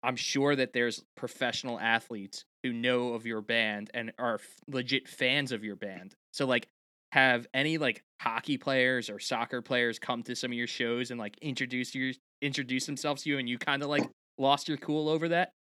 I'm 0.03 0.16
sure 0.16 0.55
that 0.55 0.72
there's 0.72 1.03
professional 1.16 1.78
athletes 1.80 2.44
who 2.62 2.72
know 2.72 3.14
of 3.14 3.26
your 3.26 3.40
band 3.40 3.90
and 3.94 4.12
are 4.18 4.36
f- 4.36 4.46
legit 4.66 5.09
fans 5.09 5.53
of 5.53 5.64
your 5.64 5.76
band. 5.76 6.14
So 6.32 6.46
like 6.46 6.68
have 7.12 7.46
any 7.54 7.78
like 7.78 8.02
hockey 8.20 8.59
players 8.59 9.09
or 9.09 9.18
soccer 9.18 9.62
players 9.62 9.98
come 9.98 10.22
to 10.24 10.36
some 10.36 10.50
of 10.50 10.56
your 10.56 10.66
shows 10.66 11.11
and 11.11 11.18
like 11.18 11.36
introduce 11.40 11.94
your 11.94 12.12
introduce 12.42 12.86
themselves 12.86 13.22
to 13.22 13.30
you 13.30 13.38
and 13.38 13.48
you 13.48 13.59
kind 13.59 13.82
of 13.82 13.88
like 13.88 14.09
lost 14.38 14.68
your 14.68 14.76
cool 14.78 15.09
over 15.09 15.28
that? 15.28 15.52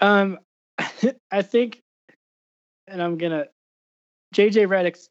Um, 0.00 0.38
I 1.30 1.42
think, 1.42 1.82
and 2.88 3.02
I'm 3.02 3.18
gonna 3.18 3.46
JJ 4.34 4.66
Redick's 4.66 5.08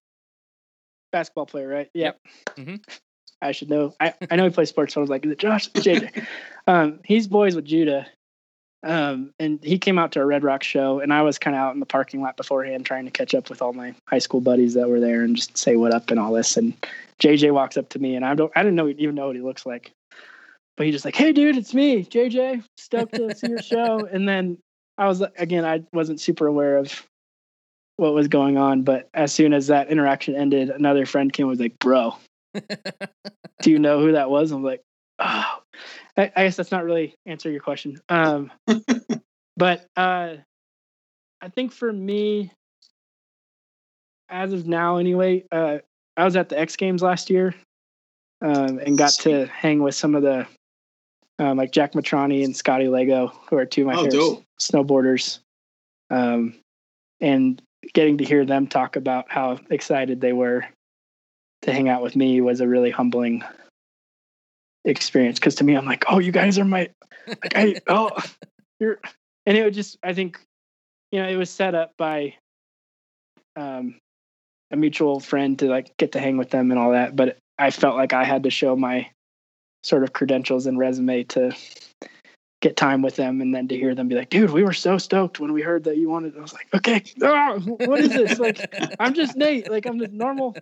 basketball 1.12 1.46
player, 1.46 1.68
right? 1.68 1.90
Yep. 1.94 2.20
Yep. 2.58 2.68
Mhm. 2.68 2.84
I 3.42 3.54
should 3.54 3.70
know. 3.70 3.94
I, 4.02 4.14
I 4.30 4.36
know 4.36 4.44
he 4.44 4.50
plays 4.50 4.68
sports, 4.68 4.94
so 4.94 5.00
I 5.00 5.02
was 5.02 5.10
like, 5.10 5.26
is 5.26 5.32
it 5.32 5.40
Josh? 5.40 5.70
JJ. 5.70 6.26
um, 6.68 7.00
he's 7.06 7.26
boys 7.26 7.56
with 7.56 7.64
Judah. 7.64 8.06
Um, 8.82 9.34
and 9.40 9.60
he 9.62 9.78
came 9.78 10.00
out 10.00 10.14
to 10.14 10.22
a 10.22 10.26
Red 10.26 10.44
Rock 10.44 10.64
show, 10.64 11.00
and 11.00 11.14
I 11.14 11.22
was 11.22 11.38
kind 11.38 11.56
of 11.56 11.60
out 11.60 11.74
in 11.74 11.82
the 11.82 11.86
parking 11.86 12.22
lot 12.22 12.38
beforehand 12.38 12.86
trying 12.86 13.06
to 13.06 13.12
catch 13.12 13.36
up 13.36 13.50
with 13.50 13.62
all 13.62 13.74
my 13.74 13.94
high 14.08 14.20
school 14.20 14.40
buddies 14.40 14.74
that 14.76 14.90
were 14.90 15.02
there 15.02 15.24
and 15.24 15.36
just 15.36 15.58
say 15.58 15.76
what 15.76 15.94
up 15.94 16.12
and 16.12 16.20
all 16.20 16.32
this. 16.32 16.56
And 16.56 16.74
JJ 17.20 17.54
walks 17.54 17.76
up 17.76 17.90
to 17.90 18.00
me, 18.00 18.16
and 18.16 18.24
I 18.24 18.36
don't, 18.36 18.52
I 18.56 18.64
didn't 18.64 18.76
know 18.76 18.88
even 18.88 19.16
know 19.16 19.28
what 19.28 19.36
he 19.36 19.42
looks 19.42 19.66
like, 19.66 19.92
but 20.78 20.86
he 20.86 20.92
just 20.94 21.04
like, 21.04 21.16
hey, 21.16 21.34
dude, 21.34 21.58
it's 21.58 21.74
me, 21.74 22.06
JJ. 22.06 22.64
Stoked 22.78 23.16
to 23.16 23.36
see 23.36 23.50
your 23.50 23.62
show. 23.62 24.08
And 24.12 24.28
then 24.28 24.58
I 24.98 25.08
was 25.08 25.22
again, 25.38 25.66
I 25.66 25.84
wasn't 25.92 26.22
super 26.22 26.48
aware 26.48 26.78
of 26.78 27.06
what 27.98 28.14
was 28.14 28.30
going 28.30 28.58
on, 28.58 28.84
but 28.84 29.10
as 29.14 29.34
soon 29.34 29.54
as 29.54 29.68
that 29.68 29.90
interaction 29.90 30.36
ended, 30.36 30.70
another 30.70 31.06
friend 31.06 31.34
came 31.34 31.46
and 31.46 31.50
was 31.50 31.60
like, 31.60 31.78
"Bro, 31.80 32.16
do 33.62 33.72
you 33.72 33.78
know 33.78 34.00
who 34.00 34.14
that 34.14 34.30
was?" 34.30 34.52
I'm 34.52 34.64
like, 34.64 34.82
"Oh, 35.20 35.59
I, 36.18 36.32
I 36.36 36.44
guess 36.46 36.56
that's 36.56 36.72
not 36.72 36.84
really 36.84 37.16
answering 37.26 37.54
your 37.54 37.64
question." 37.64 38.00
Um, 38.10 38.52
but 39.58 39.86
uh, 39.96 40.36
I 41.42 41.50
think 41.50 41.72
for 41.72 41.92
me, 41.92 42.52
as 44.30 44.54
of 44.54 44.68
now, 44.68 44.98
anyway, 44.98 45.44
uh, 45.52 45.80
I 46.18 46.26
was 46.26 46.36
at 46.36 46.50
the 46.50 46.60
X 46.60 46.76
Games 46.76 47.02
last 47.02 47.30
year 47.30 47.56
um, 48.42 48.80
and 48.80 48.98
got 48.98 49.14
to 49.14 49.48
hang 49.48 49.82
with 49.82 49.96
some 49.96 50.16
of 50.16 50.24
the 50.24 50.48
um, 51.40 51.58
like 51.58 51.72
Jack 51.72 51.94
Mitrani 51.94 52.44
and 52.44 52.56
Scotty 52.56 52.88
Lago, 52.90 53.32
who 53.50 53.58
are 53.58 53.66
two 53.66 53.82
of 53.82 53.88
my 53.88 53.94
Oh, 53.94 54.04
favorite 54.04 54.12
dope. 54.12 54.44
snowboarders. 54.60 55.40
Um, 56.10 56.56
and 57.22 57.62
getting 57.94 58.18
to 58.18 58.26
hear 58.26 58.46
them 58.46 58.68
talk 58.68 58.96
about 58.96 59.32
how 59.32 59.58
excited 59.70 60.20
they 60.20 60.34
were 60.34 60.66
to 61.62 61.74
hang 61.74 61.90
out 61.90 62.02
with 62.02 62.16
me 62.16 62.42
was 62.42 62.62
a 62.62 62.68
really 62.68 62.90
humbling 62.90 63.44
experience. 64.90 65.40
Cause 65.40 65.56
to 65.56 65.64
me, 65.64 65.76
I'm 65.76 65.86
like, 65.86 66.06
oh, 66.10 66.20
you 66.20 66.32
guys 66.32 66.58
are 66.60 66.66
my, 66.66 66.90
like, 67.28 67.56
I, 67.56 67.76
oh, 67.88 68.12
you're, 68.80 69.00
and 69.46 69.58
it 69.58 69.64
would 69.64 69.74
just, 69.74 69.98
I 70.04 70.14
think, 70.14 70.40
you 71.12 71.22
know, 71.22 71.28
it 71.28 71.36
was 71.36 71.50
set 71.50 71.76
up 71.76 71.94
by 71.98 72.36
um, 73.56 73.96
a 74.72 74.76
mutual 74.76 75.20
friend 75.20 75.58
to 75.60 75.68
like 75.68 75.96
get 75.98 76.12
to 76.14 76.20
hang 76.20 76.38
with 76.38 76.50
them 76.50 76.72
and 76.72 76.80
all 76.80 76.92
that. 76.92 77.16
But 77.16 77.38
I 77.58 77.72
felt 77.72 77.96
like 77.96 78.14
I 78.14 78.24
had 78.24 78.44
to 78.44 78.50
show 78.50 78.76
my 78.76 79.10
sort 79.84 80.04
of 80.04 80.14
credentials 80.14 80.66
and 80.66 80.78
resume 80.78 81.24
to 81.24 81.56
get 82.62 82.76
time 82.76 83.02
with 83.02 83.16
them 83.16 83.42
and 83.42 83.56
then 83.56 83.68
to 83.70 83.78
hear 83.78 83.96
them 83.96 84.08
be 84.08 84.16
like, 84.16 84.30
dude, 84.30 84.52
we 84.52 84.64
were 84.64 84.74
so 84.74 84.98
stoked 84.98 85.40
when 85.40 85.54
we 85.54 85.62
heard 85.62 85.86
that 85.86 85.98
you 85.98 86.10
wanted. 86.10 86.38
I 86.38 86.42
was 86.42 86.54
like, 86.54 86.68
okay, 86.76 87.04
ah, 87.24 87.58
what 87.60 88.02
is 88.02 88.10
this? 88.10 88.40
Like, 88.40 88.74
I'm 89.00 89.14
just 89.14 89.38
Nate. 89.38 89.70
Like, 89.70 89.86
I'm 89.86 89.98
the 89.98 90.10
normal 90.10 90.56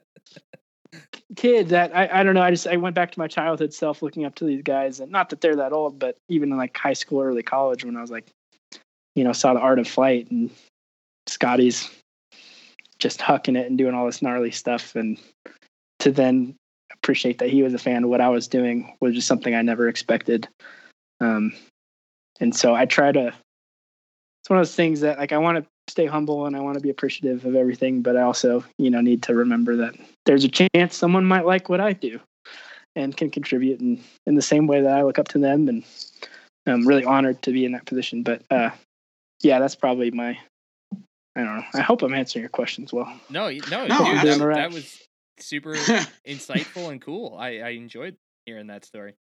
kid 1.36 1.70
that 1.70 1.96
I, 1.96 2.10
I 2.20 2.24
don't 2.24 2.34
know. 2.34 2.42
I 2.42 2.52
just, 2.52 2.68
I 2.68 2.78
went 2.78 2.96
back 2.96 3.12
to 3.12 3.20
my 3.20 3.28
childhood 3.28 3.74
self 3.74 4.02
looking 4.02 4.26
up 4.26 4.36
to 4.36 4.46
these 4.46 4.62
guys 4.62 5.00
and 5.00 5.12
not 5.12 5.30
that 5.30 5.42
they're 5.42 5.56
that 5.56 5.74
old, 5.74 6.00
but 6.00 6.18
even 6.30 6.52
in 6.52 6.58
like 6.58 6.76
high 6.76 6.94
school, 6.94 7.22
early 7.22 7.44
college, 7.44 7.84
when 7.84 7.98
I 7.98 8.02
was 8.02 8.12
like, 8.12 8.28
you 9.16 9.24
know, 9.24 9.34
saw 9.34 9.54
the 9.54 9.60
art 9.60 9.80
of 9.80 9.88
flight 9.88 10.30
and 10.32 10.50
Scotty's 11.28 11.90
just 13.00 13.20
hucking 13.20 13.58
it 13.58 13.68
and 13.68 13.78
doing 13.78 13.94
all 13.94 14.06
this 14.06 14.22
gnarly 14.22 14.52
stuff. 14.52 14.96
And 14.96 15.20
to 16.00 16.12
then 16.12 16.56
appreciate 16.92 17.40
that 17.40 17.50
he 17.50 17.64
was 17.64 17.74
a 17.74 17.80
fan 17.80 18.04
of 18.04 18.10
what 18.10 18.22
I 18.22 18.30
was 18.30 18.48
doing 18.48 18.96
was 19.00 19.14
just 19.14 19.28
something 19.28 19.54
I 19.54 19.62
never 19.62 19.88
expected. 19.88 20.48
Um, 21.20 21.54
and 22.40 22.56
so 22.56 22.76
I 22.76 22.86
try 22.86 23.12
to, 23.12 23.34
it's 24.48 24.50
one 24.50 24.60
of 24.60 24.66
those 24.66 24.76
things 24.76 25.02
that 25.02 25.18
like 25.18 25.34
I 25.34 25.38
want 25.40 25.58
to 25.58 25.70
stay 25.90 26.06
humble 26.06 26.46
and 26.46 26.56
I 26.56 26.62
want 26.62 26.76
to 26.76 26.80
be 26.80 26.90
appreciative 26.90 27.44
of 27.44 27.54
everything, 27.54 28.02
but 28.02 28.16
I 28.16 28.22
also, 28.22 28.64
you 28.78 28.90
know, 28.90 29.02
need 29.02 29.22
to 29.24 29.36
remember 29.36 29.76
that 29.76 29.96
there's 30.26 30.46
a 30.46 30.48
chance 30.48 30.96
someone 30.96 31.26
might 31.26 31.46
like 31.46 31.68
what 31.68 31.82
I 31.82 31.92
do 31.92 32.22
and 32.96 33.18
can 33.18 33.30
contribute 33.30 33.82
in, 33.82 34.02
in 34.26 34.36
the 34.36 34.42
same 34.42 34.66
way 34.66 34.80
that 34.80 34.98
I 34.98 35.04
look 35.04 35.20
up 35.20 35.28
to 35.30 35.38
them. 35.38 35.68
And 35.68 35.84
I'm 36.66 36.88
really 36.88 37.04
honored 37.04 37.42
to 37.42 37.52
be 37.52 37.66
in 37.66 37.74
that 37.74 37.86
position. 37.86 38.24
But 38.24 38.42
uh, 38.50 38.70
yeah, 39.42 39.60
that's 39.60 39.76
probably 39.76 40.12
my, 40.12 40.40
I 41.36 41.44
don't 41.44 41.58
know. 41.58 41.64
I 41.74 41.82
hope 41.82 42.02
I'm 42.02 42.14
answering 42.14 42.44
your 42.44 42.50
questions 42.50 42.94
well. 42.94 43.20
No, 43.30 43.50
no, 43.50 43.86
No, 43.88 44.22
dude, 44.22 44.40
that, 44.40 44.54
that 44.56 44.72
was 44.72 44.98
super 45.42 45.74
insightful 46.26 46.90
and 46.90 47.02
cool. 47.02 47.36
I, 47.38 47.58
I 47.58 47.70
enjoyed 47.72 48.16
hearing 48.46 48.68
that 48.68 48.86
story. 48.86 49.14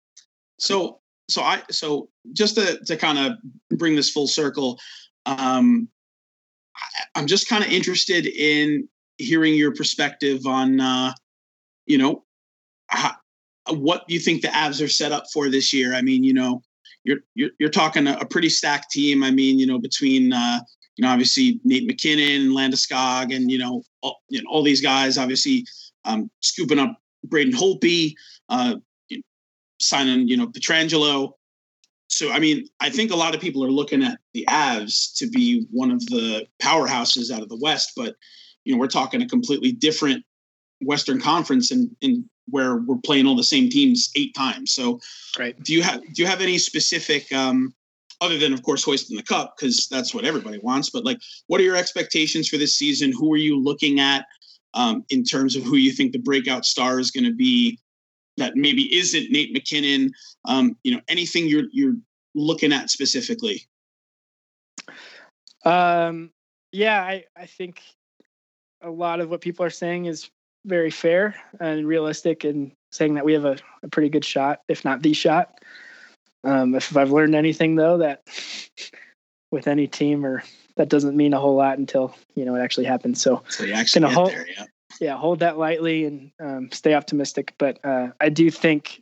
so 0.60 1.00
so 1.28 1.42
i 1.42 1.60
so 1.72 2.08
just 2.34 2.54
to, 2.54 2.78
to 2.86 2.96
kind 2.96 3.18
of 3.18 3.80
bring 3.80 3.96
this 3.96 4.12
full 4.12 4.28
circle 4.28 4.80
um 5.26 5.88
I, 6.76 7.20
i'm 7.20 7.28
just 7.28 7.48
kind 7.48 7.64
of 7.64 7.70
interested 7.72 8.26
in 8.26 8.88
hearing 9.18 9.56
your 9.56 9.74
perspective 9.74 10.46
on 10.46 10.80
uh 10.80 11.14
you 11.86 11.98
know 11.98 12.24
how, 12.88 13.12
what 13.70 14.04
you 14.08 14.20
think 14.20 14.42
the 14.42 14.50
avs 14.50 14.84
are 14.84 14.88
set 14.88 15.12
up 15.12 15.26
for 15.34 15.50
this 15.50 15.74
year 15.74 15.94
i 15.94 16.02
mean 16.02 16.24
you 16.24 16.34
know 16.34 16.62
you're 17.04 17.20
you're, 17.34 17.52
you're 17.60 17.70
talking 17.70 18.08
a, 18.08 18.18
a 18.18 18.26
pretty 18.26 18.50
stacked 18.50 18.92
team 18.92 19.24
i 19.24 19.32
mean 19.32 19.60
you 19.60 19.66
know 19.66 19.80
between 19.80 20.34
uh 20.34 20.60
you 20.98 21.04
know 21.04 21.10
obviously 21.10 21.60
nate 21.64 21.88
mackinnon 21.88 22.50
landeskog 22.52 23.36
and 23.36 23.52
you 23.52 23.58
know 23.58 23.82
all, 24.02 24.22
you 24.30 24.42
know 24.42 24.50
all 24.50 24.64
these 24.64 24.82
guys 24.82 25.18
obviously 25.18 25.66
um 26.06 26.30
scooping 26.42 26.80
up 26.80 26.98
braden 27.24 27.54
holtby 27.54 28.14
uh 28.50 28.76
signing, 29.80 30.28
you 30.28 30.38
know, 30.38 30.48
Pietrangelo. 30.48 31.34
So, 32.16 32.32
I 32.32 32.40
mean, 32.40 32.66
I 32.80 32.90
think 32.90 33.12
a 33.12 33.16
lot 33.16 33.36
of 33.36 33.42
people 33.42 33.62
are 33.66 33.70
looking 33.70 34.02
at 34.02 34.20
the 34.34 34.46
Avs 34.50 35.14
to 35.18 35.30
be 35.30 35.68
one 35.70 35.92
of 35.92 36.00
the 36.06 36.48
powerhouses 36.62 37.30
out 37.30 37.42
of 37.42 37.50
the 37.50 37.60
West, 37.62 37.92
but, 37.94 38.16
you 38.64 38.72
know, 38.72 38.80
we're 38.80 38.88
talking 38.88 39.22
a 39.22 39.28
completely 39.28 39.74
different 39.74 40.24
Western 40.80 41.20
Conference 41.20 41.72
and 41.72 41.94
in 42.00 42.24
where 42.48 42.78
we're 42.78 43.02
playing 43.04 43.28
all 43.28 43.36
the 43.36 43.44
same 43.44 43.68
teams 43.68 44.12
eight 44.16 44.34
times. 44.34 44.72
So, 44.72 45.02
Right. 45.38 45.62
do 45.62 45.74
you 45.74 45.84
have 45.84 46.00
do 46.14 46.22
you 46.22 46.26
have 46.26 46.40
any 46.40 46.58
specific 46.58 47.30
um, 47.34 47.74
other 48.22 48.38
than 48.38 48.54
of 48.54 48.64
course 48.64 48.86
hoisting 48.86 49.18
the 49.18 49.24
cup 49.24 49.56
because 49.58 49.90
that's 49.92 50.14
what 50.14 50.24
everybody 50.24 50.60
wants? 50.60 50.90
But 50.90 51.04
like, 51.04 51.20
what 51.48 51.60
are 51.60 51.66
your 51.66 51.76
expectations 51.76 52.48
for 52.48 52.58
this 52.58 52.78
season? 52.78 53.12
Who 53.12 53.34
are 53.34 53.38
you 53.38 53.62
looking 53.62 54.00
at 54.00 54.26
um, 54.74 55.04
in 55.10 55.26
terms 55.26 55.58
of 55.58 55.64
who 55.64 55.76
you 55.76 55.92
think 55.92 56.14
the 56.14 56.20
breakout 56.20 56.66
star 56.66 56.98
is 56.98 57.12
going 57.12 57.26
to 57.26 57.36
be? 57.36 57.78
That 58.38 58.56
maybe 58.56 58.94
isn't 58.96 59.32
Nate 59.32 59.54
MacKinnon. 59.54 60.12
Um, 60.46 60.78
you 60.84 60.94
know, 60.94 61.02
anything 61.08 61.48
you're 61.48 61.66
you're 61.72 61.96
looking 62.34 62.74
at 62.74 62.90
specifically. 62.90 63.64
Um, 65.64 66.32
yeah, 66.72 67.02
I, 67.02 67.26
I 67.36 67.46
think 67.46 67.82
a 68.82 68.90
lot 68.90 69.20
of 69.20 69.30
what 69.30 69.42
people 69.42 69.66
are 69.66 69.72
saying 69.72 70.06
is 70.06 70.30
very 70.66 70.92
fair 70.92 71.36
and 71.60 71.88
realistic 71.88 72.44
and 72.44 72.72
saying 72.92 73.16
that 73.16 73.26
we 73.26 73.34
have 73.34 73.46
a, 73.46 73.58
a 73.84 73.88
pretty 73.88 74.10
good 74.10 74.26
shot, 74.26 74.62
if 74.68 74.86
not 74.86 75.02
the 75.02 75.14
shot. 75.14 75.60
Um, 76.44 76.76
if 76.76 76.96
I've 76.96 77.12
learned 77.12 77.36
anything 77.36 77.76
though, 77.76 77.98
that 78.00 78.22
with 79.52 79.68
any 79.68 79.88
team 79.88 80.26
or 80.26 80.44
that 80.78 80.90
doesn't 80.90 81.16
mean 81.16 81.34
a 81.34 81.40
whole 81.40 81.56
lot 81.56 81.78
until, 81.78 82.16
you 82.36 82.46
know, 82.46 82.56
it 82.56 82.60
actually 82.60 82.86
happens. 82.86 83.22
So 83.22 83.44
So 83.50 83.66
actually 83.72 84.02
Gonna 84.02 84.14
hold- 84.14 84.32
there, 84.32 84.48
yeah. 84.48 84.66
Yeah, 85.00 85.18
hold 85.18 85.40
that 85.40 85.58
lightly 85.58 86.06
and 86.06 86.32
um, 86.40 86.72
stay 86.72 86.94
optimistic. 86.94 87.54
But 87.58 87.84
uh, 87.84 88.10
I 88.20 88.30
do 88.30 88.50
think 88.50 89.02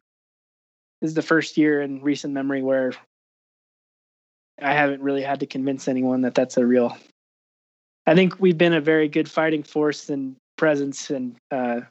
this 1.01 1.09
is 1.09 1.15
the 1.15 1.21
first 1.21 1.57
year 1.57 1.81
in 1.81 2.01
recent 2.01 2.33
memory 2.33 2.61
where 2.61 2.93
I 4.61 4.73
haven't 4.73 5.01
really 5.01 5.21
had 5.21 5.39
to 5.41 5.45
convince 5.45 5.87
anyone 5.87 6.21
that 6.21 6.35
that's 6.35 6.57
a 6.57 6.65
real. 6.65 6.97
I 8.05 8.15
think 8.15 8.39
we've 8.39 8.57
been 8.57 8.73
a 8.73 8.81
very 8.81 9.07
good 9.07 9.29
fighting 9.29 9.63
force 9.63 10.09
and 10.09 10.35
presence 10.57 11.09
and 11.09 11.35
uh, 11.51 11.81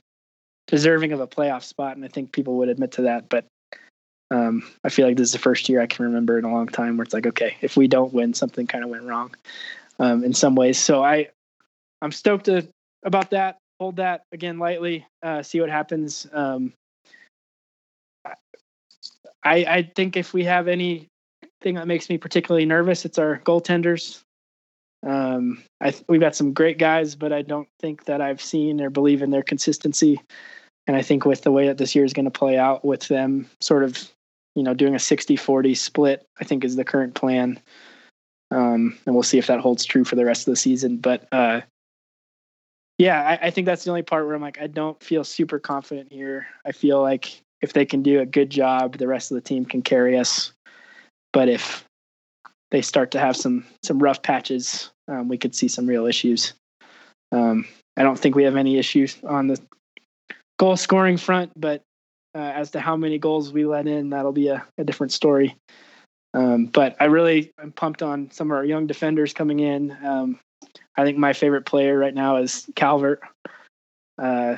deserving 0.67 1.13
of 1.13 1.21
a 1.21 1.27
playoff 1.27 1.63
spot, 1.63 1.97
and 1.97 2.05
I 2.05 2.09
think 2.09 2.33
people 2.33 2.57
would 2.59 2.69
admit 2.69 2.93
to 2.93 3.03
that. 3.03 3.29
But 3.29 3.47
um, 4.31 4.63
I 4.85 4.89
feel 4.89 5.07
like 5.07 5.17
this 5.17 5.29
is 5.29 5.33
the 5.33 5.39
first 5.39 5.69
year 5.69 5.81
I 5.81 5.87
can 5.87 6.07
remember 6.07 6.39
in 6.39 6.45
a 6.45 6.53
long 6.53 6.67
time 6.67 6.97
where 6.97 7.05
it's 7.05 7.15
like, 7.15 7.27
okay, 7.27 7.57
if 7.61 7.77
we 7.77 7.87
don't 7.87 8.15
win, 8.15 8.35
something 8.35 8.67
kind 8.67 8.85
of 8.85 8.91
went 8.91 9.05
wrong 9.05 9.35
um, 9.99 10.25
in 10.25 10.33
some 10.33 10.55
ways. 10.55 10.79
So 10.79 11.05
I, 11.05 11.29
I'm 12.01 12.13
stoked 12.13 12.47
to, 12.47 12.67
about 13.05 13.31
that. 13.31 13.59
Hold 13.81 13.97
that 13.97 14.23
again 14.33 14.59
lightly. 14.59 15.07
Uh, 15.23 15.43
see 15.43 15.61
what 15.61 15.71
happens. 15.71 16.27
Um, 16.33 16.73
I 19.45 19.65
I 19.65 19.91
think 19.95 20.17
if 20.17 20.33
we 20.33 20.45
have 20.45 20.69
anything 20.69 21.09
that 21.75 21.87
makes 21.87 22.09
me 22.09 22.19
particularly 22.19 22.67
nervous, 22.67 23.05
it's 23.05 23.19
our 23.19 23.41
goaltenders. 23.45 24.23
Um, 25.05 25.63
I 25.81 25.95
we've 26.09 26.21
got 26.21 26.37
some 26.37 26.53
great 26.53 26.79
guys, 26.79 27.15
but 27.15 27.33
I 27.33 27.43
don't 27.43 27.69
think 27.81 28.05
that 28.05 28.21
I've 28.21 28.41
seen 28.41 28.81
or 28.81 28.91
believe 28.91 29.23
in 29.23 29.31
their 29.31 29.43
consistency. 29.43 30.21
And 30.87 30.97
I 30.97 31.03
think 31.03 31.25
with 31.25 31.43
the 31.43 31.53
way 31.53 31.67
that 31.67 31.79
this 31.79 31.95
year 31.95 32.05
is 32.05 32.13
going 32.13 32.25
to 32.25 32.31
play 32.31 32.59
out, 32.59 32.85
with 32.85 33.07
them 33.09 33.49
sort 33.61 33.85
of, 33.85 34.11
you 34.57 34.65
know, 34.65 34.75
doing 34.75 34.95
a 34.95 34.99
60-40 34.99 35.77
split, 35.77 36.27
I 36.41 36.45
think 36.45 36.65
is 36.65 36.75
the 36.75 36.85
current 36.85 37.15
plan. 37.15 37.61
Um, 38.51 38.99
and 39.07 39.15
we'll 39.15 39.23
see 39.23 39.39
if 39.39 39.47
that 39.47 39.61
holds 39.61 39.85
true 39.85 40.05
for 40.05 40.17
the 40.17 40.25
rest 40.25 40.47
of 40.47 40.53
the 40.53 40.57
season. 40.57 40.97
But 40.97 41.27
uh, 41.33 41.61
yeah, 43.03 43.37
I, 43.43 43.47
I 43.49 43.51
think 43.51 43.67
that's 43.67 43.83
the 43.83 43.91
only 43.91 44.03
part 44.03 44.27
where 44.27 44.37
I'm 44.37 44.41
like, 44.41 44.61
I 44.61 44.69
don't 44.69 45.03
feel 45.03 45.25
super 45.25 45.59
confident 45.59 46.13
here. 46.13 46.47
I 46.65 46.71
feel 46.71 47.03
like 47.03 47.41
if 47.61 47.73
they 47.73 47.85
can 47.85 48.01
do 48.01 48.21
a 48.21 48.27
good 48.27 48.49
job, 48.49 48.97
the 48.97 49.09
rest 49.09 49.33
of 49.33 49.35
the 49.35 49.41
team 49.41 49.65
can 49.65 49.83
carry 49.83 50.17
us. 50.17 50.53
But 51.33 51.49
if 51.49 51.85
they 52.71 52.81
start 52.81 53.11
to 53.11 53.19
have 53.19 53.37
some 53.37 53.65
some 53.85 54.01
rough 54.01 54.23
patches, 54.23 54.91
um, 55.09 55.27
we 55.27 55.37
could 55.37 55.53
see 55.53 55.67
some 55.67 55.85
real 55.85 56.07
issues. 56.07 56.55
Um, 57.33 57.67
I 57.97 58.05
don't 58.05 58.19
think 58.19 58.37
we 58.37 58.45
have 58.45 58.55
any 58.55 58.79
issues 58.79 59.19
on 59.25 59.49
the 59.49 59.61
goal 60.61 60.77
scoring 60.77 61.17
front, 61.17 61.51
but 61.57 61.83
uh, 62.37 62.53
as 62.55 62.71
to 62.71 62.81
how 62.81 62.97
many 62.97 63.19
goals 63.19 63.53
we 63.53 63.67
let 63.67 63.89
in, 63.89 64.11
that'll 64.11 64.31
be 64.31 64.47
a, 64.47 64.65
a 64.79 64.85
different 64.85 65.13
story. 65.13 65.57
Um, 66.35 66.67
but 66.67 66.95
I 67.01 67.07
really 67.07 67.51
am 67.61 67.73
pumped 67.73 68.01
on 68.01 68.31
some 68.31 68.53
of 68.53 68.57
our 68.57 68.65
young 68.65 68.87
defenders 68.87 69.35
coming 69.35 69.59
in. 69.59 69.91
I 70.97 71.05
think 71.05 71.19
my 71.19 71.33
favorite 71.33 71.67
player 71.67 71.99
right 71.99 72.15
now 72.15 72.37
is 72.37 72.69
Calvert. 72.77 73.21
Uh, 74.21 74.57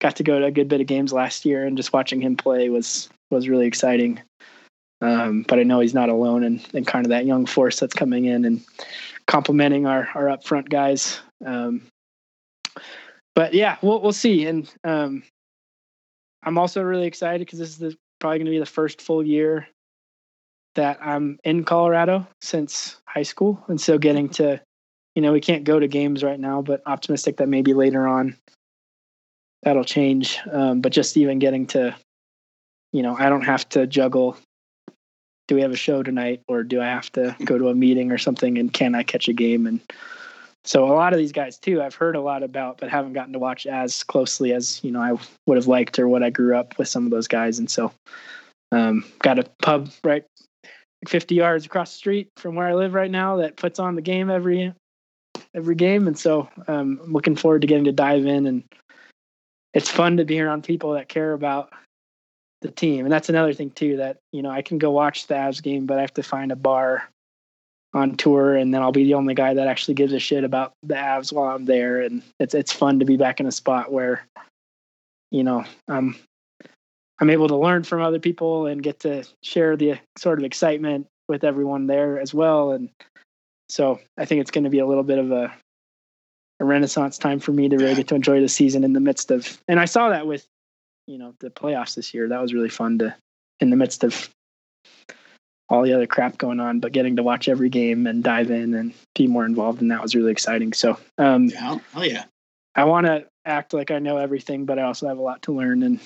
got 0.00 0.16
to 0.16 0.22
go 0.22 0.38
to 0.38 0.46
a 0.46 0.50
good 0.50 0.68
bit 0.68 0.80
of 0.80 0.86
games 0.86 1.12
last 1.12 1.44
year, 1.44 1.66
and 1.66 1.76
just 1.76 1.92
watching 1.92 2.20
him 2.20 2.36
play 2.36 2.68
was 2.68 3.08
was 3.30 3.48
really 3.48 3.66
exciting. 3.66 4.20
Um, 5.00 5.44
but 5.46 5.58
I 5.58 5.62
know 5.62 5.80
he's 5.80 5.94
not 5.94 6.08
alone, 6.08 6.44
and, 6.44 6.66
and 6.74 6.86
kind 6.86 7.04
of 7.06 7.10
that 7.10 7.26
young 7.26 7.46
force 7.46 7.78
that's 7.78 7.94
coming 7.94 8.24
in 8.24 8.44
and 8.44 8.64
complementing 9.26 9.86
our 9.86 10.08
our 10.14 10.28
up 10.28 10.44
front 10.44 10.68
guys. 10.68 11.20
Um, 11.44 11.82
but 13.34 13.54
yeah, 13.54 13.76
we'll 13.82 14.00
we'll 14.00 14.12
see. 14.12 14.46
And 14.46 14.72
um, 14.84 15.22
I'm 16.42 16.58
also 16.58 16.82
really 16.82 17.06
excited 17.06 17.40
because 17.40 17.58
this 17.58 17.70
is 17.70 17.78
the, 17.78 17.96
probably 18.20 18.38
going 18.38 18.46
to 18.46 18.52
be 18.52 18.58
the 18.58 18.66
first 18.66 19.00
full 19.02 19.24
year 19.24 19.68
that 20.74 20.98
I'm 21.00 21.38
in 21.44 21.64
Colorado 21.64 22.26
since 22.40 23.00
high 23.06 23.22
school, 23.22 23.62
and 23.68 23.80
so 23.80 23.98
getting 23.98 24.28
to, 24.30 24.60
you 25.18 25.22
know, 25.22 25.32
we 25.32 25.40
can't 25.40 25.64
go 25.64 25.80
to 25.80 25.88
games 25.88 26.22
right 26.22 26.38
now, 26.38 26.62
but 26.62 26.80
optimistic 26.86 27.38
that 27.38 27.48
maybe 27.48 27.74
later 27.74 28.06
on 28.06 28.36
that'll 29.64 29.82
change. 29.82 30.38
Um, 30.52 30.80
but 30.80 30.92
just 30.92 31.16
even 31.16 31.40
getting 31.40 31.66
to, 31.68 31.96
you 32.92 33.02
know, 33.02 33.16
I 33.18 33.28
don't 33.28 33.42
have 33.42 33.68
to 33.70 33.88
juggle. 33.88 34.36
Do 35.48 35.56
we 35.56 35.62
have 35.62 35.72
a 35.72 35.76
show 35.76 36.04
tonight, 36.04 36.42
or 36.46 36.62
do 36.62 36.80
I 36.80 36.84
have 36.84 37.10
to 37.14 37.34
go 37.44 37.58
to 37.58 37.68
a 37.68 37.74
meeting 37.74 38.12
or 38.12 38.18
something? 38.18 38.58
And 38.58 38.72
can 38.72 38.94
I 38.94 39.02
catch 39.02 39.26
a 39.26 39.32
game? 39.32 39.66
And 39.66 39.80
so 40.64 40.84
a 40.84 40.94
lot 40.94 41.12
of 41.12 41.18
these 41.18 41.32
guys 41.32 41.58
too, 41.58 41.82
I've 41.82 41.96
heard 41.96 42.14
a 42.14 42.20
lot 42.20 42.44
about, 42.44 42.78
but 42.78 42.88
haven't 42.88 43.14
gotten 43.14 43.32
to 43.32 43.40
watch 43.40 43.66
as 43.66 44.04
closely 44.04 44.52
as 44.52 44.78
you 44.84 44.92
know 44.92 45.00
I 45.00 45.18
would 45.48 45.56
have 45.56 45.66
liked, 45.66 45.98
or 45.98 46.06
what 46.06 46.22
I 46.22 46.30
grew 46.30 46.56
up 46.56 46.78
with 46.78 46.86
some 46.86 47.04
of 47.04 47.10
those 47.10 47.26
guys. 47.26 47.58
And 47.58 47.68
so, 47.68 47.90
um, 48.70 49.04
got 49.18 49.40
a 49.40 49.50
pub 49.62 49.90
right 50.04 50.24
50 51.08 51.34
yards 51.34 51.66
across 51.66 51.90
the 51.90 51.98
street 51.98 52.28
from 52.36 52.54
where 52.54 52.68
I 52.68 52.74
live 52.74 52.94
right 52.94 53.10
now 53.10 53.38
that 53.38 53.56
puts 53.56 53.80
on 53.80 53.96
the 53.96 54.00
game 54.00 54.30
every 54.30 54.72
every 55.54 55.74
game, 55.74 56.06
and 56.06 56.18
so 56.18 56.48
um, 56.66 57.00
I'm 57.02 57.12
looking 57.12 57.36
forward 57.36 57.62
to 57.62 57.66
getting 57.66 57.84
to 57.84 57.92
dive 57.92 58.26
in. 58.26 58.46
And 58.46 58.64
it's 59.74 59.90
fun 59.90 60.16
to 60.16 60.24
be 60.24 60.40
around 60.40 60.64
people 60.64 60.92
that 60.92 61.08
care 61.08 61.32
about 61.32 61.72
the 62.60 62.70
team, 62.70 63.04
and 63.04 63.12
that's 63.12 63.28
another 63.28 63.52
thing 63.52 63.70
too. 63.70 63.96
That 63.96 64.18
you 64.32 64.42
know 64.42 64.50
I 64.50 64.62
can 64.62 64.78
go 64.78 64.90
watch 64.90 65.26
the 65.26 65.34
Avs 65.34 65.62
game, 65.62 65.86
but 65.86 65.98
I 65.98 66.02
have 66.02 66.14
to 66.14 66.22
find 66.22 66.52
a 66.52 66.56
bar 66.56 67.08
on 67.94 68.16
tour, 68.16 68.56
and 68.56 68.72
then 68.72 68.82
I'll 68.82 68.92
be 68.92 69.04
the 69.04 69.14
only 69.14 69.34
guy 69.34 69.54
that 69.54 69.68
actually 69.68 69.94
gives 69.94 70.12
a 70.12 70.18
shit 70.18 70.44
about 70.44 70.72
the 70.82 70.94
Avs 70.94 71.32
while 71.32 71.54
I'm 71.54 71.64
there. 71.64 72.00
And 72.00 72.22
it's 72.38 72.54
it's 72.54 72.72
fun 72.72 72.98
to 72.98 73.04
be 73.04 73.16
back 73.16 73.40
in 73.40 73.46
a 73.46 73.52
spot 73.52 73.92
where 73.92 74.26
you 75.30 75.42
know 75.42 75.64
I'm 75.88 76.16
I'm 77.20 77.30
able 77.30 77.48
to 77.48 77.56
learn 77.56 77.84
from 77.84 78.02
other 78.02 78.20
people 78.20 78.66
and 78.66 78.82
get 78.82 79.00
to 79.00 79.24
share 79.42 79.76
the 79.76 79.98
sort 80.16 80.38
of 80.38 80.44
excitement 80.44 81.06
with 81.28 81.44
everyone 81.44 81.86
there 81.86 82.18
as 82.18 82.32
well. 82.32 82.72
And 82.72 82.90
so 83.68 84.00
I 84.16 84.24
think 84.24 84.40
it's 84.40 84.50
going 84.50 84.64
to 84.64 84.70
be 84.70 84.78
a 84.78 84.86
little 84.86 85.02
bit 85.04 85.18
of 85.18 85.30
a, 85.30 85.52
a 86.60 86.64
renaissance 86.64 87.18
time 87.18 87.38
for 87.38 87.52
me 87.52 87.68
to 87.68 87.76
really 87.76 87.94
get 87.94 88.08
to 88.08 88.14
enjoy 88.14 88.40
the 88.40 88.48
season 88.48 88.84
in 88.84 88.92
the 88.92 89.00
midst 89.00 89.30
of, 89.30 89.60
and 89.68 89.78
I 89.78 89.84
saw 89.84 90.08
that 90.10 90.26
with, 90.26 90.46
you 91.06 91.18
know, 91.18 91.34
the 91.40 91.50
playoffs 91.50 91.94
this 91.94 92.12
year. 92.12 92.28
That 92.28 92.40
was 92.42 92.52
really 92.52 92.68
fun 92.68 92.98
to, 92.98 93.14
in 93.60 93.70
the 93.70 93.76
midst 93.76 94.04
of 94.04 94.28
all 95.68 95.82
the 95.82 95.92
other 95.92 96.06
crap 96.06 96.38
going 96.38 96.60
on, 96.60 96.80
but 96.80 96.92
getting 96.92 97.16
to 97.16 97.22
watch 97.22 97.48
every 97.48 97.68
game 97.68 98.06
and 98.06 98.24
dive 98.24 98.50
in 98.50 98.74
and 98.74 98.94
be 99.14 99.26
more 99.26 99.44
involved 99.44 99.82
And 99.82 99.90
that 99.90 100.02
was 100.02 100.14
really 100.14 100.32
exciting. 100.32 100.72
So, 100.72 100.98
um, 101.18 101.46
Yeah, 101.46 101.78
hell 101.92 102.04
yeah. 102.04 102.24
I 102.74 102.84
want 102.84 103.06
to 103.06 103.26
act 103.44 103.74
like 103.74 103.90
I 103.90 103.98
know 103.98 104.16
everything, 104.18 104.64
but 104.64 104.78
I 104.78 104.82
also 104.82 105.08
have 105.08 105.18
a 105.18 105.22
lot 105.22 105.42
to 105.42 105.52
learn. 105.52 105.82
And 105.82 106.00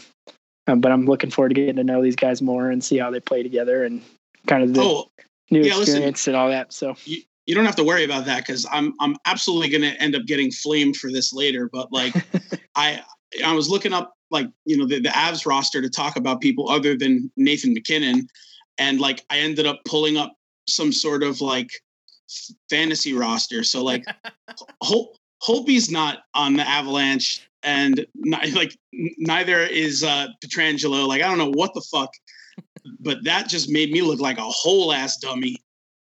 um, 0.67 0.81
but 0.81 0.93
I'm 0.93 1.07
looking 1.07 1.31
forward 1.31 1.51
to 1.51 1.55
getting 1.55 1.77
to 1.77 1.85
know 1.85 2.03
these 2.03 2.17
guys 2.17 2.41
more 2.41 2.71
and 2.71 2.83
see 2.83 2.99
how 2.99 3.11
they 3.11 3.21
play 3.21 3.43
together 3.43 3.85
and 3.85 4.01
kind 4.47 4.63
of 4.63 4.75
the 4.75 4.81
Oh, 4.81 5.09
new 5.51 5.61
yeah, 5.61 5.77
listen. 5.77 5.83
experience 5.83 6.27
and 6.29 6.37
all 6.37 6.49
that. 6.51 6.73
So 6.73 6.95
you, 7.05 7.23
you 7.47 7.55
don't 7.55 7.65
have 7.65 7.77
to 7.77 7.85
worry 7.85 8.05
about 8.05 8.25
that 8.27 8.47
because 8.47 8.67
I'm 8.71 8.95
I'm 9.01 9.17
absolutely 9.27 9.69
going 9.69 9.83
to 9.83 10.01
end 10.01 10.15
up 10.15 10.27
getting 10.27 10.51
flamed 10.51 10.97
for 10.97 11.11
this 11.11 11.33
later. 11.33 11.69
But 11.73 11.93
like, 11.93 12.15
I 12.77 13.03
I 13.45 13.53
was 13.53 13.69
looking 13.69 13.93
up 13.93 14.15
like 14.31 14.47
you 14.65 14.77
know 14.77 14.87
the 14.87 15.01
the 15.01 15.09
Avs 15.09 15.47
roster 15.47 15.83
to 15.83 15.91
talk 15.91 16.17
about 16.17 16.41
people 16.41 16.71
other 16.71 16.97
than 16.97 17.31
Nathan 17.37 17.75
MacKinnon, 17.75 18.29
and 18.79 19.01
like 19.01 19.25
I 19.31 19.39
ended 19.39 19.67
up 19.67 19.81
pulling 19.87 20.17
up 20.17 20.35
some 20.69 20.93
sort 20.93 21.23
of 21.23 21.41
like 21.41 21.71
fantasy 22.71 23.13
roster. 23.13 23.65
So 23.65 23.83
like, 23.83 24.05
Hol- 24.83 25.17
Holtby's 25.47 25.91
not 25.91 26.21
on 26.35 26.55
the 26.55 26.67
Avalanche, 26.67 27.47
and 27.65 28.07
not, 28.15 28.49
like 28.53 28.77
neither 28.93 29.61
is 29.61 30.05
uh, 30.05 30.29
Pietrangelo. 30.45 31.09
Like 31.09 31.23
I 31.23 31.29
don't 31.29 31.39
know 31.39 31.51
what 31.51 31.75
the 31.75 31.85
fuck, 31.91 32.11
but 33.01 33.25
that 33.25 33.49
just 33.49 33.69
made 33.69 33.91
me 33.91 34.03
look 34.03 34.21
like 34.21 34.39
a 34.39 34.43
whole 34.43 34.93
ass 34.93 35.17
dummy. 35.17 35.57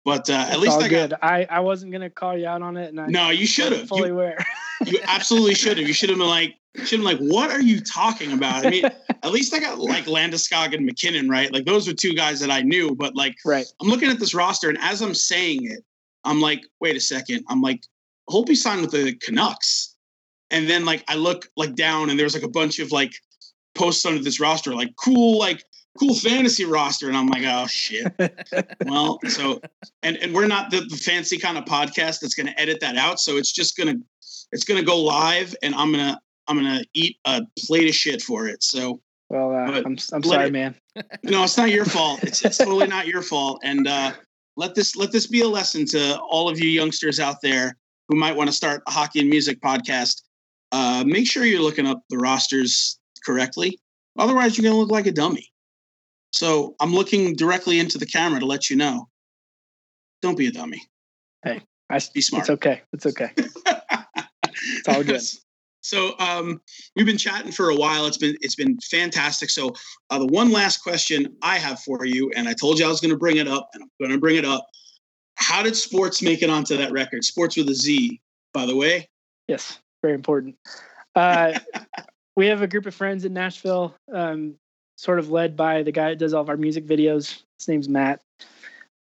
But 0.08 0.30
uh, 0.30 0.32
at 0.32 0.52
it's 0.54 0.60
least 0.60 0.78
I 0.80 0.88
got. 0.88 1.12
I 1.22 1.46
I 1.50 1.60
wasn't 1.60 1.92
gonna 1.92 2.08
call 2.08 2.34
you 2.34 2.46
out 2.46 2.62
on 2.62 2.78
it, 2.78 2.88
and 2.88 2.98
I 2.98 3.08
no. 3.08 3.28
You 3.28 3.46
should 3.46 3.72
have. 3.72 3.86
fully 3.88 4.08
You, 4.08 4.14
aware. 4.14 4.38
you 4.86 4.98
absolutely 5.06 5.54
should 5.54 5.76
have. 5.76 5.86
You 5.86 5.92
should 5.92 6.08
have 6.08 6.16
been 6.18 6.26
like, 6.26 6.54
should 6.76 7.00
have 7.00 7.06
been 7.06 7.28
like, 7.28 7.30
what 7.30 7.50
are 7.50 7.60
you 7.60 7.78
talking 7.82 8.32
about? 8.32 8.64
I 8.64 8.70
mean, 8.70 8.84
at 9.22 9.32
least 9.32 9.52
I 9.52 9.60
got 9.60 9.78
like 9.78 10.06
Landeskog 10.06 10.74
and 10.74 10.86
MacKinnon 10.86 11.28
right. 11.28 11.52
Like 11.52 11.66
those 11.66 11.86
were 11.86 11.92
two 11.92 12.14
guys 12.14 12.40
that 12.40 12.50
I 12.50 12.62
knew. 12.62 12.94
But 12.94 13.16
like, 13.16 13.36
right. 13.44 13.66
I'm 13.82 13.88
looking 13.88 14.08
at 14.08 14.18
this 14.18 14.32
roster, 14.32 14.70
and 14.70 14.78
as 14.80 15.02
I'm 15.02 15.12
saying 15.14 15.66
it, 15.70 15.84
I'm 16.24 16.40
like, 16.40 16.62
wait 16.80 16.96
a 16.96 17.00
second. 17.00 17.44
I'm 17.50 17.60
like, 17.60 17.82
Holtby 18.30 18.56
signed 18.56 18.80
with 18.80 18.92
the 18.92 19.12
Canucks. 19.16 19.94
and 20.50 20.70
then 20.70 20.86
like 20.86 21.04
I 21.06 21.16
look 21.16 21.50
like 21.54 21.74
down 21.74 22.08
and 22.08 22.18
there's 22.18 22.32
like 22.34 22.44
a 22.44 22.48
bunch 22.48 22.78
of 22.78 22.92
like 22.92 23.12
posts 23.74 24.06
under 24.06 24.22
this 24.22 24.40
roster, 24.40 24.74
like 24.74 24.96
cool, 24.96 25.38
like 25.38 25.64
cool 25.98 26.14
fantasy 26.14 26.64
roster, 26.64 27.08
and 27.08 27.16
I'm 27.16 27.28
like, 27.28 27.42
oh 27.46 27.66
shit. 27.66 28.12
well, 28.86 29.18
so 29.28 29.60
and 30.02 30.16
and 30.18 30.34
we're 30.34 30.46
not 30.46 30.70
the, 30.70 30.80
the 30.80 30.96
fancy 30.96 31.38
kind 31.38 31.58
of 31.58 31.64
podcast 31.64 32.20
that's 32.20 32.34
going 32.34 32.46
to 32.46 32.60
edit 32.60 32.80
that 32.80 32.96
out, 32.96 33.20
so 33.20 33.36
it's 33.36 33.52
just 33.52 33.76
gonna 33.76 33.94
it's 34.52 34.64
gonna 34.64 34.82
go 34.82 34.98
live, 35.00 35.54
and 35.62 35.74
I'm 35.74 35.90
gonna 35.90 36.18
I'm 36.46 36.56
gonna 36.56 36.82
eat 36.94 37.16
a 37.24 37.42
plate 37.66 37.88
of 37.88 37.94
shit 37.94 38.22
for 38.22 38.46
it. 38.48 38.62
So 38.62 39.00
Well, 39.28 39.50
uh, 39.50 39.82
I'm 39.84 39.96
I'm 40.12 40.22
sorry, 40.22 40.46
it- 40.48 40.52
man. 40.52 40.74
no, 41.22 41.44
it's 41.44 41.56
not 41.56 41.70
your 41.70 41.84
fault. 41.84 42.22
It's 42.24 42.44
it's 42.44 42.58
totally 42.58 42.86
not 42.86 43.06
your 43.06 43.22
fault. 43.22 43.60
And 43.64 43.86
uh, 43.86 44.12
let 44.56 44.74
this 44.74 44.96
let 44.96 45.12
this 45.12 45.26
be 45.26 45.42
a 45.42 45.48
lesson 45.48 45.84
to 45.86 46.18
all 46.20 46.48
of 46.48 46.58
you 46.58 46.68
youngsters 46.68 47.20
out 47.20 47.36
there 47.42 47.76
who 48.08 48.16
might 48.16 48.34
want 48.34 48.48
to 48.48 48.56
start 48.56 48.82
a 48.86 48.90
hockey 48.90 49.20
and 49.20 49.28
music 49.28 49.60
podcast. 49.60 50.22
Uh, 50.72 51.02
make 51.06 51.26
sure 51.30 51.44
you're 51.44 51.60
looking 51.62 51.86
up 51.86 52.02
the 52.10 52.18
rosters 52.18 52.98
correctly. 53.24 53.78
Otherwise, 54.18 54.56
you're 54.58 54.64
gonna 54.68 54.80
look 54.80 54.90
like 54.90 55.06
a 55.06 55.12
dummy. 55.12 55.48
So 56.32 56.74
I'm 56.80 56.92
looking 56.92 57.34
directly 57.34 57.78
into 57.78 57.98
the 57.98 58.06
camera 58.06 58.40
to 58.40 58.46
let 58.46 58.70
you 58.70 58.76
know. 58.76 59.08
Don't 60.22 60.36
be 60.36 60.48
a 60.48 60.52
dummy. 60.52 60.82
Hey, 61.44 61.62
I, 61.90 62.00
Be 62.12 62.20
smart. 62.20 62.42
It's 62.42 62.50
okay. 62.50 62.82
It's 62.92 63.06
okay. 63.06 63.30
it's 63.36 64.88
all 64.88 65.04
good. 65.04 65.22
So 65.80 66.18
um, 66.18 66.60
we've 66.96 67.06
been 67.06 67.16
chatting 67.16 67.52
for 67.52 67.70
a 67.70 67.74
while. 67.74 68.06
It's 68.06 68.18
been 68.18 68.36
it's 68.40 68.56
been 68.56 68.78
fantastic. 68.90 69.48
So 69.48 69.72
uh, 70.10 70.18
the 70.18 70.26
one 70.26 70.50
last 70.50 70.82
question 70.82 71.34
I 71.42 71.56
have 71.58 71.80
for 71.80 72.04
you, 72.04 72.30
and 72.36 72.48
I 72.48 72.52
told 72.52 72.78
you 72.78 72.84
I 72.84 72.88
was 72.88 73.00
going 73.00 73.12
to 73.12 73.16
bring 73.16 73.36
it 73.36 73.48
up, 73.48 73.70
and 73.72 73.82
I'm 73.82 73.90
going 73.98 74.10
to 74.10 74.18
bring 74.18 74.36
it 74.36 74.44
up. 74.44 74.66
How 75.36 75.62
did 75.62 75.76
sports 75.76 76.20
make 76.20 76.42
it 76.42 76.50
onto 76.50 76.76
that 76.76 76.92
record? 76.92 77.24
Sports 77.24 77.56
with 77.56 77.68
a 77.70 77.74
Z, 77.74 78.20
by 78.52 78.66
the 78.66 78.76
way. 78.76 79.08
Yes, 79.46 79.78
very 80.02 80.14
important. 80.14 80.56
Uh, 81.14 81.58
we 82.36 82.46
have 82.48 82.60
a 82.60 82.66
group 82.66 82.86
of 82.86 82.94
friends 82.94 83.24
in 83.24 83.32
Nashville, 83.32 83.94
um, 84.12 84.56
sort 84.98 85.20
of 85.20 85.30
led 85.30 85.56
by 85.56 85.82
the 85.82 85.92
guy 85.92 86.10
that 86.10 86.18
does 86.18 86.34
all 86.34 86.42
of 86.42 86.48
our 86.48 86.56
music 86.56 86.84
videos. 86.84 87.40
His 87.58 87.68
name's 87.68 87.88
Matt, 87.88 88.20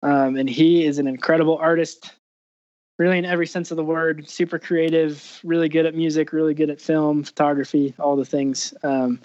um, 0.04 0.38
and 0.38 0.48
he 0.50 0.86
is 0.86 1.00
an 1.00 1.08
incredible 1.08 1.58
artist, 1.58 2.14
really 3.00 3.18
in 3.18 3.26
every 3.26 3.48
sense 3.48 3.72
of 3.72 3.78
the 3.78 3.84
word. 3.84 4.30
Super 4.30 4.60
creative, 4.60 5.42
really 5.44 5.70
good 5.70 5.86
at 5.86 5.96
music, 5.96 6.32
really 6.32 6.54
good 6.54 6.70
at 6.70 6.80
film, 6.80 7.24
photography, 7.24 7.94
all 8.00 8.16
the 8.16 8.26
things, 8.26 8.74
um, 8.84 9.20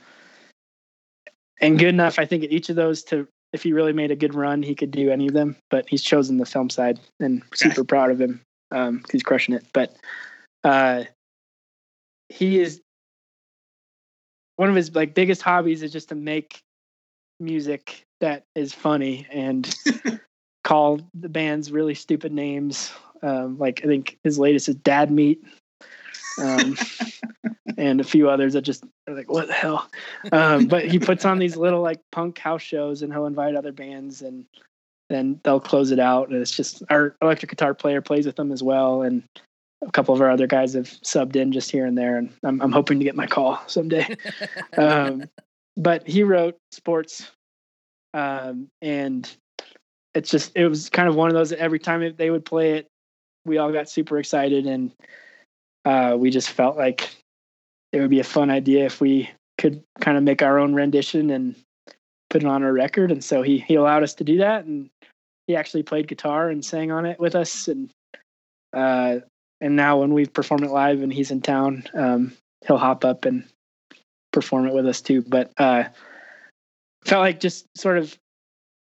and 1.61 1.79
good 1.79 1.89
enough, 1.89 2.19
I 2.19 2.25
think, 2.25 2.43
at 2.43 2.51
each 2.51 2.71
of 2.71 2.77
those 2.77 3.05
to. 3.05 3.29
If 3.53 3.63
he 3.63 3.75
really 3.75 3.93
made 3.93 4.11
a 4.11 4.17
good 4.17 4.35
run, 4.35 4.63
he 4.63 4.75
could 4.75 4.91
do 4.91 5.11
any 5.11 5.27
of 5.27 5.35
them. 5.35 5.57
But 5.69 5.87
he's 5.87 6.03
chosen 6.03 6.39
the 6.39 6.47
film 6.47 6.71
side, 6.71 6.99
and 7.21 7.43
super 7.53 7.85
proud 7.85 8.11
of 8.11 8.19
him. 8.19 8.41
Um, 8.71 9.03
he's 9.13 9.23
crushing 9.23 9.55
it. 9.55 9.67
But 9.75 9.95
uh, 10.65 11.05
he 12.31 12.61
is 12.61 12.81
one 14.63 14.71
of 14.71 14.77
his 14.77 14.95
like 14.95 15.13
biggest 15.13 15.43
hobbies 15.43 15.83
is 15.83 15.91
just 15.91 16.11
to 16.11 16.15
make 16.15 16.63
music 17.41 18.07
that 18.21 18.45
is 18.55 18.73
funny 18.73 19.27
and 19.29 19.75
call 20.65 21.01
the 21.15 21.29
bands 21.29 21.73
really 21.73 21.95
stupid 21.95 22.31
names. 22.31 22.93
Um, 23.25 23.59
like 23.59 23.81
I 23.83 23.89
think 23.89 24.21
his 24.23 24.39
latest 24.39 24.69
is 24.69 24.77
Dad 24.77 25.11
Meat, 25.11 25.43
um, 26.41 26.77
and 27.77 28.01
a 28.01 28.05
few 28.05 28.31
others 28.31 28.53
that 28.53 28.63
just 28.63 28.85
are 29.09 29.15
like 29.17 29.29
what 29.29 29.49
the 29.49 29.53
hell. 29.53 29.91
Um, 30.31 30.69
but 30.69 30.87
he 30.87 31.01
puts 31.01 31.25
on 31.25 31.41
these 31.41 31.57
little 31.57 31.83
like 31.83 31.99
punk 32.13 32.39
house 32.39 32.63
shows 32.63 33.03
and 33.03 33.13
he'll 33.13 33.27
invite 33.27 33.57
other 33.57 33.73
bands 33.73 34.23
and 34.23 34.47
then 35.11 35.41
they'll 35.43 35.59
close 35.59 35.91
it 35.91 35.99
out. 35.99 36.29
And 36.29 36.41
it's 36.41 36.57
just 36.57 36.85
our 36.89 37.17
electric 37.21 37.51
guitar 37.51 37.75
player 37.75 38.01
plays 38.01 38.27
with 38.27 38.37
them 38.37 38.53
as 38.53 38.63
well 38.63 39.03
and 39.03 39.25
a 39.87 39.91
couple 39.91 40.15
of 40.15 40.21
our 40.21 40.31
other 40.31 40.47
guys 40.47 40.75
have 40.75 40.87
subbed 40.87 41.37
in 41.37 41.53
just 41.53 41.71
here 41.71 41.87
and 41.87 41.97
there, 41.97 42.17
and 42.17 42.33
I'm, 42.45 42.61
I'm 42.61 42.73
hoping 42.73 42.99
to 42.99 43.05
get 43.05 43.17
my 43.17 43.27
call 43.27 43.61
someday. 43.67 44.17
um, 44.79 45.25
but 45.77 46.07
he 46.07 46.23
wrote 46.23 46.57
sports, 46.71 47.31
um, 48.15 48.69
and 48.81 49.31
it's 50.15 50.31
just 50.31 50.53
it 50.55 50.69
was 50.69 50.89
kind 50.91 51.09
of 51.09 51.15
one 51.15 51.29
of 51.29 51.35
those 51.35 51.51
that 51.51 51.59
every 51.59 51.79
time 51.79 52.15
they 52.17 52.31
would 52.31 52.45
play 52.45 52.73
it, 52.75 52.87
we 53.45 53.59
all 53.59 53.73
got 53.73 53.89
super 53.89 54.19
excited, 54.19 54.67
and 54.67 54.93
uh, 55.85 56.17
we 56.19 56.31
just 56.31 56.51
felt 56.51 56.77
like 56.77 57.17
it 57.93 58.01
would 58.01 58.11
be 58.11 58.21
a 58.21 58.25
fun 58.25 58.51
idea 58.51 58.85
if 58.85 59.01
we 59.01 59.31
could 59.59 59.83
kind 60.01 60.17
of 60.17 60.23
make 60.23 60.43
our 60.43 60.59
own 60.59 60.75
rendition 60.75 61.31
and 61.31 61.55
put 62.31 62.43
it 62.43 62.49
on 62.49 62.63
a 62.63 62.73
record. 62.73 63.11
And 63.11 63.23
so 63.23 63.43
he 63.43 63.59
he 63.59 63.75
allowed 63.75 64.03
us 64.03 64.15
to 64.15 64.25
do 64.25 64.39
that, 64.39 64.65
and 64.65 64.91
he 65.47 65.57
actually 65.57 65.83
played 65.83 66.07
guitar 66.07 66.51
and 66.51 66.65
sang 66.65 66.93
on 66.93 67.05
it 67.05 67.19
with 67.19 67.35
us, 67.35 67.67
and 67.67 67.91
uh, 68.73 69.17
and 69.63 69.77
now 69.77 70.01
when 70.01 70.13
we 70.13 70.27
perform 70.27 70.65
it 70.65 70.73
live 70.73 71.03
and 71.03 71.13
he's 71.13 71.31
in 71.31 71.41
town, 71.41 71.85
um, 71.95 72.33
he'll 72.67 72.79
hop 72.79 73.05
up 73.05 73.25
and 73.25 73.45
perform 74.33 74.67
it 74.67 74.75
with 74.75 74.87
us 74.89 75.01
too. 75.01 75.23
But 75.23 75.53
uh, 75.57 75.85
felt 77.05 77.21
like 77.21 77.39
just 77.39 77.67
sort 77.79 77.97
of 77.97 78.19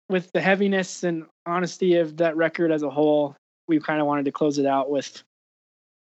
with 0.09 0.33
the 0.33 0.41
heaviness 0.41 1.05
and 1.05 1.27
honesty 1.45 1.97
of 1.97 2.17
that 2.17 2.37
record 2.37 2.73
as 2.73 2.83
a 2.83 2.89
whole, 2.89 3.37
we 3.69 3.81
kind 3.81 4.01
of 4.01 4.07
wanted 4.07 4.25
to 4.25 4.33
close 4.33 4.57
it 4.57 4.65
out 4.65 4.91
with 4.91 5.23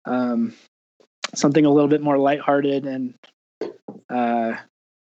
um, 0.05 0.53
something 1.33 1.65
a 1.65 1.71
little 1.71 1.89
bit 1.89 2.01
more 2.01 2.19
lighthearted 2.19 2.85
and 2.85 3.15
uh, 4.11 4.55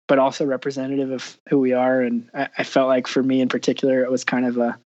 but 0.09 0.19
also 0.19 0.45
representative 0.45 1.11
of 1.11 1.39
who 1.49 1.59
we 1.59 1.73
are. 1.73 2.03
And 2.03 2.29
I, 2.35 2.49
I 2.59 2.65
felt 2.65 2.89
like 2.89 3.07
for 3.07 3.23
me 3.23 3.41
in 3.41 3.49
particular, 3.49 4.05
it 4.05 4.11
was 4.11 4.25
kind 4.25 4.45
of 4.45 4.59
a 4.59 4.79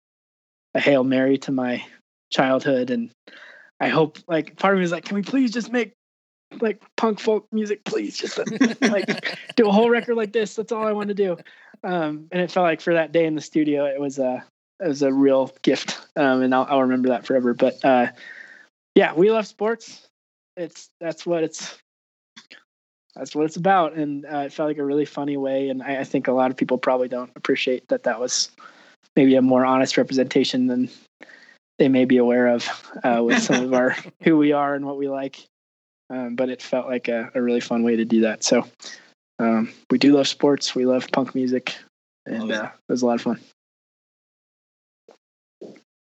a 0.76 0.80
hail 0.80 1.04
mary 1.04 1.40
to 1.40 1.52
my 1.52 1.84
childhood 2.32 2.92
and 2.92 3.12
I 3.82 3.90
hope 3.90 4.20
like 4.28 4.58
part 4.58 4.76
of 4.76 4.78
me 4.78 4.86
is 4.86 4.92
like, 4.92 5.06
can 5.06 5.16
we 5.16 5.24
please 5.24 5.52
just 5.52 5.72
make 5.72 5.94
like 6.62 6.82
punk 6.98 7.20
folk 7.20 7.48
music, 7.52 7.84
please? 7.84 8.16
Just 8.16 8.38
uh, 8.38 8.46
like 8.82 9.40
do 9.56 9.68
a 9.68 9.72
whole 9.72 9.90
record 9.90 10.16
like 10.16 10.32
this. 10.32 10.56
That's 10.56 10.72
all 10.72 10.86
I 10.86 10.92
want 10.92 11.08
to 11.08 11.16
do. 11.16 11.36
Um, 11.84 12.28
and 12.32 12.42
it 12.42 12.52
felt 12.52 12.66
like 12.66 12.80
for 12.80 12.94
that 12.94 13.12
day 13.12 13.26
in 13.26 13.34
the 13.34 13.42
studio, 13.42 13.86
it 13.86 14.00
was 14.00 14.20
a 14.20 14.46
it 14.80 14.88
was 14.88 15.02
a 15.02 15.12
real 15.12 15.52
gift, 15.64 16.00
um, 16.16 16.44
and 16.44 16.54
I'll, 16.54 16.68
I'll 16.70 16.82
remember 16.82 17.10
that 17.10 17.26
forever. 17.26 17.56
But 17.56 17.84
uh, 17.84 18.08
yeah, 18.94 19.14
we 19.14 19.32
love 19.32 19.48
sports. 19.48 20.08
It's 20.56 20.90
that's 21.00 21.26
what 21.26 21.44
it's 21.44 21.80
that's 23.16 23.36
what 23.36 23.46
it's 23.46 23.58
about, 23.58 23.94
and 23.94 24.26
uh, 24.26 24.44
it 24.46 24.54
felt 24.54 24.70
like 24.70 24.78
a 24.78 24.86
really 24.86 25.06
funny 25.06 25.38
way. 25.38 25.70
And 25.70 25.82
I, 25.82 26.02
I 26.02 26.04
think 26.04 26.28
a 26.28 26.34
lot 26.34 26.52
of 26.52 26.58
people 26.58 26.78
probably 26.78 27.08
don't 27.08 27.32
appreciate 27.36 27.88
that 27.88 28.04
that 28.04 28.20
was 28.20 28.52
maybe 29.16 29.36
a 29.36 29.42
more 29.42 29.66
honest 29.66 29.98
representation 29.98 30.68
than 30.68 30.88
they 31.82 31.90
may 31.90 32.06
be 32.06 32.18
aware 32.18 32.46
of 32.48 32.68
uh, 33.04 33.22
with 33.26 33.42
some 33.42 33.64
of 33.64 33.74
our 33.74 33.96
who 34.22 34.38
we 34.38 34.52
are 34.52 34.76
and 34.76 34.86
what 34.86 34.98
we 34.98 35.10
like. 35.10 35.44
Um, 36.12 36.36
but 36.36 36.50
it 36.50 36.62
felt 36.62 36.88
like 36.88 37.08
a, 37.08 37.32
a 37.34 37.42
really 37.42 37.60
fun 37.60 37.82
way 37.82 37.96
to 37.96 38.06
do 38.06 38.22
that. 38.22 38.44
So 38.44 38.68
um, 39.40 39.74
we 39.90 39.98
do 39.98 40.14
love 40.14 40.28
sports. 40.28 40.76
We 40.76 40.86
love 40.86 41.08
punk 41.12 41.34
music, 41.34 41.76
and 42.28 42.42
Love 42.42 42.50
it. 42.52 42.56
uh, 42.56 42.66
it 42.66 42.92
was 42.92 43.02
a 43.02 43.06
lot 43.08 43.16
of 43.16 43.22
fun. 43.22 43.40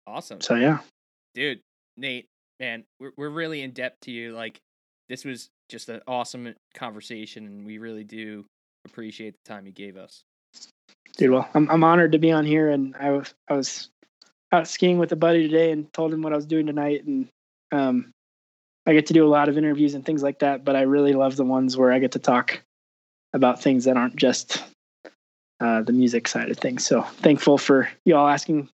Awesome. 0.06 0.40
So 0.40 0.56
yeah, 0.56 0.80
dude 1.36 1.60
nate 2.00 2.28
man 2.60 2.84
we're, 3.00 3.12
we're 3.18 3.30
really 3.30 3.62
in 3.64 3.72
depth 3.72 3.98
to 4.02 4.12
you 4.12 4.32
like 4.32 4.60
this 5.10 5.26
was 5.26 5.50
just 5.68 5.90
an 5.90 6.00
awesome 6.08 6.54
conversation 6.76 7.46
and 7.48 7.66
we 7.66 7.80
really 7.80 8.04
do 8.04 8.46
appreciate 8.86 9.34
the 9.44 9.52
time 9.52 9.66
you 9.66 9.72
gave 9.72 9.98
us 9.98 10.24
dude. 11.18 11.32
Well, 11.32 11.50
I'm 11.54 11.70
I'm 11.70 11.84
honored 11.84 12.14
to 12.14 12.20
be 12.20 12.32
on 12.32 12.46
here, 12.46 12.70
and 12.70 12.96
I 12.96 13.12
was 13.12 13.34
I 13.50 13.54
was 13.54 13.90
out 14.52 14.68
skiing 14.68 14.98
with 14.98 15.12
a 15.12 15.16
buddy 15.16 15.48
today 15.48 15.72
and 15.72 15.92
told 15.94 16.14
him 16.14 16.22
what 16.22 16.34
I 16.34 16.36
was 16.36 16.46
doing 16.46 16.66
tonight, 16.66 17.06
and 17.06 17.28
um, 17.72 18.12
I 18.86 18.94
get 18.94 19.08
to 19.08 19.14
do 19.14 19.26
a 19.26 19.30
lot 19.30 19.50
of 19.50 19.58
interviews 19.58 19.94
and 19.94 20.06
things 20.06 20.24
like 20.24 20.40
that. 20.40 20.64
But 20.64 20.76
I 20.76 20.82
really 20.82 21.14
love 21.14 21.36
the 21.36 21.44
ones 21.44 21.76
where 21.76 21.92
I 21.92 22.00
get 22.00 22.14
to 22.14 22.20
talk 22.20 22.62
about 23.34 23.62
things 23.62 23.84
that 23.86 23.98
aren't 23.98 24.16
just 24.16 24.64
uh, 25.60 25.82
the 25.82 25.94
music 25.94 26.28
side 26.28 26.50
of 26.50 26.58
things. 26.58 26.86
So 26.86 27.02
thankful 27.02 27.58
for 27.58 27.90
you 28.06 28.16
all 28.16 28.28
asking 28.28 28.70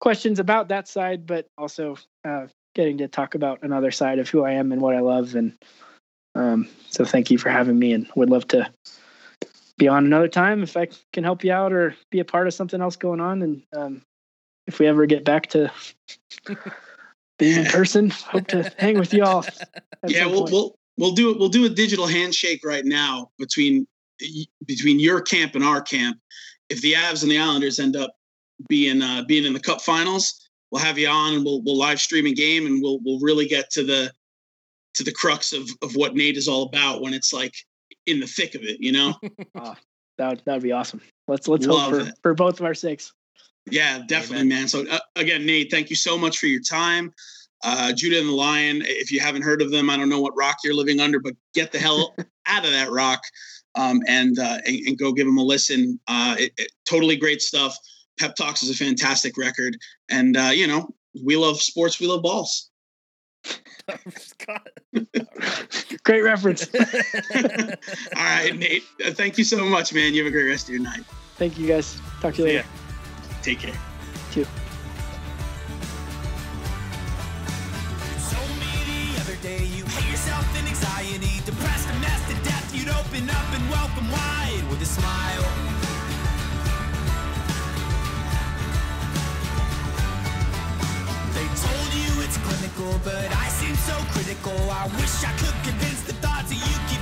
questions 0.00 0.38
about 0.38 0.68
that 0.68 0.86
side, 0.86 1.26
but 1.26 1.46
also 1.58 1.96
uh, 2.24 2.46
getting 2.74 2.98
to 2.98 3.08
talk 3.08 3.34
about 3.34 3.62
another 3.62 3.90
side 3.90 4.18
of 4.18 4.28
who 4.28 4.44
I 4.44 4.52
am 4.52 4.72
and 4.72 4.80
what 4.80 4.94
I 4.94 5.00
love. 5.00 5.34
And 5.34 5.56
um, 6.34 6.68
so 6.88 7.04
thank 7.04 7.30
you 7.30 7.38
for 7.38 7.50
having 7.50 7.78
me, 7.78 7.92
and 7.92 8.08
would 8.14 8.30
love 8.30 8.46
to 8.48 8.70
be 9.76 9.88
on 9.88 10.04
another 10.04 10.28
time 10.28 10.62
if 10.62 10.76
I 10.76 10.88
can 11.12 11.24
help 11.24 11.42
you 11.42 11.52
out 11.52 11.72
or 11.72 11.96
be 12.10 12.20
a 12.20 12.24
part 12.24 12.46
of 12.46 12.54
something 12.54 12.80
else 12.80 12.96
going 12.96 13.20
on. 13.20 13.42
And 13.42 13.62
um, 13.72 14.02
if 14.70 14.78
we 14.78 14.86
ever 14.86 15.04
get 15.06 15.24
back 15.24 15.48
to 15.48 15.70
being 17.38 17.64
in 17.64 17.66
person, 17.66 18.10
hope 18.10 18.46
to 18.48 18.72
hang 18.78 18.98
with 18.98 19.12
y'all. 19.12 19.44
yeah, 20.06 20.26
we'll, 20.26 20.42
point. 20.42 20.52
we'll 20.52 20.78
we'll 20.96 21.12
do 21.12 21.30
it. 21.30 21.38
We'll 21.38 21.48
do 21.48 21.66
a 21.66 21.68
digital 21.68 22.06
handshake 22.06 22.60
right 22.64 22.84
now 22.84 23.30
between 23.38 23.86
between 24.66 25.00
your 25.00 25.20
camp 25.20 25.56
and 25.56 25.64
our 25.64 25.82
camp. 25.82 26.18
If 26.68 26.80
the 26.82 26.92
Avs 26.92 27.22
and 27.22 27.30
the 27.30 27.38
Islanders 27.38 27.80
end 27.80 27.96
up 27.96 28.14
being 28.68 29.02
uh, 29.02 29.24
being 29.26 29.44
in 29.44 29.52
the 29.52 29.60
Cup 29.60 29.80
Finals, 29.80 30.48
we'll 30.70 30.82
have 30.82 30.98
you 30.98 31.08
on 31.08 31.34
and 31.34 31.44
we'll 31.44 31.62
we'll 31.62 31.78
live 31.78 32.00
stream 32.00 32.26
a 32.26 32.32
game 32.32 32.66
and 32.66 32.80
we'll 32.80 33.00
we'll 33.02 33.18
really 33.18 33.46
get 33.46 33.70
to 33.70 33.82
the 33.82 34.12
to 34.94 35.02
the 35.02 35.12
crux 35.12 35.52
of 35.52 35.68
of 35.82 35.96
what 35.96 36.14
Nate 36.14 36.36
is 36.36 36.46
all 36.46 36.62
about 36.62 37.02
when 37.02 37.12
it's 37.12 37.32
like 37.32 37.54
in 38.06 38.20
the 38.20 38.26
thick 38.26 38.54
of 38.54 38.62
it. 38.62 38.76
You 38.80 38.92
know? 38.92 39.14
that 39.54 40.28
would 40.28 40.42
that 40.44 40.54
would 40.54 40.62
be 40.62 40.72
awesome. 40.72 41.00
Let's 41.26 41.48
let's 41.48 41.66
Love 41.66 41.90
hope 41.90 42.02
for, 42.02 42.08
it. 42.08 42.14
for 42.22 42.34
both 42.34 42.60
of 42.60 42.66
our 42.66 42.74
sakes. 42.74 43.12
Yeah, 43.70 44.00
definitely, 44.06 44.46
Amen. 44.46 44.60
man. 44.60 44.68
So 44.68 44.86
uh, 44.88 44.98
again, 45.16 45.46
Nate, 45.46 45.70
thank 45.70 45.90
you 45.90 45.96
so 45.96 46.16
much 46.18 46.38
for 46.38 46.46
your 46.46 46.62
time. 46.62 47.12
uh, 47.62 47.92
Judah 47.92 48.18
and 48.18 48.28
the 48.28 48.32
Lion. 48.32 48.82
If 48.86 49.12
you 49.12 49.20
haven't 49.20 49.42
heard 49.42 49.62
of 49.62 49.70
them, 49.70 49.90
I 49.90 49.96
don't 49.96 50.08
know 50.08 50.20
what 50.20 50.36
rock 50.36 50.56
you're 50.64 50.74
living 50.74 51.00
under, 51.00 51.20
but 51.20 51.34
get 51.54 51.72
the 51.72 51.78
hell 51.78 52.14
out 52.46 52.64
of 52.64 52.70
that 52.70 52.90
rock 52.90 53.20
um, 53.74 54.00
and, 54.08 54.38
uh, 54.38 54.58
and, 54.66 54.76
and 54.86 54.98
go 54.98 55.12
give 55.12 55.26
them 55.26 55.38
a 55.38 55.42
listen. 55.42 56.00
Uh, 56.08 56.36
it, 56.38 56.52
it, 56.56 56.72
totally 56.88 57.16
great 57.16 57.42
stuff. 57.42 57.76
Pep 58.18 58.34
Talks 58.34 58.62
is 58.62 58.70
a 58.70 58.74
fantastic 58.74 59.36
record, 59.38 59.76
and 60.10 60.36
uh, 60.36 60.50
you 60.52 60.66
know 60.66 60.90
we 61.24 61.36
love 61.36 61.60
sports, 61.60 61.98
we 61.98 62.06
love 62.06 62.22
balls. 62.22 62.70
great 66.04 66.20
reference. 66.20 66.68
All 66.74 67.40
right, 68.14 68.54
Nate. 68.58 68.84
Uh, 69.04 69.12
thank 69.12 69.38
you 69.38 69.44
so 69.44 69.64
much, 69.64 69.94
man. 69.94 70.12
You 70.12 70.22
have 70.22 70.28
a 70.28 70.32
great 70.32 70.48
rest 70.50 70.68
of 70.68 70.74
your 70.74 70.82
night. 70.82 71.04
Thank 71.36 71.58
you, 71.58 71.66
guys. 71.66 71.98
Talk 72.20 72.34
to 72.34 72.42
you 72.42 72.44
later. 72.44 72.64
Take 73.42 73.60
care. 73.60 73.72
Too. 74.32 74.44
told 78.28 78.54
me 78.60 78.72
the 78.84 79.20
other 79.22 79.36
day 79.40 79.64
you 79.64 79.84
hate 79.86 80.10
yourself 80.10 80.44
in 80.58 80.66
anxiety, 80.68 81.40
depressed 81.46 81.88
and 81.88 82.00
messed 82.02 82.28
to 82.28 82.36
death. 82.44 82.68
You'd 82.74 82.90
open 82.90 83.30
up 83.30 83.48
and 83.56 83.64
welcome 83.70 84.10
wide 84.12 84.62
with 84.68 84.82
a 84.82 84.84
smile. 84.84 85.46
They 91.32 91.48
told 91.64 91.90
you 91.96 92.20
it's 92.20 92.36
clinical, 92.44 93.00
but 93.02 93.24
I 93.40 93.48
seem 93.48 93.74
so 93.88 93.96
critical. 94.12 94.52
I 94.68 94.84
wish 95.00 95.24
I 95.24 95.32
could 95.40 95.56
convince 95.64 96.02
the 96.02 96.12
thoughts 96.20 96.50
that 96.52 96.60
you 96.60 96.76
keep 96.92 96.99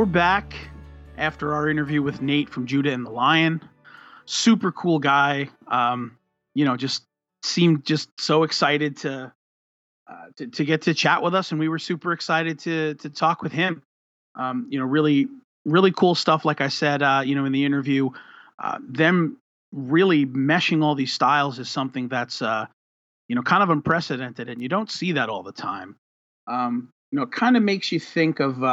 we're 0.00 0.06
back 0.06 0.54
after 1.18 1.52
our 1.52 1.68
interview 1.68 2.00
with 2.00 2.22
Nate 2.22 2.48
from 2.48 2.64
Judah 2.64 2.90
and 2.90 3.04
the 3.04 3.10
Lion. 3.10 3.60
Super 4.24 4.72
cool 4.72 4.98
guy. 4.98 5.50
Um, 5.68 6.16
you 6.54 6.64
know, 6.64 6.74
just 6.74 7.04
seemed 7.42 7.84
just 7.84 8.08
so 8.18 8.44
excited 8.44 8.96
to, 8.96 9.30
uh, 10.10 10.24
to 10.36 10.46
to 10.46 10.64
get 10.64 10.80
to 10.82 10.94
chat 10.94 11.22
with 11.22 11.34
us, 11.34 11.50
and 11.50 11.60
we 11.60 11.68
were 11.68 11.78
super 11.78 12.14
excited 12.14 12.60
to 12.60 12.94
to 12.94 13.10
talk 13.10 13.42
with 13.42 13.52
him. 13.52 13.82
Um, 14.36 14.68
you 14.70 14.78
know, 14.78 14.86
really 14.86 15.28
really 15.66 15.92
cool 15.92 16.14
stuff. 16.14 16.46
Like 16.46 16.62
I 16.62 16.68
said, 16.68 17.02
uh, 17.02 17.20
you 17.22 17.34
know, 17.34 17.44
in 17.44 17.52
the 17.52 17.66
interview, 17.66 18.08
uh, 18.58 18.78
them 18.88 19.36
really 19.70 20.24
meshing 20.24 20.82
all 20.82 20.94
these 20.94 21.12
styles 21.12 21.58
is 21.58 21.68
something 21.68 22.08
that's 22.08 22.40
uh, 22.40 22.64
you 23.28 23.36
know 23.36 23.42
kind 23.42 23.62
of 23.62 23.68
unprecedented, 23.68 24.48
and 24.48 24.62
you 24.62 24.70
don't 24.70 24.90
see 24.90 25.12
that 25.12 25.28
all 25.28 25.42
the 25.42 25.52
time. 25.52 25.96
Um, 26.46 26.88
you 27.12 27.18
know, 27.18 27.24
it 27.24 27.32
kind 27.32 27.54
of 27.58 27.62
makes 27.62 27.92
you 27.92 28.00
think 28.00 28.40
of. 28.40 28.64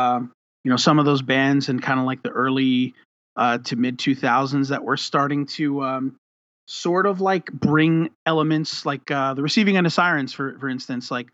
You 0.67 0.71
know 0.71 0.75
some 0.75 0.99
of 0.99 1.05
those 1.05 1.21
bands 1.21 1.69
in 1.69 1.79
kind 1.79 1.97
of 1.97 2.05
like 2.05 2.23
the 2.23 2.29
early 2.29 2.93
uh, 3.37 3.59
to 3.59 3.77
mid 3.77 3.97
2000s 3.99 4.67
that 4.67 4.83
were 4.83 4.97
starting 4.97 5.45
to 5.45 5.81
um, 5.81 6.17
sort 6.65 7.05
of 7.05 7.21
like 7.21 7.49
bring 7.53 8.09
elements 8.25 8.85
like 8.85 9.09
uh, 9.09 9.33
the 9.33 9.41
receiving 9.41 9.77
end 9.77 9.87
of 9.87 9.93
sirens 9.93 10.33
for 10.33 10.59
for 10.59 10.67
instance 10.67 11.09
like 11.09 11.29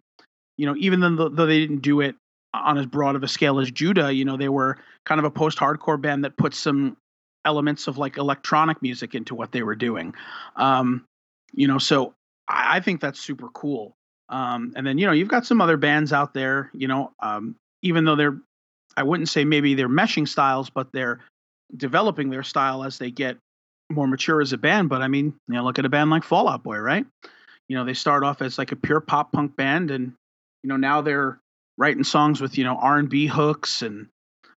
you 0.57 0.68
know 0.68 0.76
even 0.77 0.99
though, 0.99 1.30
though 1.30 1.47
they 1.47 1.60
didn't 1.60 1.80
do 1.80 2.01
it 2.01 2.14
on 2.53 2.77
as 2.77 2.85
broad 2.85 3.15
of 3.15 3.23
a 3.23 3.27
scale 3.27 3.60
as 3.60 3.72
judah 3.72 4.14
you 4.14 4.23
know 4.23 4.38
they 4.38 4.49
were 4.49 4.77
kind 5.03 5.18
of 5.18 5.26
a 5.26 5.31
post-hardcore 5.31 5.99
band 5.99 6.23
that 6.23 6.38
put 6.38 6.53
some 6.53 6.95
elements 7.43 7.88
of 7.88 7.97
like 7.97 8.18
electronic 8.18 8.84
music 8.84 9.15
into 9.15 9.34
what 9.34 9.51
they 9.51 9.64
were 9.64 9.76
doing. 9.76 10.14
Um, 10.57 11.05
you 11.53 11.68
know 11.68 11.80
so 11.80 12.14
I, 12.47 12.77
I 12.77 12.80
think 12.81 13.01
that's 13.01 13.19
super 13.19 13.49
cool. 13.49 13.95
Um, 14.30 14.73
and 14.76 14.85
then 14.85 14.99
you 14.99 15.07
know 15.07 15.11
you've 15.11 15.27
got 15.27 15.47
some 15.47 15.60
other 15.60 15.77
bands 15.77 16.14
out 16.14 16.35
there 16.35 16.69
you 16.76 16.88
know 16.88 17.14
um, 17.19 17.55
even 17.81 18.05
though 18.05 18.15
they're 18.15 18.38
I 18.98 19.03
wouldn't 19.03 19.30
say 19.30 19.45
maybe 19.45 19.74
they're 19.74 19.90
meshing 19.90 20.28
styles, 20.28 20.70
but 20.70 20.91
they're 20.91 21.20
developing 21.76 22.30
their 22.30 22.44
style 22.44 22.84
as 22.84 22.98
they 22.98 23.11
get 23.11 23.38
more 23.91 24.07
mature 24.07 24.41
as 24.41 24.53
a 24.53 24.57
band. 24.57 24.90
But 24.90 25.02
I 25.02 25.07
mean, 25.07 25.34
you 25.48 25.56
know, 25.56 25.64
look 25.64 25.80
at 25.80 25.86
a 25.86 25.90
band 25.90 26.10
like 26.10 26.24
Fall 26.24 26.48
Out 26.48 26.64
Boy, 26.64 26.78
right? 26.78 27.06
You 27.70 27.78
know, 27.78 27.86
they 27.86 27.94
start 27.94 28.24
off 28.24 28.41
as 28.41 28.57
like 28.57 28.72
a 28.72 28.76
pure 28.76 28.99
pop 28.99 29.32
punk 29.32 29.56
band, 29.56 29.91
and 29.91 30.14
you 30.64 30.68
know 30.68 30.78
now 30.78 31.02
they're 31.02 31.40
writing 31.78 32.03
songs 32.03 32.41
with 32.41 32.57
you 32.57 32.64
know 32.64 32.76
R 32.76 32.98
and 32.98 33.10
B 33.10 33.26
hooks, 33.28 33.82
and 33.82 34.07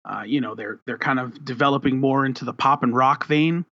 uh, 0.06 0.24
you 0.26 0.42
know 0.42 0.56
they're 0.56 0.80
they're 0.86 0.98
kind 0.98 1.20
of 1.20 1.44
developing 1.44 2.00
more 2.00 2.26
into 2.26 2.46
the 2.46 2.54
pop 2.54 2.84
and 2.84 2.96
rock 2.96 3.26
vein. 3.26 3.66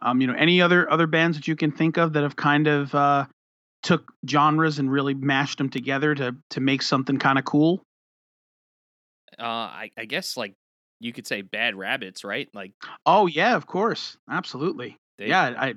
Um, 0.00 0.20
you 0.20 0.26
know, 0.26 0.34
any 0.34 0.62
other 0.62 0.90
other 0.90 1.06
bands 1.06 1.36
that 1.36 1.48
you 1.48 1.56
can 1.56 1.72
think 1.72 1.96
of 1.96 2.12
that 2.14 2.22
have 2.22 2.36
kind 2.36 2.66
of 2.66 2.94
uh, 2.94 3.26
took 3.82 4.12
genres 4.28 4.78
and 4.78 4.90
really 4.90 5.14
mashed 5.14 5.58
them 5.58 5.68
together 5.68 6.14
to 6.14 6.36
to 6.50 6.60
make 6.60 6.82
something 6.82 7.18
kind 7.18 7.38
of 7.38 7.44
cool? 7.44 7.82
Uh, 9.38 9.44
I, 9.44 9.90
I 9.96 10.04
guess 10.04 10.36
like 10.36 10.54
you 11.00 11.12
could 11.12 11.26
say 11.26 11.42
Bad 11.42 11.74
Rabbits, 11.76 12.24
right? 12.24 12.48
Like 12.54 12.72
Oh 13.06 13.26
yeah, 13.26 13.54
of 13.56 13.66
course, 13.66 14.16
absolutely. 14.30 14.96
they, 15.18 15.28
yeah, 15.28 15.54
I 15.56 15.74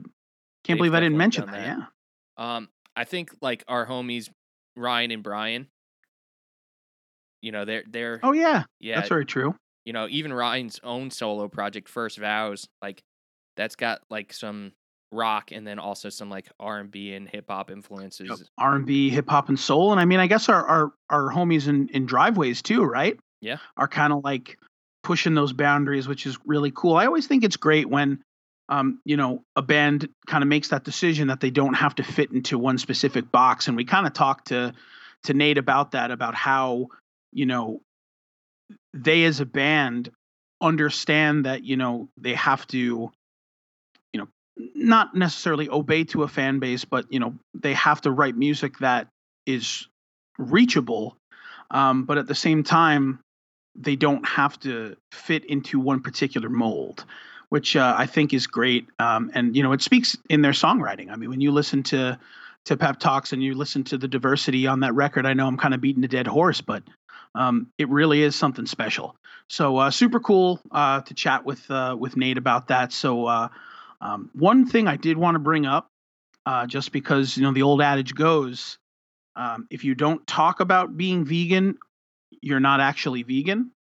can't 0.63 0.77
believe 0.77 0.93
I 0.93 0.99
didn't 0.99 1.17
mention 1.17 1.45
that. 1.47 1.51
that. 1.51 1.77
Yeah. 1.77 2.55
Um, 2.55 2.69
I 2.95 3.03
think 3.03 3.35
like 3.41 3.63
our 3.67 3.85
homies 3.85 4.29
Ryan 4.75 5.11
and 5.11 5.23
Brian. 5.23 5.67
You 7.41 7.51
know, 7.51 7.65
they're 7.65 7.83
they're 7.89 8.19
Oh 8.23 8.33
yeah, 8.33 8.63
yeah. 8.79 8.95
that's 8.95 9.09
very 9.09 9.25
true. 9.25 9.55
You 9.85 9.93
know, 9.93 10.07
even 10.09 10.31
Ryan's 10.31 10.79
own 10.83 11.09
solo 11.09 11.47
project, 11.47 11.89
First 11.89 12.19
Vows, 12.19 12.67
like 12.81 13.01
that's 13.57 13.75
got 13.75 14.01
like 14.09 14.31
some 14.31 14.73
rock 15.11 15.51
and 15.51 15.65
then 15.67 15.79
also 15.79 16.09
some 16.09 16.29
like 16.29 16.49
R 16.59 16.79
and 16.79 16.89
B 16.89 17.13
and 17.13 17.27
hip 17.27 17.45
hop 17.49 17.71
influences. 17.71 18.43
R 18.57 18.75
and 18.75 18.85
B, 18.85 19.09
hip 19.09 19.29
hop, 19.29 19.49
and 19.49 19.59
soul. 19.59 19.91
And 19.91 19.99
I 19.99 20.05
mean, 20.05 20.19
I 20.19 20.27
guess 20.27 20.49
our 20.49 20.65
our, 20.65 20.91
our 21.09 21.33
homies 21.33 21.67
in 21.67 21.89
in 21.89 22.05
driveways 22.05 22.61
too, 22.61 22.83
right? 22.83 23.19
Yeah. 23.41 23.57
Are 23.77 23.88
kind 23.88 24.13
of 24.13 24.23
like 24.23 24.57
pushing 25.03 25.34
those 25.34 25.53
boundaries, 25.53 26.07
which 26.07 26.26
is 26.26 26.38
really 26.45 26.72
cool. 26.73 26.95
I 26.95 27.05
always 27.05 27.27
think 27.27 27.43
it's 27.43 27.57
great 27.57 27.89
when. 27.89 28.23
Um, 28.69 29.01
you 29.03 29.18
know, 29.18 29.43
a 29.57 29.61
band 29.61 30.07
kind 30.27 30.43
of 30.43 30.47
makes 30.47 30.69
that 30.69 30.85
decision 30.85 31.27
that 31.27 31.41
they 31.41 31.49
don't 31.49 31.73
have 31.73 31.93
to 31.95 32.03
fit 32.03 32.31
into 32.31 32.57
one 32.57 32.77
specific 32.77 33.30
box, 33.30 33.68
and 33.68 33.76
we 33.76 33.84
kind 33.84 34.07
of 34.07 34.13
talked 34.13 34.47
to 34.47 34.72
to 35.23 35.34
Nate 35.34 35.57
about 35.57 35.91
that, 35.91 36.09
about 36.09 36.35
how 36.35 36.88
you 37.34 37.45
know 37.45 37.81
they 38.93 39.26
as 39.26 39.41
a 39.41 39.45
band 39.45 40.09
understand 40.61 41.45
that 41.45 41.65
you 41.65 41.76
know 41.76 42.07
they 42.18 42.34
have 42.34 42.65
to 42.68 43.11
you 44.13 44.19
know 44.19 44.27
not 44.76 45.15
necessarily 45.15 45.68
obey 45.69 46.03
to 46.03 46.23
a 46.23 46.27
fan 46.27 46.59
base 46.59 46.85
but 46.85 47.11
you 47.11 47.19
know 47.19 47.34
they 47.53 47.73
have 47.73 47.99
to 47.99 48.11
write 48.11 48.38
music 48.38 48.77
that 48.77 49.07
is 49.45 49.88
reachable, 50.38 51.18
um, 51.72 52.05
but 52.05 52.18
at 52.18 52.27
the 52.27 52.35
same 52.35 52.63
time, 52.63 53.19
they 53.76 53.95
don't 53.95 54.26
have 54.27 54.60
to 54.61 54.95
fit 55.11 55.45
into 55.45 55.80
one 55.80 56.02
particular 56.02 56.49
mold, 56.49 57.06
which 57.49 57.76
uh, 57.76 57.95
I 57.98 58.06
think 58.06 58.34
is 58.34 58.48
great. 58.48 58.88
Um, 58.99 59.31
and 59.34 59.56
you 59.56 59.64
know, 59.64 59.72
it 59.72 59.81
speaks 59.81 60.18
in 60.30 60.41
their 60.41 60.52
songwriting. 60.52 61.11
I 61.11 61.15
mean, 61.15 61.30
when 61.30 61.41
you 61.41 61.52
listen 61.52 61.84
to 61.84 62.19
to 62.65 62.77
Pep 62.77 62.99
Talks 62.99 63.34
and 63.34 63.41
you 63.41 63.56
listen 63.56 63.84
to 63.85 63.98
the 63.98 64.07
diversity 64.07 64.68
on 64.68 64.81
that 64.81 64.93
record, 64.93 65.26
I 65.26 65.34
know 65.34 65.48
I'm 65.48 65.57
kind 65.57 65.73
of 65.73 65.81
beating 65.81 66.03
a 66.03 66.07
dead 66.07 66.27
horse, 66.27 66.61
but 66.61 66.84
um, 67.34 67.68
it 67.77 67.89
really 67.89 68.22
is 68.22 68.35
something 68.35 68.65
special. 68.65 69.15
So 69.49 69.77
uh, 69.77 69.91
super 69.91 70.19
cool 70.19 70.61
uh, 70.72 71.02
to 71.02 71.14
chat 71.14 71.45
with 71.45 71.69
uh, 71.69 71.95
with 71.99 72.18
Nate 72.18 72.38
about 72.38 72.68
that. 72.68 72.93
So 72.93 73.26
uh, 73.26 73.48
um, 73.99 74.30
one 74.34 74.65
thing 74.65 74.88
I 74.88 74.95
did 74.95 75.18
want 75.18 75.35
to 75.35 75.39
bring 75.39 75.65
up, 75.65 75.88
uh, 76.45 76.68
just 76.68 76.91
because 76.91 77.38
you 77.38 77.43
know 77.43 77.52
the 77.52 77.64
old 77.64 77.81
adage 77.81 78.15
goes, 78.15 78.77
um, 79.35 79.68
if 79.69 79.84
you 79.84 79.95
don't 79.95 80.26
talk 80.27 80.60
about 80.60 80.98
being 80.98 81.26
vegan, 81.26 81.77
you're 82.41 82.59
not 82.59 82.80
actually 82.80 83.23
vegan. 83.23 83.72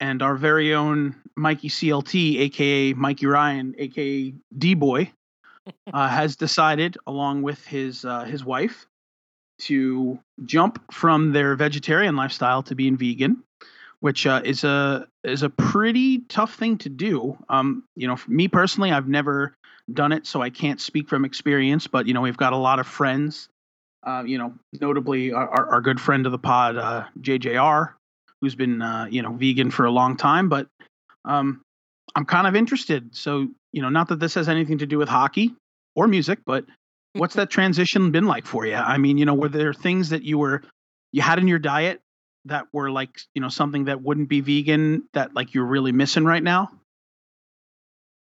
And 0.00 0.22
our 0.22 0.36
very 0.36 0.74
own 0.74 1.16
Mikey 1.36 1.68
CLT, 1.68 2.38
aka 2.40 2.92
Mikey 2.92 3.26
Ryan, 3.26 3.74
aka 3.78 4.32
D 4.56 4.74
Boy, 4.74 5.12
uh, 5.92 6.08
has 6.08 6.36
decided, 6.36 6.96
along 7.06 7.42
with 7.42 7.64
his 7.66 8.04
uh, 8.04 8.24
his 8.24 8.44
wife, 8.44 8.86
to 9.60 10.18
jump 10.44 10.92
from 10.92 11.32
their 11.32 11.56
vegetarian 11.56 12.14
lifestyle 12.14 12.62
to 12.64 12.74
being 12.76 12.96
vegan, 12.96 13.42
which 14.00 14.26
uh, 14.26 14.40
is 14.44 14.62
a 14.62 15.08
is 15.24 15.42
a 15.42 15.50
pretty 15.50 16.20
tough 16.28 16.54
thing 16.54 16.78
to 16.78 16.88
do. 16.88 17.36
Um, 17.48 17.84
you 17.96 18.06
know, 18.06 18.16
for 18.16 18.30
me 18.30 18.46
personally, 18.46 18.92
I've 18.92 19.08
never 19.08 19.56
done 19.92 20.12
it, 20.12 20.26
so 20.26 20.42
I 20.42 20.50
can't 20.50 20.80
speak 20.80 21.08
from 21.08 21.24
experience. 21.24 21.86
But 21.88 22.06
you 22.06 22.14
know, 22.14 22.20
we've 22.20 22.36
got 22.36 22.52
a 22.52 22.56
lot 22.56 22.78
of 22.78 22.86
friends. 22.86 23.48
Uh, 24.06 24.22
you 24.24 24.38
know, 24.38 24.54
notably 24.80 25.32
our, 25.32 25.74
our, 25.74 25.80
good 25.80 26.00
friend 26.00 26.24
of 26.24 26.32
the 26.32 26.38
pod, 26.38 26.76
uh, 26.76 27.04
JJR, 27.20 27.94
who's 28.40 28.54
been 28.54 28.80
uh, 28.80 29.06
you 29.10 29.22
know 29.22 29.32
vegan 29.32 29.70
for 29.70 29.86
a 29.86 29.90
long 29.90 30.16
time. 30.16 30.48
But 30.48 30.68
um, 31.24 31.62
I'm 32.14 32.24
kind 32.24 32.46
of 32.46 32.54
interested. 32.54 33.14
So 33.14 33.48
you 33.72 33.82
know, 33.82 33.88
not 33.88 34.08
that 34.08 34.20
this 34.20 34.34
has 34.34 34.48
anything 34.48 34.78
to 34.78 34.86
do 34.86 34.98
with 34.98 35.08
hockey 35.08 35.54
or 35.96 36.06
music, 36.06 36.38
but 36.46 36.64
what's 37.14 37.34
that 37.34 37.50
transition 37.50 38.10
been 38.10 38.26
like 38.26 38.46
for 38.46 38.66
you? 38.66 38.74
I 38.74 38.98
mean, 38.98 39.18
you 39.18 39.24
know, 39.24 39.34
were 39.34 39.48
there 39.48 39.74
things 39.74 40.10
that 40.10 40.22
you 40.22 40.38
were 40.38 40.62
you 41.12 41.22
had 41.22 41.38
in 41.38 41.48
your 41.48 41.58
diet 41.58 42.00
that 42.44 42.66
were 42.72 42.90
like, 42.90 43.10
you 43.34 43.42
know, 43.42 43.48
something 43.48 43.86
that 43.86 44.02
wouldn't 44.02 44.28
be 44.28 44.40
vegan 44.40 45.08
that 45.12 45.34
like 45.34 45.54
you're 45.54 45.66
really 45.66 45.92
missing 45.92 46.24
right 46.24 46.42
now? 46.42 46.70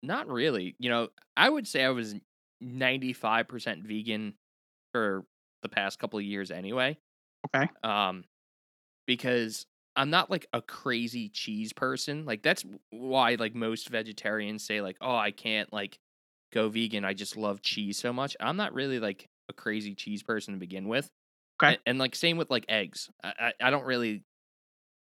Not 0.03 0.29
really. 0.29 0.77
You 0.79 0.91
know, 0.91 1.09
I 1.37 1.49
would 1.49 1.67
say 1.67 1.85
I 1.85 1.91
was 1.91 2.15
95% 2.63 3.83
vegan 3.85 4.35
for 4.93 5.25
the 5.63 5.69
past 5.69 5.99
couple 5.99 6.19
of 6.19 6.25
years 6.25 6.51
anyway. 6.51 6.99
Okay. 7.47 7.69
Um 7.83 8.25
because 9.07 9.67
I'm 9.97 10.11
not 10.11 10.31
like 10.31 10.47
a 10.53 10.63
crazy 10.63 11.29
cheese 11.29 11.73
person. 11.73 12.25
Like 12.25 12.43
that's 12.43 12.65
why 12.91 13.37
like 13.37 13.55
most 13.55 13.89
vegetarians 13.89 14.65
say 14.65 14.81
like, 14.81 14.99
"Oh, 15.01 15.17
I 15.17 15.31
can't 15.31 15.73
like 15.73 15.99
go 16.53 16.69
vegan. 16.69 17.05
I 17.05 17.15
just 17.15 17.37
love 17.37 17.63
cheese 17.63 17.99
so 17.99 18.13
much." 18.13 18.37
I'm 18.41 18.57
not 18.57 18.75
really 18.75 18.99
like 19.01 19.29
a 19.49 19.53
crazy 19.55 19.95
cheese 19.95 20.23
person 20.23 20.55
to 20.55 20.61
begin 20.61 20.89
with. 20.89 21.11
Okay. 21.63 21.77
And, 21.77 21.81
and 21.87 21.99
like 21.99 22.15
same 22.17 22.37
with 22.39 22.51
like 22.51 22.67
eggs. 22.69 23.11
I, 23.25 23.53
I 23.61 23.69
I 23.69 23.71
don't 23.71 23.87
really 23.87 24.25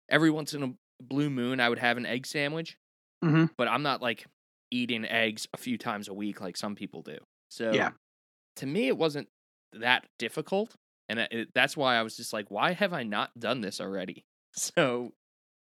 every 0.08 0.30
once 0.30 0.54
in 0.54 0.62
a 0.62 0.74
blue 1.02 1.30
moon 1.30 1.60
I 1.60 1.68
would 1.68 1.78
have 1.78 1.96
an 1.96 2.06
egg 2.06 2.26
sandwich, 2.26 2.76
Mhm. 3.22 3.46
but 3.58 3.68
I'm 3.68 3.82
not 3.82 4.02
like 4.02 4.26
eating 4.70 5.04
eggs 5.04 5.48
a 5.54 5.58
few 5.58 5.78
times 5.78 6.08
a 6.08 6.14
week 6.14 6.40
like 6.40 6.56
some 6.56 6.74
people 6.74 7.02
do. 7.02 7.18
So 7.50 7.78
Yeah. 7.78 7.92
to 8.56 8.66
me 8.66 8.88
it 8.88 8.98
wasn't 8.98 9.28
that 9.80 10.06
difficult 10.18 10.76
and 11.08 11.20
it, 11.20 11.50
that's 11.54 11.76
why 11.76 11.96
I 11.96 12.02
was 12.02 12.16
just 12.16 12.32
like 12.32 12.50
why 12.50 12.72
have 12.72 12.92
I 12.92 13.02
not 13.02 13.38
done 13.38 13.60
this 13.60 13.80
already? 13.80 14.24
So 14.58 15.12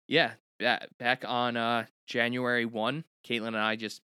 yeah, 0.07 0.33
ba- 0.59 0.87
back 0.99 1.25
on 1.27 1.57
uh 1.57 1.85
January 2.07 2.65
1, 2.65 3.05
Caitlin 3.27 3.47
and 3.49 3.57
I 3.57 3.75
just 3.75 4.01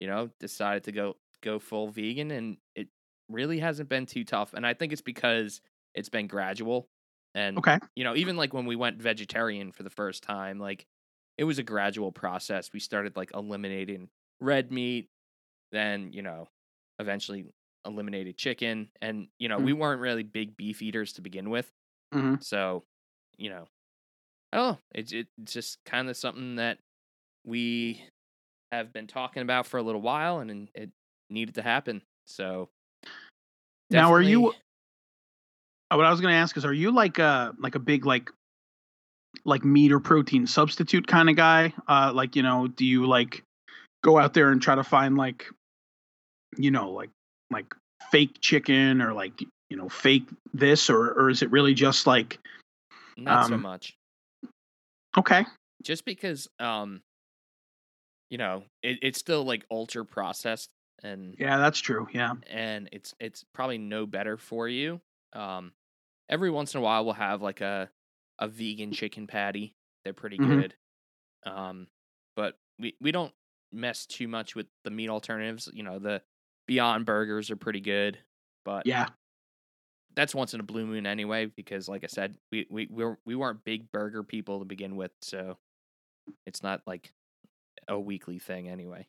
you 0.00 0.06
know 0.08 0.30
decided 0.40 0.84
to 0.84 0.92
go 0.92 1.16
go 1.42 1.58
full 1.58 1.88
vegan 1.88 2.30
and 2.30 2.58
it 2.74 2.88
really 3.28 3.58
hasn't 3.58 3.88
been 3.88 4.06
too 4.06 4.24
tough 4.24 4.54
and 4.54 4.66
I 4.66 4.74
think 4.74 4.92
it's 4.92 5.02
because 5.02 5.60
it's 5.94 6.08
been 6.08 6.26
gradual 6.26 6.88
and 7.34 7.64
Okay. 7.66 7.78
you 7.96 8.04
know 8.04 8.16
even 8.16 8.36
like 8.36 8.52
when 8.54 8.66
we 8.66 8.76
went 8.76 9.00
vegetarian 9.02 9.72
for 9.72 9.82
the 9.82 9.90
first 9.90 10.22
time 10.22 10.58
like 10.58 10.86
it 11.36 11.44
was 11.44 11.58
a 11.58 11.62
gradual 11.62 12.10
process 12.12 12.72
we 12.72 12.80
started 12.80 13.16
like 13.16 13.30
eliminating 13.34 14.08
red 14.40 14.72
meat 14.72 15.08
then 15.72 16.12
you 16.12 16.22
know 16.22 16.48
eventually 16.98 17.46
eliminated 17.86 18.36
chicken 18.36 18.88
and 19.00 19.28
you 19.38 19.48
know 19.48 19.58
Mm. 19.58 19.64
we 19.64 19.72
weren't 19.72 20.00
really 20.00 20.22
big 20.22 20.56
beef 20.56 20.82
eaters 20.82 21.12
to 21.14 21.20
begin 21.22 21.48
with 21.50 21.70
Mhm. 22.14 22.42
so 22.42 22.84
you 23.36 23.50
know 23.50 23.66
oh 24.52 24.78
it's 24.94 25.12
it's 25.12 25.30
just 25.44 25.78
kind 25.84 26.08
of 26.10 26.16
something 26.16 26.56
that 26.56 26.78
we 27.44 28.02
have 28.72 28.92
been 28.92 29.06
talking 29.06 29.42
about 29.42 29.66
for 29.66 29.78
a 29.78 29.82
little 29.82 30.02
while 30.02 30.40
and 30.40 30.68
it 30.74 30.90
needed 31.30 31.54
to 31.54 31.62
happen 31.62 32.02
so 32.26 32.68
Now, 33.90 34.12
are 34.12 34.20
you- 34.20 34.52
Uh, 35.90 35.96
What 35.96 36.04
I 36.04 36.10
was 36.10 36.20
going 36.20 36.32
to 36.32 36.36
ask 36.38 36.54
is, 36.58 36.66
are 36.66 36.72
you 36.74 36.90
like 36.90 37.18
a 37.18 37.54
like 37.58 37.74
a 37.74 37.78
big 37.78 38.04
like 38.04 38.30
like 39.46 39.64
meat 39.64 39.90
or 39.92 40.00
protein 40.00 40.46
substitute 40.46 41.06
kind 41.06 41.30
of 41.30 41.36
guy? 41.36 41.72
Uh, 41.86 42.12
like 42.14 42.36
you 42.36 42.42
know, 42.42 42.66
do 42.68 42.84
you 42.84 43.06
like 43.06 43.42
go 44.04 44.18
out 44.18 44.34
there 44.34 44.50
and 44.50 44.60
try 44.60 44.74
to 44.74 44.84
find 44.84 45.16
like 45.16 45.46
you 46.58 46.70
know 46.70 46.90
like 46.90 47.08
like 47.50 47.74
fake 48.10 48.40
chicken 48.40 49.02
or 49.02 49.12
like 49.12 49.40
you 49.70 49.76
know 49.76 49.88
fake 49.88 50.28
this 50.54 50.88
or 50.88 51.12
or 51.12 51.30
is 51.30 51.42
it 51.42 51.50
really 51.50 51.74
just 51.74 52.06
like 52.06 52.38
not 53.16 53.48
so 53.48 53.54
um, 53.54 53.62
much. 53.62 53.96
okay. 55.16 55.44
Just 55.82 56.04
because 56.04 56.48
um 56.58 57.02
you 58.30 58.38
know 58.38 58.62
it, 58.82 58.98
it's 59.02 59.18
still 59.18 59.44
like 59.44 59.64
ultra 59.70 60.04
processed 60.04 60.70
and 61.02 61.34
yeah 61.38 61.56
that's 61.58 61.78
true 61.78 62.06
yeah. 62.12 62.34
and 62.50 62.88
it's 62.92 63.14
it's 63.20 63.44
probably 63.54 63.78
no 63.78 64.04
better 64.04 64.36
for 64.36 64.68
you 64.68 65.00
um 65.32 65.72
every 66.28 66.50
once 66.50 66.74
in 66.74 66.80
a 66.80 66.82
while 66.82 67.04
we'll 67.04 67.14
have 67.14 67.40
like 67.40 67.60
a 67.60 67.88
a 68.40 68.46
vegan 68.46 68.92
chicken 68.92 69.26
patty. 69.26 69.74
They're 70.04 70.12
pretty 70.12 70.38
Mhm. 70.38 70.60
good 70.60 70.74
um 71.46 71.86
but 72.36 72.56
we 72.78 72.94
we 73.00 73.12
don't 73.12 73.32
mess 73.72 74.06
too 74.06 74.28
much 74.28 74.54
with 74.54 74.66
the 74.84 74.90
meat 74.90 75.08
alternatives 75.08 75.68
you 75.72 75.82
know 75.82 75.98
the 75.98 76.22
beyond 76.68 77.04
burgers 77.04 77.50
are 77.50 77.56
pretty 77.56 77.80
good 77.80 78.18
but 78.64 78.86
yeah. 78.86 79.06
that's 80.14 80.34
once 80.34 80.52
in 80.52 80.60
a 80.60 80.62
blue 80.62 80.86
moon 80.86 81.06
anyway 81.06 81.46
because 81.46 81.88
like 81.88 82.04
i 82.04 82.06
said 82.06 82.36
we 82.52 82.66
we 82.70 82.86
we, 82.90 83.04
were, 83.04 83.18
we 83.24 83.34
weren't 83.34 83.64
big 83.64 83.90
burger 83.90 84.22
people 84.22 84.60
to 84.60 84.64
begin 84.64 84.94
with 84.94 85.10
so 85.22 85.56
it's 86.46 86.62
not 86.62 86.82
like 86.86 87.10
a 87.88 87.98
weekly 87.98 88.38
thing 88.38 88.68
anyway. 88.68 89.06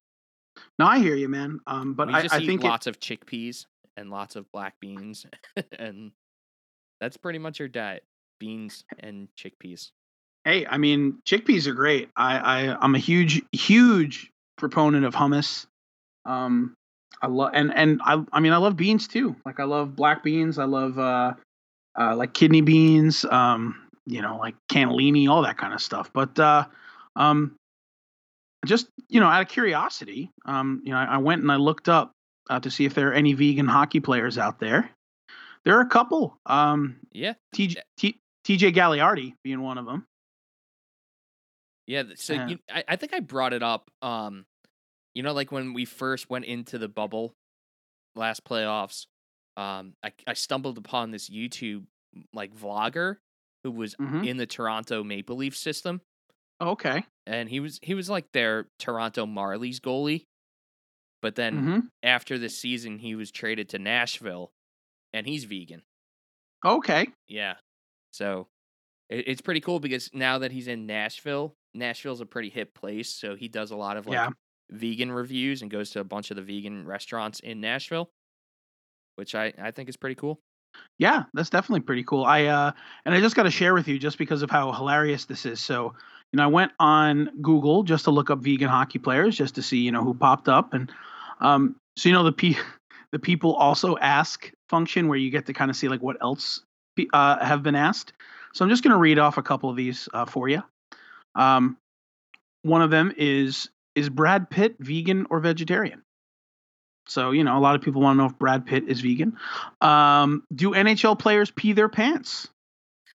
No 0.79 0.85
i 0.85 0.99
hear 0.99 1.15
you 1.15 1.27
man 1.27 1.59
um 1.67 1.93
but 1.93 2.09
i, 2.09 2.21
just 2.21 2.33
I 2.33 2.45
think 2.45 2.63
it, 2.63 2.67
lots 2.67 2.87
of 2.87 2.99
chickpeas 2.99 3.65
and 3.97 4.09
lots 4.09 4.37
of 4.37 4.49
black 4.51 4.79
beans 4.79 5.25
and 5.77 6.11
that's 7.01 7.17
pretty 7.17 7.39
much 7.39 7.59
your 7.59 7.67
diet 7.67 8.03
beans 8.39 8.85
and 8.99 9.27
chickpeas. 9.37 9.91
Hey 10.45 10.65
i 10.65 10.77
mean 10.77 11.19
chickpeas 11.25 11.67
are 11.67 11.73
great. 11.73 12.09
I 12.15 12.37
i 12.37 12.77
i'm 12.79 12.95
a 12.95 12.99
huge 12.99 13.41
huge 13.51 14.31
proponent 14.57 15.05
of 15.05 15.13
hummus 15.13 15.65
um 16.25 16.75
i 17.21 17.27
love 17.27 17.51
and 17.53 17.73
and 17.73 18.01
i 18.03 18.23
i 18.31 18.39
mean 18.39 18.53
i 18.53 18.57
love 18.57 18.75
beans 18.75 19.07
too. 19.07 19.35
Like 19.45 19.59
i 19.59 19.63
love 19.63 19.95
black 19.95 20.23
beans. 20.23 20.57
I 20.59 20.65
love 20.65 20.97
uh 20.97 21.33
uh 21.99 22.15
like 22.15 22.33
kidney 22.33 22.61
beans 22.61 23.25
um 23.25 23.87
you 24.05 24.21
know 24.21 24.37
like 24.37 24.55
cannellini 24.69 25.27
all 25.29 25.41
that 25.43 25.57
kind 25.57 25.73
of 25.73 25.81
stuff. 25.81 26.11
But 26.13 26.37
uh 26.39 26.65
um 27.15 27.55
just 28.65 28.87
you 29.07 29.19
know 29.19 29.27
out 29.27 29.41
of 29.41 29.47
curiosity 29.47 30.29
um 30.45 30.81
you 30.83 30.91
know 30.91 30.97
i, 30.97 31.05
I 31.05 31.17
went 31.17 31.41
and 31.41 31.49
i 31.49 31.55
looked 31.55 31.87
up 31.87 32.11
uh, 32.49 32.59
to 32.59 32.69
see 32.69 32.83
if 32.85 32.93
there 32.93 33.09
are 33.09 33.13
any 33.13 33.33
vegan 33.33 33.67
hockey 33.67 33.99
players 33.99 34.37
out 34.37 34.59
there. 34.59 34.89
There 35.63 35.77
are 35.77 35.81
a 35.81 35.87
couple 35.87 36.37
um 36.45 36.97
yeah 37.11 37.33
TJ, 37.55 37.77
T, 37.97 38.19
tj 38.45 38.73
Galiardi 38.73 39.33
being 39.43 39.61
one 39.61 39.77
of 39.77 39.85
them 39.85 40.05
yeah 41.89 42.03
so 42.15 42.33
Yeah. 42.33 42.47
you, 42.47 42.59
I, 42.71 42.83
I 42.87 42.95
think 42.95 43.13
i 43.13 43.19
brought 43.19 43.53
it 43.53 43.63
up 43.63 43.89
um 44.01 44.45
you 45.15 45.23
know 45.23 45.33
like 45.33 45.51
when 45.51 45.73
we 45.73 45.85
first 45.85 46.29
went 46.29 46.45
into 46.45 46.77
the 46.77 46.87
bubble 46.89 47.33
last 48.15 48.45
playoffs 48.45 49.07
um 49.57 49.95
i, 50.03 50.13
I 50.27 50.33
stumbled 50.33 50.77
upon 50.77 51.11
this 51.11 51.29
youtube 51.29 51.87
like 52.33 52.55
vlogger 52.55 53.17
who 53.63 53.71
was 53.71 53.95
Mhm. 53.99 54.23
in 54.23 54.37
the 54.37 54.47
toronto 54.47 55.03
maple 55.03 55.37
leaf 55.37 55.57
system 55.57 56.01
okay 56.61 57.05
and 57.25 57.49
he 57.49 57.59
was 57.59 57.79
he 57.81 57.93
was 57.93 58.09
like 58.09 58.31
their 58.31 58.67
Toronto 58.79 59.25
Marlies 59.25 59.79
goalie. 59.79 60.25
But 61.21 61.35
then 61.35 61.65
hmm 61.65 61.91
after 62.03 62.37
this 62.37 62.57
season, 62.57 62.99
he 62.99 63.15
was 63.15 63.31
traded 63.31 63.69
to 63.69 63.79
Nashville, 63.79 64.53
and 65.13 65.27
he's 65.27 65.45
vegan. 65.45 65.83
Okay. 66.65 67.07
Yeah, 67.27 67.55
so 68.11 68.49
it, 69.09 69.27
it's 69.27 69.41
pretty 69.41 69.61
cool 69.61 69.79
because 69.79 70.11
now 70.13 70.39
that 70.39 70.51
he's 70.51 70.67
in 70.67 70.87
Nashville, 70.87 71.55
Nashville's 71.73 72.21
a 72.21 72.25
pretty 72.25 72.49
hip 72.49 72.73
place, 72.75 73.11
so 73.11 73.35
he 73.35 73.47
does 73.49 73.71
a 73.71 73.77
lot 73.77 73.97
of 73.97 74.07
like 74.07 74.23
Yeah. 74.23 74.29
Vegan 74.69 75.11
reviews 75.11 75.61
and 75.61 75.71
goes 75.71 75.91
to 75.91 75.99
a 75.99 76.03
bunch 76.03 76.31
of 76.31 76.37
the 76.37 76.43
vegan 76.43 76.85
restaurants 76.85 77.39
in 77.39 77.61
Nashville, 77.61 78.09
which 79.15 79.35
I 79.35 79.53
I 79.61 79.71
think 79.71 79.89
is 79.89 79.97
pretty 79.97 80.15
cool. 80.15 80.39
Yeah, 80.97 81.23
that's 81.33 81.49
definitely 81.49 81.81
pretty 81.81 82.03
cool. 82.03 82.25
I 82.25 82.45
uh 82.45 82.71
and 83.05 83.15
I 83.15 83.19
just 83.19 83.35
got 83.35 83.43
to 83.43 83.51
share 83.51 83.73
with 83.73 83.87
you 83.87 83.97
just 83.97 84.17
because 84.17 84.41
of 84.41 84.49
how 84.49 84.71
hilarious 84.71 85.25
this 85.25 85.45
is. 85.45 85.59
So, 85.59 85.93
you 86.31 86.37
know, 86.37 86.43
I 86.43 86.47
went 86.47 86.71
on 86.79 87.29
Google 87.41 87.83
just 87.83 88.05
to 88.05 88.11
look 88.11 88.29
up 88.29 88.39
vegan 88.39 88.69
hockey 88.69 88.99
players 88.99 89.37
just 89.37 89.55
to 89.55 89.61
see, 89.61 89.77
you 89.77 89.91
know, 89.91 90.03
who 90.03 90.13
popped 90.13 90.49
up 90.49 90.73
and 90.73 90.91
um 91.39 91.75
so 91.97 92.09
you 92.09 92.13
know 92.13 92.23
the 92.23 92.31
p 92.31 92.57
the 93.11 93.19
people 93.19 93.55
also 93.55 93.97
ask 93.97 94.51
function 94.69 95.07
where 95.07 95.17
you 95.17 95.31
get 95.31 95.45
to 95.47 95.53
kind 95.53 95.71
of 95.71 95.77
see 95.77 95.87
like 95.87 96.01
what 96.01 96.17
else 96.21 96.61
uh, 97.13 97.43
have 97.43 97.63
been 97.63 97.75
asked. 97.75 98.13
So 98.53 98.65
I'm 98.65 98.69
just 98.69 98.83
going 98.83 98.91
to 98.91 98.97
read 98.97 99.19
off 99.19 99.37
a 99.37 99.43
couple 99.43 99.69
of 99.69 99.77
these 99.77 100.09
uh, 100.13 100.25
for 100.25 100.49
you. 100.49 100.61
Um 101.35 101.77
one 102.61 102.81
of 102.81 102.89
them 102.91 103.13
is 103.15 103.69
is 103.95 104.09
Brad 104.09 104.49
Pitt 104.49 104.75
vegan 104.79 105.27
or 105.29 105.39
vegetarian? 105.39 106.03
So, 107.07 107.31
you 107.31 107.43
know, 107.43 107.57
a 107.57 107.59
lot 107.59 107.75
of 107.75 107.81
people 107.81 108.01
want 108.01 108.17
to 108.17 108.21
know 108.21 108.29
if 108.29 108.37
Brad 108.37 108.65
Pitt 108.65 108.87
is 108.87 109.01
vegan. 109.01 109.37
Um, 109.81 110.43
do 110.53 110.71
NHL 110.71 111.17
players 111.17 111.51
pee 111.51 111.73
their 111.73 111.89
pants? 111.89 112.47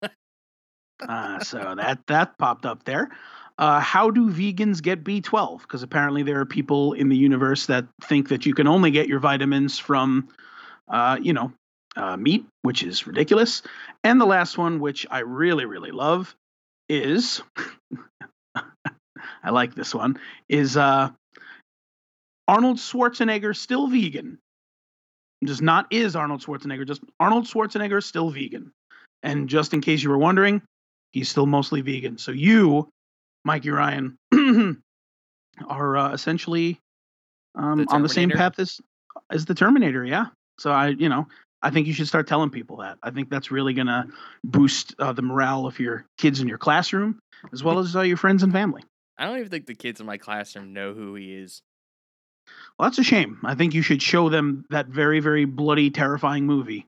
uh, 1.09 1.39
so 1.41 1.75
that 1.77 2.01
that 2.09 2.37
popped 2.39 2.67
up 2.67 2.85
there. 2.85 3.11
Uh, 3.57 3.79
how 3.79 4.11
do 4.11 4.31
vegans 4.31 4.83
get 4.83 5.05
B12? 5.05 5.61
Because 5.63 5.85
apparently 5.85 6.25
there 6.25 6.41
are 6.41 6.47
people 6.47 6.93
in 6.95 7.09
the 7.09 7.17
universe 7.17 7.67
that 7.67 7.87
think 8.03 8.29
that 8.31 8.47
you 8.47 8.55
can 8.55 8.67
only 8.67 8.91
get 8.91 9.07
your 9.07 9.21
vitamins 9.21 9.79
from, 9.79 10.29
uh, 10.89 11.17
you 11.23 11.33
know, 11.33 11.53
uh, 11.97 12.17
meat, 12.17 12.45
which 12.63 12.83
is 12.83 13.07
ridiculous. 13.07 13.63
And 14.03 14.21
the 14.21 14.27
last 14.27 14.59
one, 14.59 14.81
which 14.81 15.07
I 15.09 15.21
really, 15.21 15.67
really 15.67 15.93
love, 15.93 16.35
is 16.89 17.43
I 19.43 19.51
like 19.51 19.75
this 19.75 19.95
one, 19.95 20.19
is 20.49 20.77
uh, 20.77 21.11
Arnold 22.49 22.79
Schwarzenegger 22.79 23.57
still 23.57 23.89
vegan? 23.89 24.39
Just 25.45 25.63
not 25.63 25.87
is 25.91 26.17
Arnold 26.17 26.43
Schwarzenegger, 26.43 26.87
just 26.87 27.03
Arnold 27.21 27.45
Schwarzenegger 27.45 28.03
still 28.03 28.31
vegan. 28.31 28.73
And 29.23 29.49
just 29.49 29.75
in 29.75 29.81
case 29.81 30.03
you 30.03 30.11
were 30.11 30.19
wondering, 30.19 30.63
he's 31.13 31.29
still 31.29 31.47
mostly 31.47 31.81
vegan. 31.81 32.19
So 32.19 32.33
you, 32.33 32.89
Mikey 33.45 33.71
Ryan, 33.71 34.17
are 35.69 35.97
uh, 35.97 36.13
essentially 36.13 36.79
um, 37.55 37.85
The 37.85 37.87
on 37.91 38.03
the 38.03 38.09
same 38.09 38.31
path 38.31 38.59
as 38.59 38.81
as 39.31 39.45
the 39.45 39.55
Terminator. 39.55 40.05
Yeah. 40.05 40.27
So 40.59 40.71
I, 40.71 40.89
you 40.89 41.09
know, 41.09 41.27
I 41.63 41.71
think 41.71 41.87
you 41.87 41.93
should 41.93 42.09
start 42.09 42.27
telling 42.27 42.51
people 42.51 42.79
that. 42.79 42.99
I 43.03 43.11
think 43.11 43.31
that's 43.31 43.51
really 43.51 43.75
gonna 43.75 44.09
boost 44.45 44.95
uh, 44.99 45.13
the 45.13 45.23
morale 45.23 45.67
of 45.67 45.79
your 45.79 46.05
kids 46.19 46.41
in 46.41 46.49
your 46.49 46.59
classroom, 46.59 47.19
as 47.53 47.63
well 47.63 47.79
as 47.79 47.97
uh, 47.97 48.03
your 48.03 48.17
friends 48.17 48.43
and 48.43 48.53
family. 48.53 48.83
I 49.17 49.27
don't 49.27 49.39
even 49.39 49.51
think 49.51 49.67
the 49.67 49.75
kids 49.75 50.01
in 50.01 50.07
my 50.07 50.19
classroom 50.19 50.73
know 50.73 50.93
who 50.93 51.15
he 51.15 51.35
is. 51.35 51.63
Well, 52.79 52.89
that's 52.89 52.99
a 52.99 53.05
shame. 53.05 53.39
I 53.45 53.55
think 53.55 53.75
you 53.75 53.83
should 53.83 54.03
show 54.03 54.29
them 54.29 54.65
that 54.71 54.89
very, 54.89 55.21
very 55.21 55.45
bloody, 55.45 55.91
terrifying 55.91 56.47
movie, 56.47 56.87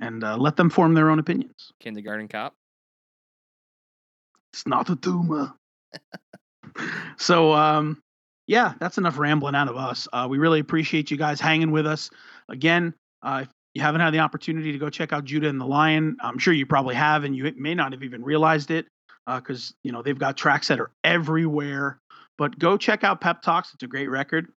and 0.00 0.22
uh, 0.22 0.36
let 0.36 0.56
them 0.56 0.70
form 0.70 0.94
their 0.94 1.10
own 1.10 1.18
opinions. 1.18 1.72
Kindergarten 1.80 2.28
cop. 2.28 2.54
It's 4.52 4.66
not 4.66 4.90
a 4.90 4.96
tumor. 4.96 5.54
so, 7.16 7.52
um, 7.52 8.02
yeah, 8.46 8.74
that's 8.78 8.98
enough 8.98 9.18
rambling 9.18 9.54
out 9.54 9.68
of 9.68 9.76
us. 9.76 10.08
Uh, 10.12 10.26
we 10.28 10.38
really 10.38 10.60
appreciate 10.60 11.10
you 11.10 11.16
guys 11.16 11.40
hanging 11.40 11.70
with 11.70 11.86
us. 11.86 12.10
Again, 12.48 12.94
uh, 13.22 13.40
if 13.44 13.48
you 13.74 13.82
haven't 13.82 14.00
had 14.00 14.14
the 14.14 14.20
opportunity 14.20 14.72
to 14.72 14.78
go 14.78 14.90
check 14.90 15.12
out 15.12 15.24
Judah 15.24 15.48
and 15.48 15.60
the 15.60 15.66
Lion, 15.66 16.16
I'm 16.20 16.38
sure 16.38 16.54
you 16.54 16.66
probably 16.66 16.94
have, 16.94 17.24
and 17.24 17.36
you 17.36 17.52
may 17.56 17.74
not 17.74 17.92
have 17.92 18.02
even 18.02 18.22
realized 18.22 18.70
it 18.70 18.86
because 19.36 19.74
you 19.82 19.92
know 19.92 20.02
they've 20.02 20.18
got 20.18 20.36
tracks 20.36 20.68
that 20.68 20.80
are 20.80 20.90
everywhere. 21.04 21.98
But 22.36 22.58
go 22.58 22.76
check 22.76 23.04
out 23.04 23.20
Pep 23.20 23.42
Talks; 23.42 23.74
it's 23.74 23.82
a 23.82 23.86
great 23.86 24.08
record. 24.08 24.48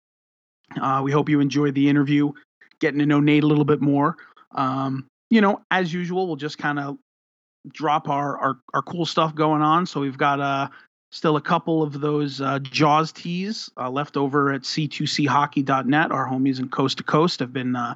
Uh, 0.80 1.02
we 1.04 1.12
hope 1.12 1.30
you 1.30 1.40
enjoyed 1.40 1.76
the 1.76 1.90
interview, 1.90 2.32
getting 2.80 3.00
to 3.00 3.06
know 3.06 3.20
Nate 3.20 3.44
a 3.44 3.48
little 3.48 3.66
bit 3.66 3.82
more. 3.82 4.16
Um, 4.56 5.08
you 5.30 5.42
know, 5.42 5.62
as 5.72 5.94
usual, 5.94 6.28
we'll 6.28 6.36
just 6.36 6.58
kind 6.58 6.80
of 6.80 6.98
drop 7.74 8.10
our, 8.10 8.38
our 8.38 8.58
our 8.74 8.82
cool 8.82 9.06
stuff 9.06 9.36
going 9.36 9.62
on. 9.62 9.86
So 9.86 10.02
we've 10.02 10.18
got 10.18 10.40
uh 10.40 10.68
still 11.12 11.36
a 11.36 11.42
couple 11.42 11.84
of 11.84 12.00
those 12.00 12.42
uh, 12.42 12.60
Jaws 12.60 13.12
tees 13.12 13.70
uh, 13.78 13.90
left 13.90 14.18
over 14.18 14.54
at 14.54 14.62
c2chockey.net. 14.62 16.12
Our 16.12 16.28
homies 16.28 16.60
in 16.60 16.70
Coast 16.70 16.98
to 16.98 17.04
Coast 17.04 17.42
have 17.42 17.54
been 17.54 17.76
uh, 17.76 17.96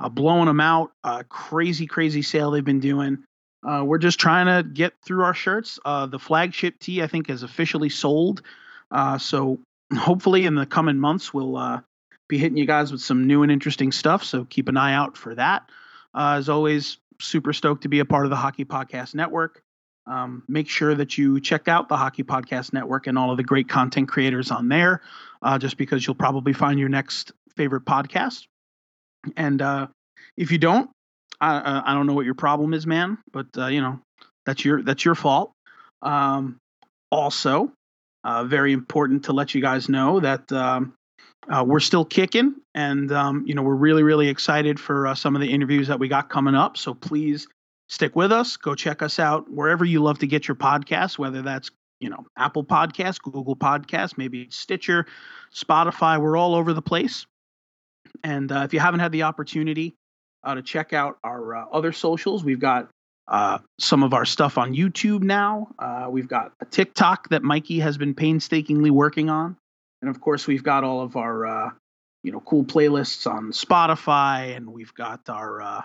uh, 0.00 0.08
blowing 0.08 0.46
them 0.46 0.60
out. 0.60 0.92
Uh, 1.04 1.22
crazy, 1.28 1.86
crazy 1.86 2.22
sale 2.22 2.50
they've 2.50 2.64
been 2.64 2.80
doing. 2.80 3.22
Uh, 3.64 3.82
we're 3.84 3.98
just 3.98 4.20
trying 4.20 4.46
to 4.46 4.68
get 4.68 4.92
through 5.04 5.24
our 5.24 5.34
shirts. 5.34 5.78
Uh, 5.84 6.06
the 6.06 6.18
flagship 6.18 6.78
tee, 6.78 7.02
I 7.02 7.06
think, 7.06 7.30
is 7.30 7.42
officially 7.42 7.88
sold. 7.88 8.42
Uh, 8.90 9.18
so 9.18 9.58
hopefully 9.96 10.44
in 10.44 10.54
the 10.54 10.66
coming 10.66 10.98
months, 10.98 11.32
we'll 11.32 11.56
uh, 11.56 11.80
be 12.28 12.36
hitting 12.38 12.58
you 12.58 12.66
guys 12.66 12.92
with 12.92 13.00
some 13.00 13.26
new 13.26 13.42
and 13.42 13.50
interesting 13.50 13.90
stuff. 13.90 14.22
So 14.22 14.44
keep 14.44 14.68
an 14.68 14.76
eye 14.76 14.92
out 14.92 15.16
for 15.16 15.34
that. 15.34 15.70
Uh, 16.14 16.36
as 16.38 16.48
always, 16.48 16.98
super 17.20 17.52
stoked 17.52 17.82
to 17.82 17.88
be 17.88 18.00
a 18.00 18.04
part 18.04 18.26
of 18.26 18.30
the 18.30 18.36
Hockey 18.36 18.64
Podcast 18.64 19.14
Network. 19.14 19.62
Um, 20.06 20.42
make 20.46 20.68
sure 20.68 20.94
that 20.94 21.16
you 21.16 21.40
check 21.40 21.66
out 21.66 21.88
the 21.88 21.96
Hockey 21.96 22.22
Podcast 22.22 22.74
Network 22.74 23.06
and 23.06 23.16
all 23.16 23.30
of 23.30 23.38
the 23.38 23.42
great 23.42 23.70
content 23.70 24.08
creators 24.08 24.50
on 24.50 24.68
there, 24.68 25.00
uh, 25.40 25.58
just 25.58 25.78
because 25.78 26.06
you'll 26.06 26.14
probably 26.14 26.52
find 26.52 26.78
your 26.78 26.90
next 26.90 27.32
favorite 27.56 27.86
podcast. 27.86 28.46
And 29.38 29.62
if 30.36 30.52
you 30.52 30.58
don't, 30.58 30.90
I, 31.44 31.58
I 31.58 31.90
I 31.90 31.94
don't 31.94 32.06
know 32.06 32.14
what 32.14 32.24
your 32.24 32.34
problem 32.34 32.72
is, 32.74 32.86
man, 32.86 33.18
but 33.32 33.46
uh, 33.56 33.66
you 33.66 33.80
know 33.80 34.00
that's 34.46 34.64
your 34.64 34.82
that's 34.82 35.04
your 35.04 35.14
fault. 35.14 35.52
Um, 36.02 36.58
also, 37.10 37.70
uh, 38.24 38.44
very 38.44 38.72
important 38.72 39.24
to 39.24 39.32
let 39.32 39.54
you 39.54 39.60
guys 39.60 39.88
know 39.88 40.20
that 40.20 40.50
um, 40.52 40.94
uh, 41.48 41.64
we're 41.66 41.80
still 41.80 42.04
kicking, 42.04 42.54
and 42.74 43.12
um, 43.12 43.44
you 43.46 43.54
know 43.54 43.62
we're 43.62 43.74
really 43.74 44.02
really 44.02 44.28
excited 44.28 44.80
for 44.80 45.06
uh, 45.06 45.14
some 45.14 45.34
of 45.34 45.42
the 45.42 45.52
interviews 45.52 45.88
that 45.88 45.98
we 45.98 46.08
got 46.08 46.30
coming 46.30 46.54
up. 46.54 46.76
So 46.76 46.94
please 46.94 47.46
stick 47.88 48.16
with 48.16 48.32
us. 48.32 48.56
Go 48.56 48.74
check 48.74 49.02
us 49.02 49.18
out 49.18 49.50
wherever 49.50 49.84
you 49.84 50.02
love 50.02 50.18
to 50.20 50.26
get 50.26 50.48
your 50.48 50.54
podcasts, 50.54 51.18
whether 51.18 51.42
that's 51.42 51.70
you 52.00 52.08
know 52.08 52.24
Apple 52.38 52.64
Podcasts, 52.64 53.20
Google 53.20 53.56
Podcasts, 53.56 54.16
maybe 54.16 54.48
Stitcher, 54.50 55.06
Spotify. 55.54 56.18
We're 56.18 56.38
all 56.38 56.54
over 56.54 56.72
the 56.72 56.82
place. 56.82 57.26
And 58.22 58.50
uh, 58.52 58.60
if 58.60 58.72
you 58.72 58.80
haven't 58.80 59.00
had 59.00 59.12
the 59.12 59.24
opportunity 59.24 59.96
uh, 60.44 60.54
to 60.54 60.62
check 60.62 60.92
out 60.92 61.18
our 61.24 61.56
uh, 61.56 61.64
other 61.72 61.92
socials, 61.92 62.44
we've 62.44 62.60
got 62.60 62.88
uh, 63.28 63.58
some 63.80 64.02
of 64.02 64.12
our 64.12 64.24
stuff 64.24 64.58
on 64.58 64.74
YouTube 64.74 65.22
now. 65.22 65.68
Uh, 65.78 66.08
we've 66.10 66.28
got 66.28 66.52
a 66.60 66.64
TikTok 66.66 67.30
that 67.30 67.42
Mikey 67.42 67.80
has 67.80 67.96
been 67.96 68.14
painstakingly 68.14 68.90
working 68.90 69.30
on, 69.30 69.56
and 70.02 70.10
of 70.10 70.20
course, 70.20 70.46
we've 70.46 70.62
got 70.62 70.84
all 70.84 71.00
of 71.00 71.16
our 71.16 71.46
uh, 71.46 71.70
you 72.22 72.32
know 72.32 72.40
cool 72.40 72.64
playlists 72.64 73.30
on 73.30 73.52
Spotify, 73.52 74.54
and 74.56 74.72
we've 74.72 74.92
got 74.94 75.28
our 75.28 75.62
uh, 75.62 75.82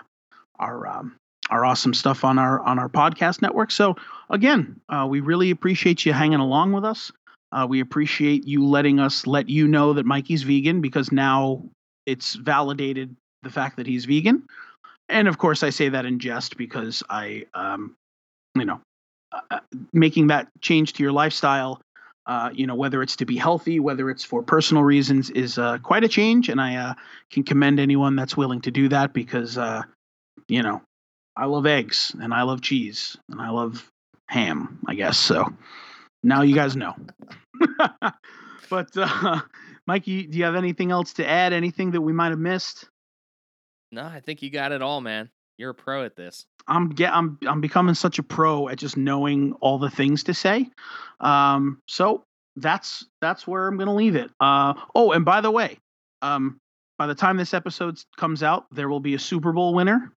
our 0.58 0.86
um, 0.86 1.16
our 1.48 1.64
awesome 1.64 1.94
stuff 1.94 2.24
on 2.24 2.38
our 2.38 2.60
on 2.60 2.78
our 2.78 2.88
podcast 2.88 3.40
network. 3.40 3.70
So 3.70 3.96
again, 4.28 4.80
we 5.08 5.20
really 5.20 5.50
appreciate 5.50 6.04
you 6.04 6.12
hanging 6.12 6.40
along 6.40 6.72
with 6.72 6.84
us. 6.84 7.10
We 7.68 7.80
appreciate 7.80 8.46
you 8.46 8.66
letting 8.66 9.00
us 9.00 9.26
let 9.26 9.48
you 9.48 9.66
know 9.66 9.94
that 9.94 10.04
Mikey's 10.04 10.42
vegan 10.42 10.82
because 10.82 11.10
now 11.10 11.64
it's 12.06 12.34
validated 12.34 13.16
the 13.42 13.50
fact 13.50 13.76
that 13.76 13.86
he's 13.86 14.04
vegan. 14.04 14.44
And 15.08 15.28
of 15.28 15.38
course, 15.38 15.62
I 15.62 15.70
say 15.70 15.88
that 15.88 16.06
in 16.06 16.18
jest 16.18 16.56
because 16.56 17.02
I, 17.10 17.46
um, 17.54 17.96
you 18.54 18.64
know, 18.64 18.80
uh, 19.32 19.40
uh, 19.50 19.60
making 19.92 20.28
that 20.28 20.48
change 20.60 20.92
to 20.94 21.02
your 21.02 21.12
lifestyle, 21.12 21.80
uh, 22.26 22.50
you 22.52 22.66
know, 22.66 22.74
whether 22.74 23.02
it's 23.02 23.16
to 23.16 23.24
be 23.24 23.36
healthy, 23.36 23.80
whether 23.80 24.10
it's 24.10 24.24
for 24.24 24.42
personal 24.42 24.84
reasons, 24.84 25.30
is 25.30 25.58
uh, 25.58 25.78
quite 25.78 26.04
a 26.04 26.08
change. 26.08 26.48
And 26.48 26.60
I 26.60 26.76
uh, 26.76 26.94
can 27.30 27.42
commend 27.42 27.80
anyone 27.80 28.14
that's 28.14 28.36
willing 28.36 28.60
to 28.62 28.70
do 28.70 28.88
that 28.88 29.12
because, 29.12 29.58
uh, 29.58 29.82
you 30.48 30.62
know, 30.62 30.82
I 31.36 31.46
love 31.46 31.66
eggs 31.66 32.14
and 32.20 32.34
I 32.34 32.42
love 32.42 32.60
cheese 32.60 33.16
and 33.30 33.40
I 33.40 33.50
love 33.50 33.90
ham, 34.28 34.78
I 34.86 34.94
guess. 34.94 35.16
So 35.16 35.52
now 36.22 36.42
you 36.42 36.54
guys 36.54 36.76
know. 36.76 36.94
but 38.70 38.96
uh, 38.96 39.40
Mikey, 39.86 40.24
do 40.26 40.38
you 40.38 40.44
have 40.44 40.54
anything 40.54 40.90
else 40.90 41.14
to 41.14 41.26
add? 41.26 41.52
Anything 41.52 41.92
that 41.92 42.00
we 42.00 42.12
might 42.12 42.30
have 42.30 42.38
missed? 42.38 42.89
No, 43.92 44.04
I 44.04 44.20
think 44.20 44.42
you 44.42 44.50
got 44.50 44.72
it 44.72 44.82
all, 44.82 45.00
man. 45.00 45.30
You're 45.58 45.70
a 45.70 45.74
pro 45.74 46.04
at 46.04 46.16
this. 46.16 46.46
I'm 46.66 46.88
get 46.88 47.12
I'm 47.12 47.38
I'm 47.46 47.60
becoming 47.60 47.94
such 47.94 48.18
a 48.18 48.22
pro 48.22 48.68
at 48.68 48.78
just 48.78 48.96
knowing 48.96 49.52
all 49.60 49.78
the 49.78 49.90
things 49.90 50.24
to 50.24 50.34
say. 50.34 50.68
Um, 51.20 51.82
so 51.86 52.24
that's 52.56 53.04
that's 53.20 53.46
where 53.46 53.66
I'm 53.66 53.76
gonna 53.76 53.94
leave 53.94 54.16
it. 54.16 54.30
Uh, 54.40 54.74
oh, 54.94 55.12
and 55.12 55.24
by 55.24 55.40
the 55.40 55.50
way, 55.50 55.78
um, 56.22 56.58
by 56.98 57.06
the 57.06 57.14
time 57.14 57.36
this 57.36 57.52
episode 57.52 57.98
comes 58.16 58.42
out, 58.42 58.66
there 58.72 58.88
will 58.88 59.00
be 59.00 59.14
a 59.14 59.18
Super 59.18 59.52
Bowl 59.52 59.74
winner. 59.74 60.12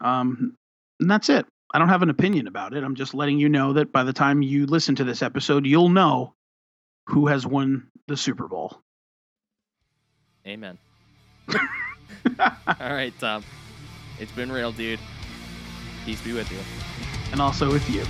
Um, 0.00 0.56
and 1.00 1.10
that's 1.10 1.28
it. 1.28 1.46
I 1.72 1.78
don't 1.78 1.88
have 1.88 2.02
an 2.02 2.10
opinion 2.10 2.46
about 2.46 2.74
it. 2.74 2.84
I'm 2.84 2.94
just 2.94 3.14
letting 3.14 3.38
you 3.38 3.48
know 3.48 3.72
that 3.74 3.92
by 3.92 4.04
the 4.04 4.12
time 4.12 4.42
you 4.42 4.66
listen 4.66 4.94
to 4.96 5.04
this 5.04 5.22
episode, 5.22 5.66
you'll 5.66 5.88
know 5.88 6.34
who 7.06 7.26
has 7.26 7.46
won 7.46 7.88
the 8.06 8.16
Super 8.16 8.48
Bowl. 8.48 8.80
Amen. 10.46 10.78
all 12.40 12.90
right, 12.90 13.12
Tom. 13.18 13.44
It's 14.18 14.32
been 14.32 14.50
real, 14.50 14.72
dude. 14.72 15.00
Peace 16.04 16.20
be 16.22 16.32
with 16.32 16.50
you. 16.52 16.58
and 17.32 17.40
also 17.40 17.70
with 17.70 17.88
you. 17.90 18.04